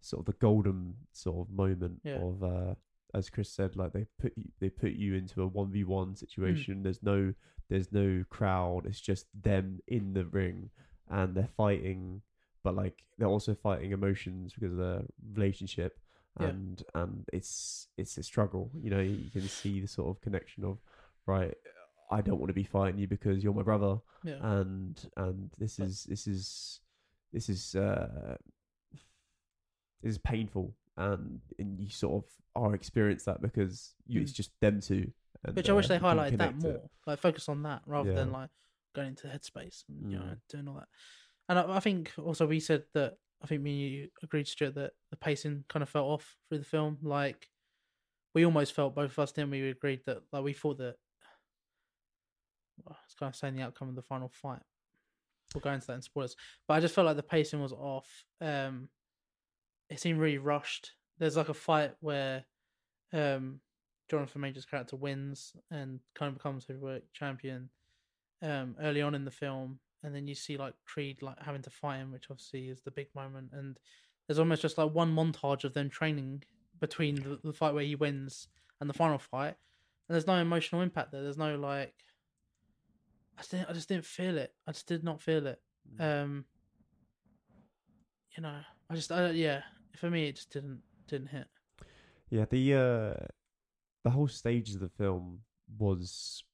sort 0.00 0.20
of 0.20 0.26
the 0.26 0.38
golden 0.40 0.94
sort 1.12 1.46
of 1.48 1.54
moment 1.54 2.00
Yeah. 2.04 2.18
of 2.20 2.42
uh, 2.42 2.74
as 3.14 3.30
Chris 3.30 3.50
said, 3.50 3.76
like 3.76 3.92
they 3.92 4.06
put 4.20 4.32
you, 4.36 4.44
they 4.60 4.68
put 4.68 4.92
you 4.92 5.14
into 5.14 5.42
a 5.42 5.46
one 5.46 5.70
v 5.70 5.84
one 5.84 6.14
situation. 6.16 6.82
There's 6.82 7.02
no 7.02 7.32
there's 7.70 7.90
no 7.92 8.24
crowd. 8.30 8.86
It's 8.86 9.00
just 9.00 9.26
them 9.40 9.80
in 9.88 10.12
the 10.12 10.24
ring 10.26 10.70
and 11.08 11.34
they're 11.34 11.48
fighting, 11.56 12.22
but 12.62 12.74
like 12.74 13.04
they're 13.16 13.28
also 13.28 13.54
fighting 13.54 13.92
emotions 13.92 14.52
because 14.54 14.72
of 14.72 14.78
their 14.78 15.02
relationship. 15.34 15.98
Yeah. 16.40 16.48
And 16.48 16.82
and 16.94 17.24
it's 17.32 17.88
it's 17.96 18.18
a 18.18 18.22
struggle, 18.22 18.70
you 18.74 18.90
know. 18.90 19.00
You 19.00 19.30
can 19.30 19.48
see 19.48 19.80
the 19.80 19.88
sort 19.88 20.10
of 20.14 20.20
connection 20.20 20.64
of, 20.64 20.78
right, 21.26 21.54
I 22.10 22.20
don't 22.20 22.38
want 22.38 22.48
to 22.48 22.54
be 22.54 22.64
fighting 22.64 22.98
you 22.98 23.06
because 23.06 23.42
you're 23.42 23.54
my 23.54 23.62
brother, 23.62 23.98
Yeah, 24.24 24.38
and 24.40 25.10
and 25.16 25.50
this 25.58 25.76
But- 25.76 25.86
is 25.88 26.04
this 26.04 26.26
is 26.26 26.80
this 27.32 27.48
is 27.48 27.74
uh 27.74 28.36
this 30.02 30.10
is 30.12 30.18
painful 30.18 30.74
and 30.96 31.40
and 31.58 31.80
you 31.80 31.90
sort 31.90 32.24
of 32.24 32.30
are 32.54 32.74
experience 32.74 33.24
that 33.24 33.42
because 33.42 33.94
you, 34.06 34.20
it's 34.20 34.32
Mm. 34.32 34.36
just 34.36 34.50
them 34.60 34.80
two 34.80 35.12
and, 35.44 35.54
which 35.56 35.68
I 35.68 35.72
wish 35.74 35.86
uh, 35.86 35.88
they 35.88 35.98
highlighted 35.98 36.38
that 36.38 36.50
connect 36.52 36.64
it. 36.64 36.72
more. 36.80 36.90
Like 37.06 37.18
focus 37.18 37.48
on 37.48 37.62
that 37.64 37.82
rather 37.86 38.14
than 38.14 38.32
like 38.32 38.50
going 38.94 39.08
into 39.08 39.26
headspace 39.26 39.84
and 39.88 40.10
you 40.10 40.18
know 40.18 40.24
Mm. 40.24 40.40
doing 40.48 40.68
all 40.68 40.74
that. 40.76 40.88
And 41.48 41.58
I, 41.58 41.76
I 41.76 41.80
think 41.80 42.12
also 42.18 42.46
we 42.46 42.60
said 42.60 42.84
that 42.94 43.18
I 43.42 43.46
think 43.46 43.60
me 43.62 43.72
and 43.86 43.92
you 43.94 44.08
agreed, 44.22 44.48
Stuart, 44.48 44.74
that 44.76 44.92
the 45.10 45.16
pacing 45.16 45.64
kind 45.68 45.82
of 45.82 45.90
fell 45.90 46.06
off 46.06 46.36
through 46.48 46.58
the 46.58 46.64
film. 46.64 46.98
Like 47.02 47.50
we 48.34 48.44
almost 48.46 48.72
felt 48.72 48.94
both 48.94 49.10
of 49.12 49.18
us 49.18 49.32
didn't 49.32 49.50
we? 49.50 49.68
Agreed 49.68 50.00
that 50.06 50.22
like 50.32 50.44
we 50.44 50.52
thought 50.54 50.78
that 50.78 50.96
it's 53.04 53.14
kind 53.14 53.30
of 53.30 53.36
saying 53.36 53.56
the 53.56 53.62
outcome 53.62 53.88
of 53.88 53.94
the 53.94 54.02
final 54.02 54.28
fight. 54.28 54.62
We'll 55.54 55.60
go 55.62 55.72
into 55.72 55.86
that 55.86 55.94
in 55.94 56.02
spoilers, 56.02 56.36
but 56.66 56.74
I 56.74 56.80
just 56.80 56.94
felt 56.94 57.06
like 57.06 57.16
the 57.16 57.22
pacing 57.22 57.62
was 57.62 57.72
off. 57.72 58.24
Um, 58.40 58.88
it 59.88 60.00
seemed 60.00 60.18
really 60.18 60.38
rushed, 60.38 60.92
there's 61.18 61.36
like 61.36 61.48
a 61.48 61.54
fight 61.54 61.94
where 62.00 62.44
um 63.12 63.60
Jonathan 64.10 64.40
Major's 64.40 64.64
character 64.64 64.96
wins 64.96 65.54
and 65.70 66.00
kind 66.14 66.28
of 66.28 66.34
becomes 66.34 66.66
heavyweight 66.66 67.12
champion 67.12 67.70
um 68.42 68.76
early 68.80 69.02
on 69.02 69.14
in 69.14 69.24
the 69.24 69.30
film. 69.30 69.78
And 70.02 70.14
then 70.14 70.28
you 70.28 70.34
see 70.34 70.56
like 70.56 70.74
Creed 70.84 71.22
like 71.22 71.42
having 71.42 71.62
to 71.62 71.70
fight 71.70 71.98
him 71.98 72.12
which 72.12 72.26
obviously 72.30 72.68
is 72.68 72.82
the 72.82 72.90
big 72.90 73.08
moment. 73.14 73.50
And 73.52 73.78
there's 74.26 74.38
almost 74.38 74.62
just 74.62 74.78
like 74.78 74.92
one 74.92 75.14
montage 75.14 75.64
of 75.64 75.74
them 75.74 75.88
training 75.88 76.42
between 76.80 77.16
the, 77.16 77.40
the 77.42 77.52
fight 77.52 77.74
where 77.74 77.84
he 77.84 77.94
wins 77.94 78.48
and 78.80 78.90
the 78.90 78.94
final 78.94 79.18
fight. 79.18 79.56
And 80.08 80.14
there's 80.14 80.26
no 80.26 80.34
emotional 80.34 80.82
impact 80.82 81.12
there. 81.12 81.22
There's 81.22 81.38
no 81.38 81.56
like 81.56 81.94
I 83.36 83.40
just 83.40 83.50
didn't, 83.50 83.70
I 83.70 83.72
just 83.72 83.88
didn't 83.88 84.04
feel 84.06 84.38
it. 84.38 84.52
I 84.66 84.72
just 84.72 84.86
did 84.86 85.04
not 85.04 85.20
feel 85.20 85.46
it. 85.46 85.60
Um 85.98 86.44
you 88.36 88.42
know 88.42 88.58
I 88.90 88.94
just 88.94 89.12
I, 89.12 89.30
yeah 89.30 89.62
for 89.96 90.10
me 90.10 90.28
it 90.28 90.36
just 90.36 90.50
didn't 90.50 90.82
didn't 91.08 91.28
hit. 91.28 91.46
Yeah, 92.30 92.44
the 92.50 92.74
uh 92.74 93.26
the 94.04 94.10
whole 94.10 94.28
stage 94.28 94.74
of 94.74 94.80
the 94.80 94.88
film 94.88 95.40
was 95.78 96.44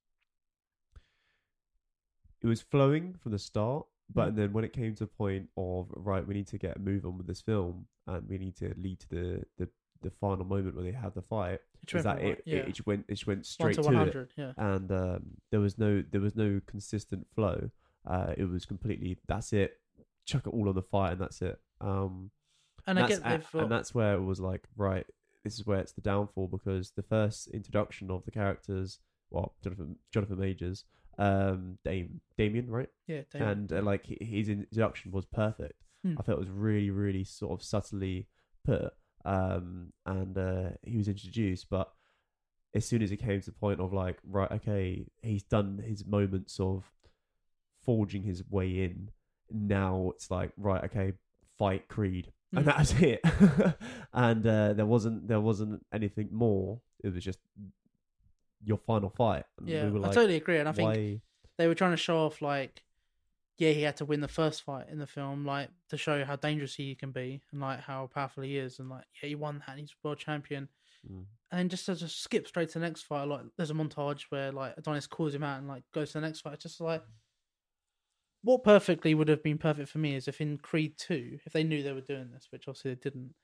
it 2.41 2.47
was 2.47 2.61
flowing 2.61 3.15
from 3.23 3.33
the 3.33 3.39
start, 3.39 3.87
but 4.13 4.35
then 4.37 4.53
when 4.53 4.65
it 4.65 4.73
came 4.73 4.95
to 4.95 5.05
the 5.05 5.11
point 5.11 5.49
of 5.57 5.87
right, 5.95 6.27
we 6.27 6.35
need 6.35 6.49
to 6.49 6.59
get 6.59 6.77
a 6.77 6.81
move 6.81 7.07
on 7.07 7.17
with 7.17 7.27
this 7.27 7.41
film 7.41 7.87
and 8.07 8.29
we 8.29 8.39
need 8.39 8.57
to 8.57 8.75
lead 8.77 9.01
to 9.01 9.09
the 9.09 9.43
the, 9.59 9.69
the 10.03 10.11
final 10.11 10.45
moment 10.45 10.75
where 10.75 10.85
they 10.85 10.93
had 10.93 11.15
the 11.15 11.23
fight. 11.23 11.61
It 11.83 11.95
Is 11.95 12.05
that 12.05 12.21
it, 12.23 12.43
yeah. 12.47 12.59
it? 12.59 12.69
It 12.69 12.75
just 12.75 12.87
went 12.87 13.05
it 13.09 13.15
just 13.15 13.27
went 13.27 13.39
one 13.41 13.45
straight 13.45 13.75
to 13.77 13.83
to, 13.83 13.87
one 13.87 13.95
it, 13.95 13.99
hundred 13.99 14.29
yeah 14.37 14.53
and 14.57 14.91
um, 14.93 15.23
there 15.51 15.61
was 15.61 15.79
no 15.79 16.03
there 16.11 16.21
was 16.21 16.37
no 16.37 16.61
consistent 16.67 17.27
flow. 17.35 17.71
Uh, 18.09 18.35
it 18.37 18.49
was 18.49 18.65
completely 18.65 19.19
that's 19.29 19.53
it. 19.53 19.79
Chuck 20.27 20.47
it 20.47 20.51
all 20.51 20.69
on 20.69 20.75
the 20.75 20.83
fight 20.83 21.13
and 21.13 21.21
that's 21.21 21.43
it. 21.43 21.59
Um, 21.81 22.31
and 22.87 22.99
I 22.99 23.03
that's, 23.03 23.19
get 23.21 23.29
they've 23.29 23.41
a- 23.49 23.53
got, 23.53 23.63
and 23.63 23.73
that's 23.73 23.95
where 23.95 24.15
it 24.15 24.23
was 24.23 24.41
like 24.41 24.63
right 24.77 25.07
this 25.45 25.59
is 25.59 25.67
where 25.67 25.79
it's 25.81 25.93
the 25.93 26.01
downfall 26.01 26.47
because 26.49 26.93
the 26.93 27.03
first 27.03 27.49
introduction 27.49 28.11
of 28.11 28.25
the 28.25 28.31
characters 28.31 28.99
well 29.31 29.55
jonathan 29.63 29.97
jonathan 30.13 30.39
majors 30.39 30.85
um 31.19 31.79
Dame, 31.85 32.21
damien 32.39 32.69
right 32.71 32.89
yeah 33.09 33.23
Damon. 33.33 33.49
and 33.49 33.73
uh, 33.73 33.83
like 33.83 34.07
his 34.21 34.49
introduction 34.49 35.11
was 35.13 35.25
perfect 35.27 35.75
Hmm. 36.05 36.15
i 36.19 36.23
felt 36.23 36.39
it 36.39 36.41
was 36.41 36.49
really 36.49 36.91
really 36.91 37.23
sort 37.25 37.53
of 37.53 37.65
subtly 37.65 38.27
put 38.65 38.93
um 39.25 39.93
and 40.07 40.37
uh 40.37 40.71
he 40.83 40.97
was 40.97 41.09
introduced 41.09 41.69
but 41.71 41.93
as 42.75 42.85
soon 42.87 43.03
as 43.03 43.13
it 43.13 43.19
came 43.19 43.41
to 43.41 43.47
the 43.47 43.57
point 43.57 43.81
of 43.81 43.93
like 43.93 44.19
right 44.29 44.51
okay 44.51 45.07
he's 45.23 45.43
done 45.43 45.83
his 45.87 46.05
moments 46.07 46.59
of 46.59 46.85
forging 47.85 48.23
his 48.23 48.43
way 48.49 48.85
in. 48.85 49.11
Now 49.51 50.13
it's 50.15 50.31
like 50.31 50.53
right 50.57 50.85
okay 50.85 51.13
fight 51.59 51.89
creed. 51.89 52.33
And 52.55 52.65
Mm. 52.65 52.67
that 52.67 52.79
was 52.79 52.93
it. 53.03 53.77
And 54.13 54.47
uh 54.47 54.73
there 54.75 54.87
wasn't 54.87 55.29
there 55.29 55.41
wasn't 55.41 55.85
anything 55.93 56.29
more. 56.33 56.81
It 57.03 57.13
was 57.13 57.25
just 57.25 57.39
your 58.65 58.79
final 58.79 59.11
fight. 59.11 59.45
And 59.59 59.69
yeah 59.69 59.85
we 59.91 59.99
were 59.99 60.07
I 60.07 60.13
totally 60.13 60.37
agree 60.37 60.59
and 60.59 60.69
I 60.69 60.73
think 60.73 61.21
they 61.59 61.67
were 61.67 61.75
trying 61.75 61.91
to 61.93 61.97
show 61.97 62.19
off 62.27 62.41
like 62.41 62.83
yeah 63.59 63.71
he 63.71 63.83
had 63.83 63.97
to 63.97 64.05
win 64.05 64.21
the 64.21 64.29
first 64.29 64.63
fight 64.63 64.87
in 64.91 64.99
the 64.99 65.07
film 65.07 65.45
like 65.45 65.69
to 65.89 65.97
show 65.97 66.25
how 66.25 66.37
dangerous 66.37 66.75
he 66.75 66.95
can 66.95 67.11
be 67.11 67.43
and 67.53 67.61
like 67.61 67.81
how 67.81 68.09
powerful 68.13 68.43
he 68.43 68.57
is 68.57 68.79
and 68.79 68.89
like 68.89 69.05
yeah 69.23 69.29
he 69.29 69.35
won 69.35 69.59
that 69.59 69.71
and 69.73 69.81
he's 69.81 69.95
world 70.03 70.19
champion. 70.19 70.69
Mm. 71.05 71.25
and 71.51 71.59
then 71.59 71.69
just 71.69 71.87
to 71.87 71.97
just 71.97 72.23
skip 72.23 72.47
straight 72.47 72.69
to 72.69 72.79
the 72.79 72.87
next 72.87 73.03
fight 73.03 73.27
like 73.27 73.41
there's 73.57 73.73
a 73.73 73.75
montage 73.75 74.23
where 74.29 74.53
like 74.53 74.75
Adonis 74.79 75.09
calls 75.09 75.35
him 75.35 75.43
out 75.43 75.59
and 75.59 75.67
like 75.67 75.83
goes 75.93 76.13
to 76.13 76.21
the 76.21 76.27
next 76.27 76.41
fight. 76.41 76.55
It's 76.55 76.63
just 76.63 76.81
like 76.81 77.03
what 78.43 78.63
perfectly 78.63 79.15
would 79.15 79.29
have 79.29 79.43
been 79.43 79.59
perfect 79.59 79.89
for 79.89 79.99
me 79.99 80.15
is 80.15 80.29
if 80.29 80.41
in 80.41 80.59
Creed 80.59 80.95
2 80.99 81.41
if 81.45 81.53
they 81.53 81.65
knew 81.65 81.83
they 81.83 81.93
were 81.93 82.01
doing 82.01 82.31
this 82.33 82.47
which 82.51 82.69
obviously 82.69 82.95
they 82.95 83.01
didn't 83.01 83.35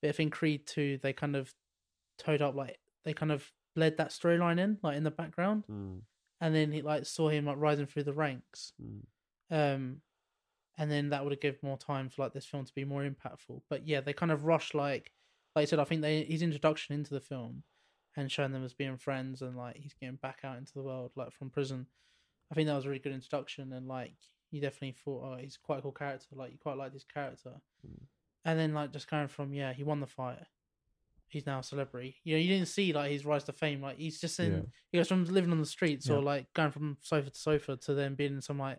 but 0.00 0.10
if 0.10 0.20
in 0.20 0.30
Creed 0.30 0.66
2 0.66 1.00
they 1.02 1.12
kind 1.12 1.34
of 1.34 1.52
towed 2.18 2.40
up 2.40 2.54
like 2.54 2.78
they 3.04 3.14
kind 3.14 3.32
of 3.32 3.50
bled 3.78 3.96
that 3.96 4.10
storyline 4.10 4.58
in 4.58 4.78
like 4.82 4.96
in 4.96 5.04
the 5.04 5.10
background. 5.10 5.64
Mm, 5.70 6.00
and 6.40 6.54
then 6.54 6.72
he 6.72 6.82
like 6.82 7.06
saw 7.06 7.28
him 7.28 7.46
like 7.46 7.56
rising 7.58 7.86
through 7.86 8.04
the 8.04 8.12
ranks. 8.12 8.72
Mm. 8.82 9.04
Um 9.50 10.00
and 10.76 10.90
then 10.90 11.08
that 11.10 11.22
would 11.24 11.32
have 11.32 11.40
given 11.40 11.58
more 11.62 11.78
time 11.78 12.08
for 12.08 12.22
like 12.22 12.32
this 12.32 12.46
film 12.46 12.64
to 12.64 12.74
be 12.74 12.84
more 12.84 13.02
impactful 13.02 13.60
but 13.68 13.86
yeah 13.86 14.00
they 14.00 14.12
kind 14.12 14.30
of 14.32 14.44
rush 14.44 14.74
like 14.74 15.12
like 15.56 15.62
I 15.62 15.66
said 15.66 15.78
I 15.80 15.84
think 15.84 16.02
they 16.02 16.22
his 16.24 16.42
introduction 16.42 16.94
into 16.94 17.14
the 17.14 17.20
film 17.20 17.62
and 18.16 18.30
showing 18.30 18.52
them 18.52 18.64
as 18.64 18.74
being 18.74 18.96
friends 18.96 19.42
and 19.42 19.56
like 19.56 19.76
he's 19.76 19.94
getting 19.94 20.16
back 20.16 20.40
out 20.44 20.58
into 20.58 20.72
the 20.74 20.82
world 20.82 21.12
like 21.16 21.32
from 21.32 21.50
prison 21.50 21.86
I 22.50 22.54
think 22.54 22.66
that 22.68 22.74
was 22.76 22.84
a 22.84 22.88
really 22.88 23.00
good 23.00 23.12
introduction 23.12 23.72
and 23.72 23.86
like 23.88 24.14
you 24.50 24.60
definitely 24.60 24.96
thought 25.04 25.24
oh 25.24 25.36
he's 25.40 25.56
quite 25.56 25.80
a 25.80 25.82
cool 25.82 25.92
character 25.92 26.26
like 26.34 26.52
you 26.52 26.58
quite 26.58 26.76
like 26.76 26.92
this 26.92 27.04
character 27.04 27.52
Mm. 27.86 28.02
and 28.44 28.58
then 28.58 28.74
like 28.74 28.92
just 28.92 29.08
going 29.08 29.28
from 29.28 29.54
yeah 29.54 29.72
he 29.72 29.84
won 29.84 30.00
the 30.00 30.06
fight 30.06 30.38
he's 31.28 31.46
now 31.46 31.58
a 31.60 31.62
celebrity 31.62 32.16
you 32.24 32.34
know 32.34 32.40
you 32.40 32.48
didn't 32.48 32.66
see 32.66 32.92
like 32.92 33.10
his 33.12 33.24
rise 33.24 33.44
to 33.44 33.52
fame 33.52 33.80
like 33.82 33.98
he's 33.98 34.20
just 34.20 34.40
in 34.40 34.52
Yeah. 34.52 34.60
he 34.90 34.98
goes 34.98 35.06
from 35.08 35.24
living 35.26 35.52
on 35.52 35.60
the 35.60 35.66
streets 35.66 36.08
or 36.10 36.20
like 36.22 36.52
going 36.54 36.72
from 36.72 36.96
sofa 37.00 37.30
to 37.30 37.38
sofa 37.38 37.76
to 37.76 37.94
then 37.94 38.14
being 38.16 38.32
in 38.34 38.40
some 38.40 38.58
like 38.58 38.78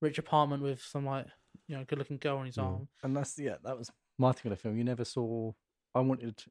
rich 0.00 0.18
apartment 0.18 0.62
with 0.62 0.80
some 0.82 1.04
like 1.06 1.26
you 1.66 1.76
know 1.76 1.84
good 1.84 1.98
looking 1.98 2.18
girl 2.18 2.38
on 2.38 2.46
his 2.46 2.56
Yeah. 2.56 2.64
arm 2.64 2.88
And 3.02 3.16
that's 3.16 3.38
yeah, 3.38 3.56
that 3.64 3.76
was 3.78 3.90
my 4.18 4.32
thing 4.32 4.50
of 4.52 4.58
the 4.58 4.62
film. 4.62 4.76
You 4.76 4.84
never 4.84 5.04
saw. 5.04 5.52
I 5.94 6.00
wanted 6.00 6.42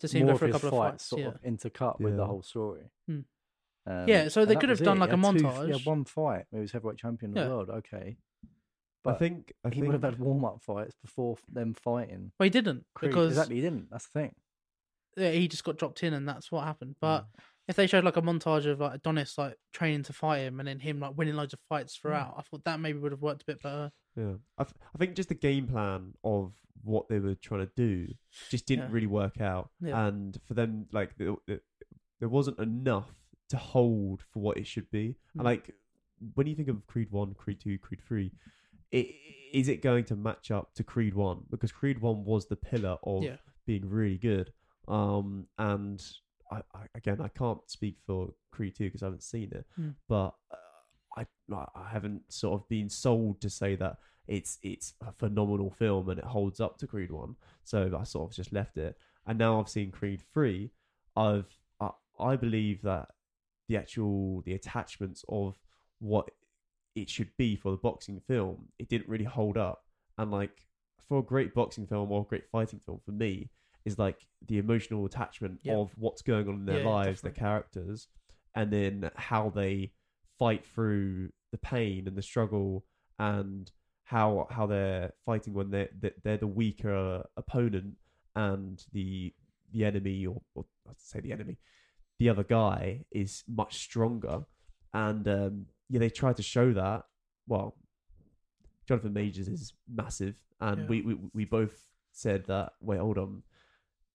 to 0.00 0.08
see 0.08 0.18
him 0.18 0.26
more 0.26 0.32
go 0.32 0.34
of 0.34 0.38
for 0.40 0.44
a 0.44 0.48
his 0.48 0.54
couple 0.62 0.68
of 0.68 0.74
fights 0.84 0.92
fights. 0.92 1.04
sort 1.08 1.22
yeah. 1.22 1.28
of 1.28 1.42
intercut 1.42 2.00
with 2.00 2.16
the 2.16 2.22
Yeah. 2.22 2.26
whole 2.26 2.42
story. 2.42 2.90
Hmm. 3.06 3.20
Um, 3.88 4.08
Yeah, 4.08 4.28
so 4.28 4.40
and 4.42 4.50
they 4.50 4.54
that 4.54 4.60
could 4.60 4.68
have 4.70 4.80
was 4.80 4.84
done 4.86 4.96
it. 4.96 5.00
like 5.00 5.12
a 5.12 5.16
had 5.16 5.38
two- 5.38 5.44
montage. 5.44 5.68
yeah, 5.68 5.90
one 5.90 6.04
fight. 6.04 6.46
He 6.50 6.58
was 6.58 6.72
heavyweight 6.72 6.98
champion 6.98 7.30
of 7.32 7.36
Yeah. 7.36 7.44
the 7.44 7.50
world. 7.50 7.70
Okay, 7.70 8.16
But 9.04 9.10
i 9.10 9.12
but 9.12 9.18
think 9.20 9.52
i 9.64 9.68
he 9.68 9.74
think 9.76 9.86
would 9.86 9.92
have 9.94 10.02
had 10.02 10.18
warm 10.18 10.44
up 10.44 10.60
fights 10.62 10.94
before 11.00 11.36
them 11.48 11.72
fighting. 11.74 12.32
Well, 12.38 12.44
he 12.44 12.50
didn't 12.50 12.84
Creed. 12.94 13.10
because 13.12 13.28
exactly, 13.30 13.56
he 13.56 13.62
didn't. 13.62 13.90
That's 13.90 14.08
the 14.08 14.20
thing. 14.20 14.34
yeah, 15.16 15.30
he 15.30 15.46
just 15.48 15.64
got 15.64 15.78
dropped 15.78 16.02
in, 16.02 16.12
and 16.14 16.28
that's 16.28 16.50
what 16.50 16.64
happened. 16.64 16.96
But 17.00 17.22
Mm. 17.22 17.40
If 17.68 17.76
they 17.76 17.86
showed 17.86 18.04
like 18.04 18.16
a 18.16 18.22
montage 18.22 18.66
of 18.66 18.80
like 18.80 18.94
Adonis 18.94 19.36
like 19.38 19.56
training 19.72 20.02
to 20.04 20.12
fight 20.12 20.38
him, 20.40 20.60
and 20.60 20.68
then 20.68 20.78
him 20.78 21.00
like 21.00 21.16
winning 21.16 21.34
loads 21.34 21.52
of 21.52 21.60
fights 21.68 21.96
throughout, 21.96 22.34
I 22.38 22.42
thought 22.42 22.64
that 22.64 22.80
maybe 22.80 22.98
would 22.98 23.12
have 23.12 23.22
worked 23.22 23.42
a 23.42 23.46
bit 23.46 23.62
better. 23.62 23.90
Yeah, 24.16 24.34
I, 24.58 24.64
th- 24.64 24.74
I 24.94 24.98
think 24.98 25.14
just 25.14 25.28
the 25.28 25.34
game 25.34 25.66
plan 25.66 26.14
of 26.24 26.52
what 26.84 27.08
they 27.08 27.18
were 27.18 27.34
trying 27.34 27.66
to 27.66 27.72
do 27.76 28.08
just 28.50 28.66
didn't 28.66 28.86
Yeah. 28.88 28.94
really 28.94 29.06
work 29.08 29.40
out, 29.40 29.70
Yeah. 29.80 30.06
and 30.06 30.38
for 30.46 30.54
them, 30.54 30.86
like 30.92 31.16
the, 31.18 31.36
the, 31.46 31.60
there 32.20 32.28
wasn't 32.28 32.58
enough 32.58 33.10
to 33.50 33.56
hold 33.56 34.22
for 34.32 34.38
what 34.40 34.56
it 34.56 34.66
should 34.66 34.90
be. 34.90 35.08
Mm. 35.08 35.14
And 35.36 35.44
like 35.44 35.70
when 36.34 36.46
you 36.46 36.54
think 36.54 36.68
of 36.68 36.86
Creed 36.86 37.10
One, 37.10 37.34
Creed 37.34 37.60
Two, 37.60 37.78
Creed 37.78 38.00
Three, 38.06 38.32
i 38.94 39.12
is 39.52 39.68
it 39.68 39.80
going 39.80 40.04
to 40.04 40.16
match 40.16 40.50
up 40.50 40.74
to 40.74 40.82
Creed 40.84 41.14
One? 41.14 41.42
Because 41.50 41.72
Creed 41.72 42.00
One 42.00 42.24
was 42.24 42.46
the 42.46 42.56
pillar 42.56 42.96
of 43.04 43.22
Yeah. 43.22 43.36
being 43.66 43.88
really 43.88 44.18
good. 44.18 44.52
Um, 44.88 45.46
and 45.58 46.02
I, 46.50 46.56
I 46.74 46.86
again, 46.94 47.20
I 47.20 47.28
can't 47.28 47.58
speak 47.70 47.96
for 48.06 48.32
Creed 48.52 48.74
Two 48.76 48.84
because 48.84 49.02
I 49.02 49.06
haven't 49.06 49.22
seen 49.22 49.50
it, 49.52 49.66
Mm. 49.78 49.94
but 50.08 50.34
uh, 50.50 50.56
I 51.16 51.26
I 51.74 51.88
haven't 51.90 52.22
sort 52.32 52.60
of 52.60 52.68
been 52.68 52.88
sold 52.88 53.40
to 53.40 53.50
say 53.50 53.76
that 53.76 53.98
it's 54.26 54.58
it's 54.62 54.94
a 55.06 55.12
phenomenal 55.12 55.70
film 55.70 56.08
and 56.08 56.18
it 56.18 56.24
holds 56.24 56.60
up 56.60 56.78
to 56.78 56.86
Creed 56.86 57.10
One. 57.10 57.36
So 57.64 57.96
I 57.98 58.04
sort 58.04 58.30
of 58.30 58.36
just 58.36 58.52
left 58.52 58.76
it. 58.76 58.96
And 59.26 59.38
now 59.38 59.58
I've 59.60 59.68
seen 59.68 59.90
Creed 59.90 60.20
Three. 60.32 60.70
I've 61.16 61.46
I, 61.80 61.90
I 62.18 62.36
believe 62.36 62.82
that 62.82 63.08
the 63.68 63.76
actual 63.76 64.42
the 64.42 64.54
attachments 64.54 65.24
of 65.28 65.56
what 65.98 66.30
it 66.94 67.08
should 67.10 67.30
be 67.36 67.56
for 67.56 67.70
the 67.72 67.76
boxing 67.78 68.20
film, 68.26 68.66
it 68.78 68.88
didn't 68.88 69.08
really 69.08 69.24
hold 69.24 69.56
up. 69.56 69.84
And 70.18 70.30
like 70.30 70.66
for 71.08 71.18
a 71.18 71.22
great 71.22 71.54
boxing 71.54 71.86
film 71.86 72.10
or 72.10 72.22
a 72.22 72.24
great 72.24 72.48
fighting 72.50 72.80
film, 72.80 73.00
for 73.04 73.12
me, 73.12 73.50
is 73.86 73.98
like 73.98 74.26
the 74.46 74.58
emotional 74.58 75.06
attachment 75.06 75.60
Yeah. 75.62 75.76
of 75.76 75.92
what's 75.96 76.20
going 76.20 76.48
on 76.48 76.54
in 76.56 76.64
their 76.66 76.78
Yeah, 76.80 76.82
yeah, 76.82 76.88
lives, 76.90 77.20
their 77.22 77.30
characters, 77.32 78.08
and 78.54 78.70
then 78.70 79.10
how 79.14 79.48
they 79.50 79.92
fight 80.38 80.66
through 80.66 81.30
the 81.52 81.58
pain 81.58 82.06
and 82.08 82.16
the 82.16 82.22
struggle 82.22 82.84
and 83.18 83.70
how 84.04 84.46
how 84.50 84.66
they're 84.66 85.12
fighting 85.24 85.54
when 85.54 85.70
they're 85.70 85.88
they're- 86.00 86.14
they're 86.22 86.36
the 86.36 86.46
weaker 86.46 87.24
opponent 87.36 87.96
and 88.34 88.84
the 88.92 89.32
the 89.72 89.84
enemy 89.84 90.26
or, 90.26 90.42
or 90.54 90.64
I'd 90.88 91.00
say 91.00 91.20
the 91.20 91.32
enemy 91.32 91.56
the 92.18 92.28
other 92.28 92.44
guy 92.44 93.04
is 93.10 93.42
much 93.48 93.78
stronger 93.78 94.44
and 94.92 95.26
um 95.28 95.66
yeah 95.88 95.98
they 95.98 96.10
tried 96.10 96.36
to 96.36 96.42
show 96.42 96.72
that 96.72 97.04
well 97.48 97.76
jonathan 98.86 99.12
majors 99.12 99.48
is 99.48 99.72
massive 99.88 100.36
and 100.60 100.82
Yeah. 100.82 100.86
we, 100.86 101.00
we 101.02 101.14
we 101.34 101.44
both 101.44 101.76
said 102.12 102.44
that 102.46 102.72
wait 102.80 103.00
hold 103.00 103.18
on 103.18 103.42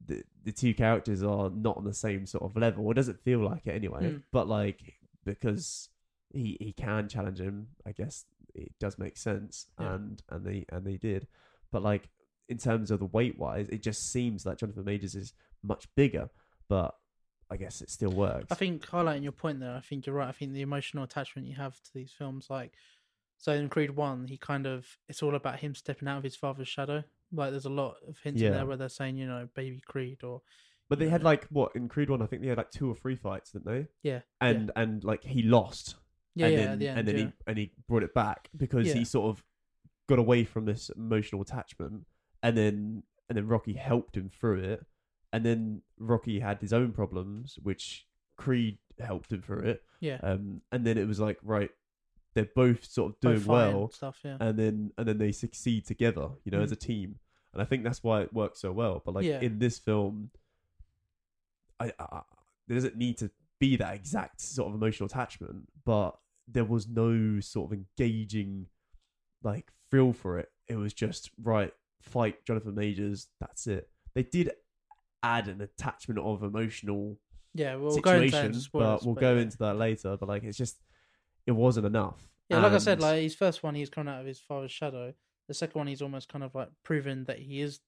the 0.08 0.24
the 0.44 0.52
two 0.52 0.74
characters 0.74 1.24
are 1.24 1.50
not 1.50 1.78
on 1.78 1.84
the 1.84 1.94
same 1.94 2.26
sort 2.26 2.44
of 2.44 2.56
level. 2.58 2.90
It 2.92 2.96
doesn't 2.96 3.24
feel 3.24 3.40
like 3.40 3.68
it 3.68 3.76
anyway. 3.76 4.04
Mm. 4.04 4.24
but 4.32 4.48
like 4.48 4.96
because 5.26 5.90
he 6.34 6.58
he 6.60 6.72
can 6.72 7.08
challenge 7.10 7.40
him 7.40 7.68
i 7.86 7.92
guess 7.92 8.26
it 8.54 8.74
does 8.80 8.98
make 8.98 9.18
sense. 9.18 9.68
Yeah. 9.80 9.94
and 9.94 10.24
and 10.30 10.46
they 10.46 10.66
and 10.70 10.86
they 10.86 10.98
did. 10.98 11.28
But 11.72 11.84
like 11.84 12.10
in 12.50 12.58
terms 12.58 12.92
of 12.92 13.00
the 13.00 13.06
weight 13.06 13.40
wise 13.40 13.70
it 13.70 13.82
just 13.82 14.12
seems 14.12 14.46
like 14.46 14.58
jonathan 14.58 14.84
majors 14.84 15.16
is 15.16 15.34
much 15.64 15.88
bigger. 15.96 16.30
But 16.68 16.96
i 17.50 17.58
guess 17.58 17.82
it 17.82 17.90
still 17.90 18.12
works. 18.12 18.48
I 18.52 18.56
think 18.56 18.86
highlighting 18.88 19.24
your 19.24 19.32
point 19.32 19.60
there, 19.60 19.76
I 19.76 19.82
think 19.82 20.06
you're 20.06 20.16
right. 20.16 20.30
I 20.30 20.34
think 20.34 20.54
the 20.54 20.62
emotional 20.62 21.04
attachment 21.04 21.48
you 21.48 21.56
have 21.56 21.82
to 21.82 21.94
these 21.94 22.12
films, 22.12 22.48
like 22.50 22.74
so 23.38 23.54
in 23.54 23.70
Creed 23.70 23.92
One, 23.92 24.28
he 24.28 24.38
kind 24.38 24.68
of 24.68 24.86
it's 25.08 25.24
all 25.24 25.36
about 25.36 25.60
him 25.60 25.76
stepping 25.76 26.08
out 26.08 26.18
of 26.18 26.24
his 26.24 26.36
father's 26.36 26.68
shadow 26.68 27.04
Like 27.32 27.52
there's 27.52 27.66
a 27.66 27.70
lot 27.70 27.96
of 28.08 28.18
hints 28.24 28.42
Yeah. 28.42 28.50
in 28.50 28.54
there 28.54 28.66
where 28.66 28.78
they're 28.78 28.90
saying, 28.90 29.18
you 29.18 29.28
know, 29.28 29.48
baby 29.56 29.82
Creed 29.86 30.24
or 30.24 30.42
But 30.90 31.00
they 31.00 31.08
had 31.10 31.22
Yeah. 31.22 31.26
like 31.26 31.46
what 31.48 31.72
in 31.76 31.88
Creed 31.88 32.10
One? 32.10 32.22
I 32.22 32.26
think 32.26 32.42
they 32.42 32.50
had 32.50 32.58
like 32.58 32.72
two 32.72 32.90
or 32.90 32.96
three 32.96 33.16
fights, 33.16 33.52
didn't 33.52 33.66
they? 33.66 33.88
yeah, 34.04 34.22
And 34.42 34.72
and 34.76 35.04
like 35.04 35.24
he 35.24 35.42
lost, 35.44 35.96
yeah, 36.36 36.48
and 36.48 36.54
yeah, 36.54 36.60
then 36.60 36.72
at 36.74 36.80
the 36.80 36.88
end, 36.90 37.00
and 37.00 37.08
then 37.08 37.16
yeah. 37.18 37.26
he 37.26 37.32
and 37.48 37.58
he 37.58 37.72
brought 37.88 38.04
it 38.04 38.14
back 38.14 38.50
because 38.58 38.88
Yeah. 38.88 38.96
he 38.96 39.06
sort 39.06 39.30
of 39.30 39.44
got 40.08 40.20
away 40.20 40.44
from 40.44 40.66
this 40.66 40.90
emotional 40.90 41.42
attachment, 41.42 42.06
and 42.44 42.58
then 42.58 43.04
and 43.30 43.38
then 43.38 43.48
Rocky 43.48 43.74
helped 43.74 44.18
him 44.18 44.30
through 44.30 44.60
it, 44.60 44.86
and 45.32 45.46
then 45.46 45.82
Rocky 45.98 46.40
had 46.42 46.60
his 46.60 46.74
own 46.74 46.92
problems, 46.92 47.58
which 47.64 48.06
Creed 48.38 48.78
helped 49.00 49.32
him 49.32 49.42
through 49.42 49.62
it, 49.62 49.84
yeah. 50.02 50.20
um, 50.22 50.62
and 50.74 50.86
then 50.86 50.98
it 50.98 51.08
was 51.08 51.22
like 51.22 51.38
right, 51.42 51.70
they're 52.34 52.50
both 52.56 52.86
sort 52.86 53.14
of 53.14 53.20
doing 53.20 53.46
well, 53.46 53.84
and 53.84 53.94
stuff, 53.94 54.20
yeah. 54.24 54.38
and 54.40 54.58
then 54.58 54.92
and 54.98 55.08
then 55.08 55.18
they 55.18 55.32
succeed 55.32 55.86
together, 55.86 56.30
you 56.44 56.52
know, 56.52 56.60
Mm. 56.60 56.64
as 56.64 56.72
a 56.72 56.76
team. 56.78 57.20
And 57.54 57.62
I 57.62 57.66
think 57.66 57.84
that's 57.84 58.02
why 58.02 58.22
it 58.22 58.34
works 58.34 58.60
so 58.62 58.72
well. 58.72 59.02
But 59.04 59.16
like 59.16 59.26
Yeah. 59.26 59.42
in 59.42 59.60
this 59.60 59.78
film, 59.78 60.32
I, 61.80 61.92
I 62.00 62.22
there 62.68 62.76
doesn't 62.76 62.96
need 62.96 63.18
to 63.18 63.32
be 63.60 63.76
that 63.76 63.96
exact 63.96 64.40
sort 64.42 64.70
of 64.70 64.76
emotional 64.76 65.08
attachment, 65.08 65.68
but 65.84 66.18
there 66.48 66.66
was 66.66 66.88
no 66.88 67.40
sort 67.40 67.72
of 67.72 67.78
engaging 67.78 68.68
like 69.44 69.72
thrill 69.90 70.14
for 70.14 70.40
it. 70.40 70.50
It 70.68 70.76
was 70.76 70.94
just 70.94 71.32
right, 71.42 71.74
fight 72.00 72.46
Jonathan 72.46 72.76
Majors. 72.76 73.28
That's 73.40 73.68
it. 73.68 73.90
They 74.14 74.24
did 74.24 74.52
add 75.24 75.48
an 75.48 75.62
attachment 75.62 76.20
of 76.20 76.44
emotional 76.44 77.20
yeah, 77.54 77.76
we'll 77.76 77.98
go 77.98 78.22
into 78.22 78.54
spoilers, 78.54 78.68
but 79.02 79.06
we'll 79.06 79.16
go 79.16 79.36
yeah. 79.36 79.42
into 79.42 79.58
that 79.58 79.76
later. 79.76 80.16
But 80.18 80.30
like, 80.30 80.44
it's 80.44 80.58
just 80.58 80.78
it 81.46 81.52
wasn't 81.52 81.86
enough. 81.86 82.28
Yeah, 82.50 82.60
like 82.60 82.74
I 82.74 82.80
said, 82.80 83.00
like 83.00 83.22
his 83.22 83.36
first 83.36 83.64
one, 83.64 83.76
he's 83.76 83.90
coming 83.90 84.14
out 84.14 84.20
of 84.20 84.28
his 84.28 84.40
father's 84.40 84.72
shadow. 84.72 85.14
The 85.48 85.54
second 85.54 85.80
one, 85.80 85.88
he's 85.88 86.02
almost 86.02 86.28
kind 86.28 86.44
of 86.44 86.54
like 86.54 86.70
proven 86.84 87.24
that 87.26 87.40
he 87.40 87.62
is 87.62 87.80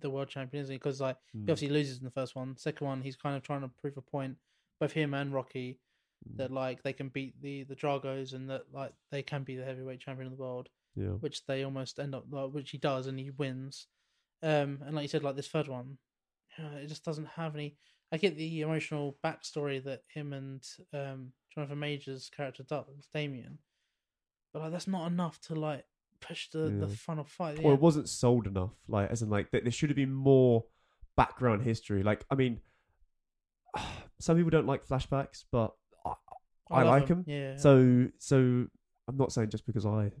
the 0.00 0.10
world 0.10 0.28
champion, 0.28 0.62
isn't 0.62 0.72
he? 0.72 0.78
Because 0.78 1.00
like 1.00 1.16
Mm, 1.36 1.46
he 1.46 1.52
obviously 1.52 1.68
loses 1.74 1.98
in 1.98 2.04
the 2.04 2.10
first 2.10 2.36
one. 2.36 2.56
Second 2.56 2.86
one, 2.86 3.02
he's 3.02 3.16
kind 3.16 3.36
of 3.36 3.42
trying 3.42 3.62
to 3.62 3.70
prove 3.80 3.96
a 3.96 4.02
point, 4.02 4.36
both 4.80 4.92
him 4.92 5.14
and 5.14 5.32
Rocky, 5.32 5.78
mm, 6.28 6.36
that 6.36 6.52
like 6.52 6.82
they 6.82 6.92
can 6.92 7.08
beat 7.08 7.40
the 7.42 7.64
the 7.64 7.76
Dragos 7.76 8.34
and 8.34 8.48
that 8.50 8.62
like 8.72 8.92
they 9.10 9.22
can 9.22 9.42
be 9.42 9.56
the 9.56 9.64
heavyweight 9.64 10.00
champion 10.00 10.26
of 10.30 10.36
the 10.36 10.42
world, 10.42 10.68
yeah. 10.94 11.08
which 11.20 11.44
they 11.46 11.64
almost 11.64 11.98
end 11.98 12.14
up 12.14 12.24
like, 12.30 12.50
which 12.50 12.70
he 12.70 12.78
does 12.78 13.06
and 13.06 13.18
he 13.18 13.30
wins. 13.30 13.86
Um, 14.42 14.78
and 14.86 14.94
like 14.94 15.02
you 15.02 15.08
said, 15.08 15.24
like 15.24 15.34
this 15.36 15.48
third 15.48 15.66
one, 15.68 15.98
it 16.58 16.86
just 16.86 17.04
doesn't 17.04 17.26
have 17.26 17.54
any. 17.54 17.76
I 18.12 18.16
get 18.16 18.36
the 18.36 18.60
emotional 18.62 19.18
backstory 19.24 19.82
that 19.84 20.02
him 20.14 20.32
and 20.32 20.64
um 20.94 21.32
Jonathan 21.58 21.78
Majors 21.80 22.30
character 22.34 22.64
Damien, 23.12 23.58
but 24.52 24.62
like 24.62 24.70
that's 24.72 24.86
not 24.86 25.10
enough 25.10 25.40
to 25.42 25.54
like 25.56 25.84
push 26.20 26.48
the 26.50 26.58
the 26.70 26.86
Yeah. 26.86 26.94
final 26.94 27.24
fight. 27.24 27.58
or 27.58 27.62
Yeah. 27.62 27.74
it 27.74 27.80
wasn't 27.80 28.08
sold 28.08 28.46
enough. 28.46 28.74
Like, 28.86 29.10
as 29.10 29.22
in, 29.22 29.28
like, 29.30 29.50
th- 29.50 29.64
there 29.64 29.72
should 29.72 29.90
have 29.90 29.96
been 29.96 30.12
more 30.12 30.64
background 31.16 31.62
history. 31.62 32.02
Like, 32.04 32.24
I 32.30 32.34
mean, 32.36 32.60
some 34.20 34.36
people 34.36 34.50
don't 34.50 34.66
like 34.66 34.86
flashbacks, 34.86 35.44
but 35.50 35.74
I, 36.06 36.14
I, 36.70 36.82
love 36.82 36.86
like 37.00 37.06
them. 37.08 37.24
Yeah. 37.26 37.56
So, 37.56 38.08
so 38.18 38.36
I'm 39.08 39.16
not 39.16 39.32
saying 39.32 39.50
just 39.50 39.66
because 39.66 39.86
I 39.86 40.12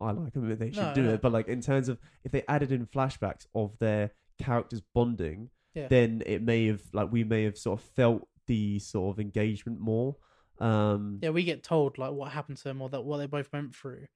I 0.00 0.10
like 0.12 0.32
them 0.34 0.48
that 0.48 0.58
they 0.58 0.70
should 0.72 0.82
No, 0.82 0.94
do 0.94 1.02
no. 1.04 1.14
it, 1.14 1.22
but 1.22 1.32
like 1.32 1.48
in 1.48 1.60
terms 1.60 1.88
of 1.88 1.98
if 2.24 2.32
they 2.32 2.42
added 2.48 2.70
in 2.72 2.86
flashbacks 2.86 3.46
of 3.54 3.78
their 3.78 4.12
characters 4.38 4.82
bonding, 4.94 5.50
Yeah. 5.74 5.88
then 5.88 6.22
it 6.26 6.42
may 6.42 6.66
have 6.66 6.82
like 6.92 7.10
we 7.12 7.24
may 7.24 7.44
have 7.44 7.56
sort 7.58 7.80
of 7.80 7.86
felt 7.86 8.28
the 8.46 8.78
sort 8.78 9.14
of 9.14 9.20
engagement 9.20 9.80
more. 9.80 10.16
Um, 10.58 11.18
yeah, 11.22 11.30
we 11.30 11.44
get 11.44 11.62
told 11.62 11.98
like 11.98 12.12
what 12.12 12.32
happened 12.32 12.58
to 12.58 12.64
them 12.64 12.80
or 12.80 12.88
that 12.90 13.02
what 13.02 13.18
they 13.18 13.26
both 13.26 13.52
went 13.52 13.74
through, 13.74 14.06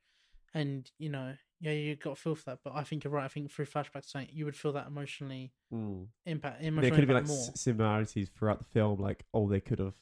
and 0.55 0.91
you 0.99 1.09
know, 1.09 1.35
yeah, 1.61 1.73
you 1.73 1.97
got 1.97 2.17
to 2.17 2.21
feel 2.21 2.35
for 2.35 2.45
that. 2.45 2.61
But 2.65 2.75
I 2.75 2.83
think 2.85 3.05
you're 3.05 3.13
right. 3.13 3.25
I 3.25 3.29
think 3.29 3.51
through 3.51 3.67
flashbacks, 3.67 4.15
you 4.33 4.45
would 4.47 4.57
feel 4.57 4.73
that 4.73 4.87
emotionally 4.87 5.53
mm. 5.73 6.07
impact. 6.25 6.63
there 6.63 6.71
could 6.71 7.01
have 7.01 7.07
been 7.07 7.17
like 7.17 7.27
more. 7.27 7.51
similarities 7.55 8.31
throughout 8.37 8.59
the 8.59 8.65
film. 8.65 9.01
Like, 9.01 9.25
oh, 9.35 9.49
they 9.49 9.61
could 9.61 9.79
have, 9.79 9.95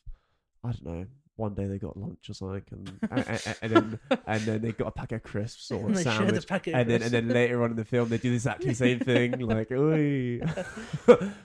I 0.65 0.73
don't 0.73 0.85
know. 0.85 1.07
One 1.39 1.55
day 1.55 1.67
they 1.67 1.79
got 1.79 1.97
lunch 1.97 2.29
or 2.29 2.35
something, 2.35 2.63
and 3.13 3.29
and, 3.29 3.57
and, 3.63 3.73
then 3.73 4.01
and 4.27 4.43
then 4.43 4.61
they 4.61 4.73
got 4.73 4.89
a 4.89 4.91
packet 4.91 5.15
of 5.15 5.23
crisps 5.23 5.71
or 5.71 5.89
a 5.89 5.93
they 5.95 6.03
sandwich, 6.03 6.51
of 6.51 6.67
and 6.67 6.91
then 6.91 7.01
and 7.01 7.13
then 7.13 7.29
later 7.29 7.63
on 7.63 7.71
in 7.71 7.77
the 7.77 7.85
film 7.85 8.09
they 8.09 8.19
do 8.19 8.33
exactly 8.33 8.71
the 8.71 8.75
same 8.75 8.99
thing. 8.99 9.39
Like, 9.49 9.71
oi. 9.71 10.41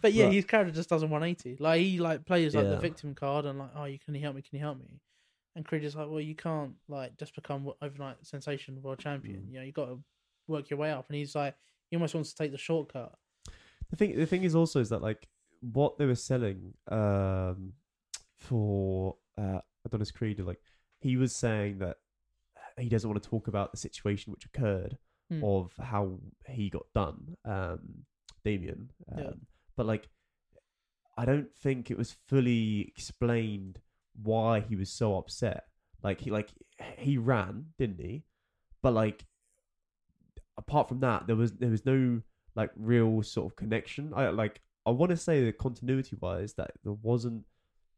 But 0.02 0.14
yeah, 0.14 0.30
his 0.30 0.46
character 0.46 0.74
just 0.74 0.90
does 0.90 1.04
a 1.04 1.06
180. 1.06 1.62
Like 1.62 1.80
he 1.80 2.00
like 2.00 2.26
plays 2.26 2.56
like 2.56 2.66
the 2.66 2.78
victim 2.78 3.14
card 3.14 3.46
and 3.46 3.60
like, 3.60 3.70
oh, 3.76 3.86
you 3.86 4.00
can 4.00 4.16
you 4.16 4.22
help 4.22 4.36
me? 4.36 4.42
Can 4.42 4.58
you 4.58 4.66
help 4.66 4.80
me? 4.80 5.00
And 5.56 5.64
Creed 5.64 5.84
is 5.84 5.96
like, 5.96 6.10
well, 6.10 6.20
you 6.20 6.36
can't 6.36 6.74
like 6.90 7.16
just 7.18 7.36
become 7.36 7.72
overnight 7.84 8.18
sensation 8.24 8.82
world 8.82 8.98
champion. 8.98 9.44
Mm. 9.48 9.54
You 9.54 9.60
know, 9.60 9.66
you 9.66 9.72
got 9.72 9.86
to 9.86 10.00
work 10.48 10.72
your 10.72 10.80
way 10.80 10.92
up. 10.92 11.06
And 11.08 11.16
he's 11.16 11.36
like, 11.36 11.56
he 11.90 11.96
almost 11.96 12.16
wants 12.16 12.32
to 12.32 12.36
take 12.36 12.52
the 12.52 12.58
shortcut. 12.58 13.14
the 13.92 13.96
thing 13.96 14.18
the 14.18 14.26
thing 14.26 14.44
is 14.44 14.56
also 14.56 14.80
is 14.80 14.90
that 14.90 15.04
like 15.04 15.28
what 15.62 15.98
they 15.98 16.06
were 16.06 16.16
selling 16.16 16.74
um 16.90 17.74
for 18.36 19.16
uh 19.38 19.60
Adonis 19.86 20.12
Creed 20.12 20.40
like 20.40 20.60
he 21.00 21.18
was 21.18 21.36
saying 21.36 21.80
that 21.80 21.98
he 22.78 22.90
doesn't 22.90 23.10
want 23.10 23.22
to 23.22 23.30
talk 23.30 23.48
about 23.48 23.72
the 23.72 23.78
situation 23.78 24.32
which 24.32 24.46
occurred 24.46 24.98
Hmm. 25.30 25.42
of 25.42 25.72
how 25.82 26.20
he 26.50 26.70
got 26.70 26.86
done 26.94 27.38
um 27.46 27.80
Damien 28.44 28.92
um, 29.12 29.18
Yeah. 29.20 29.32
but 29.78 29.86
like 29.86 30.10
I 31.18 31.24
don't 31.26 31.54
think 31.56 31.90
it 31.90 31.98
was 31.98 32.12
fully 32.28 32.82
explained 32.94 33.80
why 34.22 34.60
he 34.60 34.76
was 34.76 34.90
so 34.90 35.18
upset 35.18 35.64
like 36.04 36.20
he 36.22 36.30
like 36.30 36.50
he 36.98 37.18
ran 37.18 37.68
didn't 37.78 38.02
he 38.02 38.24
but 38.82 38.94
like 38.94 39.26
apart 40.58 40.88
from 40.90 41.00
that 41.00 41.26
there 41.28 41.36
was 41.36 41.54
there 41.54 41.70
was 41.70 41.86
no 41.86 42.22
like 42.56 42.70
real 42.76 43.24
sort 43.24 43.52
of 43.52 43.56
connection. 43.56 44.14
I 44.16 44.30
like 44.30 44.62
I 44.86 44.92
want 44.92 45.10
to 45.12 45.18
say 45.18 45.44
that 45.46 45.58
continuity 45.58 46.16
wise 46.20 46.54
that 46.56 46.72
there 46.84 46.94
wasn't 46.94 47.46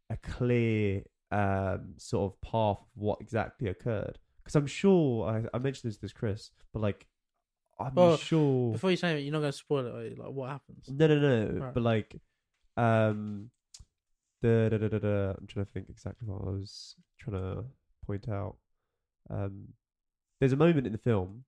a 0.09 0.17
clear 0.17 1.03
um 1.32 1.93
sort 1.97 2.32
of 2.34 2.41
path 2.41 2.78
of 2.80 2.88
what 2.95 3.19
exactly 3.21 3.67
occurred 3.67 4.19
because 4.43 4.55
I'm 4.55 4.67
sure 4.67 5.28
I, 5.28 5.43
I 5.55 5.59
mentioned 5.59 5.91
this 5.91 5.97
to 5.97 6.15
Chris, 6.15 6.51
but 6.71 6.82
like 6.82 7.07
I'm 7.80 7.95
Well, 7.95 8.15
sure 8.17 8.71
Before 8.73 8.91
you 8.91 8.97
say 8.97 9.17
it, 9.17 9.23
you're 9.23 9.34
not 9.34 9.39
going 9.39 9.51
to 9.51 9.57
spoil 9.57 9.86
it. 9.88 9.93
are 9.95 10.03
you? 10.07 10.15
Like 10.15 10.30
what 10.32 10.49
happens? 10.49 10.88
no 10.88 11.07
no 11.07 11.17
no 11.19 11.59
Right. 11.65 11.73
but 11.73 11.84
like 11.84 12.15
um 12.78 13.49
the 14.41 14.67
da, 14.69 14.78
da, 14.78 14.88
da, 14.88 14.99
da, 14.99 15.30
I'm 15.38 15.47
trying 15.47 15.65
to 15.65 15.71
think 15.71 15.89
exactly 15.89 16.28
what 16.28 16.41
I 16.47 16.51
was 16.51 16.95
trying 17.19 17.41
to 17.41 17.65
point 18.05 18.30
out. 18.30 18.57
Um, 19.30 19.69
there's 20.39 20.53
a 20.53 20.57
moment 20.57 20.86
in 20.86 20.91
the 20.93 20.99
film 20.99 21.45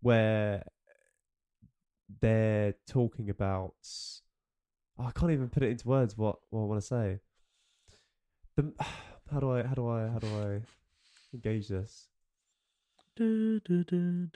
where 0.00 0.64
they're 2.20 2.74
talking 2.88 3.28
about. 3.30 3.74
oh, 4.98 5.04
I 5.04 5.10
can't 5.12 5.32
even 5.32 5.48
put 5.50 5.62
it 5.62 5.70
into 5.70 5.88
words. 5.88 6.16
What 6.16 6.36
what 6.50 6.62
I 6.62 6.64
want 6.64 6.80
to 6.80 6.86
say. 6.86 7.18
The 8.56 8.72
how 9.32 9.40
do 9.40 9.50
I 9.52 9.62
how 9.62 9.74
do 9.74 9.88
I 9.88 10.08
how 10.08 10.18
do 10.18 10.26
I 10.28 10.60
engage 11.34 11.68
this? 11.68 12.08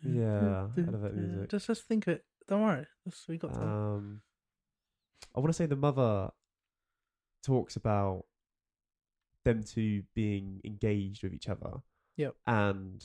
Yeah, 0.03 0.67
elevator 0.77 1.15
music. 1.15 1.51
Just 1.51 1.67
just 1.67 1.85
think 1.85 2.07
of 2.07 2.15
it. 2.15 2.25
Don't 2.49 2.63
worry. 2.63 2.87
Just, 3.09 3.29
we 3.29 3.39
got 3.39 3.55
time. 3.55 3.63
Um, 3.69 4.21
I 5.35 5.41
want 5.41 5.49
to 5.49 5.55
say 5.57 5.67
the 5.67 5.77
mother 5.77 6.31
talks 7.43 7.77
about 7.77 8.25
them 9.45 9.63
two 9.63 10.03
being 10.15 10.61
engaged 10.65 11.23
with 11.23 11.33
each 11.35 11.49
other. 11.49 11.81
Yep. 12.17 12.35
And 12.47 13.05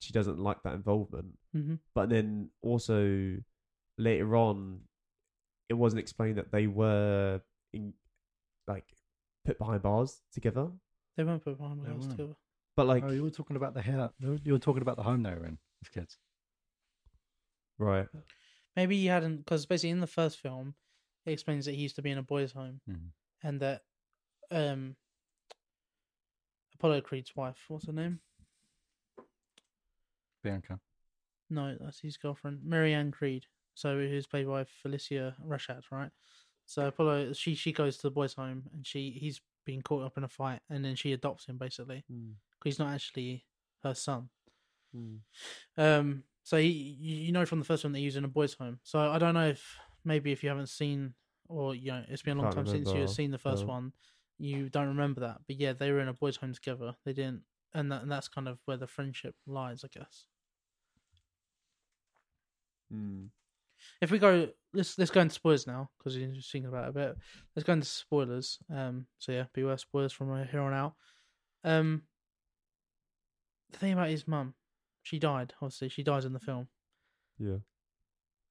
she 0.00 0.12
doesn't 0.12 0.38
like 0.38 0.62
that 0.64 0.74
involvement. 0.74 1.38
hmm 1.52 1.74
But 1.94 2.08
then 2.08 2.50
also 2.62 3.36
later 3.98 4.36
on, 4.36 4.80
it 5.68 5.74
wasn't 5.74 6.00
explained 6.00 6.38
that 6.38 6.50
they 6.52 6.66
were 6.66 7.40
in, 7.72 7.92
like 8.66 8.86
put 9.44 9.58
behind 9.58 9.82
bars 9.82 10.20
together. 10.32 10.68
They 11.20 11.24
won't 11.24 11.44
put 11.44 11.58
behind 11.58 11.84
They 11.84 11.90
house 11.90 11.98
won't. 12.00 12.12
together. 12.12 12.36
But 12.76 12.86
like, 12.86 13.04
oh, 13.04 13.10
you 13.10 13.22
were 13.22 13.30
talking 13.30 13.56
about 13.56 13.74
the 13.74 13.82
hair. 13.82 14.08
You 14.18 14.52
were 14.54 14.58
talking 14.58 14.80
about 14.80 14.96
the 14.96 15.02
home 15.02 15.22
they 15.22 15.34
were 15.34 15.44
in 15.44 15.58
as 15.82 15.88
kids. 15.90 16.16
right? 17.76 18.08
Maybe 18.74 18.96
he 18.98 19.04
hadn't, 19.04 19.36
because 19.38 19.66
basically 19.66 19.90
in 19.90 20.00
the 20.00 20.06
first 20.06 20.38
film, 20.40 20.76
it 21.26 21.32
explains 21.32 21.66
that 21.66 21.74
he 21.74 21.82
used 21.82 21.96
to 21.96 22.02
be 22.02 22.10
in 22.10 22.16
a 22.16 22.22
boys' 22.22 22.52
home 22.52 22.80
Mhm. 22.88 23.10
and 23.42 23.60
that 23.60 23.82
um 24.50 24.96
Apollo 26.76 27.02
Creed's 27.02 27.36
wife, 27.36 27.62
what's 27.68 27.86
her 27.86 27.92
name? 27.92 28.20
Bianca. 30.42 30.80
No, 31.50 31.76
that's 31.78 32.00
his 32.00 32.16
girlfriend, 32.16 32.64
Marianne 32.64 33.10
Creed. 33.10 33.44
So 33.74 33.98
who's 33.98 34.26
played 34.26 34.46
by 34.46 34.64
Phylicia 34.64 35.34
Rashad, 35.46 35.82
right? 35.90 36.12
So 36.64 36.86
Apollo, 36.86 37.34
she 37.34 37.54
she 37.54 37.72
goes 37.72 37.98
to 37.98 38.02
the 38.04 38.10
boys' 38.10 38.32
home 38.32 38.70
and 38.72 38.86
she 38.86 39.10
he's 39.10 39.42
being 39.64 39.82
caught 39.82 40.04
up 40.04 40.16
in 40.16 40.24
a 40.24 40.28
fight, 40.28 40.60
and 40.68 40.84
then 40.84 40.96
she 40.96 41.12
adopts 41.12 41.46
him 41.46 41.58
basically 41.58 42.04
Mm, 42.12 42.34
because 42.58 42.74
he's 42.74 42.78
not 42.78 42.94
actually 42.94 43.44
her 43.82 43.94
son. 43.94 44.28
mm. 44.96 45.18
Um, 45.76 46.24
so 46.42 46.56
he, 46.56 46.68
you 46.68 47.32
know 47.32 47.46
from 47.46 47.58
the 47.58 47.64
first 47.64 47.84
one 47.84 47.92
that 47.92 47.98
he 47.98 48.06
was 48.06 48.16
in 48.16 48.24
a 48.24 48.28
boys' 48.28 48.54
home. 48.54 48.80
So 48.82 48.98
I 48.98 49.18
don't 49.18 49.34
know 49.34 49.48
if 49.48 49.76
maybe 50.04 50.32
if 50.32 50.42
you 50.42 50.48
haven't 50.48 50.68
seen 50.68 51.14
or 51.48 51.74
you 51.74 51.92
know 51.92 52.02
it's 52.08 52.22
been 52.22 52.38
a 52.38 52.42
long 52.42 52.52
time 52.52 52.66
since 52.66 52.90
you've 52.92 53.10
seen 53.10 53.30
the 53.30 53.38
first 53.38 53.62
no. 53.62 53.68
one, 53.68 53.92
you 54.38 54.68
don't 54.68 54.88
remember 54.88 55.20
that. 55.20 55.38
But 55.46 55.56
yeah, 55.56 55.72
they 55.72 55.90
were 55.90 56.00
in 56.00 56.08
a 56.08 56.14
boys' 56.14 56.36
home 56.36 56.54
together. 56.54 56.94
They 57.04 57.12
didn't, 57.12 57.42
and 57.74 57.92
that 57.92 58.02
and 58.02 58.10
that's 58.10 58.28
kind 58.28 58.48
of 58.48 58.58
where 58.64 58.76
the 58.76 58.86
friendship 58.86 59.34
lies, 59.46 59.84
I 59.84 59.88
guess. 59.96 60.26
Mm. 62.92 63.28
if 64.00 64.10
we 64.10 64.18
go, 64.18 64.48
let's 64.72 64.98
let's 64.98 65.10
go 65.10 65.20
into 65.20 65.34
spoilers 65.34 65.66
now 65.66 65.90
because 65.98 66.16
you're 66.16 66.28
thinking 66.28 66.66
about 66.66 66.86
it 66.86 66.90
a 66.90 66.92
bit. 66.92 67.16
Let's 67.54 67.66
go 67.66 67.72
into 67.72 67.86
spoilers. 67.86 68.58
Um, 68.72 69.06
so 69.18 69.32
yeah, 69.32 69.44
beware 69.52 69.78
spoilers 69.78 70.12
from 70.12 70.28
here 70.50 70.60
on 70.60 70.72
out. 70.72 70.94
Um, 71.64 72.02
the 73.72 73.78
thing 73.78 73.92
about 73.92 74.08
his 74.08 74.26
mum, 74.26 74.54
she 75.02 75.18
died. 75.18 75.52
Obviously, 75.60 75.88
she 75.88 76.02
dies 76.02 76.24
in 76.24 76.32
the 76.32 76.40
film, 76.40 76.68
Yeah. 77.38 77.58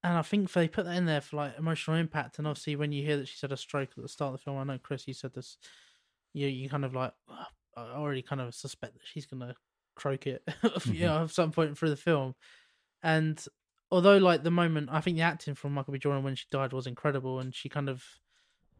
and 0.02 0.16
I 0.16 0.22
think 0.22 0.50
they 0.52 0.68
put 0.68 0.84
that 0.86 0.96
in 0.96 1.06
there 1.06 1.20
for 1.20 1.36
like 1.36 1.58
emotional 1.58 1.96
impact. 1.96 2.38
And 2.38 2.46
obviously, 2.46 2.76
when 2.76 2.92
you 2.92 3.04
hear 3.04 3.16
that 3.18 3.28
she's 3.28 3.40
had 3.40 3.52
a 3.52 3.56
stroke 3.56 3.90
at 3.96 4.02
the 4.02 4.08
start 4.08 4.32
of 4.34 4.40
the 4.40 4.44
film, 4.44 4.58
I 4.58 4.64
know 4.64 4.78
Chris, 4.82 5.06
you 5.08 5.14
said 5.14 5.34
this. 5.34 5.58
You 6.32 6.46
you 6.46 6.68
kind 6.68 6.84
of 6.84 6.94
like, 6.94 7.12
"Oh, 7.28 7.44
I 7.76 7.82
already 7.92 8.22
kind 8.22 8.40
of 8.40 8.54
suspect 8.54 8.94
that 8.94 9.02
she's 9.04 9.26
gonna 9.26 9.54
croak 9.96 10.26
it, 10.26 10.42
you 10.86 11.00
know, 11.06 11.24
at 11.24 11.30
some 11.30 11.50
point 11.52 11.76
through 11.76 11.90
the 11.90 11.96
film. 11.96 12.34
And 13.02 13.42
although 13.90 14.18
like 14.18 14.42
the 14.42 14.50
moment, 14.50 14.88
I 14.92 15.00
think 15.00 15.16
the 15.16 15.22
acting 15.22 15.54
from 15.54 15.74
Michael 15.74 15.92
B. 15.92 15.98
Jordan 15.98 16.22
when 16.22 16.34
she 16.34 16.46
died 16.50 16.72
was 16.72 16.86
incredible, 16.86 17.40
and 17.40 17.54
she 17.54 17.68
kind 17.68 17.88
of 17.88 18.04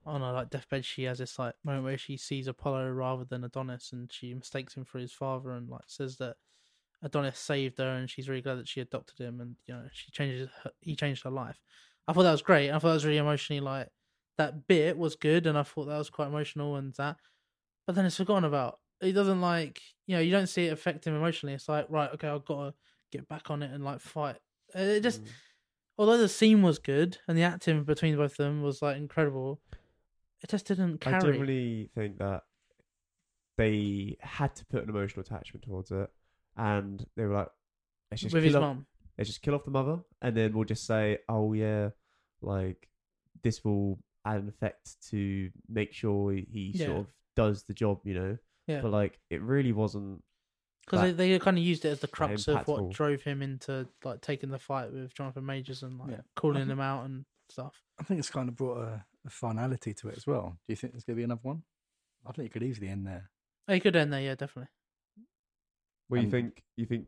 on 0.06 0.22
her 0.22 0.32
like 0.32 0.50
deathbed, 0.50 0.84
she 0.84 1.04
has 1.04 1.18
this 1.18 1.38
like 1.38 1.54
moment 1.64 1.84
where 1.84 1.98
she 1.98 2.16
sees 2.16 2.46
Apollo 2.46 2.90
rather 2.90 3.24
than 3.24 3.44
Adonis, 3.44 3.92
and 3.92 4.10
she 4.12 4.34
mistakes 4.34 4.74
him 4.74 4.84
for 4.84 4.98
his 4.98 5.12
father, 5.12 5.50
and 5.50 5.68
like 5.68 5.84
says 5.86 6.16
that 6.18 6.36
Adonis 7.02 7.38
saved 7.38 7.78
her, 7.78 7.88
and 7.88 8.08
she's 8.08 8.28
really 8.28 8.42
glad 8.42 8.56
that 8.56 8.68
she 8.68 8.80
adopted 8.80 9.18
him, 9.18 9.40
and 9.40 9.56
you 9.66 9.74
know 9.74 9.84
she 9.92 10.10
changes 10.10 10.48
her, 10.62 10.70
he 10.80 10.96
changed 10.96 11.24
her 11.24 11.30
life. 11.30 11.60
I 12.08 12.12
thought 12.12 12.22
that 12.24 12.32
was 12.32 12.42
great. 12.42 12.70
I 12.70 12.74
thought 12.74 12.88
that 12.88 12.94
was 12.94 13.06
really 13.06 13.18
emotionally 13.18 13.60
like 13.60 13.88
that 14.38 14.66
bit 14.66 14.96
was 14.96 15.16
good, 15.16 15.46
and 15.46 15.58
I 15.58 15.62
thought 15.62 15.86
that 15.86 15.98
was 15.98 16.10
quite 16.10 16.28
emotional 16.28 16.76
and 16.76 16.94
that. 16.94 17.16
But 17.86 17.94
then 17.94 18.06
it's 18.06 18.16
forgotten 18.16 18.44
about. 18.44 18.78
It 19.00 19.12
doesn't 19.12 19.40
like 19.40 19.80
you 20.06 20.16
know 20.16 20.22
you 20.22 20.30
don't 20.30 20.46
see 20.46 20.66
it 20.66 20.72
affect 20.72 21.06
him 21.06 21.14
emotionally. 21.14 21.54
It's 21.54 21.68
like 21.68 21.86
right, 21.88 22.10
okay, 22.14 22.28
I've 22.28 22.44
got 22.44 22.68
to 22.68 22.74
get 23.12 23.28
back 23.28 23.50
on 23.50 23.62
it 23.62 23.72
and 23.72 23.84
like 23.84 24.00
fight. 24.00 24.36
Uh, 24.74 24.78
It 24.80 25.02
just 25.02 25.22
Mm. 25.22 25.28
although 25.98 26.18
the 26.18 26.28
scene 26.28 26.62
was 26.62 26.78
good 26.78 27.18
and 27.26 27.36
the 27.36 27.42
acting 27.42 27.84
between 27.84 28.16
both 28.16 28.32
of 28.32 28.36
them 28.38 28.62
was 28.62 28.80
like 28.82 28.96
incredible, 28.96 29.60
it 30.42 30.48
just 30.50 30.66
didn't 30.66 30.98
carry. 30.98 31.16
I 31.16 31.20
carry. 31.20 31.32
generally 31.32 31.90
think 31.94 32.18
that 32.18 32.44
they 33.56 34.16
had 34.20 34.54
to 34.56 34.64
put 34.66 34.82
an 34.84 34.88
emotional 34.88 35.20
attachment 35.22 35.64
towards 35.64 35.90
it, 35.90 36.10
and 36.56 37.04
they 37.16 37.24
were 37.24 37.34
like, 37.34 37.48
"Let's 38.10 38.22
just 38.22 38.32
with 38.34 38.42
kill 38.42 38.48
his 38.48 38.56
off, 38.56 38.60
mum. 38.62 38.86
let's 39.18 39.28
just 39.28 39.42
kill 39.42 39.54
off 39.54 39.64
the 39.64 39.70
mother, 39.70 40.00
and 40.22 40.36
then 40.36 40.52
we'll 40.54 40.64
just 40.64 40.86
say, 40.86 41.18
oh 41.28 41.52
yeah, 41.52 41.90
like 42.40 42.88
this 43.42 43.64
will 43.64 43.98
add 44.24 44.40
an 44.40 44.48
effect 44.48 44.96
to 45.10 45.50
make 45.68 45.92
sure 45.92 46.32
he, 46.32 46.46
he 46.50 46.72
Yeah. 46.74 46.86
sort 46.86 46.98
of 47.00 47.06
does 47.36 47.64
the 47.64 47.74
job, 47.74 48.00
you 48.04 48.14
know." 48.14 48.38
Yeah. 48.66 48.80
But 48.82 48.92
like, 48.92 49.20
it 49.30 49.42
really 49.42 49.72
wasn't. 49.72 50.22
Because 50.90 51.14
they, 51.16 51.28
they 51.28 51.38
kind 51.38 51.56
of 51.58 51.64
used 51.64 51.84
it 51.84 51.88
as 51.90 52.00
the 52.00 52.08
crux 52.08 52.48
of 52.48 52.66
what 52.66 52.80
impactful. 52.80 52.92
drove 52.92 53.22
him 53.22 53.42
into 53.42 53.86
like 54.04 54.20
taking 54.20 54.50
the 54.50 54.58
fight 54.58 54.92
with 54.92 55.14
Jonathan 55.14 55.46
Majors 55.46 55.82
and 55.82 55.98
like 55.98 56.10
Yeah. 56.10 56.20
calling 56.36 56.66
him 56.68 56.80
out 56.80 57.04
and 57.04 57.24
stuff. 57.48 57.82
I 57.98 58.04
think 58.04 58.18
it's 58.18 58.30
kind 58.30 58.48
of 58.48 58.56
brought 58.56 58.78
a, 58.78 59.04
a 59.26 59.30
finality 59.30 59.94
to 59.94 60.08
it 60.08 60.16
as 60.16 60.26
well. 60.26 60.56
Do 60.66 60.72
you 60.72 60.76
think 60.76 60.92
there's 60.92 61.04
going 61.04 61.16
to 61.16 61.20
be 61.20 61.24
another 61.24 61.40
one? 61.42 61.62
I 62.26 62.32
think 62.32 62.46
it 62.46 62.52
could 62.52 62.62
easily 62.62 62.88
end 62.88 63.06
there. 63.06 63.30
Oh, 63.68 63.74
he 63.74 63.80
could 63.80 63.94
end 63.96 64.12
there, 64.12 64.20
yeah, 64.20 64.34
definitely. 64.34 64.70
Well, 66.08 66.18
you 66.20 66.24
And- 66.24 66.32
think 66.32 66.62
you 66.76 66.86
think 66.86 67.06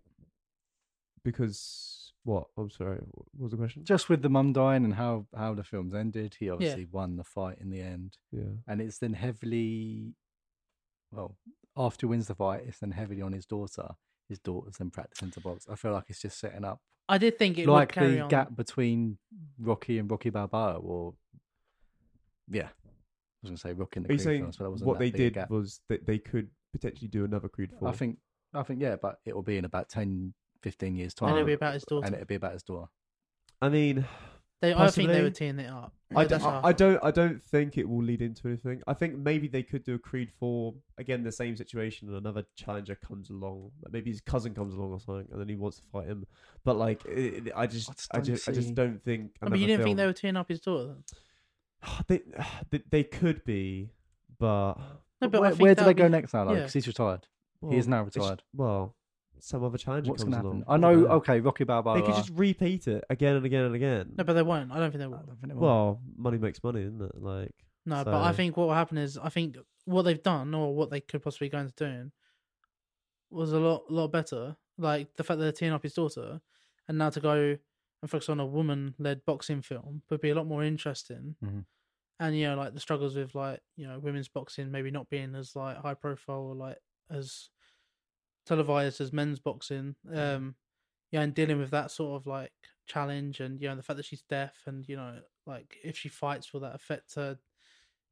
because 1.25 2.13
what? 2.25 2.47
I'm 2.57 2.71
sorry. 2.71 2.99
What 3.11 3.27
was 3.39 3.51
the 3.51 3.57
question? 3.57 3.85
Just 3.85 4.09
with 4.09 4.23
the 4.23 4.29
mum 4.29 4.53
dying 4.53 4.85
and 4.85 4.95
how, 4.95 5.27
how 5.37 5.55
the 5.55 5.65
film's 5.65 5.95
ended, 5.95 6.37
he 6.39 6.51
obviously 6.51 6.87
won 6.91 7.17
the 7.17 7.25
fight 7.25 7.59
in 7.61 7.71
the 7.71 7.81
end. 7.81 8.17
Yeah. 8.31 8.43
And 8.67 8.81
it's 8.81 8.99
then 8.99 9.15
heavily, 9.15 10.15
well, 11.11 11.37
after 11.77 12.07
he 12.07 12.11
wins 12.11 12.29
the 12.29 12.35
fight, 12.35 12.63
it's 12.67 12.79
then 12.79 12.91
heavily 12.93 13.23
on 13.23 13.33
his 13.33 13.47
daughter. 13.47 13.89
His 14.29 14.39
daughter's 14.39 14.77
then 14.79 14.91
practicing 14.91 15.31
to 15.33 15.41
box. 15.41 15.67
I 15.71 15.75
feel 15.75 15.93
like 15.93 16.05
it's 16.09 16.23
just 16.23 16.39
setting 16.39 16.65
up 16.65 16.81
I 17.09 17.19
did 17.19 17.39
think 17.39 17.59
it 17.59 17.67
would 17.67 17.73
like 17.73 17.93
carry 17.93 18.15
the 18.15 18.21
on. 18.23 18.29
gap 18.29 18.57
between 18.57 19.19
Rocky 19.59 19.99
and 19.99 20.11
Rocky 20.11 20.31
Balboa, 20.31 20.79
or 20.79 21.15
yeah, 22.51 22.63
I 22.63 22.69
was 23.43 23.51
going 23.51 23.57
to 23.57 23.61
say 23.61 23.73
Rocky 23.73 23.99
and 23.99 24.07
the 24.07 24.09
Are 24.09 24.17
Creed 24.17 24.21
saying 24.21 24.43
films, 24.43 24.57
but 24.57 24.65
that 24.65 24.71
wasn't 24.71 24.89
what 24.89 24.95
that 24.95 24.99
they 25.01 25.11
big 25.11 25.19
did 25.19 25.35
gap. 25.35 25.51
was 25.51 25.81
that 25.89 26.07
they 26.07 26.19
could 26.19 26.49
potentially 26.73 27.09
do 27.09 27.25
another 27.25 27.49
Creed 27.49 27.73
four? 27.79 27.89
I 27.89 27.93
think, 27.93 28.19
I 28.55 28.63
think, 28.63 28.81
yeah, 28.81 28.97
but 28.97 29.19
it 29.25 29.35
will 29.35 29.43
be 29.43 29.59
in 29.59 29.65
about 29.65 29.89
10, 29.89 30.33
15 30.63 30.95
years 30.95 31.13
and 31.21 31.29
time, 31.29 31.37
it'll 31.37 31.47
be 31.47 31.53
about 31.53 31.75
his 31.75 31.85
daughter. 31.85 32.07
and 32.07 32.15
it'll 32.15 32.27
be 32.27 32.37
about 32.37 32.53
his 32.53 32.63
daughter. 32.63 32.87
I 33.61 33.69
mean, 33.69 34.07
They, 34.63 34.73
I 34.73 34.89
think 34.91 35.09
they 35.09 35.15
possibly. 35.15 35.23
were 35.23 35.31
teeing 35.31 35.59
it 35.59 35.69
up. 35.71 35.93
I, 36.15 36.23
Yeah, 36.23 36.23
d- 36.23 36.29
that's 36.29 36.45
I, 36.45 36.51
how 36.51 36.59
I 36.59 36.63
felt. 36.63 36.77
don't 36.79 37.05
I 37.05 37.11
don't 37.11 37.43
think 37.43 37.77
it 37.79 37.89
will 37.89 38.03
lead 38.05 38.23
into 38.23 38.47
anything. 38.47 38.81
I 38.87 38.95
think 38.95 39.17
maybe 39.19 39.49
they 39.49 39.63
could 39.65 39.83
do 39.83 39.95
a 39.95 39.99
Creed 39.99 40.31
four 40.39 40.75
again, 40.99 41.25
the 41.25 41.33
same 41.33 41.57
situation, 41.57 42.07
and 42.09 42.17
another 42.17 42.45
challenger 42.57 42.95
comes 42.95 43.29
along. 43.31 43.73
Like 43.83 43.93
maybe 43.93 44.11
his 44.11 44.21
cousin 44.21 44.55
comes 44.55 44.73
along 44.75 44.93
or 44.93 45.01
something, 45.01 45.27
and 45.33 45.41
then 45.41 45.49
he 45.49 45.57
wants 45.57 45.79
to 45.79 45.83
fight 45.93 46.07
him. 46.07 46.25
But 46.65 46.77
like, 46.77 47.05
it, 47.07 47.49
it- 47.49 47.53
I 47.57 47.67
just 47.67 47.89
just 47.97 48.09
I 48.15 48.19
don't 48.19 48.25
just 48.25 48.49
I 48.49 48.53
just 48.53 48.75
don't 48.75 49.03
think. 49.05 49.33
Oh, 49.43 49.49
but 49.51 49.59
you 49.59 49.67
didn't 49.67 49.85
think 49.85 49.97
they 49.97 50.03
film- 50.05 50.09
were 50.11 50.13
teeing 50.15 50.37
up 50.37 50.49
his 50.49 50.61
daughter? 50.61 50.95
Then? 50.95 51.03
they, 52.09 52.21
they 52.71 52.83
they 52.91 53.03
could 53.05 53.45
be, 53.45 53.91
but 54.39 54.75
No, 55.21 55.29
but 55.29 55.41
where 55.41 55.55
where 55.57 55.75
do 55.75 55.83
they 55.83 55.89
would 55.89 55.97
go 55.97 56.09
next 56.09 56.35
now? 56.35 56.45
Though, 56.45 56.53
yeah. 56.53 56.59
because 56.61 56.73
he's 56.75 56.87
retired. 56.87 57.27
well, 57.61 57.73
he 57.73 57.79
is 57.79 57.89
now 57.89 58.03
retired. 58.05 58.43
Well, 58.55 58.95
some 59.45 59.65
other 59.65 59.77
challenger 59.77 60.11
What's 60.11 60.23
comes 60.23 60.35
going 60.37 60.43
to 60.45 60.49
happen? 60.49 60.65
along. 60.69 60.75
I 60.75 60.77
know. 60.95 61.01
don't 61.03 61.11
Okay, 61.19 61.41
Rocky 61.41 61.65
Balboa. 61.65 61.97
They 62.01 62.07
could 62.07 62.15
just 62.15 62.31
repeat 62.35 62.87
it 62.87 63.03
again 63.11 63.37
and 63.37 63.45
again 63.45 63.65
and 63.65 63.75
again. 63.75 64.13
No, 64.17 64.25
but 64.25 64.35
they 64.35 64.43
won't. 64.43 64.71
I 64.71 64.79
don't 64.79 64.91
think 64.93 65.01
they 65.01 65.05
I 65.05 65.09
will. 65.09 65.17
don't 65.19 65.41
think 65.41 65.53
it 65.53 65.57
will. 65.57 65.63
well, 65.67 66.01
money 66.17 66.39
makes 66.39 66.63
money, 66.63 66.83
isn't 66.83 67.03
it? 67.03 67.21
Like, 67.21 67.53
No, 67.85 68.05
but 68.05 68.15
I 68.15 68.33
think 68.33 68.57
what 68.57 68.69
will 68.69 68.75
happen 68.75 68.99
is 68.99 69.19
I 69.19 69.29
think 69.31 69.57
what 69.85 70.03
they've 70.03 70.23
done 70.23 70.55
or 70.55 70.75
what 70.75 70.91
they 70.91 71.01
could 71.01 71.23
possibly 71.23 71.49
go 71.49 71.59
into 71.59 71.73
doing 71.75 72.13
was 73.31 73.53
a 73.53 73.59
lot 73.59 73.91
lot 73.91 74.09
better. 74.09 74.57
Like 74.79 75.15
the 75.17 75.25
fact 75.25 75.39
that 75.39 75.45
they're 75.45 75.53
teeing 75.53 75.73
up 75.73 75.83
his 75.83 75.95
daughter, 75.95 76.41
and 76.89 76.99
now 76.99 77.11
to 77.11 77.21
go 77.21 77.57
and 78.03 78.11
focus 78.11 78.29
on 78.29 78.41
a 78.41 78.47
woman 78.47 78.95
led 78.99 79.25
boxing 79.25 79.63
film 79.63 80.03
would 80.11 80.21
be 80.21 80.31
a 80.31 80.35
lot 80.35 80.47
more 80.47 80.63
interesting. 80.65 81.37
Mhm. 81.45 81.65
And 82.21 82.37
you 82.39 82.47
know, 82.49 82.57
like 82.57 82.75
the 82.75 82.81
struggles 82.81 83.17
with 83.17 83.35
like 83.35 83.61
you 83.77 83.87
know 83.87 83.99
women's 83.99 84.29
boxing 84.29 84.71
maybe 84.71 84.91
not 84.91 85.11
being 85.11 85.35
as 85.35 85.57
like 85.57 85.77
high 85.79 85.95
profile 85.95 86.43
or 86.51 86.55
like 86.55 86.79
as 87.11 87.49
televised 88.47 89.01
as 89.01 89.13
men's 89.13 89.39
boxing. 89.41 89.95
Um, 90.13 90.55
yeah, 91.11 91.21
and 91.23 91.35
dealing 91.35 91.59
with 91.59 91.71
that 91.71 91.91
sort 91.91 92.21
of 92.21 92.27
like 92.27 92.53
challenge, 92.87 93.41
and 93.41 93.61
you 93.61 93.69
know 93.69 93.77
the 93.77 93.83
fact 93.83 93.99
that 93.99 94.07
she's 94.07 94.23
deaf, 94.23 94.55
and 94.67 94.89
you 94.89 94.97
know 94.97 95.19
like 95.47 95.77
if 95.85 95.97
she 95.97 96.09
fights, 96.09 96.53
will 96.53 96.61
that 96.61 96.75
affect 96.75 97.15
her 97.17 97.39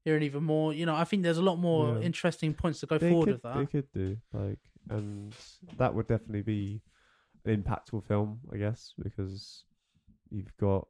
hearing 0.05 0.23
even 0.23 0.45
more? 0.45 0.73
You 0.73 0.87
know, 0.87 0.95
I 0.95 1.05
think 1.05 1.23
there's 1.23 1.39
a 1.39 1.43
lot 1.43 1.57
more 1.57 1.97
Yeah. 1.97 2.01
interesting 2.01 2.55
points 2.55 2.81
to 2.81 2.87
go 2.87 2.99
they 2.99 3.09
forward 3.09 3.27
could, 3.27 3.35
with 3.35 3.43
that. 3.43 3.57
They 3.59 3.67
could 3.67 3.93
do 3.93 4.17
like, 4.33 4.59
and 4.89 5.33
that 5.79 5.95
would 5.95 6.07
definitely 6.07 6.43
be 6.43 6.83
an 7.45 7.63
impactful 7.63 8.05
film, 8.07 8.41
I 8.53 8.57
guess, 8.59 8.93
because 9.03 9.65
you've 10.31 10.57
got 10.59 10.87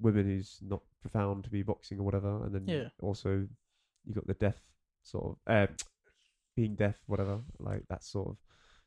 women 0.00 0.24
who's 0.24 0.58
not 0.60 0.82
profound 1.00 1.44
to 1.44 1.50
be 1.50 1.62
boxing 1.62 1.98
or 2.00 2.02
whatever, 2.02 2.44
and 2.44 2.54
then 2.54 2.64
Yeah. 2.66 2.88
also 3.00 3.46
you 4.04 4.14
got 4.14 4.26
the 4.26 4.34
deaf 4.34 4.56
sort 5.02 5.24
of 5.46 5.52
uh, 5.52 5.72
being 6.56 6.74
deaf, 6.74 6.96
whatever, 7.06 7.40
like 7.58 7.84
that 7.88 8.02
sort 8.02 8.28
of 8.28 8.36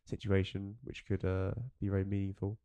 situation, 0.08 0.76
which 0.84 1.06
could 1.06 1.24
uh, 1.26 1.52
be 1.80 1.90
very 1.90 2.06
meaningful. 2.06 2.58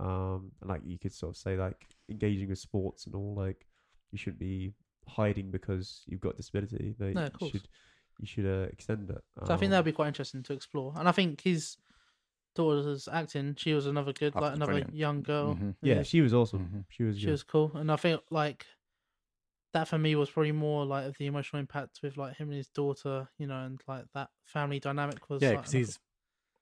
Um, 0.00 0.50
and 0.60 0.70
like 0.70 0.82
you 0.84 0.98
could 0.98 1.12
sort 1.12 1.30
of 1.30 1.36
say 1.36 1.56
like 1.56 1.86
engaging 2.08 2.48
with 2.48 2.58
sports 2.58 3.06
and 3.06 3.14
all, 3.14 3.34
like 3.36 3.66
you 4.10 4.18
shouldn't 4.18 4.40
be 4.40 4.72
hiding 5.06 5.50
because 5.50 6.02
you've 6.06 6.20
got 6.20 6.36
disability. 6.36 6.94
Like, 6.98 7.14
No, 7.14 7.22
of 7.26 7.32
you 7.32 7.38
course. 7.38 7.50
should 7.52 7.68
you 8.20 8.26
should 8.26 8.46
uh, 8.46 8.66
extend 8.72 9.10
it. 9.10 9.22
So 9.46 9.52
I 9.54 9.56
think 9.56 9.64
Um, 9.68 9.70
that'd 9.72 9.84
be 9.84 9.92
quite 9.92 10.08
interesting 10.08 10.42
to 10.44 10.52
explore. 10.52 10.92
And 10.96 11.08
I 11.08 11.12
think 11.12 11.40
his 11.40 11.76
daughter's 12.54 13.08
acting, 13.08 13.56
she 13.56 13.74
was 13.74 13.86
another 13.86 14.12
good, 14.12 14.34
like 14.36 14.54
another 14.54 14.72
brilliant. 14.72 14.94
young 14.94 15.22
girl. 15.22 15.56
Mhm. 15.56 15.74
Yeah, 15.82 16.02
she 16.04 16.20
was 16.20 16.32
awesome. 16.32 16.60
Mhm. 16.68 16.84
She 16.88 17.02
was. 17.02 17.18
she 17.18 17.24
good. 17.26 17.32
was 17.32 17.42
cool, 17.42 17.72
and 17.74 17.90
I 17.90 17.96
think 17.96 18.20
like 18.30 18.66
that 19.72 19.88
for 19.88 19.98
me 19.98 20.14
was 20.14 20.30
probably 20.30 20.52
more 20.52 20.84
like 20.86 21.06
of 21.06 21.16
the 21.18 21.26
emotional 21.26 21.58
impact 21.58 21.98
with 22.02 22.16
like 22.16 22.36
him 22.36 22.48
and 22.48 22.56
his 22.56 22.68
daughter, 22.68 23.28
you 23.38 23.46
know, 23.48 23.64
and 23.64 23.80
like 23.88 24.04
that 24.14 24.30
family 24.44 24.78
dynamic 24.78 25.28
was 25.28 25.42
Yeah, 25.42 25.56
because 25.56 25.74
another- 25.74 25.86
he's 25.86 25.98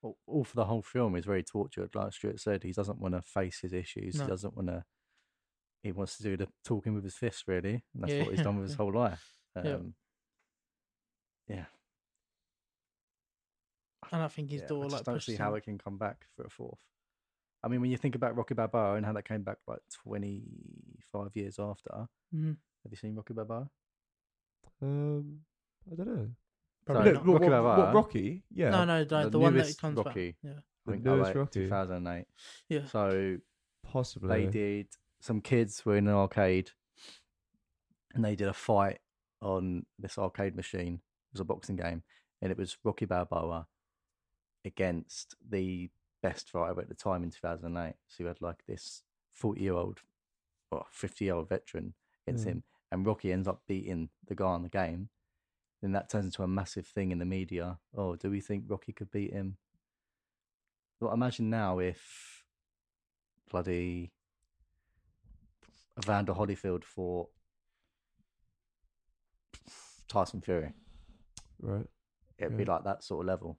all- 0.02 0.18
all 0.26 0.44
for 0.44 0.56
the 0.56 0.64
whole 0.66 0.82
film. 0.82 1.14
He's 1.14 1.24
very 1.24 1.42
tortured. 1.44 1.94
Like 1.94 2.12
Stuart 2.12 2.40
said, 2.40 2.62
he 2.64 2.72
doesn't 2.72 2.98
want 2.98 3.14
to 3.14 3.22
face 3.22 3.60
his 3.60 3.72
issues. 3.72 4.16
No. 4.16 4.24
He 4.24 4.30
doesn't 4.30 4.54
want 4.56 4.68
to. 4.68 4.84
He 5.82 5.92
wants 5.92 6.16
to 6.18 6.22
do 6.22 6.36
the 6.36 6.48
talking 6.64 6.94
with 6.94 7.04
his 7.04 7.14
fists, 7.16 7.44
really, 7.48 7.82
and 7.94 8.02
that's 8.02 8.12
Yeah, 8.12 8.22
what 8.24 8.34
he's 8.34 8.42
done 8.44 8.56
with 8.58 8.68
his 8.68 8.76
whole 8.76 8.92
life. 8.92 9.38
Yeah. 9.56 9.72
Um, 9.74 9.94
yeah. 11.48 11.64
and 14.12 14.22
I 14.22 14.28
think 14.28 14.50
his 14.50 14.60
yeah, 14.60 14.66
I 14.66 14.68
daughter 14.68 14.84
just 14.84 14.92
like 14.94 15.04
don't 15.04 15.14
pushed 15.16 15.26
see 15.26 15.36
how 15.36 15.54
it 15.54 15.64
can 15.64 15.78
come 15.78 15.98
back 15.98 16.26
for 16.36 16.44
a 16.44 16.50
fourth. 16.50 16.80
I 17.64 17.68
mean, 17.68 17.80
when 17.80 17.90
you 17.90 17.96
think 17.96 18.14
about 18.14 18.36
Rocky 18.36 18.54
Balboa 18.54 18.94
and 18.96 19.06
how 19.06 19.12
that 19.12 19.26
came 19.26 19.42
back 19.42 19.58
like 19.66 19.80
twenty 19.92 20.42
five 21.12 21.34
years 21.34 21.58
after, 21.58 22.08
Mhm. 22.34 22.56
have 22.82 22.90
you 22.92 22.96
seen 22.96 23.14
Rocky 23.14 23.34
Balboa? 23.34 23.70
Um, 24.80 25.44
I 25.90 25.94
don't 25.94 26.06
know. 26.06 26.30
Probably 26.84 27.12
No, 27.12 27.12
not. 27.12 27.26
what, 27.26 27.32
Rocky 27.34 27.50
what, 27.50 27.62
what, 27.62 27.76
Balboa. 27.76 27.94
Rocky? 27.94 28.42
Yeah. 28.54 28.70
No, 28.70 28.84
no, 28.84 28.98
no, 29.04 29.04
the 29.24 29.30
the, 29.30 29.38
one 29.38 29.56
that 29.56 29.76
comes 29.78 29.96
Rocky. 29.96 30.32
back. 30.32 30.36
Yeah, 30.42 30.50
I 30.50 30.62
The 30.86 30.92
think 30.92 31.04
newest 31.04 31.30
08, 31.30 31.36
Rocky. 31.36 31.60
2008. 31.60 32.26
yeah. 32.68 32.84
So 32.86 33.36
Possibly. 33.86 34.28
they 34.46 34.50
did 34.50 34.86
some 35.20 35.40
kids 35.40 35.84
were 35.84 35.96
in 35.96 36.08
an 36.08 36.14
arcade 36.14 36.70
and 38.14 38.24
they 38.24 38.34
did 38.34 38.48
a 38.48 38.52
fight 38.52 38.98
on 39.40 39.84
this 39.98 40.18
arcade 40.18 40.54
machine 40.56 40.94
it 40.94 41.32
was 41.34 41.40
a 41.40 41.44
boxing 41.44 41.76
game 41.76 42.02
and 42.40 42.50
it 42.52 42.58
was 42.58 42.76
rocky 42.84 43.04
balboa 43.06 43.66
against 44.64 45.34
the 45.48 45.90
best 46.22 46.50
fighter 46.50 46.80
at 46.80 46.88
the 46.88 46.94
time 46.94 47.22
in 47.24 47.30
2008 47.30 47.94
so 48.06 48.22
you 48.22 48.26
had 48.28 48.40
like 48.40 48.64
this 48.66 49.02
40 49.32 49.60
year 49.60 49.72
old 49.74 50.00
or 50.70 50.84
fifty 50.90 51.24
year 51.26 51.34
old 51.34 51.48
veteran 51.48 51.94
against 52.26 52.46
Yeah. 52.46 52.52
him, 52.52 52.62
and 52.90 53.04
Rocky 53.06 53.32
ends 53.32 53.48
up 53.48 53.62
beating 53.66 54.08
the 54.26 54.34
guy 54.34 54.46
on 54.46 54.62
the 54.62 54.68
game, 54.68 55.08
then 55.82 55.92
that 55.92 56.08
turns 56.08 56.26
into 56.26 56.42
a 56.42 56.48
massive 56.48 56.86
thing 56.86 57.10
in 57.10 57.18
the 57.18 57.24
media. 57.24 57.78
Oh, 57.96 58.14
do 58.16 58.30
we 58.30 58.40
think 58.40 58.64
Rocky 58.68 58.92
could 58.92 59.10
beat 59.10 59.32
him? 59.32 59.56
Well, 61.00 61.12
imagine 61.12 61.50
now 61.50 61.80
if 61.80 62.44
bloody 63.50 64.12
Evander 65.98 66.32
Holyfield 66.32 66.84
fought 66.84 67.28
Tyson 70.08 70.40
Fury. 70.40 70.72
Right. 71.60 71.86
It'd 72.38 72.56
be 72.56 72.64
like 72.64 72.84
that 72.84 73.02
sort 73.02 73.24
of 73.24 73.26
level. 73.26 73.58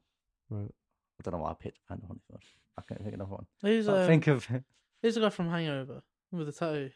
Right. 0.49 0.71
I 1.19 1.23
don't 1.23 1.33
know 1.33 1.43
why 1.43 1.51
I 1.51 1.55
picked 1.55 1.79
Evander 1.85 2.07
Holyfield. 2.07 2.41
I 2.77 2.81
can't 2.81 3.01
think 3.01 3.13
of 3.13 3.19
another 3.19 3.31
one. 3.31 3.45
Who's 3.61 3.87
um, 3.89 4.07
think 4.07 4.27
of 4.27 4.47
who's 5.01 5.15
the 5.15 5.21
guy 5.21 5.29
from 5.29 5.49
Hangover 5.49 6.01
with 6.31 6.47
the 6.47 6.53
tattoo? 6.53 6.89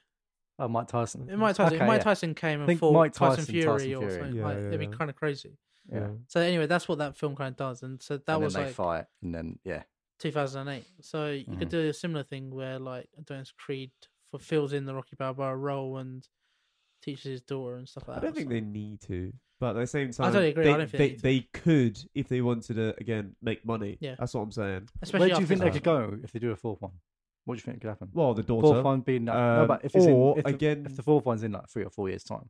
Oh 0.59 0.67
Mike 0.67 0.87
Tyson. 0.87 1.29
Mike 1.37 1.55
Tyson. 1.55 1.75
Okay, 1.75 1.85
Mike 1.85 1.99
yeah. 1.99 2.03
Tyson 2.03 2.33
came 2.35 2.61
and 2.61 2.79
fought 2.79 2.93
Mike 2.93 3.13
Tyson, 3.13 3.37
Tyson, 3.37 3.53
Fury 3.53 3.65
Tyson 3.65 3.93
or 3.95 4.09
something. 4.11 4.35
Yeah, 4.35 4.43
like, 4.45 4.57
it'd 4.57 4.79
be 4.79 4.87
kind 4.87 5.09
of 5.09 5.15
crazy. 5.15 5.57
Yeah. 5.91 6.09
So 6.27 6.41
anyway, 6.41 6.67
that's 6.67 6.87
what 6.87 6.97
that 6.97 7.15
film 7.15 7.35
kind 7.35 7.51
of 7.51 7.57
does, 7.57 7.83
and 7.83 8.01
so 8.01 8.17
that 8.17 8.33
and 8.33 8.43
was 8.43 8.53
then 8.53 8.63
they 8.63 8.67
like 8.67 8.75
fight, 8.75 9.05
and 9.21 9.33
then 9.33 9.59
yeah, 9.63 9.83
2008. 10.19 10.83
So 11.01 11.29
you 11.29 11.45
could 11.57 11.67
Mhm. 11.67 11.71
do 11.71 11.89
a 11.89 11.93
similar 11.93 12.23
thing 12.23 12.49
where 12.51 12.77
like 12.79 13.07
Adonis 13.17 13.51
Creed 13.51 13.91
fulfills 14.31 14.73
in 14.73 14.85
the 14.85 14.93
Rocky 14.93 15.15
Balboa 15.17 15.55
role 15.55 15.97
and 15.97 16.27
teaches 17.01 17.23
his 17.23 17.41
daughter 17.41 17.75
and 17.75 17.87
stuff 17.87 18.07
like 18.07 18.17
that. 18.17 18.23
I 18.23 18.25
don't 18.27 18.35
think 18.35 18.49
they 18.49 18.59
need 18.59 18.99
to, 19.01 19.31
but 19.59 19.77
at 19.77 19.79
the 19.79 19.87
same 19.87 20.11
time, 20.11 20.27
I 20.27 20.29
totally 20.31 20.49
agree, 20.49 20.67
I 20.67 20.71
They, 20.73 20.77
don't 20.77 20.89
think 20.89 20.91
they 20.91 20.97
they, 20.97 21.13
need 21.13 21.21
they 21.53 21.59
could 21.61 21.99
if 22.15 22.27
they 22.27 22.41
wanted 22.41 22.75
to 22.75 22.95
again 22.99 23.35
make 23.41 23.63
money. 23.65 23.97
Yeah. 24.01 24.15
that's 24.19 24.33
what 24.33 24.41
I'm 24.41 24.51
saying. 24.51 24.89
Especially 25.01 25.27
where 25.29 25.35
do 25.35 25.41
you 25.41 25.47
think 25.47 25.61
they 25.61 25.69
could 25.71 25.83
go 25.83 26.17
if 26.23 26.31
they 26.33 26.39
do 26.39 26.51
a 26.51 26.55
fourth 26.57 26.81
one? 26.81 26.91
What 27.47 27.55
do 27.55 27.59
you 27.59 27.61
think 27.63 27.79
could 27.81 27.87
happen? 27.87 28.09
Well, 28.13 28.33
the 28.33 28.43
daughter. 28.43 28.67
Fourth 28.67 28.83
one 28.83 28.99
being 29.01 29.23
that, 29.25 29.33
no, 29.33 29.61
Um, 29.61 29.67
but 29.69 29.85
if 29.85 29.95
it's 29.95 30.05
or, 30.05 30.33
in, 30.33 30.39
if 30.39 30.43
the, 30.43 30.49
again- 30.53 30.83
if 30.85 30.95
the 30.97 31.01
fourth 31.03 31.25
one's 31.25 31.43
in 31.43 31.53
like 31.53 31.69
three 31.69 31.83
or 31.85 31.89
four 31.89 32.09
years 32.09 32.23
time, 32.25 32.49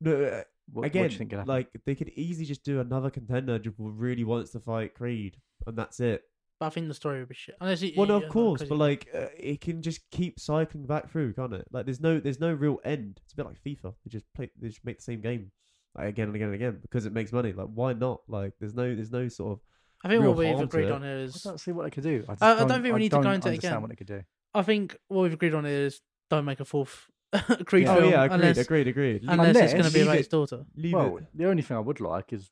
No, 0.00 0.12
uh, 0.20 0.42
what, 0.72 0.82
what 0.82 0.86
again, 0.86 1.06
do 1.08 1.12
you 1.12 1.18
think 1.18 1.30
could 1.30 1.36
happen? 1.38 1.48
like 1.48 1.68
they 1.86 1.94
could 1.94 2.08
easily 2.10 2.44
just 2.44 2.64
do 2.64 2.80
another 2.80 3.08
contender 3.08 3.60
who 3.64 3.90
really 3.90 4.24
wants 4.24 4.50
to 4.50 4.60
fight 4.60 4.94
Creed, 4.94 5.36
and 5.66 5.76
that's 5.78 6.00
it. 6.00 6.22
But 6.58 6.66
I 6.66 6.70
think 6.70 6.88
the 6.88 6.94
story 6.94 7.20
would 7.20 7.28
be 7.28 7.34
shit. 7.36 7.54
Unless 7.60 7.82
it, 7.82 7.96
Well, 7.96 8.06
no, 8.08 8.16
of 8.16 8.28
course, 8.28 8.62
but 8.64 8.76
like 8.76 9.06
uh, 9.14 9.26
it 9.38 9.60
can 9.60 9.80
just 9.80 10.00
keep 10.10 10.38
cycling 10.40 10.86
back 10.86 11.08
through, 11.10 11.32
can't 11.34 11.54
it? 11.54 11.66
Like 11.70 11.86
there's 11.86 12.00
no 12.00 12.18
there's 12.18 12.40
no 12.40 12.52
real 12.52 12.80
end. 12.84 13.20
It's 13.24 13.32
a 13.32 13.36
bit 13.36 13.46
like 13.46 13.62
FIFA. 13.64 13.94
They 14.04 14.08
just 14.10 14.26
play, 14.34 14.50
they 14.60 14.68
just 14.68 14.84
make 14.84 14.98
the 14.98 15.02
same 15.04 15.20
game 15.20 15.52
like 15.96 16.08
again 16.08 16.26
and 16.26 16.34
again 16.36 16.48
and 16.48 16.54
again 16.56 16.78
because 16.82 17.06
it 17.06 17.12
makes 17.12 17.32
money. 17.32 17.52
Like 17.52 17.68
why 17.72 17.92
not? 17.92 18.20
Like 18.28 18.54
there's 18.60 18.74
no 18.74 18.92
there's 18.94 19.12
no 19.12 19.28
sort 19.28 19.52
of 19.52 19.60
I 20.02 20.08
think 20.08 20.24
what 20.24 20.36
we've 20.36 20.58
agreed 20.60 20.90
on 20.90 21.02
here 21.02 21.28
I 21.28 21.38
don't 21.44 21.60
see 21.60 21.72
what 21.72 21.84
they 21.84 21.90
could 21.90 22.04
do. 22.04 22.24
I, 22.28 22.32
just 22.32 22.42
I- 22.42 22.52
I 22.52 22.64
don't 22.64 22.82
think 22.82 22.94
we 22.94 23.00
need 23.00 23.10
to 23.10 23.16
go 23.18 23.22
don't 23.22 23.34
into 23.34 23.48
it 23.48 23.50
understand 23.52 23.72
again. 23.74 23.82
what 23.82 23.90
they 23.90 23.96
could 23.96 24.06
do. 24.06 24.22
I 24.54 24.62
think 24.62 24.96
what 25.08 25.22
we've 25.22 25.32
agreed 25.34 25.54
on 25.54 25.64
here 25.64 25.86
is 25.86 26.00
don't 26.30 26.44
make 26.44 26.60
a 26.60 26.64
fourth 26.64 27.06
Creed 27.66 27.84
Yeah. 27.84 27.92
oh 27.92 28.00
film 28.00 28.10
yeah, 28.10 28.24
agreed, 28.24 28.34
unless, 28.34 28.58
agreed, 28.58 28.88
agreed. 28.88 29.22
Leave, 29.22 29.30
unless 29.30 29.56
it's 29.56 29.72
going 29.72 29.84
to 29.84 29.92
be 29.92 29.98
leave 30.00 30.06
about 30.08 30.14
it- 30.14 30.18
his 30.18 30.28
daughter. 30.28 30.64
leave 30.76 30.92
well, 30.94 31.16
it. 31.18 31.24
the 31.34 31.46
only 31.46 31.62
thing 31.62 31.76
I 31.76 31.80
would 31.80 32.00
like 32.00 32.32
is 32.32 32.50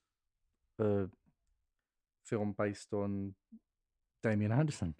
a 0.79 1.07
film 2.27 2.55
based 2.57 2.93
on 2.93 3.35
Damien 4.23 4.53
Anderson, 4.53 4.95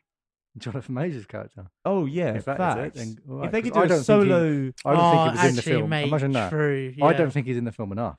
Jonathan 0.57 0.95
Major's 0.95 1.27
character. 1.27 1.67
Oh 1.85 2.07
yeah, 2.07 2.35
If 2.35 2.47
that 2.47 2.79
is 2.79 2.87
it, 2.87 2.95
then 2.95 3.19
all 3.29 3.45
if 3.45 3.53
they 3.53 3.63
could 3.63 3.73
do 3.75 3.83
a 3.83 3.89
don't 3.89 3.99
he- 3.99 4.05
solo, 4.05 4.73
I 4.85 4.93
don't 4.95 5.01
oh, 5.05 5.11
think 5.11 5.23
he 5.23 5.39
oh, 5.39 5.43
was 5.43 5.51
in 5.51 5.57
the 5.57 5.63
film. 5.63 5.91
Mate, 5.91 6.09
Imagine 6.09 6.33
that. 6.33 6.51
True. 6.51 6.95
I 7.03 7.13
don't 7.13 7.31
think 7.31 7.47
he's 7.47 7.57
in 7.57 7.65
the 7.65 7.73
film 7.73 7.93
enough. 7.93 8.17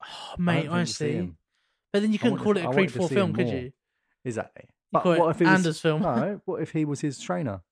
Oh, 0.00 0.06
I 0.06 0.36
don't 0.36 0.44
mate, 0.44 0.54
think 0.62 0.72
we 0.72 0.84
see 0.86 1.04
honestly. 1.16 1.32
Him. 1.98 2.02
But 2.02 2.02
then 2.02 2.12
you 2.12 2.18
couldn't 2.18 2.38
call 2.38 2.54
to- 2.54 2.60
it 2.60 2.62
I 2.62 2.66
a 2.66 2.68
wanted 2.68 2.76
Creed 2.78 2.92
to 2.92 2.98
4 2.98 3.08
film, 3.08 3.32
could 3.34 3.48
you? 3.48 3.72
Exactly. 4.24 4.64
You 4.92 5.00
call 5.00 5.12
it 5.12 5.18
what 5.20 5.30
if 5.30 5.38
he 5.38 5.44
was, 5.44 5.54
Anders 5.54 5.80
film. 5.80 6.02
No, 6.02 6.40
what 6.44 6.62
if 6.62 6.72
he 6.72 6.84
was 6.84 7.00
his 7.00 7.18
trainer? 7.20 7.62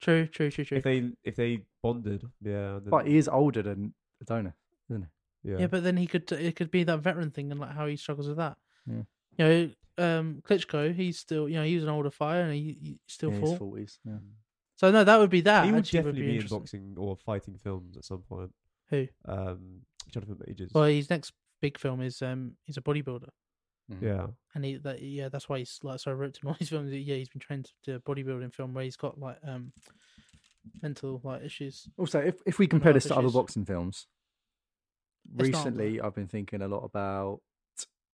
True, 0.00 0.26
true, 0.26 0.50
true, 0.50 0.64
true. 0.64 0.78
if 0.78 0.84
they 0.84 1.10
if 1.24 1.36
they 1.36 1.64
bonded, 1.82 2.22
yeah, 2.40 2.78
then, 2.80 2.88
But 2.88 3.06
he 3.06 3.16
is 3.16 3.28
older 3.28 3.62
than 3.62 3.92
Adonis, 4.20 4.54
isn't 4.88 5.02
he? 5.42 5.50
yeah. 5.50 5.58
Yeah, 5.60 5.66
but 5.66 5.82
then 5.82 5.96
he 5.96 6.06
could 6.06 6.30
it 6.32 6.56
could 6.56 6.70
be 6.70 6.84
that 6.84 7.00
veteran 7.00 7.30
thing 7.30 7.50
and 7.50 7.60
like 7.60 7.72
how 7.72 7.86
he 7.86 7.96
struggles 7.96 8.28
with 8.28 8.38
that. 8.38 8.56
Yeah. 8.86 9.02
You 9.36 9.44
know, 9.98 10.18
um, 10.18 10.42
Klitschko, 10.48 10.94
he's 10.94 11.18
still 11.18 11.48
you 11.48 11.56
know 11.56 11.64
he 11.64 11.74
was 11.74 11.84
an 11.84 11.90
older 11.90 12.10
fighter 12.10 12.42
and 12.44 12.54
he, 12.54 12.78
he 12.80 12.98
still 13.06 13.30
in 13.30 13.40
his 13.40 13.50
fought. 13.50 13.58
forties. 13.58 13.98
Yeah. 14.04 14.18
So 14.76 14.90
no, 14.90 15.04
that 15.04 15.18
would 15.18 15.28
be 15.30 15.42
that. 15.42 15.66
he 15.66 15.72
would 15.72 15.80
actually 15.80 15.98
definitely 15.98 16.22
would 16.22 16.28
be, 16.28 16.38
in 16.38 16.46
boxing 16.46 16.94
or 16.96 17.16
fighting 17.16 17.58
films 17.58 17.96
at 17.98 18.04
some 18.04 18.22
point. 18.26 18.54
Who? 18.88 19.06
Um, 19.26 19.82
Jonathan 20.10 20.38
Majors. 20.46 20.70
Well, 20.74 20.84
his 20.84 21.10
next 21.10 21.32
big 21.60 21.78
film 21.78 22.00
is 22.00 22.22
um 22.22 22.52
he's 22.62 22.78
a 22.78 22.80
bodybuilder 22.80 23.28
Mhm. 23.90 24.02
yeah, 24.02 24.26
and 24.54 24.64
he 24.64 24.76
that 24.76 25.02
yeah 25.02 25.28
that's 25.28 25.48
why 25.48 25.58
he's 25.58 25.78
like 25.82 25.98
so 26.00 26.12
ripped 26.12 26.40
in 26.42 26.48
all 26.48 26.54
his 26.54 26.68
films. 26.68 26.92
Yeah, 26.92 27.16
he's 27.16 27.28
been 27.28 27.40
trained 27.40 27.64
to 27.66 27.72
do 27.84 27.94
a 27.96 28.00
bodybuilding 28.00 28.54
film 28.54 28.72
where 28.74 28.84
he's 28.84 28.96
got 28.96 29.18
like 29.18 29.38
um 29.44 29.72
mental 30.82 31.20
like 31.24 31.42
issues. 31.42 31.88
Also, 31.96 32.20
if 32.20 32.40
if 32.46 32.58
we 32.58 32.66
compare 32.66 32.92
this 32.92 33.04
to 33.06 33.16
other 33.16 33.30
boxing 33.30 33.64
films, 33.64 34.06
It's 35.38 35.50
not, 35.50 35.64
recently 35.64 36.00
I've 36.00 36.14
been 36.14 36.28
thinking 36.28 36.62
a 36.62 36.68
lot 36.68 36.84
about 36.84 37.40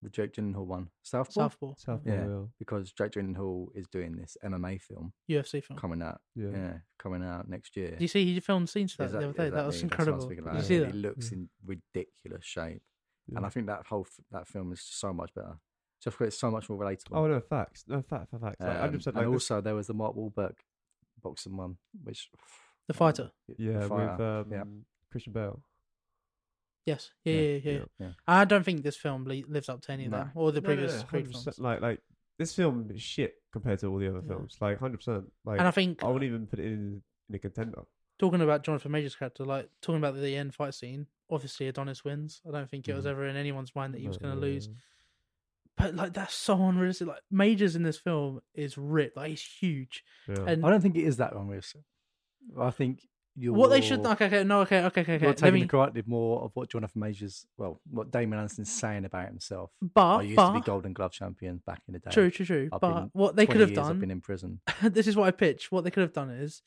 the 0.02 0.10
Jake 0.10 0.34
Gyllenhaal 0.34 0.66
one, 0.66 0.90
Southpaw, 1.02 1.32
Southpaw 1.32 1.74
Southpaw. 1.76 2.10
Yeah. 2.12 2.26
Yeah, 2.28 2.42
because 2.58 2.92
Jake 2.92 3.12
Gyllenhaal 3.12 3.68
is 3.74 3.86
doing 3.88 4.16
this 4.16 4.36
MMA 4.44 4.80
film 4.80 5.12
UFC 5.28 5.64
film. 5.64 5.78
coming 5.78 6.02
out, 6.02 6.20
yeah. 6.34 6.50
yeah, 6.52 6.72
coming 6.98 7.24
out 7.24 7.48
next 7.48 7.76
year. 7.76 7.92
Do 7.92 8.04
you 8.04 8.08
see 8.08 8.24
he 8.34 8.40
filmed 8.40 8.68
scenes 8.68 8.92
for 8.92 9.04
that 9.06 9.12
the 9.12 9.28
other 9.28 9.32
day? 9.32 9.50
That 9.50 9.66
was 9.66 9.82
exactly, 9.82 9.82
that's 9.82 9.82
what 9.82 9.82
I 9.82 9.84
incredible. 9.84 10.26
speaking 10.26 10.44
Did 10.44 10.54
you 10.54 10.62
see 10.62 10.74
It 10.76 10.86
that? 10.86 10.94
looks 10.94 11.32
in 11.32 11.48
ridiculous 11.64 12.44
shape, 12.44 12.82
and 13.34 13.44
I 13.44 13.48
think 13.48 13.66
that 13.66 13.86
whole 13.86 14.06
f- 14.06 14.24
that 14.30 14.46
film 14.46 14.70
is 14.72 14.82
so 14.82 15.12
much 15.12 15.32
better. 15.34 15.58
Just 16.02 16.18
because 16.18 16.28
it's 16.34 16.38
so 16.40 16.50
much 16.50 16.68
more 16.68 16.78
relatable. 16.78 17.12
Oh 17.12 17.26
no, 17.26 17.40
facts. 17.40 17.84
No 17.88 18.02
fact, 18.02 18.30
fact, 18.30 18.42
facts. 18.42 18.60
Like, 18.60 18.68
Um, 18.70 18.76
100% 18.92 19.06
and 19.06 19.16
like 19.16 19.24
this- 19.26 19.32
also 19.50 19.60
there 19.60 19.74
was 19.74 19.86
the 19.86 19.94
Mark 19.94 20.14
Wahlberg 20.14 20.54
boxing 21.22 21.56
one, 21.56 21.78
which 22.04 22.30
The 22.86 22.94
fighter. 22.94 23.32
yeah, 23.58 23.78
with 23.80 23.88
fighter, 23.88 24.22
um, 24.22 24.52
yeah. 24.52 24.64
Christian 25.10 25.32
Bale. 25.32 25.62
Yes. 26.84 27.10
Yeah, 27.24 27.32
Yeah, 27.34 27.40
yeah, 27.40 27.56
yeah. 27.56 27.72
yeah. 27.72 27.84
yeah. 27.98 28.12
I 28.28 28.44
don't 28.44 28.62
think 28.64 28.82
this 28.82 28.96
film 28.96 29.24
li- 29.24 29.44
lives 29.48 29.68
up 29.68 29.80
to 29.82 29.92
any 29.92 30.04
of 30.06 30.12
No. 30.12 30.18
them 30.18 30.32
or 30.34 30.52
the 30.52 30.60
No, 30.60 30.68
no, 30.68 30.74
previous 30.74 31.00
no, 31.00 31.06
Creed 31.08 31.26
100%, 31.26 31.44
films. 31.44 31.58
Like, 31.58 31.80
like 31.80 32.00
this 32.38 32.54
film 32.54 32.90
is 32.90 33.02
shit 33.02 33.34
compared 33.52 33.78
to 33.80 33.86
all 33.88 33.98
the 33.98 34.08
other 34.08 34.20
Yeah. 34.20 34.28
films. 34.28 34.56
Like, 34.60 34.78
hundred 34.78 34.98
percent. 34.98 35.32
Like, 35.44 35.58
And 35.58 35.66
I 35.66 35.70
think 35.72 36.04
I 36.04 36.08
wouldn't 36.08 36.28
even 36.28 36.46
put 36.46 36.60
it 36.60 36.66
in 36.66 37.02
in 37.28 37.34
a 37.34 37.38
contender. 37.40 37.82
talking 38.18 38.40
about 38.40 38.62
Jonathan 38.62 38.92
Major's 38.92 39.16
character, 39.16 39.44
like 39.44 39.68
talking 39.80 39.98
about 39.98 40.14
the 40.14 40.36
end 40.36 40.54
fight 40.54 40.74
scene, 40.74 41.06
obviously 41.28 41.66
Adonis 41.66 42.04
wins. 42.04 42.40
I 42.46 42.52
don't 42.52 42.70
think 42.70 42.88
it 42.88 42.94
was 42.94 43.04
Mhm. 43.04 43.08
ever 43.10 43.26
in 43.26 43.36
anyone's 43.36 43.74
mind 43.74 43.94
that 43.94 43.98
he 44.00 44.06
was 44.06 44.20
No, 44.20 44.28
going 44.28 44.34
to 44.36 44.40
no, 44.40 44.46
lose. 44.46 44.68
No. 45.78 45.84
But 45.84 45.94
like 45.94 46.12
that's 46.12 46.34
so 46.34 46.54
unrealistic. 46.66 47.08
Like 47.08 47.22
Majors 47.30 47.76
in 47.76 47.82
this 47.82 47.98
film 47.98 48.40
is 48.54 48.76
ripped. 48.78 49.16
Like 49.16 49.30
he's 49.30 49.42
huge. 49.42 50.04
Yeah. 50.28 50.44
And 50.46 50.64
I 50.64 50.70
don't 50.70 50.80
think 50.80 50.96
it 50.96 51.04
is 51.04 51.18
that 51.18 51.34
unrealistic. 51.34 51.82
I 52.58 52.70
think 52.70 53.00
you're 53.38 53.52
what 53.52 53.68
they 53.68 53.82
should 53.82 54.04
okay, 54.04 54.26
okay, 54.26 54.44
no, 54.44 54.60
okay, 54.60 54.84
okay, 54.84 55.02
okay, 55.02 55.14
okay. 55.16 55.26
You're 55.26 55.34
taking 55.34 55.54
me, 55.54 55.60
the 55.60 55.66
granted 55.66 56.08
more 56.08 56.42
of 56.42 56.56
what 56.56 56.70
Jonathan 56.70 57.00
Majors, 57.00 57.46
well, 57.58 57.80
what 57.90 58.10
Damon 58.10 58.38
Anderson's 58.38 58.72
saying 58.72 59.04
about 59.04 59.28
himself. 59.28 59.70
but 59.82 60.16
I 60.16 60.22
used 60.22 60.36
but 60.36 60.52
to 60.52 60.60
be 60.60 60.64
Golden 60.64 60.94
Glove 60.94 61.12
champion 61.12 61.60
back 61.66 61.82
in 61.86 61.92
the 61.92 61.98
day. 61.98 62.10
true, 62.10 62.30
true, 62.30 62.46
true. 62.46 62.68
I've 62.72 62.80
but 62.80 62.94
been 62.94 63.10
what 63.12 63.36
they 63.36 63.46
could 63.46 63.60
have 63.60 63.70
years 63.70 63.86
I've 63.86 64.00
been 64.00 64.10
in 64.10 64.22
prison. 64.22 64.60
this 64.82 65.06
is 65.06 65.16
what 65.16 65.28
I 65.28 65.32
pitch. 65.32 65.70
What 65.70 65.84
they 65.84 65.90
could 65.90 66.00
have 66.00 66.14
done 66.14 66.30
is 66.30 66.62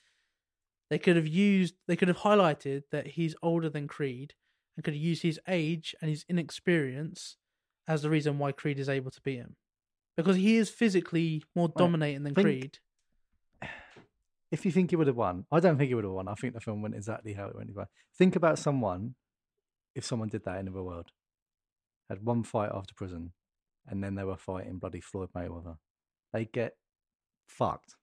they 0.91 0.99
could 0.99 1.15
have 1.15 1.27
used, 1.27 1.73
they 1.87 1.95
could 1.95 2.07
have 2.07 2.17
highlighted 2.17 2.83
that 2.91 3.07
he's 3.07 3.35
older 3.41 3.69
than 3.69 3.87
Creed 3.87 4.35
and 4.77 4.83
could 4.83 4.93
have 4.93 5.01
used 5.01 5.23
his 5.23 5.39
age 5.47 5.95
and 6.01 6.09
his 6.09 6.23
inexperience 6.29 7.37
as 7.89 8.03
the 8.03 8.09
reason 8.09 8.37
why 8.37 8.53
Creed 8.53 8.79
is 8.79 8.87
able 8.87 9.11
to 9.11 9.19
beat 9.21 9.37
him. 9.39 9.55
Because 10.15 10.37
he 10.37 10.55
is 10.57 10.69
physically 10.69 11.43
more 11.55 11.69
dominating 11.75 12.23
than 12.23 12.33
think- 12.35 12.45
Creed. 12.45 12.79
If 14.51 14.65
you 14.65 14.71
think 14.71 14.89
he 14.89 14.95
would 14.95 15.05
have 15.05 15.15
won, 15.15 15.45
I 15.51 15.59
don't 15.59 15.77
think 15.77 15.89
he 15.89 15.93
would 15.93 16.03
have 16.05 16.13
won. 16.13 16.27
I 16.27 16.33
think 16.33 16.55
the 16.55 16.59
film 16.59 16.81
went 16.81 16.95
exactly 16.95 17.33
how 17.33 17.45
it 17.49 17.55
went. 17.55 17.69
Think 18.17 18.35
about 18.35 18.57
someone, 18.57 19.13
if 19.93 20.03
someone 20.03 20.27
did 20.29 20.43
that 20.45 20.57
in 20.57 20.65
the 20.65 20.71
real 20.71 20.85
world, 20.85 21.11
had 22.09 22.25
one 22.25 22.41
fight 22.41 22.71
after 22.73 22.95
prison, 22.95 23.33
and 23.87 24.03
then 24.03 24.15
they 24.15 24.23
were 24.23 24.37
fighting 24.37 24.79
bloody 24.79 25.01
Floyd 25.01 25.29
Mayweather. 25.35 25.77
They 26.33 26.45
get 26.45 26.75
fucked. 27.47 27.95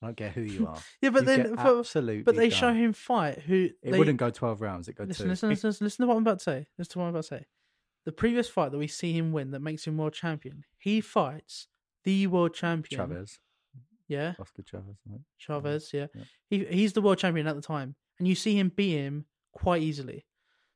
I 0.00 0.06
don't 0.06 0.16
care 0.16 0.30
who 0.30 0.40
you 0.40 0.66
are. 0.68 0.78
Yeah, 1.02 1.10
but 1.10 1.22
You 1.24 1.26
then, 1.26 1.58
absolutely 1.58 2.22
but 2.22 2.36
they 2.36 2.48
show 2.48 2.72
him 2.72 2.94
fight. 2.94 3.40
Who 3.40 3.68
It 3.82 3.90
they, 3.92 3.98
wouldn't 3.98 4.18
go 4.18 4.30
twelve 4.30 4.62
rounds. 4.62 4.88
It 4.88 4.94
go 4.96 5.04
listen, 5.04 5.24
two. 5.26 5.30
listen, 5.30 5.48
listen, 5.50 5.68
listen, 5.68 5.84
listen 5.84 6.02
to 6.04 6.08
what 6.08 6.16
I'm 6.16 6.22
about 6.22 6.38
to 6.38 6.44
say. 6.44 6.66
Listen 6.78 6.92
to 6.92 6.98
what 7.00 7.04
I'm 7.04 7.10
about 7.10 7.24
to 7.24 7.28
say. 7.28 7.44
The 8.08 8.12
previous 8.12 8.48
fight 8.48 8.72
that 8.72 8.78
we 8.78 8.86
see 8.86 9.12
him 9.12 9.32
win 9.32 9.50
that 9.50 9.60
makes 9.60 9.86
him 9.86 9.98
world 9.98 10.14
champion, 10.14 10.64
he 10.78 11.02
fights 11.02 11.66
the 12.04 12.26
world 12.26 12.54
champion. 12.54 12.98
Chavez, 12.98 13.38
Yeah, 14.06 14.32
Oscar 14.40 14.62
Chavez. 14.62 14.96
Right? 15.06 15.20
Chavez. 15.36 15.90
Yeah, 15.92 16.06
Yeah. 16.14 16.22
he 16.48 16.64
he's 16.64 16.94
the 16.94 17.02
world 17.02 17.18
champion 17.18 17.46
at 17.46 17.54
the 17.54 17.60
time, 17.60 17.96
and 18.18 18.26
you 18.26 18.34
see 18.34 18.58
him 18.58 18.72
beat 18.74 18.96
him 18.96 19.26
quite 19.52 19.82
easily. 19.82 20.24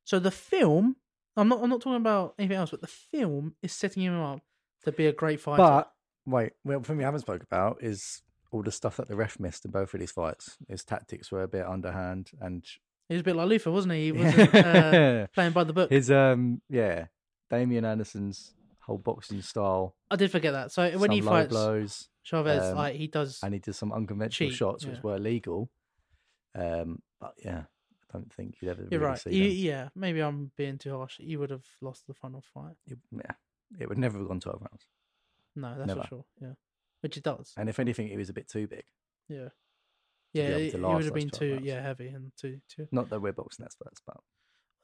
So 0.05 0.19
the 0.19 0.31
film, 0.31 0.97
I'm 1.35 1.49
not 1.49 1.63
I'm 1.63 1.71
not 1.71 1.81
talking 1.81 1.97
about 1.97 2.35
anything 2.39 2.59
else, 2.59 2.71
but 2.71 2.83
the 2.83 2.87
film 2.87 3.55
is 3.63 3.73
setting 3.73 4.03
him 4.03 4.21
up 4.21 4.41
to 4.85 4.93
be 4.93 5.07
a 5.07 5.13
great 5.13 5.41
fighter. 5.41 5.63
But 5.63 5.91
wait, 6.27 6.53
well, 6.65 6.83
thing 6.83 6.99
we 6.99 7.05
haven't 7.05 7.21
spoke 7.21 7.43
about 7.43 7.79
is 7.83 8.21
all 8.51 8.63
the 8.63 8.71
stuff 8.71 8.99
that 8.99 9.09
the 9.09 9.17
ref 9.17 9.41
missed 9.41 9.65
in 9.65 9.71
both 9.71 9.95
of 9.95 10.01
these 10.01 10.13
fights. 10.13 10.59
His 10.69 10.85
tactics 10.85 11.33
were 11.33 11.45
a 11.45 11.49
bit 11.49 11.65
underhand, 11.65 12.33
and 12.43 12.63
he 13.09 13.15
was 13.15 13.23
a 13.23 13.25
bit 13.25 13.37
like 13.37 13.49
Luther, 13.49 13.71
wasn't 13.71 13.95
he? 13.95 14.05
He 14.05 14.13
wasn't 14.13 14.55
uh, 14.55 15.27
playing 15.29 15.53
by 15.53 15.65
the 15.65 15.73
book. 15.73 15.91
his 15.91 16.11
um 16.11 16.61
yeah, 16.69 17.07
Damian 17.53 17.85
Anderson's 17.85 18.55
whole 18.81 18.97
boxing 18.99 19.43
style. 19.43 19.95
I 20.11 20.17
did 20.17 20.31
forget 20.33 20.53
that. 20.55 20.73
So 20.73 20.91
when 20.99 21.11
he 21.11 21.21
fights 21.21 21.51
blows, 21.51 22.09
Chavez, 22.23 22.63
um, 22.63 22.77
like 22.77 22.97
he 22.97 23.07
does. 23.09 23.39
and 23.43 23.53
he 23.53 23.61
did 23.61 23.75
some 23.75 23.93
unconventional 23.93 24.49
cheat, 24.51 24.57
shots 24.57 24.85
yeah. 24.85 24.91
which 24.91 25.03
were 25.03 25.17
illegal. 25.17 25.71
Um, 26.55 27.03
but 27.21 27.35
yeah, 27.45 27.65
I 28.11 28.13
don't 28.19 28.33
think 28.33 28.57
you'd 28.61 28.71
ever 28.71 28.83
You're 28.91 29.01
really 29.01 29.11
right. 29.11 29.19
see 29.19 29.35
You, 29.35 29.45
yeah, 29.45 29.89
maybe 29.95 30.21
I'm 30.21 30.51
being 30.57 30.79
too 30.79 30.97
harsh. 30.97 31.19
He 31.19 31.37
would 31.37 31.51
have 31.51 31.65
lost 31.83 32.07
the 32.07 32.15
final 32.15 32.43
fight. 32.55 32.75
It- 32.87 32.99
yeah, 33.13 33.33
it 33.79 33.89
would 33.89 33.99
never 33.99 34.19
have 34.19 34.29
gone 34.29 34.41
twelve 34.41 34.63
rounds. 34.63 34.87
No, 35.55 35.75
that's 35.77 35.89
Never. 35.89 36.01
for 36.01 36.07
sure. 36.09 36.25
Yeah, 36.41 36.55
which 37.03 37.19
it 37.19 37.23
does. 37.23 37.53
And 37.59 37.69
if 37.69 37.79
anything, 37.79 38.09
it 38.09 38.17
was 38.17 38.31
a 38.31 38.33
bit 38.33 38.49
too 38.49 38.67
big. 38.67 38.85
Yeah, 39.29 39.49
yeah. 40.33 40.45
It, 40.45 40.75
it 40.75 40.81
would 40.81 41.05
have 41.05 41.13
been 41.15 41.29
too 41.29 41.53
rounds. 41.53 41.67
yeah 41.67 41.83
heavy 41.83 42.09
and 42.09 42.33
too 42.41 42.61
too. 42.75 42.89
Not 42.91 43.11
that 43.11 43.21
we're 43.21 43.33
boxing 43.33 43.67
experts, 43.67 44.01
but 44.07 44.17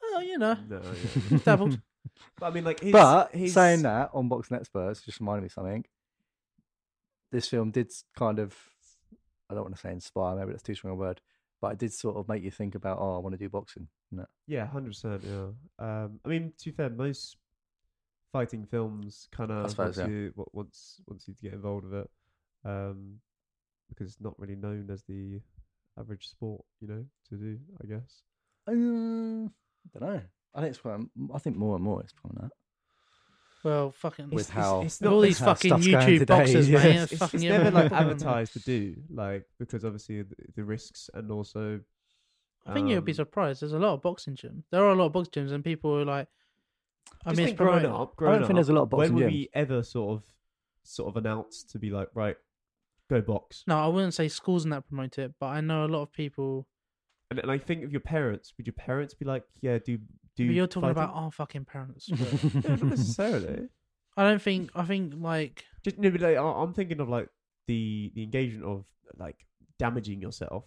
Well, 0.03 0.23
you 0.23 0.37
know, 0.39 0.57
No, 0.69 0.83
yeah. 1.31 1.39
dabbled. 1.45 1.81
But 2.39 2.47
I 2.47 2.51
mean, 2.51 2.65
like, 2.65 2.81
his, 2.81 2.93
but 2.93 3.35
his, 3.35 3.53
saying 3.53 3.83
that 3.83 4.11
on 4.13 4.29
boxing 4.29 4.57
experts 4.57 5.03
just 5.03 5.21
reminded 5.21 5.43
me 5.43 5.47
of 5.47 5.53
something. 5.53 5.85
This 7.31 7.49
film 7.49 7.71
did 7.71 7.93
kind 8.17 8.39
of, 8.39 8.57
I 9.51 9.55
don't 9.55 9.65
want 9.65 9.75
to 9.75 9.81
say 9.81 9.91
inspire, 9.91 10.37
maybe 10.37 10.53
that's 10.53 10.63
too 10.63 10.75
strong 10.75 10.93
a 10.93 10.97
word, 10.97 11.21
but 11.61 11.73
it 11.73 11.79
did 11.79 11.93
sort 11.93 12.17
of 12.17 12.29
make 12.29 12.43
you 12.43 12.51
think 12.51 12.75
about, 12.75 12.99
oh, 12.99 13.17
I 13.17 13.19
want 13.19 13.35
to 13.35 13.39
do 13.39 13.49
boxing. 13.49 13.89
No. 14.11 14.25
Yeah, 14.47 14.67
hundred 14.67 14.91
percent. 14.91 15.23
Yeah. 15.25 15.49
Um, 15.79 16.21
I 16.25 16.29
mean, 16.29 16.53
to 16.59 16.65
be 16.65 16.71
fair, 16.71 16.89
most 16.89 17.37
fighting 18.33 18.65
films 18.65 19.29
kind 19.33 19.51
of 19.51 19.71
suppose, 19.71 19.97
once 19.97 19.99
yeah. 19.99 20.07
you 20.07 20.33
wa- 20.35 20.47
once 20.53 21.01
once 21.07 21.29
you 21.29 21.35
get 21.43 21.53
involved 21.53 21.85
with 21.85 22.01
it, 22.01 22.11
um, 22.65 23.17
because 23.91 24.07
it's 24.07 24.21
not 24.21 24.39
really 24.39 24.57
known 24.57 24.89
as 24.91 25.03
the 25.03 25.41
average 25.99 26.29
sport, 26.29 26.65
you 26.81 26.89
know, 26.89 27.05
to 27.29 27.35
do. 27.35 27.59
I 27.83 27.87
guess. 27.87 28.23
Uh, 28.67 28.73
I 28.73 29.99
don't 29.99 30.15
know. 30.15 30.23
I 30.55 30.61
think 30.61 30.71
it's 30.71 30.81
quite, 30.81 30.99
I 31.35 31.39
think 31.39 31.57
more 31.57 31.75
and 31.77 31.85
more 31.85 32.01
it's 32.03 32.13
probably 32.13 32.43
that. 32.43 32.51
Well, 33.65 33.91
fucking 33.91 34.31
With 34.31 34.47
It's- 34.49 34.51
how- 34.51 34.83
it's, 34.83 35.01
with 35.01 35.11
all 35.11 35.21
these 35.21 35.39
how 35.41 35.47
fucking 35.47 35.71
stuff's 35.71 35.87
going 35.89 36.07
YouTube 36.07 36.19
today, 36.21 36.39
boxers, 36.39 36.69
yeah. 36.71 36.79
man. 36.79 36.87
it's, 36.91 37.03
It's, 37.05 37.13
it's, 37.13 37.19
fucking 37.19 37.43
it's 37.43 37.49
never 37.51 37.71
like 37.71 37.93
advertised 37.93 38.53
to 38.55 38.61
do, 38.61 38.97
like 39.11 39.45
because 39.59 39.85
obviously 39.85 40.23
the, 40.23 40.35
the 40.55 40.65
risks 40.65 41.11
and 41.15 41.31
also. 41.31 41.81
I 42.67 42.75
think 42.75 42.89
you'd 42.91 43.05
be 43.05 43.13
um, 43.13 43.17
surprised. 43.17 43.63
There's 43.63 43.73
a 43.73 43.79
lot 43.79 43.95
of 43.95 44.03
boxing 44.03 44.37
gyms. 44.37 44.63
There 44.71 44.85
are 44.85 44.91
a 44.91 44.95
lot 44.95 45.07
of 45.07 45.13
boxing 45.13 45.45
gyms, 45.47 45.53
and 45.53 45.65
people 45.65 45.95
are 45.97 46.05
like, 46.05 46.29
I 47.25 47.31
just 47.31 47.39
mean, 47.39 47.47
think 47.47 47.49
it's 47.51 47.59
growing 47.59 47.81
promoted- 47.81 48.01
up, 48.01 48.17
growing 48.17 48.41
think 48.43 48.55
there's 48.55 48.69
a 48.69 48.73
lot 48.75 48.83
of 48.83 48.93
up, 48.93 48.99
when 48.99 49.09
boxing 49.11 49.15
were 49.25 49.31
gyms. 49.31 49.33
we 49.33 49.49
ever 49.55 49.83
sort 49.83 50.19
of, 50.19 50.23
sort 50.85 51.09
of 51.09 51.17
announced 51.17 51.71
to 51.71 51.79
be 51.79 51.91
like, 51.91 52.09
right, 52.15 52.37
go 53.11 53.21
box? 53.23 53.65
No, 53.67 53.79
I 53.79 53.87
wouldn't 53.89 54.15
say 54.15 54.29
schools 54.29 54.65
and 54.65 54.73
that 54.73 54.87
promote 54.87 55.19
it, 55.19 55.33
but 55.41 55.47
I 55.47 55.61
know 55.63 55.85
a 55.85 55.89
lot 55.89 56.03
of 56.03 56.13
people. 56.13 56.67
And, 57.31 57.39
and 57.41 57.51
I 57.51 57.59
think 57.59 57.85
of 57.85 57.91
your 57.91 58.01
parents, 58.03 58.53
would 58.57 58.67
your 58.67 58.75
parents 58.75 59.15
be 59.15 59.25
like, 59.25 59.45
yeah, 59.63 59.79
do 59.79 59.99
do? 60.39 60.47
But 60.49 60.55
you're 60.55 60.67
talking 60.67 60.91
about 60.91 61.11
our 61.15 61.31
fucking 61.31 61.65
parents. 61.65 62.09
yeah, 62.09 62.61
not 62.65 62.83
necessarily. 62.83 63.69
I 64.17 64.23
don't 64.25 64.43
think. 64.43 64.71
I 64.75 64.85
think 64.85 65.15
like 65.17 65.65
Just 65.85 65.99
no, 65.99 66.11
but 66.11 66.21
like, 66.21 66.37
I'm 66.37 66.73
thinking 66.73 67.01
of 67.01 67.09
like 67.09 67.29
the 67.67 68.11
the 68.15 68.23
engagement 68.23 68.65
of 68.65 68.85
like 69.17 69.47
damaging 69.79 70.21
yourself. 70.21 70.65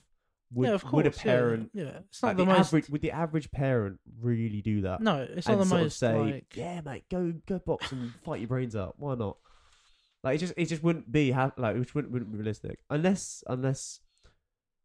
Would, 0.54 0.68
yeah, 0.68 0.74
of 0.76 0.84
course. 0.84 0.94
would 0.94 1.08
a 1.08 1.12
parent, 1.12 1.72
Yeah, 1.74 2.00
it's 2.10 2.22
not 2.22 2.30
like, 2.30 2.38
the, 2.38 2.44
the 2.44 2.52
most. 2.52 2.68
average, 2.68 2.90
would 2.90 3.02
the 3.02 3.12
average 3.12 3.50
parent 3.52 4.00
really 4.20 4.62
do 4.62 4.82
that? 4.82 5.00
No, 5.00 5.26
it's 5.30 5.48
not 5.48 5.60
the 5.60 5.66
most. 5.66 5.98
say, 5.98 6.14
like, 6.14 6.56
yeah, 6.56 6.82
mate, 6.82 7.06
go 7.10 7.34
go 7.48 7.60
box 7.60 7.94
and 7.94 8.14
fight 8.26 8.42
your 8.42 8.50
brains 8.50 8.76
out. 8.76 8.96
Why 8.98 9.16
not? 9.16 9.38
Like 10.24 10.36
it 10.36 10.40
just 10.40 10.54
it 10.58 10.66
just 10.66 10.84
wouldn't 10.84 11.10
be 11.12 11.32
ha- 11.32 11.54
like 11.58 11.78
which 11.78 11.96
wouldn't 11.96 12.12
wouldn't 12.14 12.32
be 12.32 12.38
realistic 12.38 12.80
unless 12.90 13.44
unless 13.48 14.02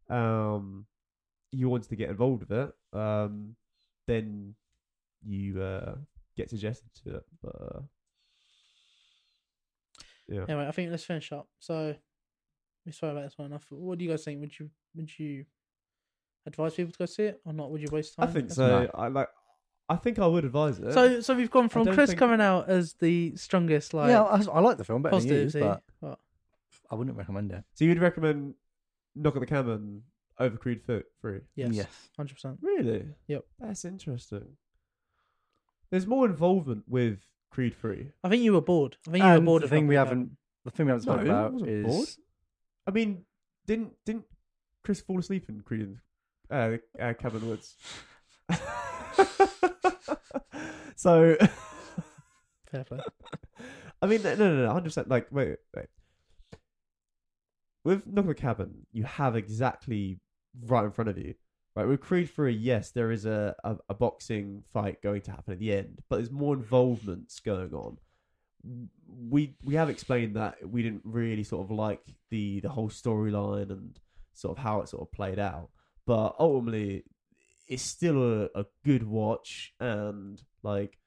um 0.08 0.86
you 1.52 1.68
wanted 1.68 1.88
to 1.90 1.96
get 1.96 2.10
involved 2.10 2.48
with 2.48 2.52
it 2.52 2.98
um 2.98 3.56
then 4.06 4.54
you 5.26 5.60
uh 5.62 5.94
get 6.36 6.48
suggested 6.50 6.88
to 7.04 7.16
it 7.16 7.22
but 7.42 7.54
uh, 7.60 7.80
yeah 10.28 10.44
Anyway, 10.48 10.66
I 10.66 10.70
think 10.72 10.90
let's 10.90 11.04
finish 11.04 11.30
up. 11.32 11.48
So 11.60 11.94
we 12.84 12.92
spoke 12.92 13.12
about 13.12 13.24
this 13.24 13.38
one 13.38 13.46
enough. 13.46 13.64
What 13.70 13.98
do 13.98 14.04
you 14.04 14.10
guys 14.10 14.24
think? 14.24 14.40
Would 14.40 14.58
you 14.58 14.70
would 14.94 15.10
you 15.18 15.44
advise 16.46 16.74
people 16.74 16.92
to 16.92 16.98
go 16.98 17.06
see 17.06 17.24
it 17.24 17.40
or 17.44 17.52
not? 17.52 17.70
Would 17.70 17.80
you 17.80 17.88
waste 17.92 18.16
time? 18.16 18.28
I 18.28 18.32
think 18.32 18.50
so 18.50 18.66
No. 18.84 18.90
I 18.94 19.08
like 19.08 19.28
I 19.88 19.96
think 19.96 20.18
I 20.18 20.26
would 20.26 20.44
advise 20.44 20.78
it 20.80 20.92
So 20.92 21.20
so 21.20 21.34
we've 21.34 21.50
gone 21.50 21.68
from 21.68 21.86
Chris 21.92 22.10
think- 22.10 22.18
coming 22.18 22.40
out 22.40 22.68
as 22.68 22.94
the 22.94 23.36
strongest 23.36 23.94
like 23.94 24.08
yeah, 24.10 24.22
I, 24.22 24.42
I 24.52 24.60
like 24.60 24.78
the 24.78 24.84
film 24.84 25.02
better 25.02 25.18
than 25.18 25.28
you, 25.28 25.44
positive. 25.44 25.62
but 25.62 25.82
What? 26.00 26.18
I 26.90 26.94
wouldn't 26.96 27.16
recommend 27.16 27.52
it. 27.52 27.64
so 27.74 27.84
you'd 27.84 27.98
recommend 28.00 28.54
Knock 29.14 29.36
at 29.36 29.40
the 29.40 29.46
Cabin 29.46 30.02
over 30.38 30.56
Creed 30.56 30.82
Foot 30.82 31.06
Free 31.20 31.40
Yes, 31.54 31.70
Yes. 31.72 31.86
hundred 32.16 32.34
percent. 32.34 32.58
Really? 32.60 33.06
Yep. 33.28 33.44
That's 33.60 33.84
interesting. 33.84 34.56
There's 35.90 36.06
more 36.06 36.26
involvement 36.26 36.84
with 36.88 37.20
Creed 37.50 37.74
3. 37.80 38.10
I 38.24 38.28
think 38.28 38.42
you 38.42 38.52
were 38.52 38.60
bored. 38.60 38.96
I 39.06 39.10
think 39.12 39.22
you 39.24 39.28
were 39.30 39.36
And 39.36 39.44
bored. 39.46 39.62
the 39.62 39.66
of 39.66 39.70
thing 39.70 39.86
we 39.86 39.94
Knock 39.94 40.06
haven't- 40.08 40.36
The 40.64 40.70
thing 40.72 40.86
we 40.86 40.90
haven't 40.90 41.02
spoken 41.02 41.26
No, 41.26 41.32
I 41.32 41.38
about 41.38 41.52
wasn't 41.52 41.70
is 41.70 41.86
bored. 41.86 42.08
I 42.86 42.90
mean, 42.92 43.24
didn't 43.66 43.92
didn't 44.04 44.24
Chris 44.84 45.00
fall 45.00 45.18
asleep 45.18 45.48
in 45.48 45.60
Creed 45.62 45.80
in 45.82 46.00
uh, 46.50 46.76
uh, 47.00 47.14
Cabin 47.14 47.48
Woods? 47.48 47.76
so, 50.96 51.36
Fair 52.70 52.84
play. 52.84 53.00
I 54.02 54.06
mean, 54.06 54.22
no, 54.22 54.34
no, 54.34 54.56
no, 54.56 54.68
hundred 54.72 54.84
percent. 54.90 55.08
Like, 55.08 55.26
wait, 55.30 55.56
wait. 55.74 55.86
With 57.84 58.06
Knock 58.06 58.24
at 58.24 58.28
the 58.28 58.34
Cabin, 58.34 58.86
you 58.92 59.04
have 59.04 59.36
exactly 59.36 60.20
right 60.66 60.84
in 60.84 60.90
front 60.90 61.10
of 61.10 61.18
you. 61.18 61.34
Right, 61.76 61.86
with 61.86 62.00
Creed 62.00 62.30
3, 62.30 62.54
yes, 62.54 62.90
there 62.90 63.10
is 63.10 63.26
a, 63.26 63.54
a, 63.62 63.76
a 63.90 63.94
boxing 63.94 64.62
fight 64.72 65.02
going 65.02 65.20
to 65.22 65.30
happen 65.30 65.52
at 65.52 65.58
the 65.58 65.74
end, 65.74 65.98
but 66.08 66.16
there's 66.16 66.30
more 66.30 66.54
involvements 66.54 67.38
going 67.38 67.74
on. 67.74 67.98
We 69.28 69.56
we 69.62 69.74
have 69.74 69.90
explained 69.90 70.36
that 70.36 70.56
we 70.66 70.82
didn't 70.82 71.02
really 71.04 71.44
sort 71.44 71.66
of 71.66 71.70
like 71.70 72.00
the 72.30 72.60
the 72.60 72.70
whole 72.70 72.88
storyline 72.88 73.70
and 73.70 73.96
sort 74.32 74.56
of 74.56 74.64
how 74.64 74.80
it 74.80 74.88
sort 74.88 75.02
of 75.02 75.12
played 75.12 75.38
out, 75.38 75.68
but 76.06 76.34
ultimately, 76.38 77.04
it's 77.68 77.82
still 77.82 78.22
a, 78.22 78.48
a 78.54 78.64
good 78.82 79.06
watch 79.06 79.74
and 79.78 80.42
like 80.62 80.98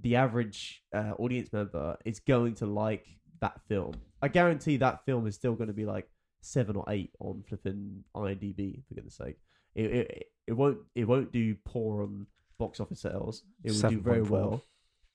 the 0.00 0.14
average 0.14 0.82
uh, 0.94 1.12
audience 1.18 1.52
member 1.52 1.96
is 2.04 2.20
going 2.20 2.54
to 2.54 2.66
like 2.66 3.06
that 3.40 3.60
film. 3.68 3.94
I 4.22 4.28
guarantee 4.28 4.76
that 4.76 5.04
film 5.04 5.26
is 5.26 5.34
still 5.34 5.54
going 5.54 5.68
to 5.68 5.74
be 5.74 5.86
like 5.86 6.08
seven 6.40 6.76
or 6.76 6.84
eight 6.88 7.10
on 7.18 7.42
flipping 7.48 8.04
IMDb 8.14 8.84
for 8.86 8.94
goodness 8.94 9.16
sake. 9.16 9.36
It, 9.76 9.84
it 9.92 10.32
it 10.48 10.52
won't 10.52 10.78
it 10.94 11.04
won't 11.04 11.30
do 11.32 11.54
poor 11.64 12.02
on 12.02 12.26
box 12.58 12.80
office 12.80 13.00
sales. 13.00 13.42
It 13.62 13.72
will 13.72 13.90
do 13.90 14.00
very 14.00 14.20
7.4. 14.22 14.28
well. 14.30 14.64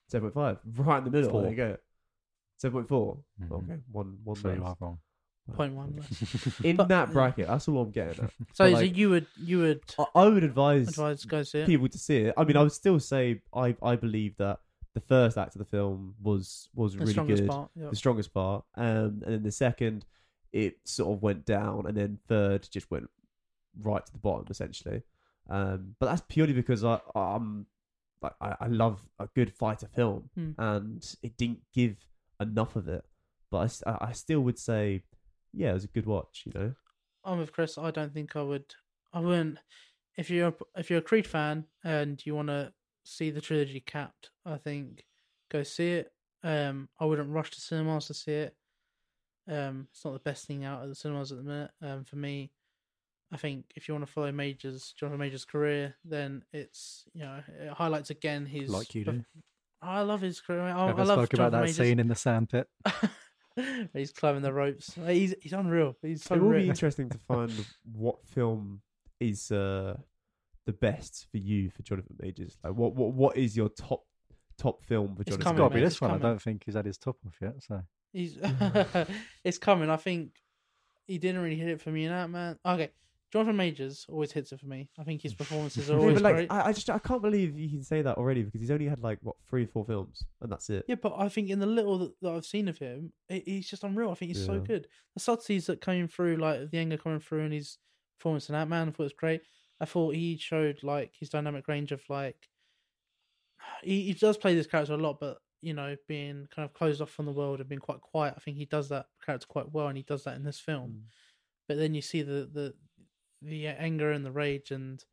Seven 0.08 0.32
point 0.32 0.34
five, 0.34 0.58
right 0.88 0.98
in 1.00 1.04
the 1.06 1.12
middle. 1.12 1.30
Four. 1.32 1.42
There 1.42 1.52
you 1.52 1.58
go. 1.58 1.78
Seven 2.58 2.74
point 2.74 2.88
four. 2.90 3.18
Mhm. 3.42 3.52
Okay, 3.52 3.80
one 3.92 4.18
one. 4.24 4.36
So 4.36 4.52
you 4.54 4.64
are 4.64 4.78
wrong. 4.80 5.00
Point 5.56 5.74
one. 5.74 5.96
less. 5.98 6.60
In 6.64 6.76
But- 6.78 6.90
that 6.90 7.12
bracket, 7.12 7.48
that's 7.48 7.68
all 7.68 7.82
I'm 7.82 7.92
getting 7.92 8.26
at. 8.26 8.32
So, 8.54 8.72
But, 8.72 8.78
so 8.78 8.80
you 8.84 9.10
would 9.10 9.26
you 9.38 9.60
would 9.60 9.82
I, 9.98 10.06
I 10.16 10.26
would 10.28 10.44
advise 10.44 10.90
advise 10.90 11.26
go 11.26 11.44
see 11.44 11.60
it? 11.60 11.66
people 11.66 11.90
to 11.90 11.98
see 11.98 12.18
it. 12.18 12.34
I 12.38 12.44
mean, 12.44 12.56
I 12.58 12.64
would 12.64 12.72
still 12.72 13.00
say 13.00 13.42
I 13.54 13.76
I 13.82 13.96
believe 13.96 14.38
that 14.38 14.60
the 14.94 15.02
first 15.02 15.38
act 15.38 15.56
of 15.56 15.60
the 15.60 15.66
film 15.66 16.14
was 16.22 16.70
was 16.76 16.94
the 16.94 17.06
really 17.06 17.36
good, 17.36 17.48
part. 17.50 17.72
Yeah. 17.76 17.90
the 17.90 17.96
strongest 17.96 18.34
part, 18.34 18.64
um, 18.76 19.22
and 19.26 19.34
then 19.34 19.44
the 19.44 19.52
second 19.52 20.06
it 20.54 20.76
sort 20.84 21.16
of 21.16 21.24
went 21.24 21.46
down, 21.46 21.86
and 21.88 21.96
then 21.98 22.20
third 22.28 22.68
just 22.70 22.92
went 22.92 23.10
right 23.80 24.06
to 24.06 24.12
the 24.12 24.18
bottom 24.20 24.46
essentially. 24.50 25.02
Um, 25.50 25.96
but 26.00 26.06
that's 26.08 26.22
purely 26.30 26.54
because 26.54 26.84
I 26.84 27.00
I'm 27.16 27.66
like 28.22 28.34
I, 28.40 28.56
I 28.62 28.68
love 28.68 29.00
a 29.20 29.28
good 29.36 29.52
fighter 29.54 29.88
film, 29.88 30.30
Hmm. 30.36 30.52
and 30.58 31.16
it 31.24 31.38
didn't 31.38 31.62
give 31.74 31.98
enough 32.40 32.76
of 32.76 32.88
it. 32.88 33.04
But 33.50 33.82
I, 33.86 33.98
I 34.02 34.12
still 34.14 34.42
would 34.42 34.58
say, 34.60 35.04
yeah, 35.54 35.72
it 35.72 35.74
was 35.74 35.84
a 35.84 35.88
good 35.88 36.06
watch. 36.06 36.44
You 36.46 36.52
know, 36.54 36.74
I'm 37.26 37.40
with 37.40 37.52
Chris. 37.52 37.78
I 37.78 37.92
don't 37.92 38.14
think 38.14 38.36
I 38.36 38.42
would. 38.44 38.66
I 39.14 39.20
wouldn't. 39.20 39.58
If 40.18 40.30
you're 40.30 40.54
if 40.76 40.90
you're 40.90 41.00
a 41.00 41.04
Creed 41.04 41.26
fan 41.28 41.66
and 41.84 42.24
you 42.26 42.36
want 42.36 42.48
to 42.50 42.72
see 43.04 43.32
the 43.32 43.42
trilogy 43.42 43.80
capped, 43.80 44.30
I 44.46 44.58
think 44.58 45.06
go 45.50 45.64
see 45.64 45.94
it. 45.94 46.12
Um, 46.44 46.90
I 47.00 47.06
wouldn't 47.06 47.30
rush 47.30 47.52
to 47.52 47.62
cinemas 47.62 48.08
to 48.08 48.14
see 48.14 48.34
it. 48.34 48.56
Um, 49.50 49.88
it's 49.92 50.06
not 50.06 50.14
the 50.14 50.20
best 50.20 50.46
thing 50.46 50.64
out 50.64 50.84
at 50.84 50.90
the 50.90 50.96
cinemas 50.96 51.32
at 51.32 51.40
the 51.40 51.44
minute. 51.44 51.72
Um, 51.82 52.04
for 52.06 52.16
me, 52.16 52.52
I 53.32 53.38
think 53.38 53.66
if 53.76 53.88
you 53.88 53.94
want 53.94 54.06
to 54.06 54.12
follow 54.12 54.32
Majors, 54.32 54.94
Jonathan 54.98 55.20
Majors' 55.20 55.46
career, 55.46 55.96
then 56.04 56.44
it's 56.52 57.06
you 57.14 57.24
know 57.24 57.42
it 57.62 57.72
highlights 57.72 58.10
again 58.10 58.46
his 58.46 58.70
Like 58.70 58.94
you 58.94 59.06
do. 59.06 59.24
I 59.82 60.02
love 60.02 60.22
his 60.22 60.42
career. 60.42 60.62
I, 60.62 60.90
Ever 60.90 61.02
I 61.02 61.04
love 61.04 61.18
spoke 61.20 61.34
about 61.34 61.52
that 61.54 61.62
Majors. 61.62 61.78
scene 61.78 62.00
in 62.00 62.08
the 62.08 62.16
sandpit? 62.16 62.68
he's 63.94 64.12
climbing 64.12 64.42
the 64.42 64.54
ropes. 64.54 64.94
He's 65.08 65.34
he's 65.42 65.54
unreal. 65.54 65.96
He's 66.02 66.24
so 66.24 66.36
it 66.36 66.42
will 66.42 66.52
be 66.52 66.70
interesting 66.70 67.10
to 67.10 67.18
find 67.18 67.52
what 67.94 68.26
film 68.26 68.82
is 69.20 69.52
uh, 69.52 69.98
the 70.66 70.74
best 70.74 71.28
for 71.32 71.38
you 71.38 71.70
for 71.70 71.82
Jonathan 71.84 72.18
Majors. 72.22 72.58
Like, 72.64 72.74
what 72.74 72.96
what 72.96 73.14
what 73.14 73.38
is 73.38 73.56
your 73.56 73.70
top 73.70 74.04
top 74.58 74.84
film 74.84 75.16
for 75.16 75.24
Jonathan? 75.24 75.34
It's 75.34 75.44
coming, 75.44 75.58
got 75.58 75.70
to 75.70 75.76
be 75.76 75.82
this 75.82 75.94
it's 75.94 76.02
one. 76.02 76.12
coming. 76.12 76.26
I 76.26 76.30
don't 76.30 76.42
think 76.42 76.64
he's 76.66 76.76
had 76.76 76.86
his 76.86 76.98
top 76.98 77.18
off 77.26 77.36
yet. 77.42 77.64
So 77.64 77.82
He's 78.14 78.38
it's 79.44 79.58
coming. 79.58 79.90
I 79.90 79.96
think 79.98 80.32
he 81.08 81.18
didn't 81.18 81.42
really 81.42 81.56
hit 81.56 81.70
it 81.70 81.82
for 81.82 81.92
me 81.92 82.06
in 82.06 82.12
that 82.12 82.30
man. 82.30 82.58
Okay, 82.66 82.92
Jonathan 83.32 83.56
Majors 83.56 84.06
always 84.10 84.32
hits 84.32 84.52
it 84.52 84.60
for 84.60 84.66
me. 84.66 84.90
I 85.00 85.04
think 85.04 85.22
his 85.22 85.34
performances 85.34 85.90
are 85.90 85.98
always 85.98 86.16
but 86.16 86.24
like, 86.24 86.36
great. 86.36 86.52
I, 86.52 86.68
I 86.68 86.74
just 86.74 86.90
I 86.90 87.00
can't 87.00 87.22
believe 87.22 87.58
you 87.58 87.70
can 87.70 87.84
say 87.84 88.02
that 88.02 88.18
already 88.18 88.44
because 88.44 88.60
he's 88.60 88.72
only 88.72 88.88
had 88.88 89.00
like 89.00 89.20
what 89.22 89.36
three 89.50 89.64
or 89.64 89.68
four 89.68 89.86
films 89.86 90.26
and 90.42 90.52
that's 90.52 90.70
it. 90.70 90.84
yeah, 90.88 90.96
but 90.96 91.14
I 91.18 91.30
think 91.30 91.50
in 91.50 91.60
the 91.60 91.66
little 91.66 91.98
that, 92.00 92.14
that 92.22 92.32
I've 92.34 92.46
seen 92.46 92.68
of 92.68 92.78
him, 92.78 93.14
he- 93.30 93.44
he's 93.46 93.70
just 93.70 93.84
unreal. 93.86 94.12
I 94.12 94.16
think 94.16 94.36
he's 94.36 94.46
so 94.46 94.56
Yeah. 94.56 94.60
good. 94.60 94.88
The 95.16 95.22
subtleties 95.22 95.66
that 95.68 95.80
came 95.82 96.08
through, 96.08 96.38
like 96.38 96.72
the 96.72 96.78
anger 96.80 96.98
coming 96.98 97.20
through, 97.22 97.44
and 97.46 97.54
his 97.54 97.78
performance 98.20 98.50
in 98.50 98.56
Ant 98.56 98.70
Man. 98.70 98.90
I 98.90 98.92
thought 98.92 99.04
it 99.04 99.04
was 99.04 99.14
great. 99.14 99.42
I 99.80 99.86
thought 99.86 100.14
he 100.16 100.38
showed 100.38 100.84
like 100.84 101.14
his 101.18 101.30
dynamic 101.30 101.68
range 101.68 101.92
of 101.92 102.02
like 102.10 102.50
he, 103.84 104.04
he 104.08 104.14
does 104.14 104.38
play 104.38 104.56
this 104.56 104.68
character 104.68 104.94
a 104.94 104.98
lot, 104.98 105.20
but 105.20 105.38
you 105.62 105.74
know, 105.74 105.96
being 106.08 106.48
kind 106.54 106.66
of 106.68 106.74
closed 106.74 107.02
off 107.02 107.12
from 107.12 107.28
the 107.28 107.32
world 107.32 107.60
and 107.60 107.70
being 107.70 107.80
quite 107.80 108.02
quiet. 108.02 108.34
I 108.36 108.40
think 108.40 108.58
he 108.58 108.66
does 108.66 108.90
that 108.90 109.06
character 109.26 109.46
quite 109.48 109.72
well, 109.72 109.88
and 109.88 109.96
he 109.98 110.04
does 110.04 110.24
that 110.24 110.36
in 110.36 110.44
this 110.44 110.60
film. 110.60 110.90
Mm. 110.90 111.02
But 111.68 111.78
then 111.78 111.94
you 111.94 112.02
see 112.02 112.22
the 112.24 112.50
the 112.52 112.74
the 113.42 113.68
anger 113.68 114.12
and 114.12 114.26
the 114.26 114.32
rage, 114.32 114.72
and 114.72 115.04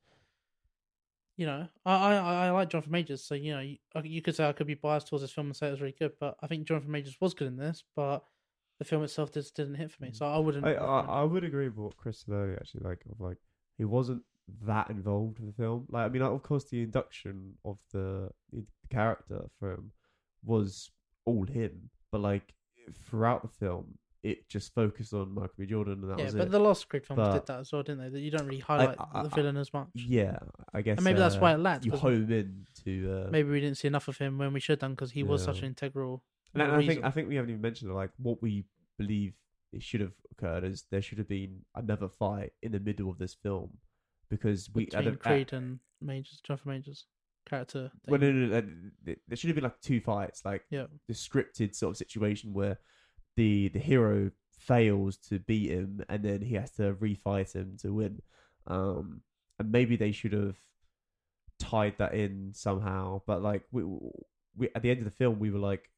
you 1.36 1.46
know, 1.46 1.68
I 1.84 1.94
I, 1.94 2.46
I 2.46 2.50
like 2.50 2.70
Jonathan 2.70 2.92
Majors, 2.92 3.24
so 3.24 3.34
you 3.34 3.54
know, 3.54 3.60
you, 3.60 3.76
uh, 3.94 4.02
you 4.04 4.22
could 4.22 4.34
say 4.34 4.48
I 4.48 4.52
could 4.52 4.66
be 4.66 4.74
biased 4.74 5.08
towards 5.08 5.22
this 5.22 5.32
film 5.32 5.48
and 5.48 5.56
say 5.56 5.68
it 5.68 5.72
was 5.72 5.80
really 5.80 5.96
good, 5.98 6.12
but 6.20 6.36
I 6.42 6.46
think 6.46 6.66
Jonathan 6.66 6.90
Majors 6.90 7.16
was 7.20 7.34
good 7.34 7.48
in 7.48 7.56
this, 7.56 7.84
but 7.96 8.24
the 8.78 8.84
film 8.84 9.02
itself 9.02 9.32
just 9.32 9.56
didn't 9.56 9.74
hit 9.74 9.90
for 9.90 10.02
me, 10.02 10.10
so 10.12 10.26
I 10.26 10.38
wouldn't. 10.38 10.64
I, 10.64 10.74
I. 10.74 11.00
I 11.00 11.22
would 11.24 11.44
agree 11.44 11.68
with 11.68 11.78
what 11.78 11.96
Chris 11.96 12.20
said 12.20 12.34
earlier. 12.34 12.56
Actually, 12.60 12.84
like 12.84 13.02
of 13.10 13.20
like 13.20 13.38
he 13.76 13.84
wasn't 13.84 14.22
that 14.64 14.90
involved 14.90 15.38
with 15.38 15.56
the 15.56 15.62
film. 15.62 15.86
Like 15.90 16.06
I 16.06 16.08
mean, 16.08 16.22
like, 16.22 16.30
of 16.30 16.42
course, 16.42 16.64
the 16.64 16.82
induction 16.82 17.54
of 17.64 17.78
the, 17.92 18.30
the 18.52 18.64
character 18.90 19.44
for 19.58 19.72
him 19.72 19.92
was 20.44 20.90
all 21.24 21.44
him, 21.44 21.90
but 22.10 22.20
like 22.20 22.54
throughout 23.08 23.42
the 23.42 23.48
film, 23.48 23.98
it 24.22 24.48
just 24.48 24.74
focused 24.74 25.12
on 25.14 25.32
Michael 25.34 25.54
B. 25.58 25.66
Jordan, 25.66 26.00
and 26.02 26.10
that 26.10 26.18
yeah, 26.18 26.24
was 26.26 26.34
but 26.34 26.48
it. 26.48 26.50
the 26.50 26.58
Lost 26.58 26.88
Creed 26.88 27.06
films 27.06 27.18
But- 27.18 27.32
did 27.34 27.46
that 27.46 27.60
as 27.60 27.72
well, 27.72 27.82
didn't 27.82 28.00
they? 28.02 28.08
That 28.08 28.20
you 28.20 28.30
don't 28.30 28.46
really 28.46 28.58
highlight 28.60 28.96
I- 28.98 29.22
the 29.22 29.30
I- 29.30 29.34
villain 29.34 29.56
as 29.56 29.72
much. 29.72 29.88
yeah, 29.94 30.38
I 30.74 30.82
guess. 30.82 30.98
and 30.98 31.04
maybe 31.04 31.18
that's 31.20 31.36
uh, 31.36 31.40
why 31.40 31.54
it 31.54 31.58
lacked. 31.58 31.84
you 31.84 31.92
'cause 31.92 32.00
home 32.00 32.30
in 32.32 32.66
to. 32.84 33.12
Uh, 33.26 33.30
maybe 33.30 33.48
we 33.50 33.60
didn't 33.60 33.76
see 33.78 33.88
enough 33.88 34.08
of 34.08 34.18
him 34.18 34.38
when 34.38 34.52
we 34.52 34.60
should 34.60 34.72
have 34.72 34.80
done 34.80 34.92
because 34.94 35.12
he 35.12 35.22
was 35.22 35.42
such 35.44 35.58
Yeah. 35.58 35.64
an 35.64 35.68
integral. 35.68 36.24
And 36.54 36.62
I- 36.62 36.66
I 36.66 36.78
think 36.78 36.88
reason. 36.88 37.04
I 37.04 37.10
think 37.10 37.28
we 37.28 37.36
haven't 37.36 37.50
even 37.50 37.62
mentioned 37.62 37.94
like 37.94 38.10
what 38.16 38.42
we 38.42 38.64
believe 38.96 39.34
it 39.72 39.82
should 39.82 40.00
have 40.00 40.14
occurred 40.32 40.64
is 40.64 40.84
there 40.90 41.02
should 41.02 41.18
have 41.18 41.28
been 41.28 41.64
another 41.74 42.08
fight 42.08 42.52
in 42.62 42.72
the 42.72 42.80
middle 42.80 43.10
of 43.10 43.18
this 43.18 43.34
film 43.34 43.78
because 44.30 44.68
we 44.74 44.84
at 44.84 44.90
between 44.90 45.04
the- 45.04 45.10
at- 45.12 45.20
Creed 45.20 45.52
and 45.52 45.78
Majors, 46.00 46.40
Jonathan 46.42 46.70
Majors 46.72 47.06
character. 47.46 47.92
well, 48.06 48.18
thing. 48.20 48.34
no, 48.40 48.46
no, 48.46 48.60
no, 48.60 48.68
no, 49.06 49.14
there 49.28 49.36
should 49.36 49.48
have 49.48 49.54
been 49.54 49.64
like 49.64 49.80
two 49.80 50.00
fights, 50.00 50.44
like 50.44 50.64
Yeah. 50.70 50.86
the 51.06 51.14
scripted 51.14 51.74
sort 51.74 51.92
of 51.92 51.96
situation 51.96 52.52
where 52.52 52.78
the 53.38 53.68
the 53.68 53.78
hero 53.78 54.32
fails 54.50 55.16
to 55.16 55.38
beat 55.38 55.70
him 55.70 56.04
and 56.08 56.24
then 56.24 56.42
he 56.42 56.56
has 56.56 56.72
to 56.72 56.92
refight 56.94 57.54
him 57.54 57.76
to 57.80 57.94
win. 57.94 58.20
Um, 58.66 59.22
and 59.60 59.70
maybe 59.70 59.96
they 59.96 60.10
should 60.10 60.32
have 60.32 60.56
tied 61.60 61.94
that 61.98 62.14
in 62.14 62.50
somehow, 62.52 63.22
but 63.26 63.40
like 63.40 63.62
we, 63.70 63.84
we 64.56 64.68
at 64.74 64.82
the 64.82 64.90
end 64.90 64.98
of 64.98 65.04
the 65.04 65.12
film 65.12 65.38
we 65.38 65.52
were 65.52 65.60
like, 65.60 65.88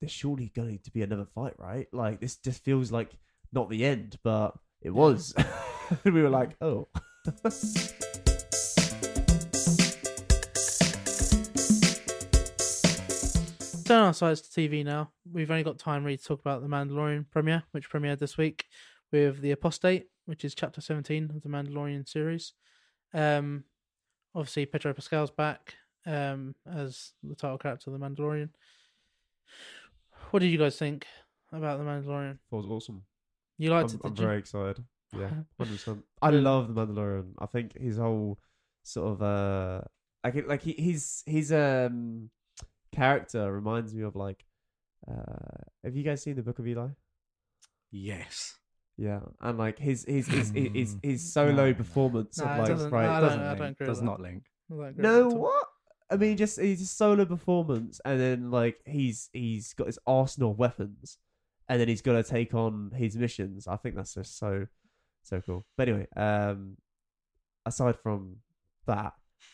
there's 0.00 0.10
surely 0.10 0.50
going 0.56 0.80
to 0.80 0.90
be 0.90 1.02
another 1.02 1.24
fight, 1.24 1.54
right? 1.56 1.86
Like 1.92 2.20
this 2.20 2.36
just 2.36 2.64
feels 2.64 2.90
like 2.90 3.16
not 3.52 3.70
the 3.70 3.84
end, 3.84 4.18
but 4.24 4.58
it 4.82 4.90
was. 4.90 5.34
we 6.04 6.10
were 6.10 6.28
like, 6.28 6.56
oh. 6.60 6.88
Turn 13.86 14.02
our 14.02 14.14
sides 14.14 14.40
to 14.40 14.60
TV 14.60 14.84
now. 14.84 15.12
We've 15.32 15.48
only 15.48 15.62
got 15.62 15.78
time 15.78 16.02
really 16.02 16.16
to 16.16 16.24
talk 16.24 16.40
about 16.40 16.60
the 16.60 16.66
Mandalorian 16.66 17.30
premiere, 17.30 17.62
which 17.70 17.88
premiered 17.88 18.18
this 18.18 18.36
week 18.36 18.64
with 19.12 19.40
The 19.40 19.52
Apostate, 19.52 20.08
which 20.24 20.44
is 20.44 20.56
chapter 20.56 20.80
17 20.80 21.30
of 21.36 21.42
the 21.44 21.48
Mandalorian 21.48 22.08
series. 22.08 22.52
Um, 23.14 23.62
obviously, 24.34 24.66
Pedro 24.66 24.92
Pascal's 24.92 25.30
back 25.30 25.74
um, 26.04 26.56
as 26.68 27.12
the 27.22 27.36
title 27.36 27.58
character 27.58 27.92
of 27.92 28.00
the 28.00 28.04
Mandalorian. 28.04 28.48
What 30.32 30.40
did 30.40 30.48
you 30.48 30.58
guys 30.58 30.76
think 30.76 31.06
about 31.52 31.78
the 31.78 31.84
Mandalorian? 31.84 32.32
It 32.32 32.56
was 32.56 32.66
awesome. 32.66 33.04
You 33.56 33.70
liked 33.70 33.90
I'm, 33.90 33.96
it, 33.96 34.00
I'm 34.04 34.16
you? 34.16 34.16
very 34.16 34.38
excited. 34.38 34.82
Yeah, 35.16 35.28
hundred 35.58 35.76
percent. 35.76 36.04
I 36.20 36.30
love 36.30 36.74
the 36.74 36.86
Mandalorian. 36.86 37.34
I 37.38 37.46
think 37.46 37.78
his 37.78 37.98
whole 37.98 38.40
sort 38.82 39.12
of 39.12 39.22
uh, 39.22 39.82
like 40.24 40.48
like 40.48 40.62
he, 40.62 40.72
his 40.72 41.22
his 41.24 41.52
um 41.52 42.30
character 42.96 43.52
reminds 43.52 43.94
me 43.94 44.02
of 44.02 44.14
like 44.16 44.44
uh, 45.10 45.62
have 45.84 45.94
you 45.96 46.02
guys 46.02 46.22
seen 46.22 46.36
the 46.36 46.42
Book 46.42 46.58
of 46.58 46.66
Eli? 46.66 46.88
Yes. 47.90 48.58
Yeah, 48.98 49.20
and 49.42 49.58
like 49.58 49.78
his 49.78 50.04
his 50.08 50.26
his 50.26 50.50
his, 50.50 50.72
his, 50.72 50.94
Mm. 50.96 51.04
his 51.04 51.32
solo 51.32 51.52
No, 51.52 51.66
no. 51.66 51.74
performance 51.74 52.38
Nah, 52.38 52.44
it 52.44 52.52
of 52.52 52.58
like 52.60 52.68
doesn't- 52.68 52.90
right 52.90 53.08
I 53.08 53.20
doesn't 53.20 53.38
don't- 53.38 53.46
I 53.46 53.50
link. 53.50 53.58
don't 53.60 53.70
agree 53.72 53.86
Does 53.86 53.98
with 53.98 54.04
not 54.04 54.20
link. 54.20 54.44
I 54.70 54.74
no 54.74 54.78
with 54.78 54.96
that 54.96 55.04
at 55.04 55.22
all. 55.24 55.38
what 55.42 55.66
I 56.10 56.16
mean 56.16 56.36
just 56.38 56.58
he's 56.60 56.80
a 56.80 56.86
solo 56.86 57.24
performance 57.26 58.00
and 58.06 58.18
then 58.18 58.50
like 58.50 58.78
he's 58.86 59.28
he's 59.34 59.74
got 59.74 59.86
his 59.88 59.98
arsenal 60.06 60.52
of 60.52 60.58
weapons 60.58 61.18
and 61.68 61.78
then 61.80 61.88
he's 61.88 62.00
got 62.00 62.12
to 62.14 62.22
take 62.22 62.54
on 62.54 62.92
his 62.94 63.16
missions. 63.16 63.66
I 63.68 63.76
think 63.76 63.96
that's 63.96 64.14
just 64.14 64.38
so 64.38 64.66
so 65.22 65.40
cool. 65.42 65.66
But 65.76 65.88
anyway, 65.88 66.06
um, 66.16 66.78
aside 67.66 67.96
from 67.98 68.36
that, 68.86 69.12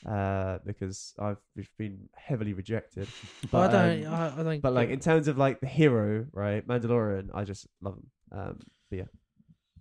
uh, 0.08 0.58
because 0.64 1.14
I've 1.18 1.38
been 1.78 2.08
heavily 2.14 2.52
rejected, 2.52 3.08
but 3.50 3.70
I 3.70 3.72
don't. 3.72 4.06
um, 4.06 4.14
I, 4.14 4.40
I 4.40 4.42
don't. 4.42 4.60
but 4.62 4.72
like 4.72 4.90
in 4.90 5.00
terms 5.00 5.28
of 5.28 5.38
like 5.38 5.60
the 5.60 5.66
hero, 5.66 6.26
right, 6.32 6.66
Mandalorian, 6.66 7.30
I 7.34 7.44
just 7.44 7.66
love 7.80 7.94
him. 7.94 8.10
Um, 8.32 8.58
but 8.90 8.98
yeah, 8.98 9.04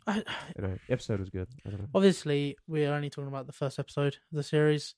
I, 0.07 0.15
you 0.17 0.61
know, 0.61 0.77
the 0.87 0.93
episode 0.93 1.19
was 1.19 1.29
good. 1.29 1.47
I 1.65 1.69
don't 1.69 1.79
know. 1.81 1.87
obviously 1.95 2.57
we're 2.67 2.93
only 2.93 3.09
talking 3.09 3.27
about 3.29 3.47
the 3.47 3.53
first 3.53 3.79
episode 3.79 4.15
of 4.15 4.35
the 4.37 4.43
series 4.43 4.95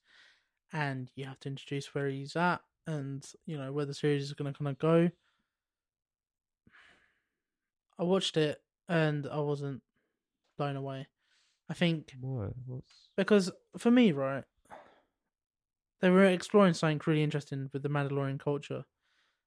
and 0.72 1.10
you 1.14 1.24
have 1.24 1.38
to 1.40 1.48
introduce 1.48 1.94
where 1.94 2.08
he's 2.08 2.36
at 2.36 2.60
and 2.86 3.24
you 3.46 3.56
know 3.56 3.72
where 3.72 3.86
the 3.86 3.94
series 3.94 4.24
is 4.24 4.32
going 4.34 4.52
to 4.52 4.58
kind 4.58 4.68
of 4.68 4.78
go 4.78 5.10
i 7.98 8.02
watched 8.02 8.36
it 8.36 8.60
and 8.88 9.26
i 9.30 9.38
wasn't 9.38 9.80
blown 10.58 10.76
away 10.76 11.06
i 11.70 11.74
think 11.74 12.12
Why? 12.20 12.48
What's 12.66 13.08
because 13.16 13.50
for 13.78 13.90
me 13.90 14.12
right 14.12 14.44
they 16.04 16.10
were 16.10 16.24
exploring 16.26 16.74
something 16.74 17.00
really 17.06 17.22
interesting 17.22 17.70
with 17.72 17.82
the 17.82 17.88
mandalorian 17.88 18.38
culture 18.38 18.84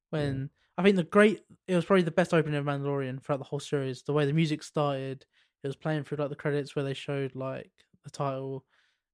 when 0.10 0.50
i 0.78 0.84
think 0.84 0.96
the 0.96 1.04
great 1.04 1.42
it 1.68 1.76
was 1.76 1.86
probably 1.86 2.02
the 2.04 2.12
best 2.12 2.34
opening 2.34 2.58
of 2.60 2.66
mandalorian 2.66 3.22
throughout 3.22 3.38
the 3.38 3.44
whole 3.46 3.60
series 3.60 4.02
the 4.04 4.14
way 4.14 4.26
the 4.26 4.34
music 4.34 4.64
started 4.64 5.26
it 5.64 5.68
was 5.68 5.76
playing 5.76 6.04
through 6.04 6.18
like 6.18 6.30
the 6.30 6.36
credits 6.36 6.76
where 6.76 6.86
they 6.86 6.94
showed 6.94 7.36
like 7.36 7.72
the 8.04 8.10
title 8.10 8.66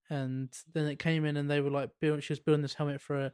and 0.09 0.49
then 0.73 0.85
it 0.85 0.99
came 0.99 1.25
in 1.25 1.37
and 1.37 1.49
they 1.49 1.61
were 1.61 1.69
like 1.69 1.89
building 2.01 2.21
she 2.21 2.33
was 2.33 2.39
building 2.39 2.61
this 2.61 2.73
helmet 2.75 3.01
for 3.01 3.25
a, 3.25 3.31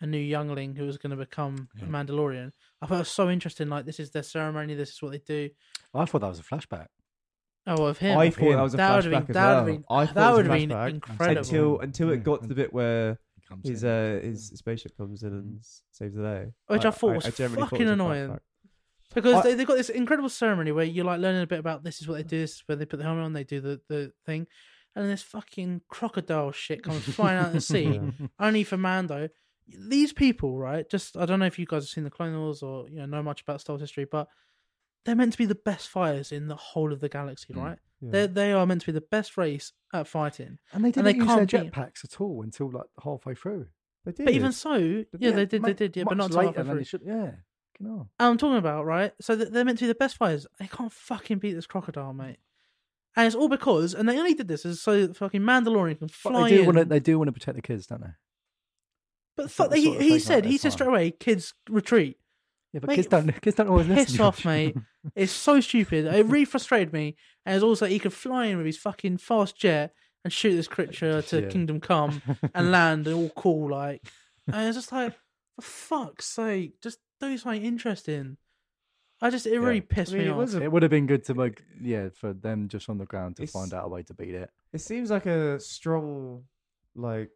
a 0.00 0.06
new 0.06 0.18
youngling 0.18 0.74
who 0.74 0.84
was 0.86 0.98
going 0.98 1.10
to 1.10 1.16
become 1.16 1.68
Yeah. 1.76 1.84
a 1.84 1.88
mandalorian 1.88 2.52
i 2.80 2.86
thought 2.86 2.96
it 2.96 2.98
was 2.98 3.08
so 3.08 3.28
interesting 3.28 3.68
like 3.68 3.84
this 3.86 4.00
is 4.00 4.10
their 4.10 4.22
ceremony 4.22 4.74
this 4.74 4.90
is 4.90 5.02
what 5.02 5.12
they 5.12 5.18
do 5.18 5.50
I 5.94 6.04
thought 6.04 6.20
that 6.20 6.28
was 6.28 6.38
a 6.38 6.42
flashback. 6.44 6.86
oh 7.66 7.84
of 7.86 7.98
him 7.98 8.16
I 8.16 8.30
thought 8.30 8.40
him. 8.44 8.56
that 8.56 8.62
was 8.62 8.74
a 8.74 8.76
That 8.76 8.96
would've 8.96 9.12
flashback 9.12 9.26
been- 9.26 9.36
as 9.36 9.56
well. 9.56 9.64
been- 9.64 9.84
I 9.90 10.06
thought 10.06 10.14
that 10.14 10.32
would 10.34 10.46
a 10.46 10.50
have 10.50 10.68
been 10.68 10.94
incredible 10.94 11.38
until 11.40 11.80
until 11.80 12.10
it 12.10 12.20
mm. 12.20 12.24
got 12.24 12.42
to 12.42 12.48
the 12.48 12.54
bit 12.54 12.72
where 12.72 13.18
He 13.29 13.29
comes 13.50 13.68
his 13.68 13.84
in. 13.84 13.90
uh 13.90 14.20
his 14.22 14.48
spaceship 14.48 14.96
comes 14.96 15.22
in 15.22 15.32
and 15.32 15.58
saves 15.90 16.14
the 16.14 16.22
day, 16.22 16.46
Which 16.68 16.84
I 16.84 16.90
thought 16.90 17.16
was 17.16 17.34
generally 17.36 17.62
fucking 17.62 17.80
it 17.82 17.84
was 17.84 17.90
annoying. 17.92 18.38
because 19.14 19.34
I- 19.34 19.42
they 19.42 19.54
they 19.54 19.64
got 19.64 19.76
this 19.76 19.88
incredible 19.90 20.28
ceremony 20.30 20.72
where 20.72 20.84
you're 20.84 21.04
like 21.04 21.20
learning 21.20 21.42
a 21.42 21.46
bit 21.46 21.58
about 21.58 21.82
this 21.84 22.00
is 22.00 22.08
what 22.08 22.14
they 22.16 22.22
do, 22.22 22.38
this 22.40 22.52
is 22.52 22.62
where 22.66 22.76
they 22.76 22.86
put 22.86 22.98
the 22.98 23.04
helmet 23.04 23.24
on, 23.24 23.32
they 23.34 23.44
do 23.44 23.60
the, 23.60 23.80
the 23.88 24.12
thing, 24.24 24.46
and 24.94 25.04
then 25.04 25.10
this 25.10 25.22
fucking 25.22 25.82
crocodile 25.88 26.52
shit 26.52 26.82
comes 26.82 27.02
flying 27.02 27.38
out 27.38 27.48
of 27.48 27.52
the 27.52 27.60
sea, 27.60 27.84
Yeah. 27.94 28.26
only 28.40 28.64
for 28.64 28.76
Mando. 28.76 29.28
These 29.68 30.12
people, 30.12 30.58
right? 30.58 30.88
Just 30.90 31.16
I 31.16 31.26
don't 31.26 31.38
know 31.38 31.46
if 31.46 31.58
you 31.58 31.66
guys 31.66 31.82
have 31.84 31.90
seen 31.90 32.04
the 32.04 32.10
Clone 32.10 32.36
Wars 32.38 32.62
or 32.62 32.88
you 32.88 32.96
know 32.96 33.06
know 33.06 33.22
much 33.22 33.42
about 33.42 33.60
Star 33.60 33.74
Wars 33.74 33.82
history, 33.82 34.04
but 34.04 34.26
they're 35.04 35.14
meant 35.14 35.32
to 35.32 35.38
be 35.38 35.46
the 35.46 35.54
best 35.54 35.88
fighters 35.88 36.32
in 36.32 36.48
the 36.48 36.56
whole 36.56 36.92
of 36.92 37.00
the 37.00 37.08
galaxy, 37.08 37.54
Mm. 37.54 37.62
right? 37.62 37.78
Yeah. 38.00 38.10
They 38.12 38.26
they 38.28 38.52
are 38.52 38.64
meant 38.66 38.80
to 38.82 38.86
be 38.86 38.92
the 38.92 39.00
best 39.02 39.36
race 39.36 39.72
at 39.92 40.06
fighting. 40.06 40.58
and 40.72 40.84
they 40.84 40.90
didn't 40.90 41.04
they 41.04 41.14
use 41.24 41.26
their 41.26 41.46
jetpacks 41.46 42.04
at 42.04 42.20
all 42.20 42.42
until 42.42 42.70
like 42.70 42.86
halfway 43.02 43.34
through. 43.34 43.66
They 44.04 44.12
But 44.12 44.16
did. 44.16 44.30
even 44.30 44.52
so, 44.52 44.76
yeah, 45.18 45.30
they 45.32 45.44
did, 45.46 45.62
they 45.62 45.74
did, 45.74 45.96
yeah, 45.96 46.04
but 46.06 46.16
not 46.16 46.30
later 46.30 46.48
halfway 46.58 46.64
through. 46.64 46.78
they 46.78 46.84
should. 46.84 47.02
Yeah, 47.04 47.32
you 47.78 47.86
know. 47.86 48.08
I'm 48.18 48.38
talking 48.38 48.56
about, 48.56 48.86
right? 48.86 49.12
So 49.20 49.36
they're 49.36 49.64
meant 49.64 49.78
to 49.80 49.84
be 49.84 49.88
the 49.88 49.94
best 49.94 50.16
fighters. 50.16 50.46
They 50.58 50.66
can't 50.68 50.90
fucking 50.92 51.38
beat 51.40 51.52
this 51.52 51.66
crocodile, 51.66 52.14
mate. 52.14 52.38
And 53.16 53.26
it's 53.26 53.36
all 53.36 53.48
because, 53.48 53.92
and 53.92 54.08
they 54.08 54.16
only 54.18 54.32
did 54.34 54.48
this 54.48 54.64
is 54.64 54.80
so 54.80 55.06
that 55.06 55.16
fucking 55.16 55.42
Mandalorian 55.42 55.98
can 55.98 56.06
But 56.06 56.12
fly 56.12 56.48
they 56.50 56.56
do 56.56 56.60
in. 56.60 56.66
want 56.66 56.78
to. 56.78 56.84
They 56.86 57.00
do 57.00 57.18
want 57.18 57.28
to 57.28 57.32
protect 57.32 57.56
the 57.56 57.62
kids, 57.62 57.86
don't 57.86 58.00
they? 58.00 58.10
but 59.36 59.50
fuck, 59.50 59.70
what- 59.70 59.78
he, 59.78 59.96
he 59.98 60.18
said, 60.18 60.44
like 60.44 60.50
he 60.52 60.56
said 60.58 60.72
straight 60.72 60.88
away, 60.88 61.10
kids 61.10 61.52
retreat. 61.68 62.16
Yeah, 62.72 62.80
but 62.80 62.88
Mate, 62.88 62.96
kids 62.96 63.08
don't. 63.08 63.42
Kids 63.42 63.56
don't 63.56 63.68
always 63.68 63.88
listen. 63.88 64.04
piss 64.04 64.14
George. 64.14 64.26
off, 64.26 64.44
mate. 64.44 64.76
It's 65.14 65.32
so 65.32 65.60
stupid. 65.60 66.06
It 66.06 66.26
really 66.26 66.44
frustrated 66.44 66.92
me. 66.92 67.16
And 67.46 67.54
it's 67.54 67.64
also 67.64 67.86
he 67.86 67.98
could 67.98 68.12
fly 68.12 68.46
in 68.46 68.56
with 68.58 68.66
his 68.66 68.76
fucking 68.76 69.16
fast 69.18 69.56
jet 69.56 69.94
and 70.24 70.32
shoot 70.32 70.54
this 70.56 70.68
creature 70.68 71.22
to 71.22 71.40
Yeah. 71.42 71.48
Kingdom 71.48 71.80
Come 71.80 72.20
and 72.54 72.70
land 72.72 73.06
and 73.06 73.16
all 73.16 73.30
cool 73.30 73.70
like. 73.70 74.02
And 74.52 74.68
it's 74.68 74.76
just 74.76 74.92
like, 74.92 75.14
for 75.56 75.62
fuck's 75.62 76.26
sake, 76.26 76.80
just 76.82 76.98
do 77.20 77.38
something 77.38 77.64
interesting. 77.64 78.36
I 79.22 79.28
just 79.30 79.46
it 79.46 79.58
really 79.58 79.80
pissed 79.82 80.12
I 80.12 80.16
mean, 80.16 80.24
me 80.24 80.28
it 80.28 80.32
off. 80.32 80.38
was 80.38 80.54
a- 80.54 80.62
it 80.62 80.72
would 80.72 80.82
have 80.82 80.90
been 80.90 81.06
good 81.06 81.24
to 81.26 81.34
like, 81.34 81.62
Yeah, 81.80 82.08
for 82.14 82.32
them 82.32 82.68
just 82.68 82.88
on 82.90 82.98
the 82.98 83.04
ground 83.06 83.36
to 83.36 83.42
It's- 83.44 83.52
find 83.52 83.72
out 83.74 83.84
a 83.86 83.88
way 83.88 84.02
to 84.04 84.14
beat 84.14 84.34
it. 84.34 84.50
It 84.72 84.80
seems 84.80 85.10
like 85.10 85.26
a 85.26 85.58
strong, 85.60 86.44
like 86.94 87.30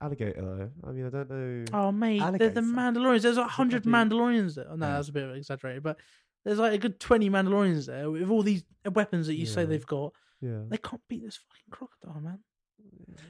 alligator. 0.00 0.40
Though. 0.42 0.88
I 0.88 0.92
mean, 0.92 1.06
I 1.06 1.10
don't 1.10 1.30
know. 1.30 1.64
Oh 1.72 1.92
mate, 1.92 2.18
they're 2.18 2.26
Alligator. 2.28 2.50
the 2.54 2.60
Mandalorians. 2.60 3.22
There's 3.22 3.36
a 3.36 3.46
hundred 3.46 3.84
bloody- 3.84 4.10
Mandalorians 4.10 4.54
there. 4.56 4.66
Oh, 4.70 4.76
no, 4.76 4.86
Yeah. 4.86 4.94
that's 4.94 5.08
a 5.08 5.12
bit 5.12 5.36
exaggerated, 5.36 5.82
but 5.82 5.98
there's 6.44 6.58
like 6.58 6.72
a 6.72 6.78
good 6.78 6.98
twenty 7.00 7.30
Mandalorians 7.30 7.86
there 7.86 8.10
with 8.10 8.28
all 8.30 8.42
these 8.42 8.64
weapons 8.90 9.26
that 9.28 9.34
you 9.34 9.46
say 9.46 9.62
Yeah. 9.62 9.66
they've 9.66 9.86
got. 9.86 10.12
Yeah. 10.40 10.62
They 10.68 10.76
can't 10.78 11.02
beat 11.08 11.22
this 11.24 11.36
fucking 11.36 11.70
crocodile, 11.70 12.20
man. 12.20 12.38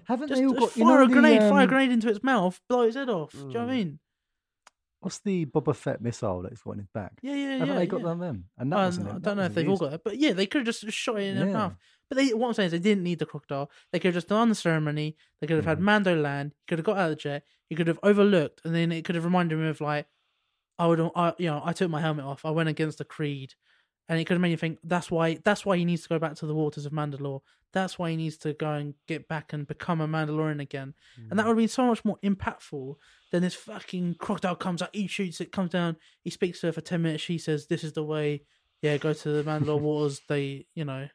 Haven't 0.05 0.29
Just, 0.29 0.41
they 0.41 0.47
all 0.47 0.55
just 0.55 0.75
got 0.75 0.77
you 0.79 0.85
know 0.87 1.03
a 1.03 1.07
the, 1.07 1.13
grenade, 1.13 1.41
fire 1.43 1.61
a 1.61 1.63
um, 1.65 1.69
grenade 1.69 1.91
into 1.93 2.09
its 2.09 2.23
mouth, 2.23 2.61
blow 2.69 2.83
its 2.83 2.97
head 2.97 3.11
off. 3.11 3.33
Do 3.33 3.39
you 3.39 3.45
know 3.45 3.61
what 3.61 3.61
I 3.61 3.65
Mm. 3.65 3.77
mean? 3.77 3.99
What's 5.01 5.19
the 5.19 5.47
Boba 5.47 5.75
Fett 5.75 6.01
missile 6.01 6.43
that 6.43 6.53
he's 6.53 6.63
got 6.63 6.73
in 6.73 6.79
his 6.79 6.89
back? 6.95 7.13
Yeah, 7.23 7.35
yeah, 7.35 7.49
yeah. 7.55 7.59
Haven't 7.59 7.77
they 7.77 7.87
got 7.89 8.01
yeah. 8.03 8.07
them 8.07 8.19
then? 8.21 8.45
And 8.57 8.73
that 8.73 8.77
Um, 8.79 8.85
wasn't 8.85 9.07
I 9.09 9.11
don't 9.11 9.23
That 9.23 9.35
know 9.35 9.43
if 9.43 9.51
wasn't 9.51 9.55
they've 9.57 9.67
all 9.67 9.73
used. 9.73 9.81
got 9.83 9.93
it, 9.95 10.01
but 10.05 10.19
yeah, 10.19 10.33
they 10.33 10.47
could 10.47 10.67
have 10.67 10.75
just 10.77 10.91
shot 10.97 11.17
it 11.19 11.25
in 11.25 11.37
their 11.37 11.47
Yeah. 11.49 11.53
mouth. 11.53 11.75
But 12.09 12.17
they, 12.19 12.33
what 12.35 12.49
I'm 12.49 12.55
saying 12.55 12.67
is, 12.67 12.73
they 12.73 12.79
didn't 12.79 13.03
need 13.05 13.19
the 13.19 13.27
crocodile. 13.27 13.71
They 13.91 13.99
could 13.99 14.09
have 14.09 14.15
just 14.15 14.29
done 14.29 14.49
the 14.49 14.55
ceremony. 14.55 15.17
They 15.41 15.47
could 15.49 15.57
have 15.57 15.65
had 15.67 15.79
Mhm. 15.79 15.83
Mando 15.83 16.15
land. 16.21 16.55
He 16.61 16.65
could 16.69 16.79
have 16.79 16.87
got 16.87 16.99
out 16.99 17.11
of 17.11 17.17
the 17.17 17.17
jet. 17.17 17.45
He 17.69 17.75
could 17.75 17.89
have 17.89 17.99
overlooked, 18.03 18.61
and 18.65 18.75
then 18.75 18.93
it 18.93 19.05
could 19.05 19.15
have 19.17 19.25
reminded 19.25 19.59
him 19.59 19.65
of 19.65 19.81
like, 19.81 20.07
I 20.83 20.87
would, 20.87 21.11
I, 21.15 21.33
you 21.39 21.47
know, 21.47 21.63
I 21.65 21.73
took 21.73 21.91
my 21.91 22.01
helmet 22.01 22.25
off. 22.25 22.45
I 22.45 22.51
went 22.51 22.69
against 22.69 22.99
the 22.99 23.05
creed, 23.05 23.55
and 24.09 24.19
it 24.19 24.25
could 24.25 24.35
have 24.35 24.41
made 24.41 24.51
you 24.51 24.57
think 24.57 24.79
that's 24.83 25.13
why. 25.13 25.39
That's 25.45 25.65
why 25.65 25.77
he 25.77 25.85
needs 25.85 26.03
to 26.03 26.09
go 26.09 26.19
back 26.19 26.35
to 26.37 26.47
the 26.47 26.55
waters 26.57 26.87
of 26.87 26.93
Mandalore. 26.93 27.41
That's 27.73 28.01
why 28.01 28.11
he 28.11 28.17
needs 28.17 28.37
to 28.39 28.53
go 28.53 28.73
and 28.73 28.95
get 29.07 29.29
back 29.29 29.53
and 29.53 29.65
become 29.65 30.01
a 30.01 30.09
Mandalorian 30.09 30.61
again. 30.61 30.93
And 31.31 31.39
that 31.39 31.47
would 31.47 31.53
have 31.53 31.57
been 31.57 31.69
so 31.69 31.87
much 31.87 32.05
more 32.05 32.19
impactful 32.25 32.97
than 33.31 33.43
this 33.43 33.55
fucking 33.55 34.17
crocodile 34.19 34.57
comes 34.57 34.83
out, 34.83 34.91
he 34.93 35.07
shoots 35.07 35.41
it, 35.41 35.53
comes 35.53 35.71
down, 35.71 35.97
he 36.25 36.31
speaks 36.31 36.61
to 36.61 36.67
her 36.67 36.73
for 36.73 36.81
10 36.81 37.01
minutes, 37.01 37.23
she 37.23 37.39
says, 37.39 37.69
This 37.69 37.85
is 37.85 37.93
the 37.93 38.03
way, 38.03 38.43
yeah, 38.83 38.97
go 38.97 39.13
to 39.13 39.29
the 39.31 39.45
Mandalore 39.45 39.81
waters. 39.89 40.21
They, 40.29 40.67
you 40.75 40.85
know, 40.85 41.09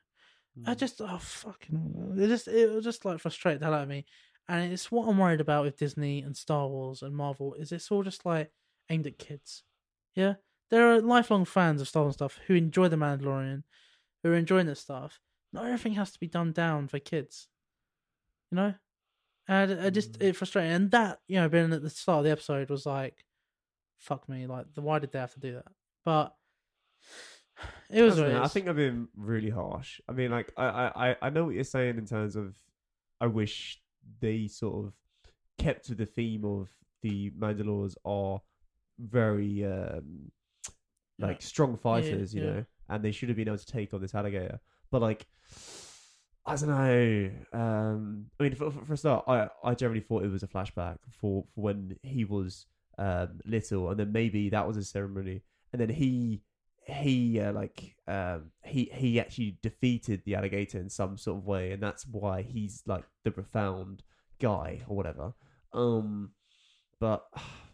I 0.65 0.73
Mm. 0.73 0.77
just, 0.77 1.01
oh, 1.01 1.17
fucking, 1.19 2.15
it 2.17 2.27
just, 2.29 2.47
it 2.47 2.71
was 2.71 2.85
just 2.85 3.03
like 3.03 3.19
frustrate 3.19 3.59
the 3.59 3.65
hell 3.65 3.75
out 3.75 3.83
of 3.83 3.89
me. 3.89 4.05
And 4.47 4.71
it's 4.71 4.89
what 4.89 5.09
I'm 5.09 5.17
worried 5.17 5.41
about 5.41 5.65
with 5.65 5.77
Disney 5.77 6.21
and 6.21 6.35
Star 6.37 6.67
Wars 6.67 7.01
and 7.01 7.13
Marvel 7.15 7.53
is 7.55 7.73
it's 7.73 7.91
all 7.91 8.01
just 8.01 8.25
like 8.25 8.49
aimed 8.89 9.07
at 9.07 9.19
kids. 9.19 9.63
Yeah. 10.15 10.35
There 10.69 10.91
are 10.91 11.01
lifelong 11.01 11.45
fans 11.45 11.81
of 11.81 11.87
Star 11.87 12.03
Wars 12.03 12.15
stuff 12.15 12.39
who 12.47 12.53
enjoy 12.55 12.87
The 12.89 12.95
Mandalorian, 12.97 13.63
who 14.23 14.31
are 14.31 14.35
enjoying 14.35 14.65
this 14.67 14.81
stuff. 14.81 15.19
Not 15.53 15.65
everything 15.65 15.93
has 15.93 16.11
to 16.11 16.19
be 16.19 16.27
dumbed 16.27 16.55
down 16.55 16.87
for 16.87 16.99
kids. 16.99 17.47
You 18.51 18.55
know? 18.57 18.73
And 19.47 19.79
I 19.79 19.89
just 19.89 20.19
Mm. 20.19 20.23
it 20.23 20.35
frustrating. 20.35 20.71
And 20.71 20.91
that, 20.91 21.21
you 21.27 21.37
know, 21.37 21.47
being 21.47 21.71
at 21.71 21.81
the 21.81 21.89
start 21.89 22.19
of 22.19 22.23
the 22.25 22.31
episode 22.31 22.69
was 22.69 22.85
like, 22.85 23.23
fuck 23.97 24.27
me. 24.27 24.45
Like, 24.45 24.65
why 24.75 24.99
did 24.99 25.11
they 25.13 25.19
have 25.19 25.33
to 25.35 25.39
do 25.39 25.53
that? 25.53 25.71
But 26.03 26.35
it 27.89 28.01
was. 28.01 28.19
It? 28.19 28.27
it 28.29 28.35
I 28.35 28.47
think 28.47 28.67
I've 28.67 28.75
been 28.75 29.07
really 29.15 29.49
harsh. 29.49 30.01
I 30.07 30.11
mean, 30.11 30.31
like, 30.31 30.51
I, 30.57 30.65
I, 30.65 31.09
I- 31.11 31.17
I 31.23 31.29
know 31.29 31.45
what 31.45 31.55
you're 31.55 31.63
saying 31.63 31.97
in 31.97 32.05
terms 32.05 32.35
of, 32.35 32.55
I 33.21 33.27
wish 33.27 33.81
they 34.19 34.47
sort 34.47 34.85
of 34.87 34.93
kept 35.57 35.85
to 35.87 35.95
the 35.95 36.05
theme 36.05 36.45
of 36.45 36.69
the 37.01 37.31
Mandalores 37.31 37.95
are 38.05 38.41
very, 38.99 39.65
um, 39.65 40.31
like 41.19 41.41
strong 41.41 41.77
fighters, 41.77 42.33
you 42.33 42.43
yeah. 42.43 42.49
know, 42.49 42.65
and 42.89 43.03
they 43.03 43.11
should 43.11 43.29
have 43.29 43.37
been 43.37 43.47
able 43.47 43.57
to 43.57 43.65
take 43.65 43.93
on 43.93 44.01
this 44.01 44.15
alligator. 44.15 44.59
But 44.91 45.01
like, 45.01 45.25
I 46.45 46.55
don't 46.55 46.69
know. 46.69 47.31
Um, 47.53 48.25
I 48.39 48.43
mean, 48.43 48.55
for, 48.55 48.71
for 48.71 48.93
a 48.93 48.97
start, 48.97 49.25
I, 49.27 49.49
I 49.63 49.73
generally 49.75 50.01
thought 50.01 50.23
it 50.23 50.31
was 50.31 50.43
a 50.43 50.47
flashback 50.47 50.97
for, 51.01 51.11
for 51.11 51.45
when 51.55 51.97
he 52.03 52.23
was 52.23 52.65
um, 52.97 53.39
little, 53.45 53.89
and 53.89 53.99
then 53.99 54.11
maybe 54.11 54.49
that 54.49 54.67
was 54.67 54.77
a 54.77 54.83
ceremony, 54.83 55.41
and 55.73 55.81
then 55.81 55.89
he 55.89 56.41
he 56.85 57.39
uh, 57.39 57.51
like 57.51 57.95
um, 58.07 58.51
he 58.63 58.89
he 58.93 59.19
actually 59.19 59.57
defeated 59.61 60.21
the 60.25 60.35
alligator 60.35 60.79
in 60.79 60.89
some 60.89 61.17
sort 61.17 61.37
of 61.37 61.45
way, 61.45 61.71
and 61.71 61.83
that's 61.83 62.07
why 62.07 62.41
he's 62.41 62.81
like 62.85 63.03
the 63.23 63.31
profound 63.31 64.03
guy 64.39 64.81
or 64.87 64.95
whatever. 64.95 65.33
Um, 65.73 66.31
but 66.99 67.25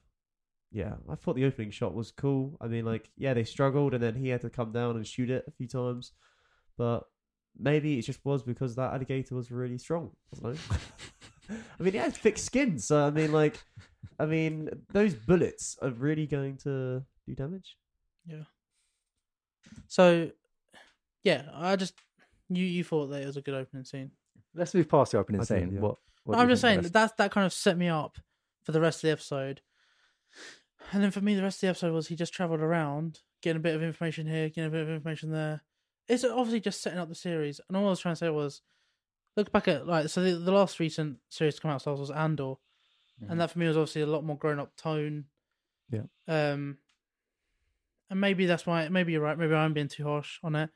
yeah, 0.74 0.95
I 1.08 1.14
thought 1.16 1.36
the 1.36 1.45
opening 1.45 1.70
shot 1.70 1.94
was 1.94 2.12
cool. 2.12 2.58
I 2.60 2.68
mean, 2.68 2.84
like, 2.84 3.10
yeah, 3.16 3.36
they 3.36 3.44
struggled, 3.44 3.94
and 3.94 4.02
then 4.02 4.16
he 4.16 4.30
had 4.30 4.41
to 4.41 4.50
come 4.50 4.72
down 4.72 4.95
and 4.95 5.06
shoot 5.06 5.30
it 5.30 5.45
a 5.48 5.52
few 5.52 5.68
times. 5.68 6.14
But 6.78 7.04
maybe 7.58 8.00
it 8.00 8.02
just 8.02 8.26
was 8.26 8.41
because 8.41 8.76
that 8.76 8.91
alligator 8.91 9.36
was 9.36 9.52
really 9.52 9.78
strong. 9.78 10.12
I 10.36 10.41
don't. 10.41 10.60
I 11.50 11.84
mean, 11.84 11.94
he 11.94 12.00
had 12.00 12.16
thick 12.16 12.40
skin, 12.40 12.80
so 12.80 13.06
I 13.06 13.12
mean, 13.12 13.32
like, 13.32 13.64
I 14.20 14.26
mean, 14.26 14.70
those 14.91 15.14
bullets 15.14 15.78
are 15.80 15.91
really 15.91 16.26
going 16.26 16.58
to 16.64 17.04
do 17.28 17.36
damage. 17.36 17.78
Yeah. 18.26 18.45
So, 19.88 20.32
yeah, 21.24 21.44
I 21.54 21.76
just. 21.76 21.94
You, 22.50 22.66
you 22.66 22.84
thought 22.84 23.08
that 23.08 23.22
it 23.22 23.28
was 23.28 23.38
a 23.38 23.41
good 23.41 23.54
opening 23.54 23.86
scene. 23.86 24.12
Let's 24.56 24.74
move 24.74 24.90
past 24.90 25.12
the 25.12 25.20
opening 25.20 25.41
I 25.41 25.44
did, 25.44 25.48
scene. 25.48 25.72
yeah. 25.74 25.82
What? 25.82 25.98
what 26.24 26.36
do 26.36 26.41
I'm 26.41 26.50
just 26.50 26.62
saying 26.62 26.82
that 26.82 26.94
that's, 26.94 27.14
that 27.18 27.32
kind 27.32 27.45
of 27.45 27.54
set 27.54 27.78
me 27.78 27.90
up 27.90 28.18
for 28.64 28.72
the 28.72 28.82
rest 28.82 28.98
of 28.98 29.08
the 29.08 29.12
episode. 29.12 29.62
And 30.91 31.01
then 31.03 31.11
for 31.11 31.22
me, 31.22 31.35
the 31.35 31.41
rest 31.43 31.57
of 31.57 31.61
the 31.61 31.68
episode 31.69 31.93
was 31.93 32.07
he 32.07 32.15
just 32.15 32.34
travelled 32.34 32.60
around, 32.61 33.19
getting 33.41 33.57
a 33.57 33.64
bit 33.64 33.76
of 33.76 33.81
information 33.84 34.27
here, 34.27 34.49
getting 34.49 34.65
a 34.65 34.69
bit 34.69 34.81
of 34.81 34.89
information 34.89 35.31
there. 35.31 35.64
It's 36.07 36.23
obviously 36.23 36.60
just 36.60 36.81
setting 36.81 36.99
up 36.99 37.10
the 37.10 37.15
series. 37.15 37.60
And 37.68 37.77
all 37.77 37.88
I 37.88 37.89
was 37.89 37.99
trying 37.99 38.14
to 38.15 38.19
say 38.19 38.30
was, 38.30 38.61
look 39.35 39.51
back 39.51 39.68
at 39.68 39.88
like 39.88 40.10
so 40.10 40.22
the, 40.22 40.35
the 40.38 40.51
last 40.51 40.80
recent 40.80 41.18
series 41.30 41.55
to 41.55 41.61
come 41.61 41.72
out, 41.72 41.81
Star 41.81 41.93
Wars 41.95 42.10
was 42.10 42.11
Andor, 42.18 42.55
Mhm. 43.23 43.30
and 43.31 43.39
that 43.41 43.51
for 43.51 43.60
me 43.60 43.68
was 43.68 43.77
obviously 43.77 44.01
a 44.01 44.07
lot 44.07 44.23
more 44.23 44.38
grown 44.38 44.60
up 44.60 44.76
tone. 44.76 45.26
Yeah. 45.89 46.03
Um. 46.27 46.77
And 48.10 48.19
maybe 48.22 48.45
that's 48.45 48.65
why. 48.65 48.88
Maybe 48.89 49.11
you're 49.14 49.22
right. 49.22 49.38
Maybe 49.38 49.53
I'm 49.55 49.73
being 49.73 49.88
too 49.88 50.03
harsh 50.03 50.39
on 50.43 50.55
it, 50.55 50.69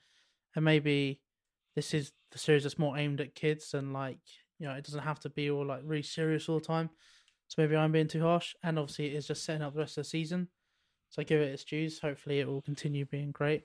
and 0.55 0.63
maybe 0.65 1.19
this 1.75 1.93
is 1.93 2.11
the 2.31 2.38
series 2.38 2.63
that's 2.63 2.79
more 2.79 2.97
aimed 2.97 3.21
at 3.21 3.35
kids 3.35 3.73
and 3.73 3.93
like 3.93 4.19
you 4.59 4.67
know 4.67 4.73
it 4.73 4.84
doesn't 4.84 5.03
have 5.03 5.19
to 5.21 5.29
be 5.29 5.49
all 5.51 5.65
like 5.65 5.81
really 5.84 6.01
serious 6.03 6.47
all 6.49 6.59
the 6.59 6.65
time. 6.65 6.89
So 7.48 7.61
maybe 7.61 7.76
I'm 7.76 7.91
being 7.91 8.07
too 8.07 8.22
harsh, 8.22 8.53
and 8.64 8.78
obviously 8.78 9.07
it's 9.07 9.28
just 9.28 9.45
setting 9.45 9.61
up 9.61 9.74
the 9.74 9.80
rest 9.80 9.98
of 9.98 10.03
the 10.03 10.10
season. 10.10 10.49
So 11.10 11.22
I 11.22 11.24
give 11.24 11.40
it 11.40 11.53
its 11.53 11.64
dues. 11.64 11.99
Hopefully 11.99 12.40
it 12.40 12.48
will 12.48 12.61
continue 12.61 13.06
being 13.06 13.32
great. 13.32 13.64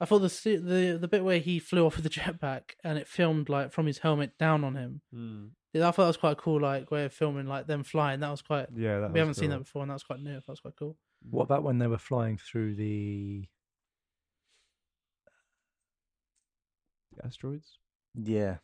I 0.00 0.04
thought 0.04 0.18
the 0.18 0.56
the 0.56 0.98
the 1.00 1.08
bit 1.08 1.24
where 1.24 1.38
he 1.38 1.58
flew 1.60 1.86
off 1.86 1.96
with 1.96 2.04
the 2.04 2.10
jetpack 2.20 2.62
and 2.82 2.98
it 2.98 3.06
filmed 3.06 3.48
like 3.48 3.72
from 3.72 3.86
his 3.86 3.98
helmet 3.98 4.36
down 4.38 4.64
on 4.64 4.74
him. 4.74 5.00
Mm. 5.14 5.50
Yeah, 5.72 5.88
I 5.88 5.92
thought 5.92 6.02
that 6.02 6.08
was 6.08 6.16
quite 6.16 6.36
cool. 6.38 6.60
Like 6.60 6.90
way 6.90 7.04
of 7.04 7.12
filming 7.12 7.46
like 7.46 7.66
them 7.66 7.84
flying. 7.84 8.20
That 8.20 8.30
was 8.30 8.42
quite. 8.42 8.66
Yeah, 8.74 9.00
that 9.00 9.12
we 9.12 9.20
haven't 9.20 9.34
seen 9.34 9.50
that 9.50 9.60
before, 9.60 9.82
and 9.82 9.90
that 9.90 9.94
was 9.94 10.02
quite 10.02 10.20
new. 10.20 10.34
That 10.34 10.48
was 10.48 10.60
quite 10.60 10.76
cool. 10.76 10.96
What 11.30 11.44
about 11.44 11.62
when 11.62 11.78
they 11.78 11.86
were 11.86 11.98
flying 11.98 12.36
through 12.36 12.74
the? 12.74 13.46
The 17.16 17.26
asteroids? 17.26 17.78
Yeah, 18.14 18.56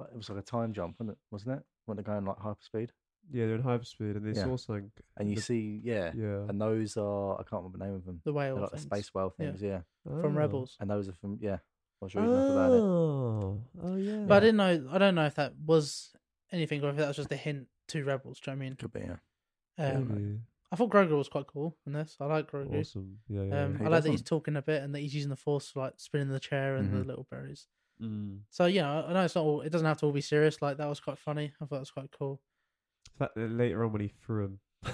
it 0.00 0.16
was 0.16 0.30
like 0.30 0.38
a 0.38 0.42
time 0.42 0.72
jump, 0.72 0.96
wasn't 0.98 1.16
it? 1.16 1.18
Wasn't 1.30 1.58
it? 1.58 1.62
When 1.86 1.96
they're 1.96 2.04
going 2.04 2.24
like 2.24 2.38
hyperspeed, 2.38 2.90
Yeah, 3.32 3.46
they're 3.46 3.54
in 3.56 3.62
hyperspeed, 3.62 4.16
and 4.16 4.24
they 4.26 4.38
Yeah. 4.38 4.44
saw 4.44 4.56
something. 4.56 4.90
and 5.16 5.28
you 5.30 5.36
the- 5.36 5.42
see, 5.42 5.80
yeah, 5.82 6.12
Yeah. 6.14 6.46
and 6.48 6.60
those 6.60 6.96
are 6.96 7.34
I 7.34 7.42
can't 7.44 7.62
remember 7.62 7.78
the 7.78 7.84
name 7.84 7.94
of 7.94 8.04
them. 8.04 8.20
The 8.24 8.32
whale 8.32 8.54
They're 8.56 8.62
like 8.62 8.70
the 8.72 8.76
things. 8.78 8.86
space 8.86 9.14
whale 9.14 9.34
Yeah. 9.38 9.46
things, 9.46 9.62
yeah. 9.62 9.82
from 10.04 10.36
Oh. 10.36 10.38
Rebels. 10.40 10.76
And 10.80 10.90
those 10.90 11.08
are 11.08 11.12
from 11.14 11.38
yeah. 11.40 11.58
I 12.02 12.04
was 12.04 12.14
reading 12.14 12.30
up 12.34 12.50
about 12.50 12.72
it. 12.72 12.80
Oh, 12.80 13.62
oh 13.82 13.96
yeah. 13.96 14.24
But 14.26 14.36
I 14.36 14.40
didn't 14.40 14.56
know. 14.56 14.88
I 14.90 14.98
don't 14.98 15.14
know 15.14 15.24
if 15.26 15.34
that 15.36 15.54
was 15.64 16.14
anything 16.52 16.84
or 16.84 16.90
if 16.90 16.96
that 16.96 17.08
was 17.08 17.16
just 17.16 17.32
a 17.32 17.36
hint 17.36 17.68
to 17.88 18.04
Rebels. 18.04 18.40
Do 18.40 18.50
you 18.50 18.56
know 18.56 18.58
what 18.60 18.64
I 18.64 18.68
mean? 18.68 18.76
Could 18.76 18.92
be 18.92 19.00
yeah. 19.00 19.16
Um, 19.78 20.08
Maybe. 20.08 20.40
I 20.70 20.76
thought 20.76 20.90
Grogu 20.90 21.16
was 21.16 21.28
quite 21.28 21.46
cool 21.46 21.76
in 21.86 21.92
this. 21.94 22.16
I 22.20 22.26
like 22.26 22.50
Grogu. 22.50 22.80
Awesome. 22.80 23.20
Yeah, 23.28 23.42
yeah. 23.44 23.64
Um, 23.64 23.78
He 23.78 23.84
I 23.84 23.88
like 23.88 24.02
that 24.02 24.10
he's 24.10 24.20
doesn't. 24.20 24.26
talking 24.26 24.56
a 24.56 24.62
bit 24.62 24.82
and 24.82 24.94
that 24.94 24.98
he's 25.00 25.14
using 25.14 25.30
the 25.30 25.36
force 25.36 25.70
for 25.70 25.80
like 25.80 25.94
spinning 25.98 26.28
the 26.28 26.40
chair 26.40 26.76
and 26.76 26.92
the 26.92 26.98
Mhm. 26.98 27.06
little 27.06 27.26
berries. 27.30 27.68
yeah. 27.98 28.06
Mm. 28.08 28.40
So 28.50 28.66
yeah, 28.66 28.92
I 28.92 29.10
I 29.10 29.12
know 29.14 29.24
it's 29.24 29.36
not 29.36 29.44
all. 29.44 29.60
It 29.62 29.70
doesn't 29.70 29.86
have 29.86 29.98
to 29.98 30.06
all 30.06 30.12
be 30.12 30.20
serious. 30.20 30.60
Like 30.60 30.76
that 30.78 30.88
was 30.88 31.00
quite 31.00 31.16
funny. 31.18 31.52
I 31.60 31.64
thought 31.64 31.70
that 31.76 31.80
was 31.80 31.90
quite 31.92 32.10
cool. 32.10 32.42
In 33.14 33.18
fact, 33.18 33.36
uh, 33.36 33.40
later 33.42 33.84
on 33.84 33.92
when 33.92 34.02
he 34.02 34.12
threw 34.24 34.44
him. 34.44 34.58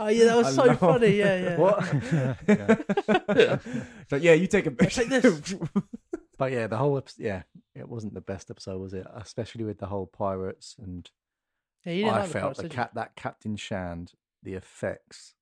Oh 0.00 0.08
yeah, 0.08 0.24
that 0.24 0.36
was 0.38 0.46
I 0.46 0.50
so 0.50 0.64
love- 0.64 0.78
funny. 0.80 1.16
Yeah, 1.18 1.36
yeah. 1.36 1.56
What? 1.56 1.84
so 4.10 4.16
yeah, 4.20 4.32
you 4.32 4.48
take 4.48 4.66
a. 4.66 4.70
Take 4.72 5.08
this. 5.08 5.54
But 6.36 6.50
yeah, 6.50 6.66
the 6.66 6.76
whole 6.76 6.98
episode, 6.98 7.22
yeah, 7.22 7.42
it 7.76 7.88
wasn't 7.88 8.14
the 8.14 8.20
best 8.20 8.50
episode, 8.50 8.80
was 8.80 8.92
it? 8.92 9.06
Especially 9.14 9.62
with 9.62 9.78
the 9.78 9.86
whole 9.86 10.06
pirates 10.06 10.74
and 10.82 11.08
Yeah, 11.84 11.92
you 11.92 12.04
didn't 12.06 12.14
I 12.14 12.18
like 12.18 12.26
the 12.26 12.32
felt 12.32 12.42
pirates, 12.42 12.56
the 12.58 12.62
did 12.64 12.72
you? 12.72 12.76
cap 12.76 12.94
that 12.94 13.14
Captain 13.14 13.54
Shard, 13.54 14.10
the 14.42 14.54
effects 14.54 15.34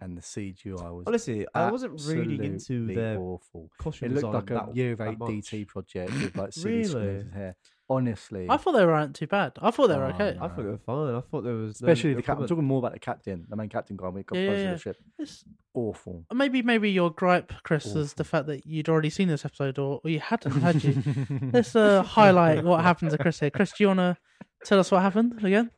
and 0.00 0.16
the 0.16 0.22
CGI 0.22 0.94
was 0.94 1.02
Honestly, 1.08 1.44
I 1.52 1.68
wasn't 1.72 2.00
reading 2.06 2.44
into 2.44 2.54
absolutely 2.54 2.94
their 2.94 3.18
awful. 3.18 3.70
costume 3.80 4.12
It 4.12 4.14
looked 4.14 4.26
design 4.26 4.32
like 4.34 4.50
a 4.50 4.54
that- 4.66 4.76
year 4.76 4.92
of 4.92 4.98
that 4.98 5.08
eight 5.08 5.18
much. 5.18 5.30
DT 5.30 5.66
project 5.66 6.12
with 6.12 6.36
like 6.36 6.52
silly 6.52 6.74
Really? 6.74 6.84
squares 6.88 7.26
of 7.26 7.32
hair. 7.32 7.56
Honestly, 7.90 8.46
I 8.48 8.56
thought 8.56 8.72
they 8.72 8.86
weren't 8.86 9.14
too 9.14 9.26
bad. 9.26 9.52
I 9.60 9.70
thought 9.70 9.88
they 9.88 9.96
were 9.98 10.04
Oh, 10.06 10.08
okay. 10.14 10.38
I 10.40 10.48
thought 10.48 10.56
they 10.56 10.62
were 10.62 10.78
fine. 10.78 11.14
I 11.14 11.20
thought 11.20 11.42
there 11.44 11.52
was 11.54 11.82
no- 11.82 11.88
especially 11.88 12.10
no 12.12 12.16
the 12.16 12.22
captain. 12.22 12.32
I'm 12.32 12.36
comment. 12.36 12.48
talking 12.48 12.64
more 12.64 12.78
about 12.78 12.92
the 12.94 12.98
captain, 12.98 13.46
the 13.46 13.56
main 13.56 13.68
captain 13.68 13.96
guy. 13.96 14.06
When 14.08 14.16
he 14.16 14.22
got 14.22 14.36
Yeah, 14.38 14.50
yeah, 14.52 14.56
yeah. 14.62 14.72
the 14.72 14.78
ship, 14.78 14.96
It's- 15.18 15.44
awful. 15.74 16.24
maybe 16.32 16.62
maybe 16.62 16.90
your 16.90 17.10
gripe, 17.10 17.52
Chris, 17.62 17.84
is 17.86 18.14
the 18.14 18.24
fact 18.24 18.46
that 18.46 18.64
you'd 18.64 18.88
already 18.88 19.10
seen 19.10 19.28
this 19.28 19.44
episode 19.44 19.78
or, 19.78 20.00
or 20.02 20.10
you 20.10 20.18
hadn't, 20.20 20.52
had 20.62 20.82
you? 20.82 21.02
Let's 21.52 21.76
uh, 21.76 22.02
highlight 22.02 22.64
what 22.64 22.80
happened 22.82 23.10
to 23.10 23.18
Chris 23.18 23.40
here. 23.40 23.50
Chris, 23.50 23.72
do 23.76 23.84
you 23.84 23.88
want 23.88 23.98
to 23.98 24.16
tell 24.64 24.78
us 24.80 24.90
what 24.90 25.02
happened 25.02 25.44
again? 25.44 25.70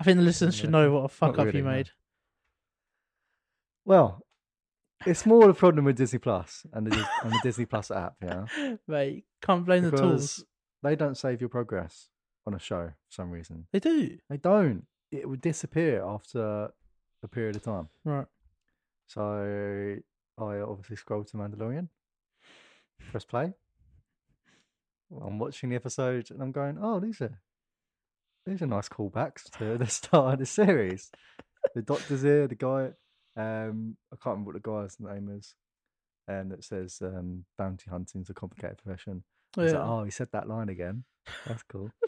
I 0.00 0.04
think 0.04 0.16
the 0.16 0.22
listeners 0.24 0.54
should 0.54 0.70
know 0.70 0.90
what 0.92 1.04
a 1.04 1.08
fuck 1.08 1.32
Not 1.36 1.40
up 1.40 1.46
really, 1.46 1.58
you 1.58 1.64
no. 1.64 1.70
made. 1.70 1.90
Well, 3.84 4.22
it's 5.06 5.26
more 5.26 5.48
a 5.50 5.54
problem 5.54 5.84
with 5.84 5.96
Disney 5.96 6.18
Plus 6.18 6.64
and 6.72 6.86
the, 6.86 6.90
Dis- 6.90 7.06
and 7.22 7.32
the 7.32 7.40
Disney 7.42 7.66
Plus 7.66 7.90
app. 7.90 8.14
Yeah, 8.22 8.46
Mate, 8.88 9.24
can't 9.42 9.64
blame 9.64 9.84
the 9.84 9.90
tools. 9.96 10.44
They 10.82 10.96
don't 10.96 11.16
save 11.16 11.40
your 11.40 11.50
progress 11.50 12.08
on 12.46 12.54
a 12.54 12.58
show 12.58 12.86
for 12.86 13.12
some 13.12 13.30
reason. 13.30 13.66
They 13.72 13.80
do. 13.80 14.18
They 14.28 14.36
don't. 14.36 14.86
It 15.10 15.28
would 15.28 15.40
disappear 15.40 16.02
after 16.04 16.70
a 17.22 17.28
period 17.28 17.56
of 17.56 17.62
time. 17.62 17.88
Right. 18.04 18.26
So 19.06 19.96
I 20.38 20.58
obviously 20.58 20.96
scrolled 20.96 21.28
to 21.28 21.36
Mandalorian, 21.36 21.88
press 23.10 23.24
play, 23.24 23.54
I'm 25.10 25.38
watching 25.38 25.70
the 25.70 25.76
episode 25.76 26.30
and 26.30 26.42
I'm 26.42 26.52
going, 26.52 26.78
oh, 26.80 27.00
these 27.00 27.20
are 27.20 27.40
these 28.46 28.62
are 28.62 28.66
nice 28.66 28.88
callbacks 28.88 29.44
to 29.58 29.76
the 29.78 29.86
start 29.90 30.34
of 30.34 30.38
the 30.40 30.46
series. 30.46 31.10
The 31.74 31.82
doctor's 31.82 32.22
here, 32.22 32.46
the 32.46 32.54
guy, 32.54 32.90
um, 33.36 33.96
I 34.12 34.16
can't 34.16 34.38
remember 34.38 34.52
what 34.52 34.62
the 34.62 34.70
guy's 34.70 34.96
name 35.00 35.28
is, 35.36 35.54
and 36.26 36.52
it 36.52 36.64
says 36.64 36.98
um, 37.02 37.44
bounty 37.58 37.90
hunting's 37.90 38.30
a 38.30 38.34
complicated 38.34 38.78
profession. 38.78 39.22
Oh, 39.56 39.62
yeah. 39.64 39.72
like, 39.72 39.88
oh, 39.88 40.04
he 40.04 40.10
said 40.10 40.28
that 40.32 40.48
line 40.48 40.68
again. 40.68 41.04
That's 41.46 41.62
cool. 41.64 41.90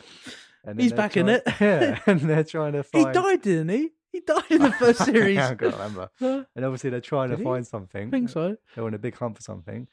And 0.62 0.78
He's 0.78 0.92
back 0.92 1.16
in 1.16 1.30
it. 1.30 1.42
Yeah, 1.60 1.98
and 2.06 2.20
they're 2.20 2.44
trying 2.44 2.74
to 2.74 2.84
he 2.92 3.02
died, 3.02 3.40
didn't 3.40 3.70
he? 3.70 3.92
He 4.12 4.20
died 4.20 4.44
in 4.50 4.60
the 4.60 4.72
first 4.72 5.02
series. 5.06 5.38
I 5.38 5.54
can't 5.54 5.72
remember. 5.72 6.10
And 6.20 6.64
obviously 6.66 6.90
they're 6.90 7.00
trying 7.00 7.30
Did 7.30 7.36
to 7.36 7.38
he? 7.38 7.44
find 7.44 7.66
something. 7.66 8.08
I 8.08 8.10
think 8.10 8.28
so. 8.28 8.56
They're 8.74 8.84
on 8.84 8.92
a 8.92 8.98
big 8.98 9.16
hunt 9.16 9.36
for 9.36 9.42
something. 9.42 9.88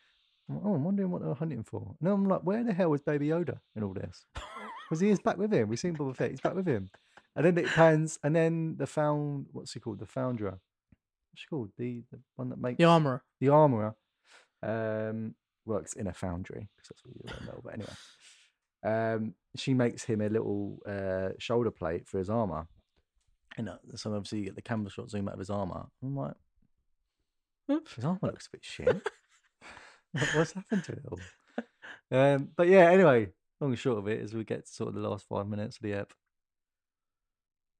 I'm 0.49 0.59
oh, 0.65 0.73
I'm 0.73 0.83
wondering 0.83 1.09
what 1.09 1.21
they're 1.23 1.33
hunting 1.33 1.63
for. 1.63 1.95
And 2.01 2.09
I'm 2.09 2.27
like, 2.27 2.41
where 2.41 2.65
the 2.65 2.73
hell 2.73 2.93
is 2.95 2.99
Baby 3.01 3.27
Yoda 3.29 3.59
in 3.77 3.83
all 3.83 3.93
this? 3.93 4.25
Because 4.89 4.99
he 4.99 5.09
is 5.09 5.21
back 5.21 5.37
with 5.37 5.53
him. 5.53 5.69
We've 5.69 5.79
seen 5.79 5.95
Boba 5.95 6.13
Fett. 6.17 6.31
He's 6.31 6.41
back 6.41 6.55
with 6.55 6.67
him. 6.67 6.89
And 7.37 7.45
then 7.45 7.57
it 7.57 7.67
pans, 7.67 8.19
and 8.23 8.35
then 8.35 8.75
the 8.77 8.87
found, 8.87 9.45
what's 9.53 9.71
he 9.71 9.79
called? 9.79 9.99
The 9.99 10.05
Foundrer. 10.05 10.51
What's 10.51 10.61
she 11.35 11.47
called? 11.49 11.69
The, 11.77 12.03
the 12.11 12.19
one 12.35 12.49
that 12.49 12.59
makes 12.59 12.77
The 12.77 12.83
armorer. 12.85 13.23
the 13.39 13.49
armorer 13.49 13.95
um, 14.63 15.35
works 15.67 15.93
in 15.93 16.07
a 16.07 16.13
foundry 16.13 16.67
because 16.75 16.89
that's 16.89 17.05
what 17.05 17.15
you 17.15 17.23
don't 17.27 17.45
know. 17.45 17.61
But 17.63 17.73
anyway, 17.73 17.93
um, 18.83 19.33
she 19.55 19.73
makes 19.73 20.03
him 20.03 20.21
a 20.21 20.29
little 20.29 20.79
uh, 20.87 21.29
shoulder 21.39 21.71
plate 21.71 22.07
for 22.07 22.17
his 22.17 22.29
armor. 22.29 22.67
And 23.57 23.69
uh, 23.69 23.77
so 23.95 24.13
obviously 24.13 24.39
you 24.39 24.45
get 24.45 24.55
the 24.55 24.61
camera 24.61 24.89
shot 24.89 25.09
zoom 25.09 25.27
out 25.27 25.33
of 25.33 25.39
his 25.39 25.49
armor. 25.49 25.85
I'm 26.03 26.15
like, 26.15 26.35
his 27.95 28.05
armor 28.05 28.19
looks 28.21 28.47
a 28.47 28.51
bit 28.51 28.63
shit. 28.63 29.09
What's 30.35 30.53
happened 30.53 30.83
to 30.85 30.91
it 30.93 31.05
all? 31.11 31.19
Um, 32.09 32.49
but 32.55 32.67
yeah, 32.67 32.89
anyway, 32.89 33.29
long 33.59 33.71
and 33.71 33.79
short 33.79 33.97
of 33.97 34.07
it 34.07 34.21
is 34.21 34.33
we 34.33 34.43
get 34.43 34.65
to 34.65 34.71
sort 34.71 34.89
of 34.89 34.95
the 34.95 35.07
last 35.07 35.25
five 35.27 35.47
minutes 35.47 35.77
of 35.77 35.83
the 35.83 35.93
ep. 35.93 36.13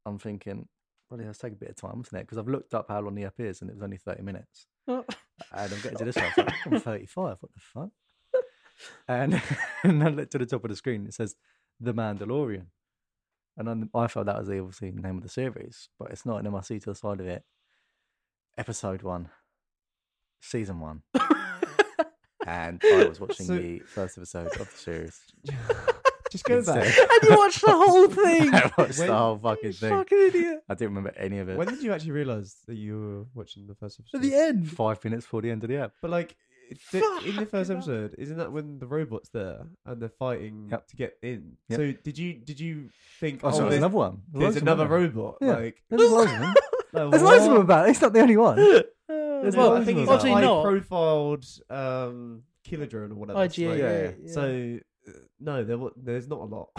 I'm 0.06 0.20
thinking, 0.20 0.68
well, 1.10 1.20
yeah, 1.20 1.28
let's 1.28 1.40
take 1.40 1.54
a 1.54 1.58
bit 1.58 1.70
of 1.70 1.76
time, 1.76 1.98
wasn't 1.98 2.20
it? 2.20 2.26
Because 2.26 2.38
I've 2.38 2.48
looked 2.48 2.74
up 2.74 2.88
how 2.90 3.00
long 3.00 3.16
the 3.16 3.26
ep 3.26 3.40
is, 3.40 3.62
and 3.62 3.70
it 3.70 3.76
was 3.76 3.84
only 3.84 3.98
30 3.98 4.24
minutes. 4.24 4.68
And 5.54 5.74
I'm 5.74 5.82
getting 5.82 5.98
to 6.00 6.06
this 6.06 6.16
one. 6.16 6.26
I 6.26 6.30
was 6.36 6.46
like, 6.46 6.56
I'm 6.66 6.80
35. 6.80 7.38
What 7.40 7.52
the 7.54 7.60
fuck? 7.74 7.90
And, 9.08 9.42
and 9.84 10.04
I 10.04 10.10
looked 10.10 10.32
to 10.34 10.38
the 10.38 10.46
top 10.46 10.64
of 10.64 10.70
the 10.70 10.76
screen. 10.76 11.06
It 11.08 11.14
says 11.14 11.36
The 11.80 11.94
Mandalorian. 11.94 12.66
And 13.58 13.68
then 13.68 13.90
I 13.96 14.08
thought 14.08 14.28
that 14.28 14.38
was 14.38 14.48
the 14.48 14.60
obviously 14.60 14.92
name 14.92 15.18
of 15.18 15.24
the 15.24 15.30
series, 15.30 15.90
but 15.98 16.12
it's 16.12 16.26
not. 16.26 16.38
And 16.38 16.46
then 16.48 16.56
I 16.56 16.62
see 16.62 16.80
to 16.80 16.90
the 16.92 16.96
side 16.96 17.20
of 17.20 17.28
it, 17.28 17.44
episode 18.58 19.02
one, 19.02 19.30
season 20.42 20.80
one. 20.80 21.02
And 22.46 22.82
I 22.82 23.04
was 23.10 23.20
watching 23.20 23.46
So- 23.46 23.58
the 23.58 23.80
first 23.80 24.18
episode 24.18 24.48
of 24.58 24.72
the 24.72 24.78
series. 24.78 25.20
Just 26.32 26.44
go 26.44 26.58
Instead- 26.58 26.84
back. 26.84 26.98
and 26.98 27.30
you 27.30 27.38
watched 27.38 27.62
the 27.62 27.72
whole 27.72 28.08
thing. 28.22 28.54
I 28.54 28.72
watched 28.78 29.00
When- 29.00 29.08
the 29.08 29.18
whole 29.18 29.38
fucking 29.38 29.74
thing. 29.74 29.90
Fucking 29.90 30.18
idiot. 30.28 30.60
I 30.70 30.74
didn't 30.74 30.90
remember 30.96 31.14
any 31.18 31.40
of 31.40 31.50
it. 31.50 31.58
When 31.58 31.68
did 31.68 31.82
you 31.84 31.94
actually 31.94 32.12
realise 32.12 32.56
that 32.68 32.76
you 32.76 33.00
were 33.00 33.26
watching 33.42 33.68
the 33.68 33.76
first 33.76 34.00
episode? 34.00 34.18
At 34.18 34.22
the 34.24 34.36
end. 34.36 34.70
Five 34.72 35.04
minutes 35.04 35.26
before 35.26 35.42
the 35.42 35.52
end 35.52 35.64
of 35.64 35.70
the 35.70 35.78
ep. 35.78 35.94
But 36.02 36.12
like 36.12 36.36
the, 36.92 36.98
in 37.26 37.36
the 37.38 37.46
first 37.46 37.52
Fucking 37.52 37.66
hell. 37.68 37.78
episode, 37.78 38.16
isn't 38.18 38.38
that 38.38 38.52
when 38.52 38.80
the 38.80 38.88
robot's 38.88 39.30
there 39.30 39.68
and 39.86 40.02
they're 40.02 40.10
fighting 40.10 40.68
Yep. 40.72 40.88
to 40.88 40.96
get 40.98 41.18
in? 41.24 41.54
Yep. 41.70 41.80
So 41.80 41.94
did 42.04 42.18
you 42.18 42.34
did 42.34 42.60
you 42.60 42.90
think 43.20 43.40
Oh, 43.44 43.48
oh, 43.48 43.52
so 43.52 43.58
there's 43.60 43.70
there's, 43.70 43.78
another 43.80 43.96
one. 43.96 44.22
there's 44.34 44.44
loads 44.44 44.56
of 44.58 44.62
another 44.64 44.84
them. 44.84 44.92
robot? 44.92 45.38
Yeah. 45.42 45.56
Like, 45.56 45.82
There's 45.90 46.12
loads 46.12 46.32
of 46.32 46.40
them. 46.40 46.54
like, 46.94 47.12
There's 47.12 47.24
loads 47.24 47.38
of 47.38 47.44
them 47.44 47.54
what? 47.54 47.62
about. 47.62 47.90
It's 47.90 48.02
not 48.02 48.12
the 48.14 48.20
only 48.20 48.38
one. 48.38 48.56
There's 49.08 49.56
well, 49.56 49.72
well, 49.72 49.82
I 49.82 49.86
think 49.86 50.00
loads 50.00 50.10
he's 50.10 50.10
of 50.10 50.20
a 50.20 50.24
them. 50.24 50.34
high 50.34 50.44
Obviously 50.46 50.46
not. 50.46 50.64
profiled 50.90 51.46
um, 51.70 52.44
killer 52.66 52.86
drone 52.86 53.12
or 53.12 53.16
whatever. 53.16 53.40
IGA, 53.40 53.70
right? 53.70 53.78
yeah, 53.78 54.02
yeah, 54.02 54.12
yeah. 54.24 54.32
So 54.34 54.80
no, 55.40 55.64
there 55.64 55.78
wa- 55.78 55.92
there's 55.96 56.28
not 56.28 56.40
a 56.40 56.44
lot. 56.46 56.70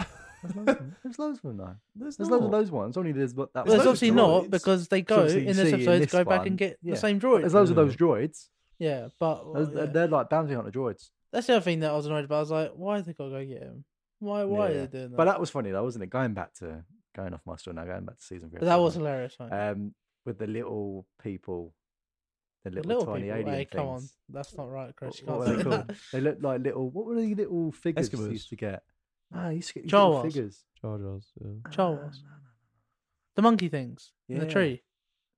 There's 0.43 0.55
loads 0.55 0.69
of 0.69 0.77
them. 0.77 0.95
There's 1.03 1.19
loads 1.19 1.37
of 1.37 1.41
them 1.43 1.57
though. 1.57 1.75
There's, 1.95 2.15
There's 2.17 2.29
loads 2.29 2.45
of 2.45 2.51
those 2.51 2.71
ones. 2.71 2.95
Only 2.97 3.11
there's 3.11 3.33
what 3.33 3.53
that 3.53 3.65
Well, 3.65 3.75
there's 3.75 3.85
loads 3.85 4.01
of 4.03 4.09
obviously 4.09 4.11
not 4.11 4.49
because 4.49 4.87
they 4.87 5.01
go 5.01 5.15
obviously 5.17 5.41
in 5.41 5.47
you 5.47 5.53
this 5.53 5.63
see 5.69 5.73
in 5.73 5.81
episode 5.81 5.99
this 5.99 6.11
go 6.13 6.23
back 6.23 6.39
one, 6.39 6.47
and 6.47 6.57
get 6.57 6.77
yeah. 6.81 6.93
the 6.93 6.99
same 6.99 7.19
droid. 7.19 7.41
There's 7.41 7.53
loads 7.53 7.69
of 7.69 7.75
those 7.75 7.95
droids. 7.97 8.47
Yeah, 8.77 9.09
but 9.19 9.43
Those- 9.43 9.53
well, 9.53 9.65
they're, 9.65 9.85
yeah. 9.85 9.91
they're 9.91 10.07
like 10.07 10.29
bounty 10.29 10.53
hunter 10.53 10.71
droids. 10.71 11.09
that's 11.33 11.47
the 11.47 11.55
other 11.55 11.63
thing 11.63 11.81
that 11.81 11.91
I 11.91 11.95
was 11.95 12.05
annoyed 12.05 12.23
about. 12.23 12.37
I 12.37 12.39
was 12.39 12.51
like, 12.51 12.71
why 12.73 12.95
have 12.95 13.05
they 13.05 13.11
got 13.13 13.25
to 13.25 13.29
go 13.31 13.45
get 13.45 13.61
him? 13.63 13.83
Why? 14.19 14.45
Why 14.45 14.69
Yeah. 14.69 14.75
are 14.75 14.79
they 14.81 14.87
doing 14.87 15.09
that? 15.11 15.17
But 15.17 15.25
that 15.25 15.39
was 15.41 15.49
funny 15.49 15.71
though, 15.71 15.83
wasn't 15.83 16.03
it? 16.05 16.09
Going 16.09 16.33
back 16.33 16.53
to 16.55 16.85
going 17.15 17.33
off 17.33 17.41
my 17.45 17.57
story 17.57 17.75
now, 17.75 17.83
going 17.83 18.05
back 18.05 18.17
to 18.19 18.23
season 18.23 18.49
three. 18.49 18.59
But 18.59 18.67
that 18.67 18.79
was 18.79 18.95
episode 18.95 18.99
hilarious. 19.07 19.35
one, 19.39 19.51
um 19.53 19.93
with 20.25 20.37
the 20.39 20.47
little 20.47 21.05
people, 21.21 21.73
the 22.63 22.69
the 22.71 22.75
little, 22.77 22.89
little 22.99 23.13
tiny 23.13 23.23
people. 23.25 23.37
alien 23.37 23.55
Hey, 23.55 23.65
come 23.65 23.87
on, 23.87 23.99
things. 23.99 24.17
that's 24.29 24.57
not 24.57 24.69
right, 24.69 24.95
Chris. 24.95 25.21
What, 25.23 25.39
what 25.39 25.47
were 25.47 25.55
they 25.55 25.63
that. 25.63 25.87
called? 25.87 25.97
They 26.11 26.21
looked 26.21 26.41
like 26.41 26.61
little. 26.61 26.89
What 26.89 27.05
were 27.05 27.15
the 27.15 27.35
little 27.35 27.71
figures 27.71 28.11
you 28.11 28.29
used 28.29 28.49
to 28.49 28.55
get? 28.55 28.83
Ah, 29.33 29.49
you 29.49 29.57
used 29.57 29.69
to 29.69 29.73
get 29.75 29.83
these 29.83 29.91
Jawas. 29.91 30.07
little 30.07 30.23
figures. 30.23 30.65
Jar 30.81 30.97
Jars. 30.97 31.31
Yeah. 31.39 31.71
Jawas. 31.71 32.15
The 33.35 33.41
monkey 33.41 33.69
things 33.69 34.11
in 34.27 34.39
the 34.39 34.45
tree. 34.45 34.83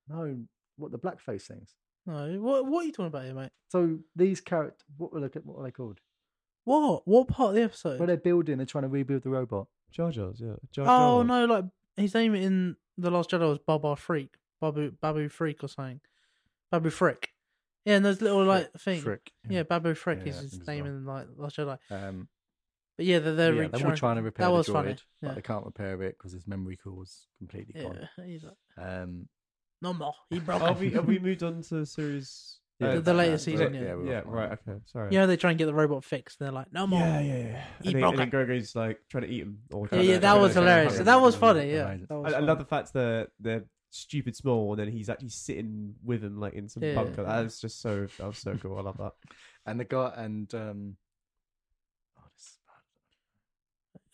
No, 0.08 0.38
what 0.78 0.92
the 0.92 0.98
blackface 1.00 1.44
things. 1.44 1.76
No, 2.08 2.40
what 2.42 2.66
what 2.66 2.84
are 2.84 2.86
you 2.86 2.92
talking 2.92 3.08
about 3.08 3.26
here, 3.26 3.36
mate? 3.36 3.52
So 3.70 4.00
these 4.16 4.42
characters, 4.42 4.82
what 4.98 5.14
were 5.14 5.20
they? 5.20 5.40
What 5.44 5.58
were 5.58 5.64
they 5.64 5.72
called? 5.72 6.00
What? 6.64 7.08
What 7.08 7.28
part 7.28 7.50
of 7.50 7.56
the 7.56 7.64
episode? 7.64 8.00
Where 8.00 8.08
they're 8.08 8.18
building, 8.18 8.58
they're 8.58 8.66
trying 8.66 8.84
to 8.84 8.88
rebuild 8.88 9.24
the 9.24 9.30
robot. 9.30 9.68
Jar 9.92 10.12
Jars. 10.12 10.42
Yeah. 10.44 10.56
Jar 10.72 10.88
oh 10.88 11.22
no, 11.24 11.46
like 11.46 11.66
his 11.98 12.14
name 12.16 12.34
in 12.34 12.76
the 12.98 13.12
Last 13.12 13.30
Jedi 13.30 13.48
was 13.48 13.60
Baba 13.60 13.96
Freak, 13.96 14.36
Babu 14.60 14.92
Babu 15.02 15.30
Freak 15.30 15.64
or 15.64 15.68
something, 15.68 16.02
Babu 16.72 16.90
Frick. 16.90 17.30
Yeah, 17.86 17.96
and 17.96 18.06
those 18.06 18.22
little 18.22 18.44
like 18.46 18.72
thing. 18.80 19.02
Frick. 19.02 19.32
Yeah, 19.50 19.64
Babu 19.64 19.94
Frick 19.96 20.20
Yeah, 20.24 20.30
is 20.32 20.38
I 20.38 20.42
his 20.44 20.54
as 20.54 20.68
name 20.68 20.84
well. 20.86 20.94
in 20.94 21.06
like 21.06 21.28
Last 21.38 21.58
Jedi. 21.58 21.78
Um, 21.90 22.28
But 22.98 23.06
yeah, 23.06 23.20
they're 23.20 23.34
they're 23.36 23.54
yeah, 23.54 23.62
re- 23.62 23.68
they 23.72 23.84
were 23.84 23.96
trying 23.96 24.18
to 24.18 24.22
repair 24.22 24.46
that 24.46 24.52
the 24.52 24.58
was 24.58 24.68
droid, 24.68 24.74
funny. 24.74 24.96
but 25.22 25.28
Yeah, 25.30 25.34
they 25.34 25.42
can't 25.42 25.66
repair 25.66 26.02
it 26.04 26.18
because 26.18 26.32
his 26.34 26.48
memory 26.48 26.78
core 26.78 27.04
is 27.04 27.28
completely 27.40 27.82
gone. 27.82 28.08
yeah. 28.18 28.26
He's 28.26 28.44
like, 28.44 28.56
Um, 28.78 29.28
no 29.82 29.94
more. 29.94 30.14
He 30.30 30.40
broke. 30.48 30.62
Have 30.62 30.78
it. 30.78 30.80
we 30.80 30.90
have 30.92 31.06
we 31.08 31.18
moved 31.28 31.42
on 31.44 31.62
to 31.64 31.86
series? 31.86 32.60
Yeah, 32.80 32.96
The- 32.96 33.02
the 33.02 33.14
later 33.14 33.34
uh, 33.36 33.38
season, 33.38 33.74
yeah, 33.76 33.82
yeah. 33.82 33.94
we're 33.96 34.12
Yeah. 34.12 34.20
off 34.20 34.26
on 34.28 34.32
Right. 34.34 34.52
Okay. 34.68 34.80
Sorry. 34.86 35.12
You 35.14 35.20
know 35.20 35.28
they 35.28 35.38
try 35.38 35.50
and 35.52 35.58
get 35.60 35.66
the 35.66 35.74
robot 35.74 36.04
fixed. 36.04 36.40
And 36.40 36.46
they're 36.48 36.54
like, 36.54 36.72
no 36.74 36.86
more. 36.88 37.00
Yeah, 37.00 37.20
yeah, 37.22 37.38
yeah. 37.38 37.64
He 37.82 37.88
And 37.90 37.96
then, 37.96 38.02
broke 38.02 38.12
and 38.20 38.20
then. 38.20 38.30
Grogu's 38.48 38.76
like 38.76 39.00
trying 39.10 39.24
to 39.24 39.30
eat 39.30 39.42
him. 39.42 39.60
Or 39.72 39.88
Yeah, 39.92 40.02
yeah, 40.02 40.18
that 40.20 40.40
was 40.40 40.54
hilarious. 40.60 40.98
That 41.00 41.22
was 41.22 41.36
funny. 41.36 41.72
Yeah, 41.74 41.86
Amazing. 41.88 42.06
that 42.10 42.18
was 42.20 42.26
I, 42.26 42.30
I 42.30 42.40
funny. 42.40 42.46
love 42.48 42.58
the 42.60 42.66
fact 42.66 42.94
that 42.94 43.30
they're 43.40 43.66
stupid 43.92 44.36
small, 44.36 44.72
and 44.74 44.80
then 44.80 44.88
he's 44.92 45.10
actually 45.10 45.30
sitting 45.30 45.94
with 46.04 46.24
him 46.24 46.40
like 46.40 46.54
in 46.54 46.68
some 46.68 46.84
Yeah. 46.84 46.96
bunker. 46.96 47.24
That 47.24 47.44
was 47.44 47.60
just 47.60 47.80
so 47.82 48.08
that 48.18 48.26
was 48.26 48.38
so 48.40 48.58
cool. 48.58 48.78
I 48.78 48.82
love 48.82 48.98
that. 48.98 49.14
And 49.66 49.80
the 49.80 49.86
guy 49.86 50.12
and 50.18 50.52
um, 50.56 50.98
oh, 52.18 52.24
this 52.36 52.58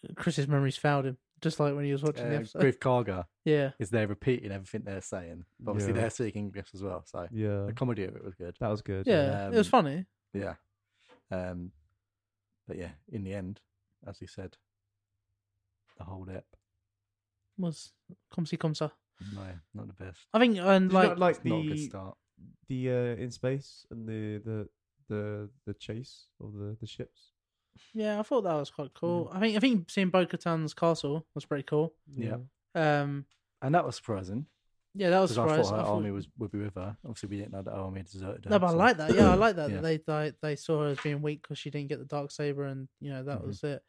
is 0.03 0.15
Chris's 0.15 0.47
memories 0.47 0.75
failed 0.75 1.05
him, 1.05 1.17
just 1.41 1.59
like 1.59 1.73
when 1.73 1.85
he 1.85 1.91
was 1.93 2.03
watching 2.03 2.23
bad. 2.23 2.31
the 2.31 2.35
Uh, 2.35 2.39
episode. 2.39 2.61
Greef 2.63 2.79
Karga 2.79 3.25
Yeah, 3.45 3.71
is 3.79 3.89
there 3.89 4.07
repeating 4.07 4.51
everything 4.51 4.81
they're 4.83 5.01
saying. 5.01 5.45
But 5.59 5.71
obviously, 5.71 5.93
Yeah. 5.93 6.01
they're 6.01 6.09
speaking 6.09 6.45
English 6.47 6.67
as 6.73 6.83
well. 6.83 7.03
So 7.05 7.27
Yeah, 7.31 7.65
the 7.65 7.73
comedy 7.73 8.03
of 8.03 8.15
it 8.17 8.23
was 8.25 8.35
good. 8.35 8.57
that 8.59 8.67
was 8.67 8.81
good. 8.81 9.07
yeah, 9.07 9.47
it 9.47 9.53
was 9.53 9.67
Um, 9.67 9.71
funny. 9.71 10.05
Yeah. 10.33 10.55
Um, 11.31 11.71
but 12.67 12.77
yeah, 12.77 12.91
in 13.09 13.23
the 13.23 13.33
end, 13.33 13.61
as 14.05 14.19
he 14.19 14.27
said, 14.27 14.57
the 15.97 16.03
whole 16.03 16.27
ep, 16.29 16.45
Was 17.57 17.93
come 18.33 18.45
see, 18.45 18.57
come 18.57 18.73
ça. 18.73 18.91
No, 19.33 19.41
not 19.73 19.87
the 19.87 19.93
best. 20.05 20.19
I 20.33 20.39
think 20.39 20.57
and 20.57 20.89
Did 20.89 20.93
like 20.95 21.09
not 21.09 21.19
like 21.19 21.35
It's 21.37 21.45
not 21.45 21.59
a 21.59 21.63
good 21.63 21.77
the 21.77 21.85
start. 21.87 22.17
the 22.67 22.89
uh, 22.89 23.23
in 23.23 23.31
space 23.31 23.85
and 23.91 24.07
the 24.07 24.37
the 24.43 24.69
the 25.09 25.49
the 25.65 25.73
chase 25.73 26.27
of 26.41 26.53
the 26.53 26.75
the 26.79 26.87
ships. 26.87 27.31
yeah, 27.93 28.19
I 28.19 28.23
thought 28.23 28.41
that 28.43 28.53
was 28.55 28.69
quite 28.69 28.91
Mm. 28.93 28.99
cool. 28.99 29.31
I 29.33 29.39
think 29.39 29.57
I 29.57 29.59
think 29.59 29.89
seeing 29.89 30.09
Bo 30.09 30.25
Katan's 30.25 30.73
castle 30.73 31.25
was 31.35 31.45
pretty 31.45 31.63
cool. 31.63 31.93
Yeah. 32.07 32.37
Um, 32.75 33.25
And 33.61 33.73
that 33.73 33.85
was 33.85 33.95
surprising 33.95 34.45
yeah, 34.93 35.11
that 35.11 35.19
was 35.19 35.31
because 35.31 35.37
I 35.37 35.47
surprising. 35.49 35.63
thought 35.69 35.75
her 35.77 35.81
I 35.81 35.85
thought- 35.85 35.95
army 35.95 36.11
was 36.11 36.27
would 36.39 36.51
be 36.51 36.57
with 36.59 36.73
her. 36.75 36.97
Obviously, 37.05 37.29
we 37.29 37.37
didn't 37.37 37.51
know 37.53 37.61
that 37.61 37.71
her 37.71 37.77
army 37.77 37.99
had 37.99 38.07
deserted 38.07 38.45
her. 38.45 38.49
No, 38.51 38.57
but 38.59 38.67
I 38.67 38.71
so- 38.71 38.77
like 38.77 38.97
that. 38.97 39.13
Yeah, 39.13 39.31
I 39.31 39.35
like 39.35 39.55
that. 39.59 39.69
Yeah. 39.69 39.81
They, 39.81 39.97
they 39.97 40.31
they 40.41 40.55
saw 40.55 40.81
her 40.83 40.87
as 40.89 40.99
being 41.01 41.21
weak 41.21 41.41
because 41.43 41.59
she 41.59 41.69
didn't 41.69 41.89
get 41.89 41.99
the 41.99 42.05
dark 42.05 42.31
saber, 42.31 42.63
and 42.65 42.87
you 42.99 43.11
know 43.11 43.23
that 43.23 43.41
Mhm. 43.41 43.47
was 43.47 43.63
it. 43.63 43.83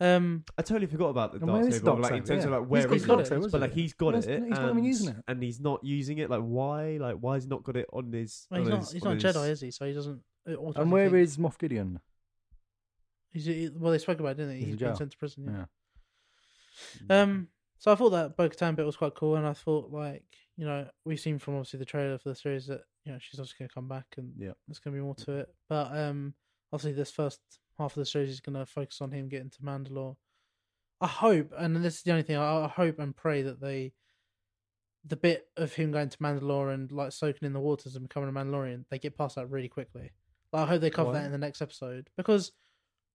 Um, 0.00 0.44
I 0.56 0.62
totally 0.62 0.86
forgot 0.86 1.08
about 1.08 1.32
the 1.32 1.38
And 1.38 1.46
dark 1.48 1.58
where 1.60 1.68
is 1.68 1.74
saber, 1.76 1.86
Dark 1.86 1.98
like 2.00 2.12
in 2.12 2.24
Saber? 2.24 2.34
terms 2.40 2.44
of 2.44 2.50
like 2.52 2.70
where 2.70 2.88
He's 2.88 3.02
is 3.02 3.06
got 3.06 3.20
it? 3.20 3.32
it, 3.32 3.38
isn't 3.38 3.50
but 3.50 3.60
like 3.60 3.70
it? 3.72 3.74
he's 3.76 3.92
got 3.94 4.12
Where's- 4.12 4.26
it. 4.26 4.42
he's 4.44 4.50
not 4.50 4.64
even 4.64 4.76
and- 4.78 4.86
using 4.86 5.08
it. 5.08 5.16
and 5.26 5.42
he's 5.42 5.60
not 5.60 5.82
using 5.84 6.18
it. 6.18 6.30
Like 6.30 6.42
why? 6.42 6.98
Like 6.98 7.16
why 7.16 7.36
is 7.36 7.44
he 7.44 7.50
not 7.50 7.64
got 7.64 7.76
it 7.76 7.86
on 7.92 8.12
his? 8.12 8.46
well, 8.50 8.60
on 8.60 8.64
he's 8.66 8.70
not 8.70 8.78
his- 8.80 8.92
he's 8.92 9.04
not 9.04 9.10
a 9.10 9.14
his- 9.14 9.24
Jedi, 9.24 9.48
is 9.50 9.60
he? 9.60 9.70
So 9.72 9.86
he 9.86 9.92
doesn't. 9.94 10.20
uh, 10.46 10.50
And 10.50 10.56
automatically 10.58 10.92
where 10.92 11.10
think- 11.10 11.22
is 11.22 11.36
Moff 11.36 11.58
Gideon? 11.58 12.00
He's, 13.30 13.44
he, 13.44 13.70
well, 13.74 13.92
they 13.92 13.98
spoke 13.98 14.20
about 14.20 14.30
it, 14.30 14.34
didn't 14.36 14.50
they? 14.52 14.56
He's 14.58 14.64
in 14.64 14.70
He's 14.70 14.78
been 14.78 14.88
jail. 14.88 14.96
sent 14.96 15.10
to 15.12 15.18
prison. 15.18 15.44
Yeah. 15.46 15.64
Yeah. 17.10 17.22
Um, 17.22 17.48
so 17.78 17.92
I 17.92 17.94
thought 17.96 18.10
that 18.10 18.36
Bo 18.36 18.48
Katan 18.48 18.76
bit 18.76 18.86
was 18.86 18.96
quite 18.96 19.14
cool, 19.14 19.34
and 19.36 19.46
I 19.46 19.52
thought 19.52 19.90
like 19.90 20.24
you 20.56 20.64
know 20.64 20.88
we've 21.04 21.20
seen 21.20 21.38
from 21.38 21.54
obviously 21.54 21.80
the 21.80 21.84
trailer 21.84 22.18
for 22.18 22.28
the 22.28 22.34
series 22.36 22.66
that 22.68 22.82
you 23.04 23.12
know 23.12 23.18
she's 23.20 23.38
obviously 23.40 23.56
going 23.58 23.68
to 23.68 23.74
come 23.74 23.88
back, 23.88 24.06
and 24.16 24.32
Yeah. 24.38 24.52
there's 24.66 24.78
going 24.78 24.94
to 24.94 25.00
be 25.00 25.04
more 25.04 25.14
to 25.16 25.32
it. 25.38 25.54
But 25.68 25.96
um, 25.96 26.34
obviously 26.72 26.92
this 26.92 27.10
first 27.10 27.40
half 27.78 27.92
of 27.96 28.00
the 28.00 28.06
series 28.06 28.30
is 28.30 28.40
going 28.40 28.58
to 28.58 28.66
focus 28.66 29.00
on 29.00 29.10
him 29.12 29.28
getting 29.28 29.50
to 29.50 29.62
Mandalore. 29.62 30.16
I 31.00 31.06
hope, 31.06 31.52
and 31.56 31.76
this 31.76 31.96
is 31.98 32.02
the 32.02 32.10
only 32.10 32.24
thing 32.24 32.36
I, 32.36 32.64
I 32.64 32.68
hope 32.68 32.98
and 32.98 33.14
pray 33.14 33.42
that 33.42 33.60
they, 33.60 33.92
the 35.06 35.16
bit 35.16 35.46
of 35.56 35.72
him 35.72 35.92
going 35.92 36.08
to 36.08 36.18
Mandalore 36.18 36.74
and 36.74 36.90
like 36.90 37.12
soaking 37.12 37.46
in 37.46 37.52
the 37.52 37.60
waters 37.60 37.94
and 37.94 38.06
becoming 38.08 38.28
a 38.28 38.32
Mandalorian, 38.32 38.84
they 38.90 38.98
get 38.98 39.16
past 39.16 39.36
that 39.36 39.48
really 39.48 39.68
quickly. 39.68 40.10
Like, 40.52 40.64
I 40.64 40.66
hope 40.70 40.80
they 40.80 40.90
cover 40.90 41.10
Why? 41.12 41.20
that 41.20 41.26
in 41.26 41.32
the 41.32 41.38
next 41.38 41.62
episode 41.62 42.08
because 42.16 42.52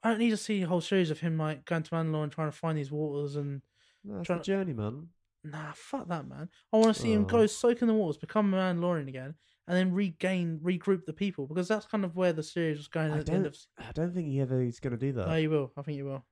I 0.02 0.10
don't 0.10 0.20
need 0.20 0.30
to 0.32 0.38
see 0.38 0.62
a 0.62 0.68
whole 0.68 0.82
series 0.82 1.12
of 1.12 1.20
him 1.20 1.38
like 1.38 1.66
going 1.66 1.84
to 1.84 1.92
Mandalore 1.92 2.24
and 2.24 2.32
trying 2.32 2.52
to 2.52 2.58
find 2.58 2.78
these 2.78 2.92
waters 2.92 3.36
and 3.36 3.62
No, 4.04 4.16
that's 4.16 4.28
Trying- 4.28 4.40
the 4.40 4.46
journey, 4.46 4.74
man. 4.74 5.10
nah, 5.44 5.74
fuck 5.76 6.08
that 6.08 6.28
man. 6.28 6.50
I 6.72 6.78
want 6.78 6.96
to 6.96 7.02
see 7.02 7.12
him 7.12 7.24
Oh. 7.24 7.26
go 7.26 7.46
soak 7.48 7.82
in 7.82 7.88
the 7.90 7.94
waters, 7.94 8.18
become 8.18 8.54
a 8.54 8.58
Mandalorian 8.58 9.08
again, 9.10 9.36
and 9.68 9.78
then 9.78 9.94
regain, 9.94 10.60
regroup 10.64 11.06
the 11.06 11.14
people 11.14 11.48
because 11.48 11.68
that's 11.68 11.86
kind 11.86 12.04
of 12.04 12.16
where 12.16 12.34
the 12.34 12.44
series 12.44 12.78
was 12.78 12.88
going 12.88 13.12
I 13.12 13.20
at 13.20 13.26
the 13.26 13.34
end 13.34 13.44
don't, 13.44 13.54
of. 13.54 13.88
I 13.88 13.92
don't 13.94 14.14
think 14.14 14.28
he 14.28 14.42
ever 14.42 14.62
is 14.62 14.80
going 14.80 14.92
to 14.92 14.98
do 14.98 15.14
that. 15.14 15.28
Oh, 15.28 15.32
no, 15.32 15.36
you 15.38 15.50
will. 15.50 15.72
I 15.78 15.82
think 15.82 15.98
you 15.98 16.06
will. 16.06 16.26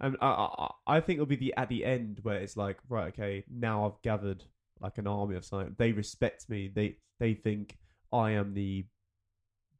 And 0.00 0.16
I, 0.20 0.26
I, 0.26 0.70
I 0.86 1.00
think 1.00 1.18
it'll 1.18 1.26
be 1.26 1.36
the 1.36 1.54
at 1.56 1.68
the 1.68 1.84
end 1.84 2.20
where 2.22 2.36
it's 2.36 2.56
like, 2.56 2.78
right, 2.88 3.08
okay, 3.08 3.44
now 3.48 3.86
I've 3.86 4.02
gathered 4.02 4.44
like 4.80 4.98
an 4.98 5.06
army 5.06 5.36
of 5.36 5.44
something. 5.44 5.74
They 5.78 5.92
respect 5.92 6.48
me. 6.48 6.70
They 6.74 6.96
they 7.20 7.34
think 7.34 7.78
I 8.12 8.32
am 8.32 8.54
the 8.54 8.86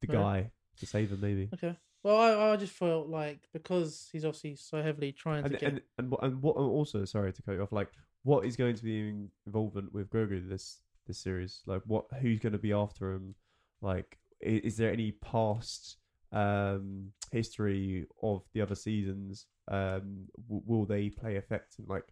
the 0.00 0.06
Right. 0.08 0.42
guy 0.42 0.50
to 0.78 0.86
save 0.86 1.10
them, 1.10 1.20
maybe. 1.20 1.48
Okay. 1.54 1.76
Well, 2.02 2.18
I, 2.18 2.52
I 2.52 2.56
just 2.56 2.74
felt 2.74 3.08
like 3.08 3.40
because 3.52 4.08
he's 4.12 4.24
obviously 4.24 4.56
so 4.56 4.82
heavily 4.82 5.12
trying 5.12 5.44
to 5.44 5.48
get 5.48 5.62
and 5.62 5.80
and 5.98 6.10
what 6.10 6.22
and 6.22 6.42
what 6.42 6.56
and 6.56 6.66
also 6.66 7.04
sorry 7.06 7.32
to 7.32 7.42
cut 7.42 7.52
you 7.52 7.62
off. 7.62 7.72
Like, 7.72 7.88
what 8.22 8.44
is 8.44 8.56
going 8.56 8.76
to 8.76 8.84
be 8.84 9.00
in- 9.00 9.30
involvement 9.46 9.92
with 9.92 10.10
Grogu 10.10 10.48
this 10.48 10.80
this 11.06 11.18
series? 11.18 11.62
Like, 11.66 11.82
what 11.86 12.06
who's 12.20 12.38
going 12.40 12.52
to 12.52 12.58
be 12.58 12.72
after 12.72 13.12
him? 13.12 13.34
Like, 13.80 14.18
is, 14.40 14.60
is 14.60 14.76
there 14.76 14.92
any 14.92 15.12
past 15.12 15.96
um 16.32 17.12
history 17.30 18.06
of 18.22 18.42
the 18.52 18.60
other 18.60 18.74
seasons? 18.74 19.46
Um, 19.68 20.28
w- 20.48 20.62
will 20.66 20.84
they 20.86 21.08
play 21.10 21.36
effect 21.36 21.76
and 21.78 21.88
like? 21.88 22.04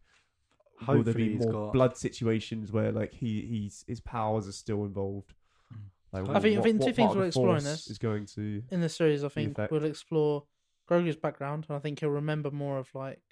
will 0.89 1.03
there 1.05 1.15
be 1.15 1.37
more 1.37 1.53
got- 1.53 1.73
blood 1.73 1.97
situations 1.97 2.73
where 2.73 2.91
like 2.93 3.13
he 3.13 3.43
he's 3.43 3.85
his 3.87 4.01
powers 4.01 4.49
are 4.49 4.53
still 4.53 4.85
involved? 4.85 5.33
Mm. 5.73 5.79
Like, 6.13 6.37
I 6.37 6.41
think- 6.41 6.59
I 6.59 6.63
think 6.63 6.83
two 6.83 6.93
things 6.93 7.15
we're 7.15 7.23
the 7.23 7.27
exploring 7.29 7.61
Force 7.63 7.65
this. 7.85 7.91
is 7.91 7.99
going 7.99 8.27
to 8.35 8.63
in 8.71 8.81
the 8.81 8.89
series, 8.89 9.23
I 9.25 9.29
think 9.29 9.57
we'll 9.71 9.85
explore 9.85 10.45
Grogu's 10.91 11.17
background, 11.17 11.67
and 11.69 11.77
I 11.77 11.81
think 11.81 12.01
he'll 12.01 12.11
remember 12.11 12.51
more 12.51 12.79
of 12.79 12.93
like 12.95 13.23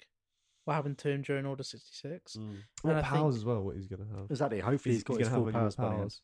what 0.65 0.73
happened 0.75 0.97
to 0.99 1.09
him 1.09 1.21
during 1.21 1.45
Order 1.45 1.63
sixty 1.63 1.91
six. 1.93 2.37
what 2.81 2.95
I 2.95 3.01
think- 3.01 3.07
powers 3.07 3.35
as 3.35 3.45
well. 3.45 3.61
What 3.63 3.75
he's 3.75 3.87
going 3.87 4.05
to 4.07 4.15
have? 4.15 4.29
Exactly. 4.31 4.59
Hopefully, 4.59 4.95
he's 4.95 5.03
got 5.03 5.19
his 5.19 5.27
gonna 5.29 5.37
full 5.39 5.45
have 5.47 5.55
any 5.55 5.61
powers, 5.61 5.75
by 5.75 5.83
the 5.85 5.89
end. 5.91 5.99
powers. 5.99 6.21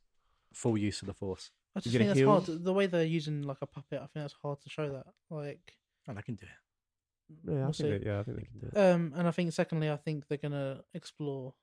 Full 0.54 0.78
use 0.78 1.02
of 1.02 1.08
the 1.08 1.14
force, 1.14 1.52
I 1.76 1.80
just 1.82 1.94
gonna 1.94 2.06
think 2.06 2.10
that's 2.10 2.20
heal? 2.20 2.32
hard. 2.56 2.64
the 2.64 2.74
way 2.74 2.88
they're 2.88 3.04
using 3.04 3.44
like 3.44 3.58
a 3.62 3.68
puppet, 3.68 3.98
I 4.00 4.08
think 4.08 4.24
that's 4.24 4.36
hard 4.42 4.62
to 4.62 4.70
show 4.70 4.90
that. 4.90 5.08
Like, 5.30 5.74
and 6.08 6.18
I 6.18 6.22
can 6.22 6.36
do 6.36 6.46
it. 6.46 7.52
Yeah, 7.52 7.54
I 7.54 7.58
we'll 7.58 7.66
think 7.66 7.76
see. 7.76 7.98
they, 7.98 8.06
yeah, 8.06 8.20
I 8.20 8.24
think 8.24 8.38
they 8.38 8.44
can 8.46 8.60
do 8.60 8.68
it. 8.74 8.78
Um, 8.80 9.14
and 9.16 9.28
I 9.28 9.32
think 9.32 9.52
secondly, 9.52 9.90
I 9.90 9.98
think 9.98 10.28
they're 10.28 10.38
gonna 10.38 10.84
explore 10.94 11.54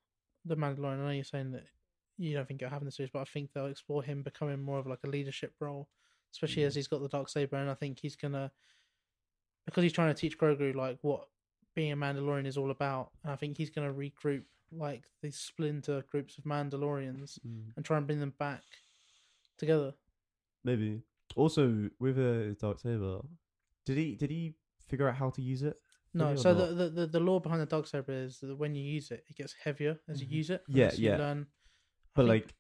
the 0.45 0.57
Mandalorian. 0.57 1.01
I 1.01 1.05
know 1.07 1.11
you're 1.11 1.25
saying 1.25 1.53
that 1.53 1.65
you 2.19 2.35
don't 2.35 2.47
think 2.47 2.61
it'll 2.61 2.71
happen 2.71 2.85
in 2.85 2.89
the 2.89 2.93
series, 2.93 3.11
but 3.11 3.21
I 3.21 3.25
think 3.25 3.51
they'll 3.55 3.67
explore 3.67 4.03
him 4.03 4.23
becoming 4.23 4.61
more 4.63 4.79
of 4.79 4.87
like 4.87 5.01
a 5.05 5.09
leadership 5.09 5.55
role, 5.59 5.89
especially 6.33 6.65
as 6.65 6.75
he's 6.75 6.87
got 6.87 7.01
the 7.01 7.09
dark 7.09 7.29
saber. 7.31 7.57
And 7.57 7.71
I 7.71 7.75
think 7.75 7.99
he's 8.01 8.15
gonna 8.17 8.53
because 9.65 9.83
he's 9.83 9.93
trying 9.95 10.15
to 10.15 10.21
teach 10.21 10.39
Grogu 10.39 10.75
like 10.75 10.99
what 11.01 11.27
being 11.75 11.93
a 11.93 11.97
Mandalorian 11.97 12.47
is 12.47 12.57
all 12.57 12.71
about. 12.71 13.11
And 13.23 13.33
I 13.33 13.37
think 13.37 13.57
he's 13.57 13.71
gonna 13.71 13.93
regroup 13.93 14.43
like 14.73 15.05
these 15.23 15.37
splinter 15.37 16.03
groups 16.11 16.39
of 16.39 16.45
Mandalorians 16.45 17.39
Mm. 17.47 17.73
and 17.77 17.85
try 17.85 17.97
and 17.99 18.07
bring 18.07 18.21
them 18.21 18.35
back 18.39 18.63
together. 19.59 19.95
Maybe. 20.65 21.03
Also, 21.37 21.91
with 21.99 22.19
uh, 22.19 22.45
his 22.49 22.57
dark 22.57 22.81
saber, 22.81 23.21
did 23.85 23.97
he 23.99 24.15
did 24.15 24.31
he 24.31 24.55
figure 24.89 25.09
out 25.09 25.17
how 25.17 25.31
to 25.31 25.43
use 25.43 25.63
it? 25.63 25.77
No, 26.17 26.37
so 26.37 26.55
the, 26.55 26.67
the, 26.75 26.89
the, 26.91 27.07
the 27.09 27.21
law 27.21 27.41
behind 27.41 27.61
the 27.61 27.67
dark 27.67 27.89
saber 27.89 28.13
is 28.13 28.39
that 28.39 28.57
when 28.57 28.75
you 28.77 28.85
use 28.85 29.11
it, 29.11 29.25
it 29.29 29.35
gets 29.37 29.53
heavier 29.65 29.99
as 30.09 30.21
you 30.21 30.29
Mhm. 30.29 30.31
use 30.31 30.51
it. 30.51 30.63
Yeah, 30.69 30.93
you 30.95 31.09
yeah. 31.11 31.17
Learn, 31.17 31.47
But 32.15 32.23
think- 32.23 32.29
like, 32.29 32.55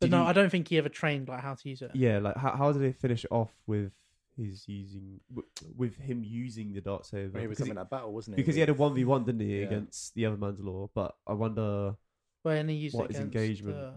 but 0.00 0.10
no, 0.10 0.22
he- 0.24 0.28
I 0.30 0.32
don't 0.32 0.50
think 0.50 0.66
he 0.68 0.78
ever 0.78 0.88
trained 0.88 1.28
like 1.28 1.40
how 1.40 1.54
to 1.54 1.68
use 1.68 1.82
it. 1.82 1.92
Yeah, 1.94 2.18
like 2.18 2.36
how 2.36 2.56
how 2.56 2.72
did 2.72 2.82
they 2.82 2.92
finish 2.92 3.24
off 3.30 3.52
with 3.66 3.92
his 4.36 4.66
using 4.68 5.20
w- 5.30 5.48
with 5.76 5.96
him 5.96 6.22
using 6.24 6.72
the 6.72 6.80
dark 6.80 7.04
saber? 7.04 7.40
He 7.40 7.46
was 7.46 7.58
coming 7.58 7.72
he, 7.72 7.76
having 7.76 7.82
that 7.84 7.90
battle, 7.90 8.12
wasn't 8.12 8.36
he? 8.36 8.42
because 8.42 8.54
he 8.54 8.60
had 8.60 8.68
a 8.70 8.74
one 8.74 8.94
v 8.94 9.04
one, 9.04 9.24
didn't 9.24 9.40
he, 9.40 9.58
Yeah. 9.60 9.66
against 9.66 10.14
the 10.14 10.26
other 10.26 10.36
Mandalore? 10.36 10.90
But 10.94 11.14
I 11.26 11.32
wonder. 11.34 11.96
Well, 12.42 12.56
and 12.56 12.68
he 12.70 12.76
used 12.76 12.96
What 12.96 13.06
it 13.06 13.10
is 13.12 13.16
against 13.20 13.34
engagement? 13.36 13.76
Uh, 13.76 13.92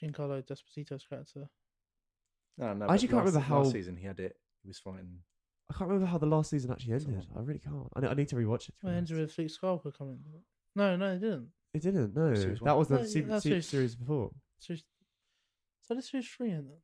Giancarlo 0.00 0.42
Esposito's 0.42 1.04
character. 1.06 1.48
No, 2.58 2.74
no. 2.74 2.86
I 2.86 2.94
actually 2.94 3.08
but 3.08 3.12
can't 3.12 3.24
last- 3.26 3.34
remember 3.34 3.40
how- 3.40 3.58
last 3.62 3.72
season 3.72 3.96
he 3.96 4.06
had 4.06 4.20
it. 4.20 4.36
He 4.62 4.68
was 4.68 4.78
fighting. 4.78 5.22
I 5.70 5.72
can't 5.72 5.88
remember 5.88 6.06
how 6.06 6.18
the 6.18 6.26
last 6.26 6.50
season 6.50 6.70
actually 6.72 6.94
ended. 6.94 7.26
I 7.34 7.40
really 7.40 7.60
can't. 7.60 7.86
I, 7.94 8.00
ne- 8.00 8.08
I 8.08 8.14
need 8.14 8.28
to 8.28 8.36
rewatch 8.36 8.68
it. 8.68 8.72
to 8.72 8.72
be 8.72 8.78
Well, 8.86 8.94
it 8.94 8.98
ended 8.98 9.16
honest. 9.16 9.38
with 9.38 9.50
Luke 9.62 9.82
Skywalker 9.84 9.96
coming. 9.96 10.18
No, 10.74 10.96
no, 10.96 11.12
it 11.12 11.20
didn't. 11.20 11.48
It 11.72 11.82
didn't. 11.82 12.14
No, 12.14 12.34
Series 12.34 12.58
that 12.60 12.76
was 12.76 12.88
the 12.88 12.96
No, 12.98 13.04
se- 13.04 13.20
that's 13.20 13.42
se- 13.44 13.48
series- 13.50 13.66
series 13.68 13.94
before. 13.96 14.32
Series, 14.58 14.84
so 15.82 15.94
this 15.94 16.10
series 16.10 16.28
three 16.28 16.50
in 16.50 16.66
then. 16.68 16.78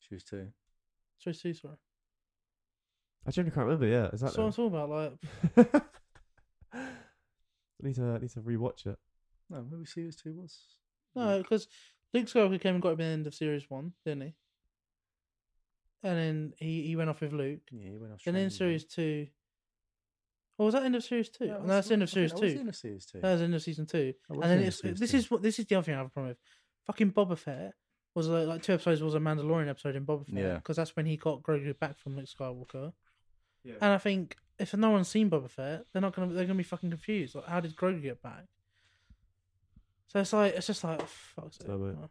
She 0.00 0.14
was 0.14 0.24
too. 0.24 0.48
Series 1.20 1.42
two, 1.42 1.54
sorry. 1.54 1.76
I 3.26 3.30
genuinely 3.30 3.54
can't 3.54 3.66
remember. 3.66 3.86
Yeah, 3.86 4.08
is 4.12 4.20
that? 4.20 4.26
That's 4.26 4.38
what 4.38 4.44
I'm 4.46 4.52
talking 4.52 4.74
about. 4.74 4.90
Like, 4.90 5.82
I 6.74 6.88
need 7.82 7.94
to 7.96 8.04
I 8.04 8.18
need 8.18 8.30
to 8.30 8.40
rewatch 8.40 8.86
it. 8.86 8.98
No, 9.50 9.64
maybe 9.70 9.84
series 9.84 10.16
two 10.16 10.32
was. 10.34 10.58
no, 11.14 11.22
mm. 11.22 11.38
because 11.42 11.68
Luke 12.14 12.26
Skywalker 12.26 12.60
came 12.60 12.74
and 12.74 12.82
got 12.82 12.90
him 12.90 12.94
at 12.94 12.98
the 12.98 13.04
end 13.04 13.26
of 13.26 13.34
series 13.34 13.68
one, 13.68 13.92
didn't 14.04 14.22
he? 14.22 14.34
And 16.02 16.18
then 16.18 16.52
he, 16.58 16.86
he 16.86 16.96
went 16.96 17.10
off 17.10 17.20
with 17.20 17.34
Luke. 17.34 17.60
Yeah, 17.70 17.90
he 17.90 17.98
went 17.98 18.14
off. 18.14 18.22
And 18.26 18.34
then 18.34 18.48
series 18.48 18.86
two. 18.86 19.26
Or 20.56 20.66
was 20.66 20.74
that 20.74 20.84
end 20.84 20.96
of 20.96 21.04
series 21.04 21.28
two? 21.28 21.46
No, 21.46 21.66
that's 21.66 21.88
the 21.88 21.94
end 21.94 22.02
of 22.02 22.10
series 22.10 22.32
that 22.32 22.40
was 22.40 22.50
two. 22.50 22.54
the 22.54 22.60
end 22.60 22.68
of 22.70 22.76
series 22.76 23.06
two. 23.06 23.20
That 23.20 23.32
was 23.32 23.40
the 23.40 23.44
end 23.44 23.54
of 23.54 23.62
season 23.62 23.86
two. 23.86 24.14
That 24.28 24.36
was 24.36 24.42
and 24.42 24.42
then 24.42 24.48
the 24.48 24.54
end 24.54 24.62
of 24.62 24.68
it's 24.68 24.80
series 24.80 25.00
this 25.00 25.10
two. 25.10 25.16
is 25.18 25.30
what 25.30 25.42
this 25.42 25.58
is 25.58 25.66
the 25.66 25.74
other 25.74 25.84
thing 25.84 25.94
I 25.94 25.98
have 25.98 26.06
a 26.06 26.10
problem 26.10 26.28
with. 26.28 26.38
Fucking 26.86 27.12
Boba 27.12 27.36
Fett 27.36 27.74
was 28.14 28.28
like, 28.28 28.46
like 28.46 28.62
two 28.62 28.74
episodes 28.74 29.02
was 29.02 29.14
a 29.14 29.18
Mandalorian 29.18 29.68
episode 29.68 29.96
in 29.96 30.04
Boba 30.04 30.26
Fett 30.26 30.42
Yeah. 30.42 30.54
because 30.54 30.76
that's 30.76 30.96
when 30.96 31.06
he 31.06 31.16
got 31.16 31.42
Grogu 31.42 31.78
back 31.78 31.98
from 31.98 32.16
Luke 32.16 32.26
Skywalker. 32.26 32.92
Yeah. 33.62 33.74
And 33.80 33.92
I 33.92 33.98
think 33.98 34.36
if 34.58 34.74
no 34.74 34.90
one's 34.90 35.08
seen 35.08 35.30
Boba 35.30 35.48
Fett, 35.50 35.84
they're 35.92 36.02
not 36.02 36.14
gonna 36.14 36.32
they're 36.32 36.44
gonna 36.44 36.56
be 36.56 36.62
fucking 36.62 36.90
confused. 36.90 37.34
Like, 37.34 37.46
how 37.46 37.60
did 37.60 37.76
Grogu 37.76 38.02
get 38.02 38.22
back? 38.22 38.46
So 40.08 40.20
it's 40.20 40.32
like 40.32 40.54
it's 40.54 40.66
just 40.66 40.82
like 40.82 41.00
oh, 41.00 41.06
fuck's 41.06 41.58
sake. 41.58 41.66
So, 41.68 42.08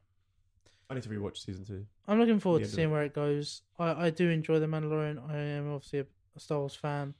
I 0.89 0.93
need 0.95 1.03
to 1.03 1.09
rewatch 1.09 1.37
season 1.37 1.65
two. 1.65 1.85
I'm 2.07 2.19
looking 2.19 2.39
forward 2.39 2.59
to 2.59 2.63
end 2.63 2.71
of 2.71 2.75
seeing 2.75 2.91
where 2.91 3.03
it 3.03 3.13
goes. 3.13 3.61
I, 3.77 4.05
I 4.05 4.09
do 4.09 4.29
enjoy 4.29 4.59
the 4.59 4.65
Mandalorian. 4.65 5.19
I 5.29 5.37
am 5.37 5.71
obviously 5.71 5.99
a, 5.99 6.05
a 6.35 6.39
Star 6.39 6.59
Wars 6.59 6.73
fan. 6.75 7.13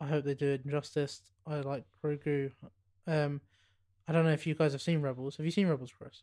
I 0.00 0.06
hope 0.06 0.24
they 0.24 0.34
do 0.34 0.48
it 0.48 0.66
justice. 0.66 1.22
I 1.46 1.60
like 1.60 1.84
Grogu. 2.04 2.52
Um, 3.06 3.40
I 4.06 4.12
don't 4.12 4.24
know 4.24 4.32
if 4.32 4.46
you 4.46 4.54
guys 4.54 4.72
have 4.72 4.82
seen 4.82 5.00
Rebels. 5.00 5.36
Have 5.36 5.46
you 5.46 5.52
seen 5.52 5.68
Rebels, 5.68 5.92
Chris? 5.96 6.22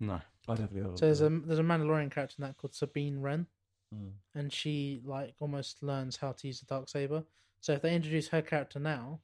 No. 0.00 0.20
I 0.48 0.54
definitely 0.54 0.88
have. 0.90 0.98
So 0.98 1.04
there's 1.06 1.20
a 1.20 1.28
there's 1.28 1.58
a 1.58 1.62
Mandalorian 1.62 2.10
character 2.10 2.36
in 2.38 2.44
that 2.44 2.56
called 2.56 2.74
Sabine 2.74 3.20
Wren, 3.20 3.46
Mm. 3.94 4.12
and 4.36 4.52
she 4.52 5.00
like 5.04 5.34
almost 5.40 5.82
learns 5.82 6.16
how 6.16 6.30
to 6.32 6.46
use 6.46 6.60
the 6.60 6.66
dark 6.66 6.88
saber. 6.88 7.24
So 7.60 7.72
if 7.72 7.82
they 7.82 7.94
introduce 7.94 8.28
her 8.28 8.40
character 8.40 8.78
now, 8.78 9.18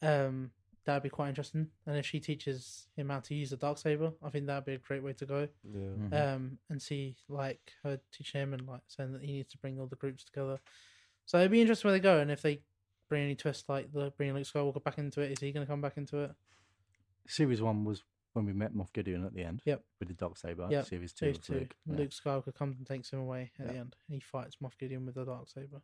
um, 0.00 0.52
that'd 0.84 1.02
be 1.02 1.08
quite 1.08 1.28
interesting. 1.30 1.68
And 1.86 1.96
if 1.96 2.06
she 2.06 2.20
teaches 2.20 2.86
him 2.96 3.08
how 3.08 3.18
to 3.20 3.34
use 3.34 3.50
the 3.50 3.56
dark 3.56 3.78
saber, 3.78 4.12
I 4.22 4.30
think 4.30 4.46
that'd 4.46 4.64
be 4.64 4.74
a 4.74 4.78
great 4.78 5.02
way 5.02 5.12
to 5.14 5.26
go. 5.26 5.48
Yeah. 5.64 5.80
Mhm. 5.80 6.12
Um, 6.34 6.58
and 6.70 6.80
see 6.80 7.16
like 7.28 7.72
her 7.82 8.00
teach 8.12 8.32
him 8.32 8.54
and 8.54 8.66
like 8.66 8.82
saying 8.86 9.12
that 9.12 9.22
he 9.22 9.32
needs 9.32 9.50
to 9.52 9.58
bring 9.58 9.78
all 9.80 9.86
the 9.88 9.96
groups 9.96 10.22
together. 10.24 10.60
So 11.26 11.38
it'd 11.38 11.50
be 11.50 11.60
interesting 11.60 11.88
where 11.88 11.98
they 11.98 12.02
go, 12.02 12.20
and 12.20 12.30
if 12.30 12.42
they 12.42 12.62
bring 13.08 13.24
any 13.24 13.34
twist 13.34 13.68
like 13.68 13.92
the 13.92 14.12
bringing 14.16 14.34
Luke 14.36 14.44
Skywalker 14.46 14.82
back 14.82 14.98
into 14.98 15.20
it, 15.20 15.32
is 15.32 15.40
he 15.40 15.50
going 15.52 15.66
to 15.66 15.70
come 15.70 15.80
back 15.80 15.96
into 15.96 16.18
it? 16.18 16.34
Series 17.26 17.60
one 17.60 17.84
was 17.84 18.04
when 18.36 18.44
we 18.44 18.52
met 18.52 18.74
Moff 18.74 18.92
Gideon 18.92 19.24
at 19.24 19.32
the 19.34 19.42
end. 19.42 19.62
Yep. 19.64 19.82
With 19.98 20.08
the 20.08 20.14
dark 20.14 20.36
saber. 20.36 20.68
Yep. 20.70 20.86
Series 20.86 21.12
two. 21.12 21.18
Series 21.26 21.38
two, 21.38 21.54
Luke. 21.54 21.74
Yeah. 21.86 21.96
Luke 21.96 22.10
Skywalker 22.10 22.54
comes 22.54 22.76
and 22.76 22.86
takes 22.86 23.10
him 23.10 23.18
away 23.18 23.50
at 23.58 23.66
the 23.68 23.72
end. 23.74 23.96
And 24.08 24.14
he 24.14 24.20
fights 24.20 24.56
Moff 24.62 24.76
Gideon 24.78 25.06
with 25.06 25.14
the 25.14 25.24
dark 25.24 25.48
saber. 25.48 25.80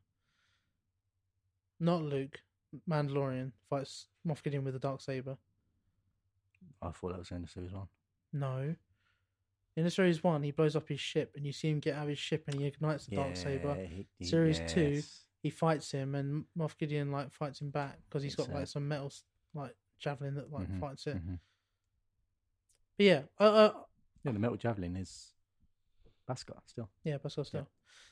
Not 1.80 2.02
Luke, 2.02 2.40
Mandalorian 2.88 3.52
fights 3.68 4.06
Moff 4.26 4.42
Gideon 4.42 4.64
with 4.64 4.74
the 4.74 4.80
dark 4.80 5.00
saber. 5.00 5.36
I 6.80 6.90
thought 6.90 7.10
that 7.12 7.18
was 7.18 7.30
in 7.30 7.34
the 7.34 7.38
end 7.38 7.44
of 7.44 7.50
series 7.50 7.72
one. 7.72 7.88
No. 8.32 8.74
In 9.76 9.84
the 9.84 9.90
series 9.90 10.22
one, 10.22 10.42
he 10.42 10.50
blows 10.50 10.76
up 10.76 10.88
his 10.88 11.00
ship, 11.00 11.32
and 11.34 11.46
you 11.46 11.52
see 11.52 11.70
him 11.70 11.80
get 11.80 11.96
out 11.96 12.02
of 12.04 12.08
his 12.10 12.18
ship, 12.18 12.44
and 12.46 12.60
he 12.60 12.66
ignites 12.66 13.06
the 13.06 13.16
dark 13.16 13.36
saber. 13.36 13.74
he- 13.74 14.06
Series 14.24 14.60
two. 14.68 15.02
He 15.42 15.50
fights 15.50 15.90
him, 15.90 16.14
and 16.14 16.44
Moff 16.56 16.76
Gideon 16.78 17.10
like 17.10 17.32
fights 17.32 17.60
him 17.60 17.70
back 17.70 17.98
because 18.08 18.22
he's 18.22 18.36
got 18.36 18.46
It's, 18.48 18.54
like 18.54 18.66
some 18.68 18.86
metal 18.86 19.10
like 19.54 19.74
javelin 19.98 20.34
that 20.34 20.52
like 20.52 20.68
Mhm, 20.68 20.78
fights 20.80 21.06
it. 21.08 21.16
mhm. 21.16 21.38
But 22.96 23.06
yeah, 23.06 23.22
uh, 23.40 23.44
uh, 23.44 23.72
Yeah, 24.24 24.32
the 24.32 24.38
metal 24.38 24.56
javelin 24.56 24.96
is 24.96 25.32
Beskar 26.28 26.58
still. 26.66 26.88
yeah, 27.04 27.18
but 27.22 27.32
still, 27.32 27.44
still. 27.44 27.68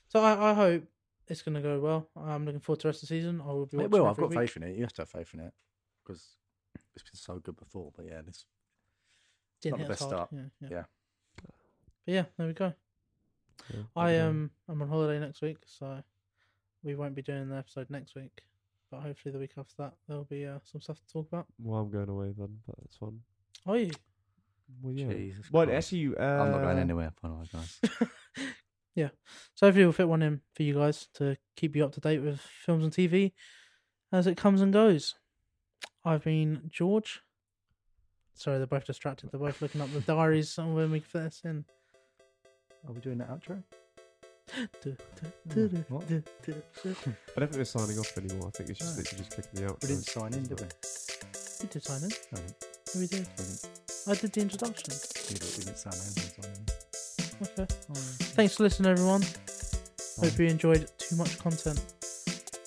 So 0.09 0.21
I, 0.21 0.51
I 0.51 0.55
hope 0.55 0.85
it's 1.29 1.43
gonna 1.43 1.61
go 1.61 1.79
well. 1.81 2.09
I'm 2.17 2.45
looking 2.45 2.61
forward 2.61 2.81
to 2.81 2.85
the 2.85 2.89
rest 2.89 3.03
of 3.03 3.09
the 3.09 3.15
season. 3.15 3.41
I 3.41 3.47
will 3.47 3.67
be. 3.67 3.77
It 3.77 3.81
watching 3.83 3.91
will. 3.93 4.07
I've 4.07 4.17
got 4.17 4.31
week. 4.31 4.39
faith 4.39 4.57
in 4.57 4.63
it. 4.65 4.77
You 4.77 4.83
have 4.83 4.93
to 4.95 5.03
have 5.03 5.11
faith 5.11 5.33
in 5.35 5.41
it 5.41 5.53
because 6.03 6.37
it's 6.95 7.05
been 7.05 7.15
so 7.15 7.39
good 7.39 7.57
before. 7.57 7.93
But 7.97 8.07
yeah, 8.07 8.21
this 8.23 8.45
Didn't 9.61 9.79
not 9.79 9.85
the 9.85 9.89
best 9.91 10.03
hard. 10.03 10.11
start. 10.11 10.29
Yeah, 10.33 10.41
yeah. 10.61 10.69
Yeah. 10.71 10.83
But 12.05 12.13
yeah, 12.15 12.25
there 12.37 12.47
we 12.47 12.53
go. 12.53 12.73
Yeah, 13.73 13.83
I 13.95 14.15
yeah. 14.15 14.27
um 14.27 14.51
I'm 14.69 14.83
on 14.83 14.89
holiday 14.89 15.21
next 15.21 15.43
week, 15.43 15.59
so 15.67 16.03
we 16.83 16.95
won't 16.95 17.15
be 17.15 17.23
doing 17.23 17.49
the 17.49 17.57
episode 17.57 17.91
next 17.91 18.15
week. 18.15 18.41
But 18.91 19.03
hopefully 19.03 19.33
the 19.33 19.39
week 19.39 19.53
after 19.57 19.75
that 19.79 19.95
there'll 20.09 20.25
be 20.25 20.47
uh, 20.47 20.59
some 20.65 20.81
stuff 20.81 20.99
to 20.99 21.13
talk 21.13 21.29
about. 21.29 21.47
Well, 21.63 21.81
I'm 21.81 21.91
going 21.91 22.09
away 22.09 22.33
then, 22.37 22.59
but 22.67 22.77
it's 22.85 22.97
fun. 22.97 23.21
Are 23.67 23.77
you? 23.77 23.93
Well, 24.83 24.95
yeah. 24.95 25.13
Jesus 25.13 25.51
Well, 25.51 25.67
Christ. 25.67 25.87
actually, 25.93 26.17
uh, 26.17 26.23
I'm 26.25 26.51
not 26.53 26.63
going 26.63 26.79
anywhere. 26.79 27.13
By 27.23 27.29
the 27.29 27.35
way, 27.35 27.47
guys. 27.53 27.79
Yeah. 28.97 29.09
So 29.55 29.67
hopefully 29.67 29.85
we'll 29.85 29.93
fit 29.93 30.09
one 30.09 30.23
in 30.23 30.41
for 30.55 30.63
you 30.65 30.75
guys 30.75 31.09
to 31.15 31.37
keep 31.57 31.77
you 31.77 31.85
up 31.85 31.93
to 31.93 32.01
date 32.01 32.19
with 32.21 32.41
films 32.41 32.83
and 32.85 32.93
TV 32.93 33.33
as 34.13 34.27
it 34.27 34.37
comes 34.37 34.61
and 34.61 34.73
goes. 34.73 35.15
I've 36.05 36.25
been 36.25 36.63
George. 36.71 37.21
Sorry, 38.35 38.59
they're 38.59 38.67
both 38.67 38.87
distracted. 38.87 39.31
They're 39.31 39.41
both 39.41 39.63
looking 39.63 39.81
up 39.81 39.93
the 39.93 40.01
diaries 40.01 40.59
on 40.59 40.75
when 40.75 40.91
we 40.91 41.01
fit 41.01 41.23
this 41.25 41.43
in. 41.45 41.65
Are 42.89 42.93
we 42.93 43.01
doing 43.01 43.19
the 43.19 43.25
outro? 43.25 43.63
Du- 44.83 44.97
du- 45.49 45.69
du- 45.69 45.85
What? 45.89 46.09
du- 46.09 46.25
du- 46.45 46.53
du. 46.83 46.91
I 47.37 47.41
don't 47.41 47.49
think 47.49 47.57
we're 47.57 47.65
signing 47.65 47.99
off 47.99 48.17
anymore. 48.19 48.49
I 48.49 48.51
think 48.51 48.71
it's 48.71 48.79
just 48.81 48.97
No. 48.97 49.03
literally 49.03 49.25
just 49.25 49.31
clicking 49.35 49.61
the 49.61 49.67
out. 49.71 49.79
We 49.83 49.89
didn't 49.89 50.07
sign 50.07 50.35
in, 50.35 50.43
did 50.43 50.59
we? 50.61 50.67
We 51.63 51.69
did 51.69 51.83
sign 51.85 52.03
in. 52.03 52.11
No, 52.33 52.43
we 52.43 52.43
didn't. 52.43 52.57
We 52.97 53.07
did. 53.07 53.29
We 53.29 53.45
didn't. 53.45 53.90
I 54.07 54.15
did 54.15 54.33
the 54.33 54.41
introduction. 54.41 54.95
We 55.29 55.35
didn't- 55.35 55.59
we 55.59 55.65
didn't 55.65 55.79
sign 55.79 55.93
in. 55.93 56.15
we 56.15 56.43
didn't. 56.43 56.71
Okay. 57.43 57.67
Oh, 57.91 57.95
Thanks 58.35 58.55
for 58.57 58.65
listening, 58.65 58.91
everyone. 58.93 59.23
Hope 60.21 60.39
you 60.39 60.47
enjoyed 60.47 60.91
too 60.99 61.17
much 61.17 61.39
content. 61.39 61.81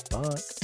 Bye. 0.10 0.62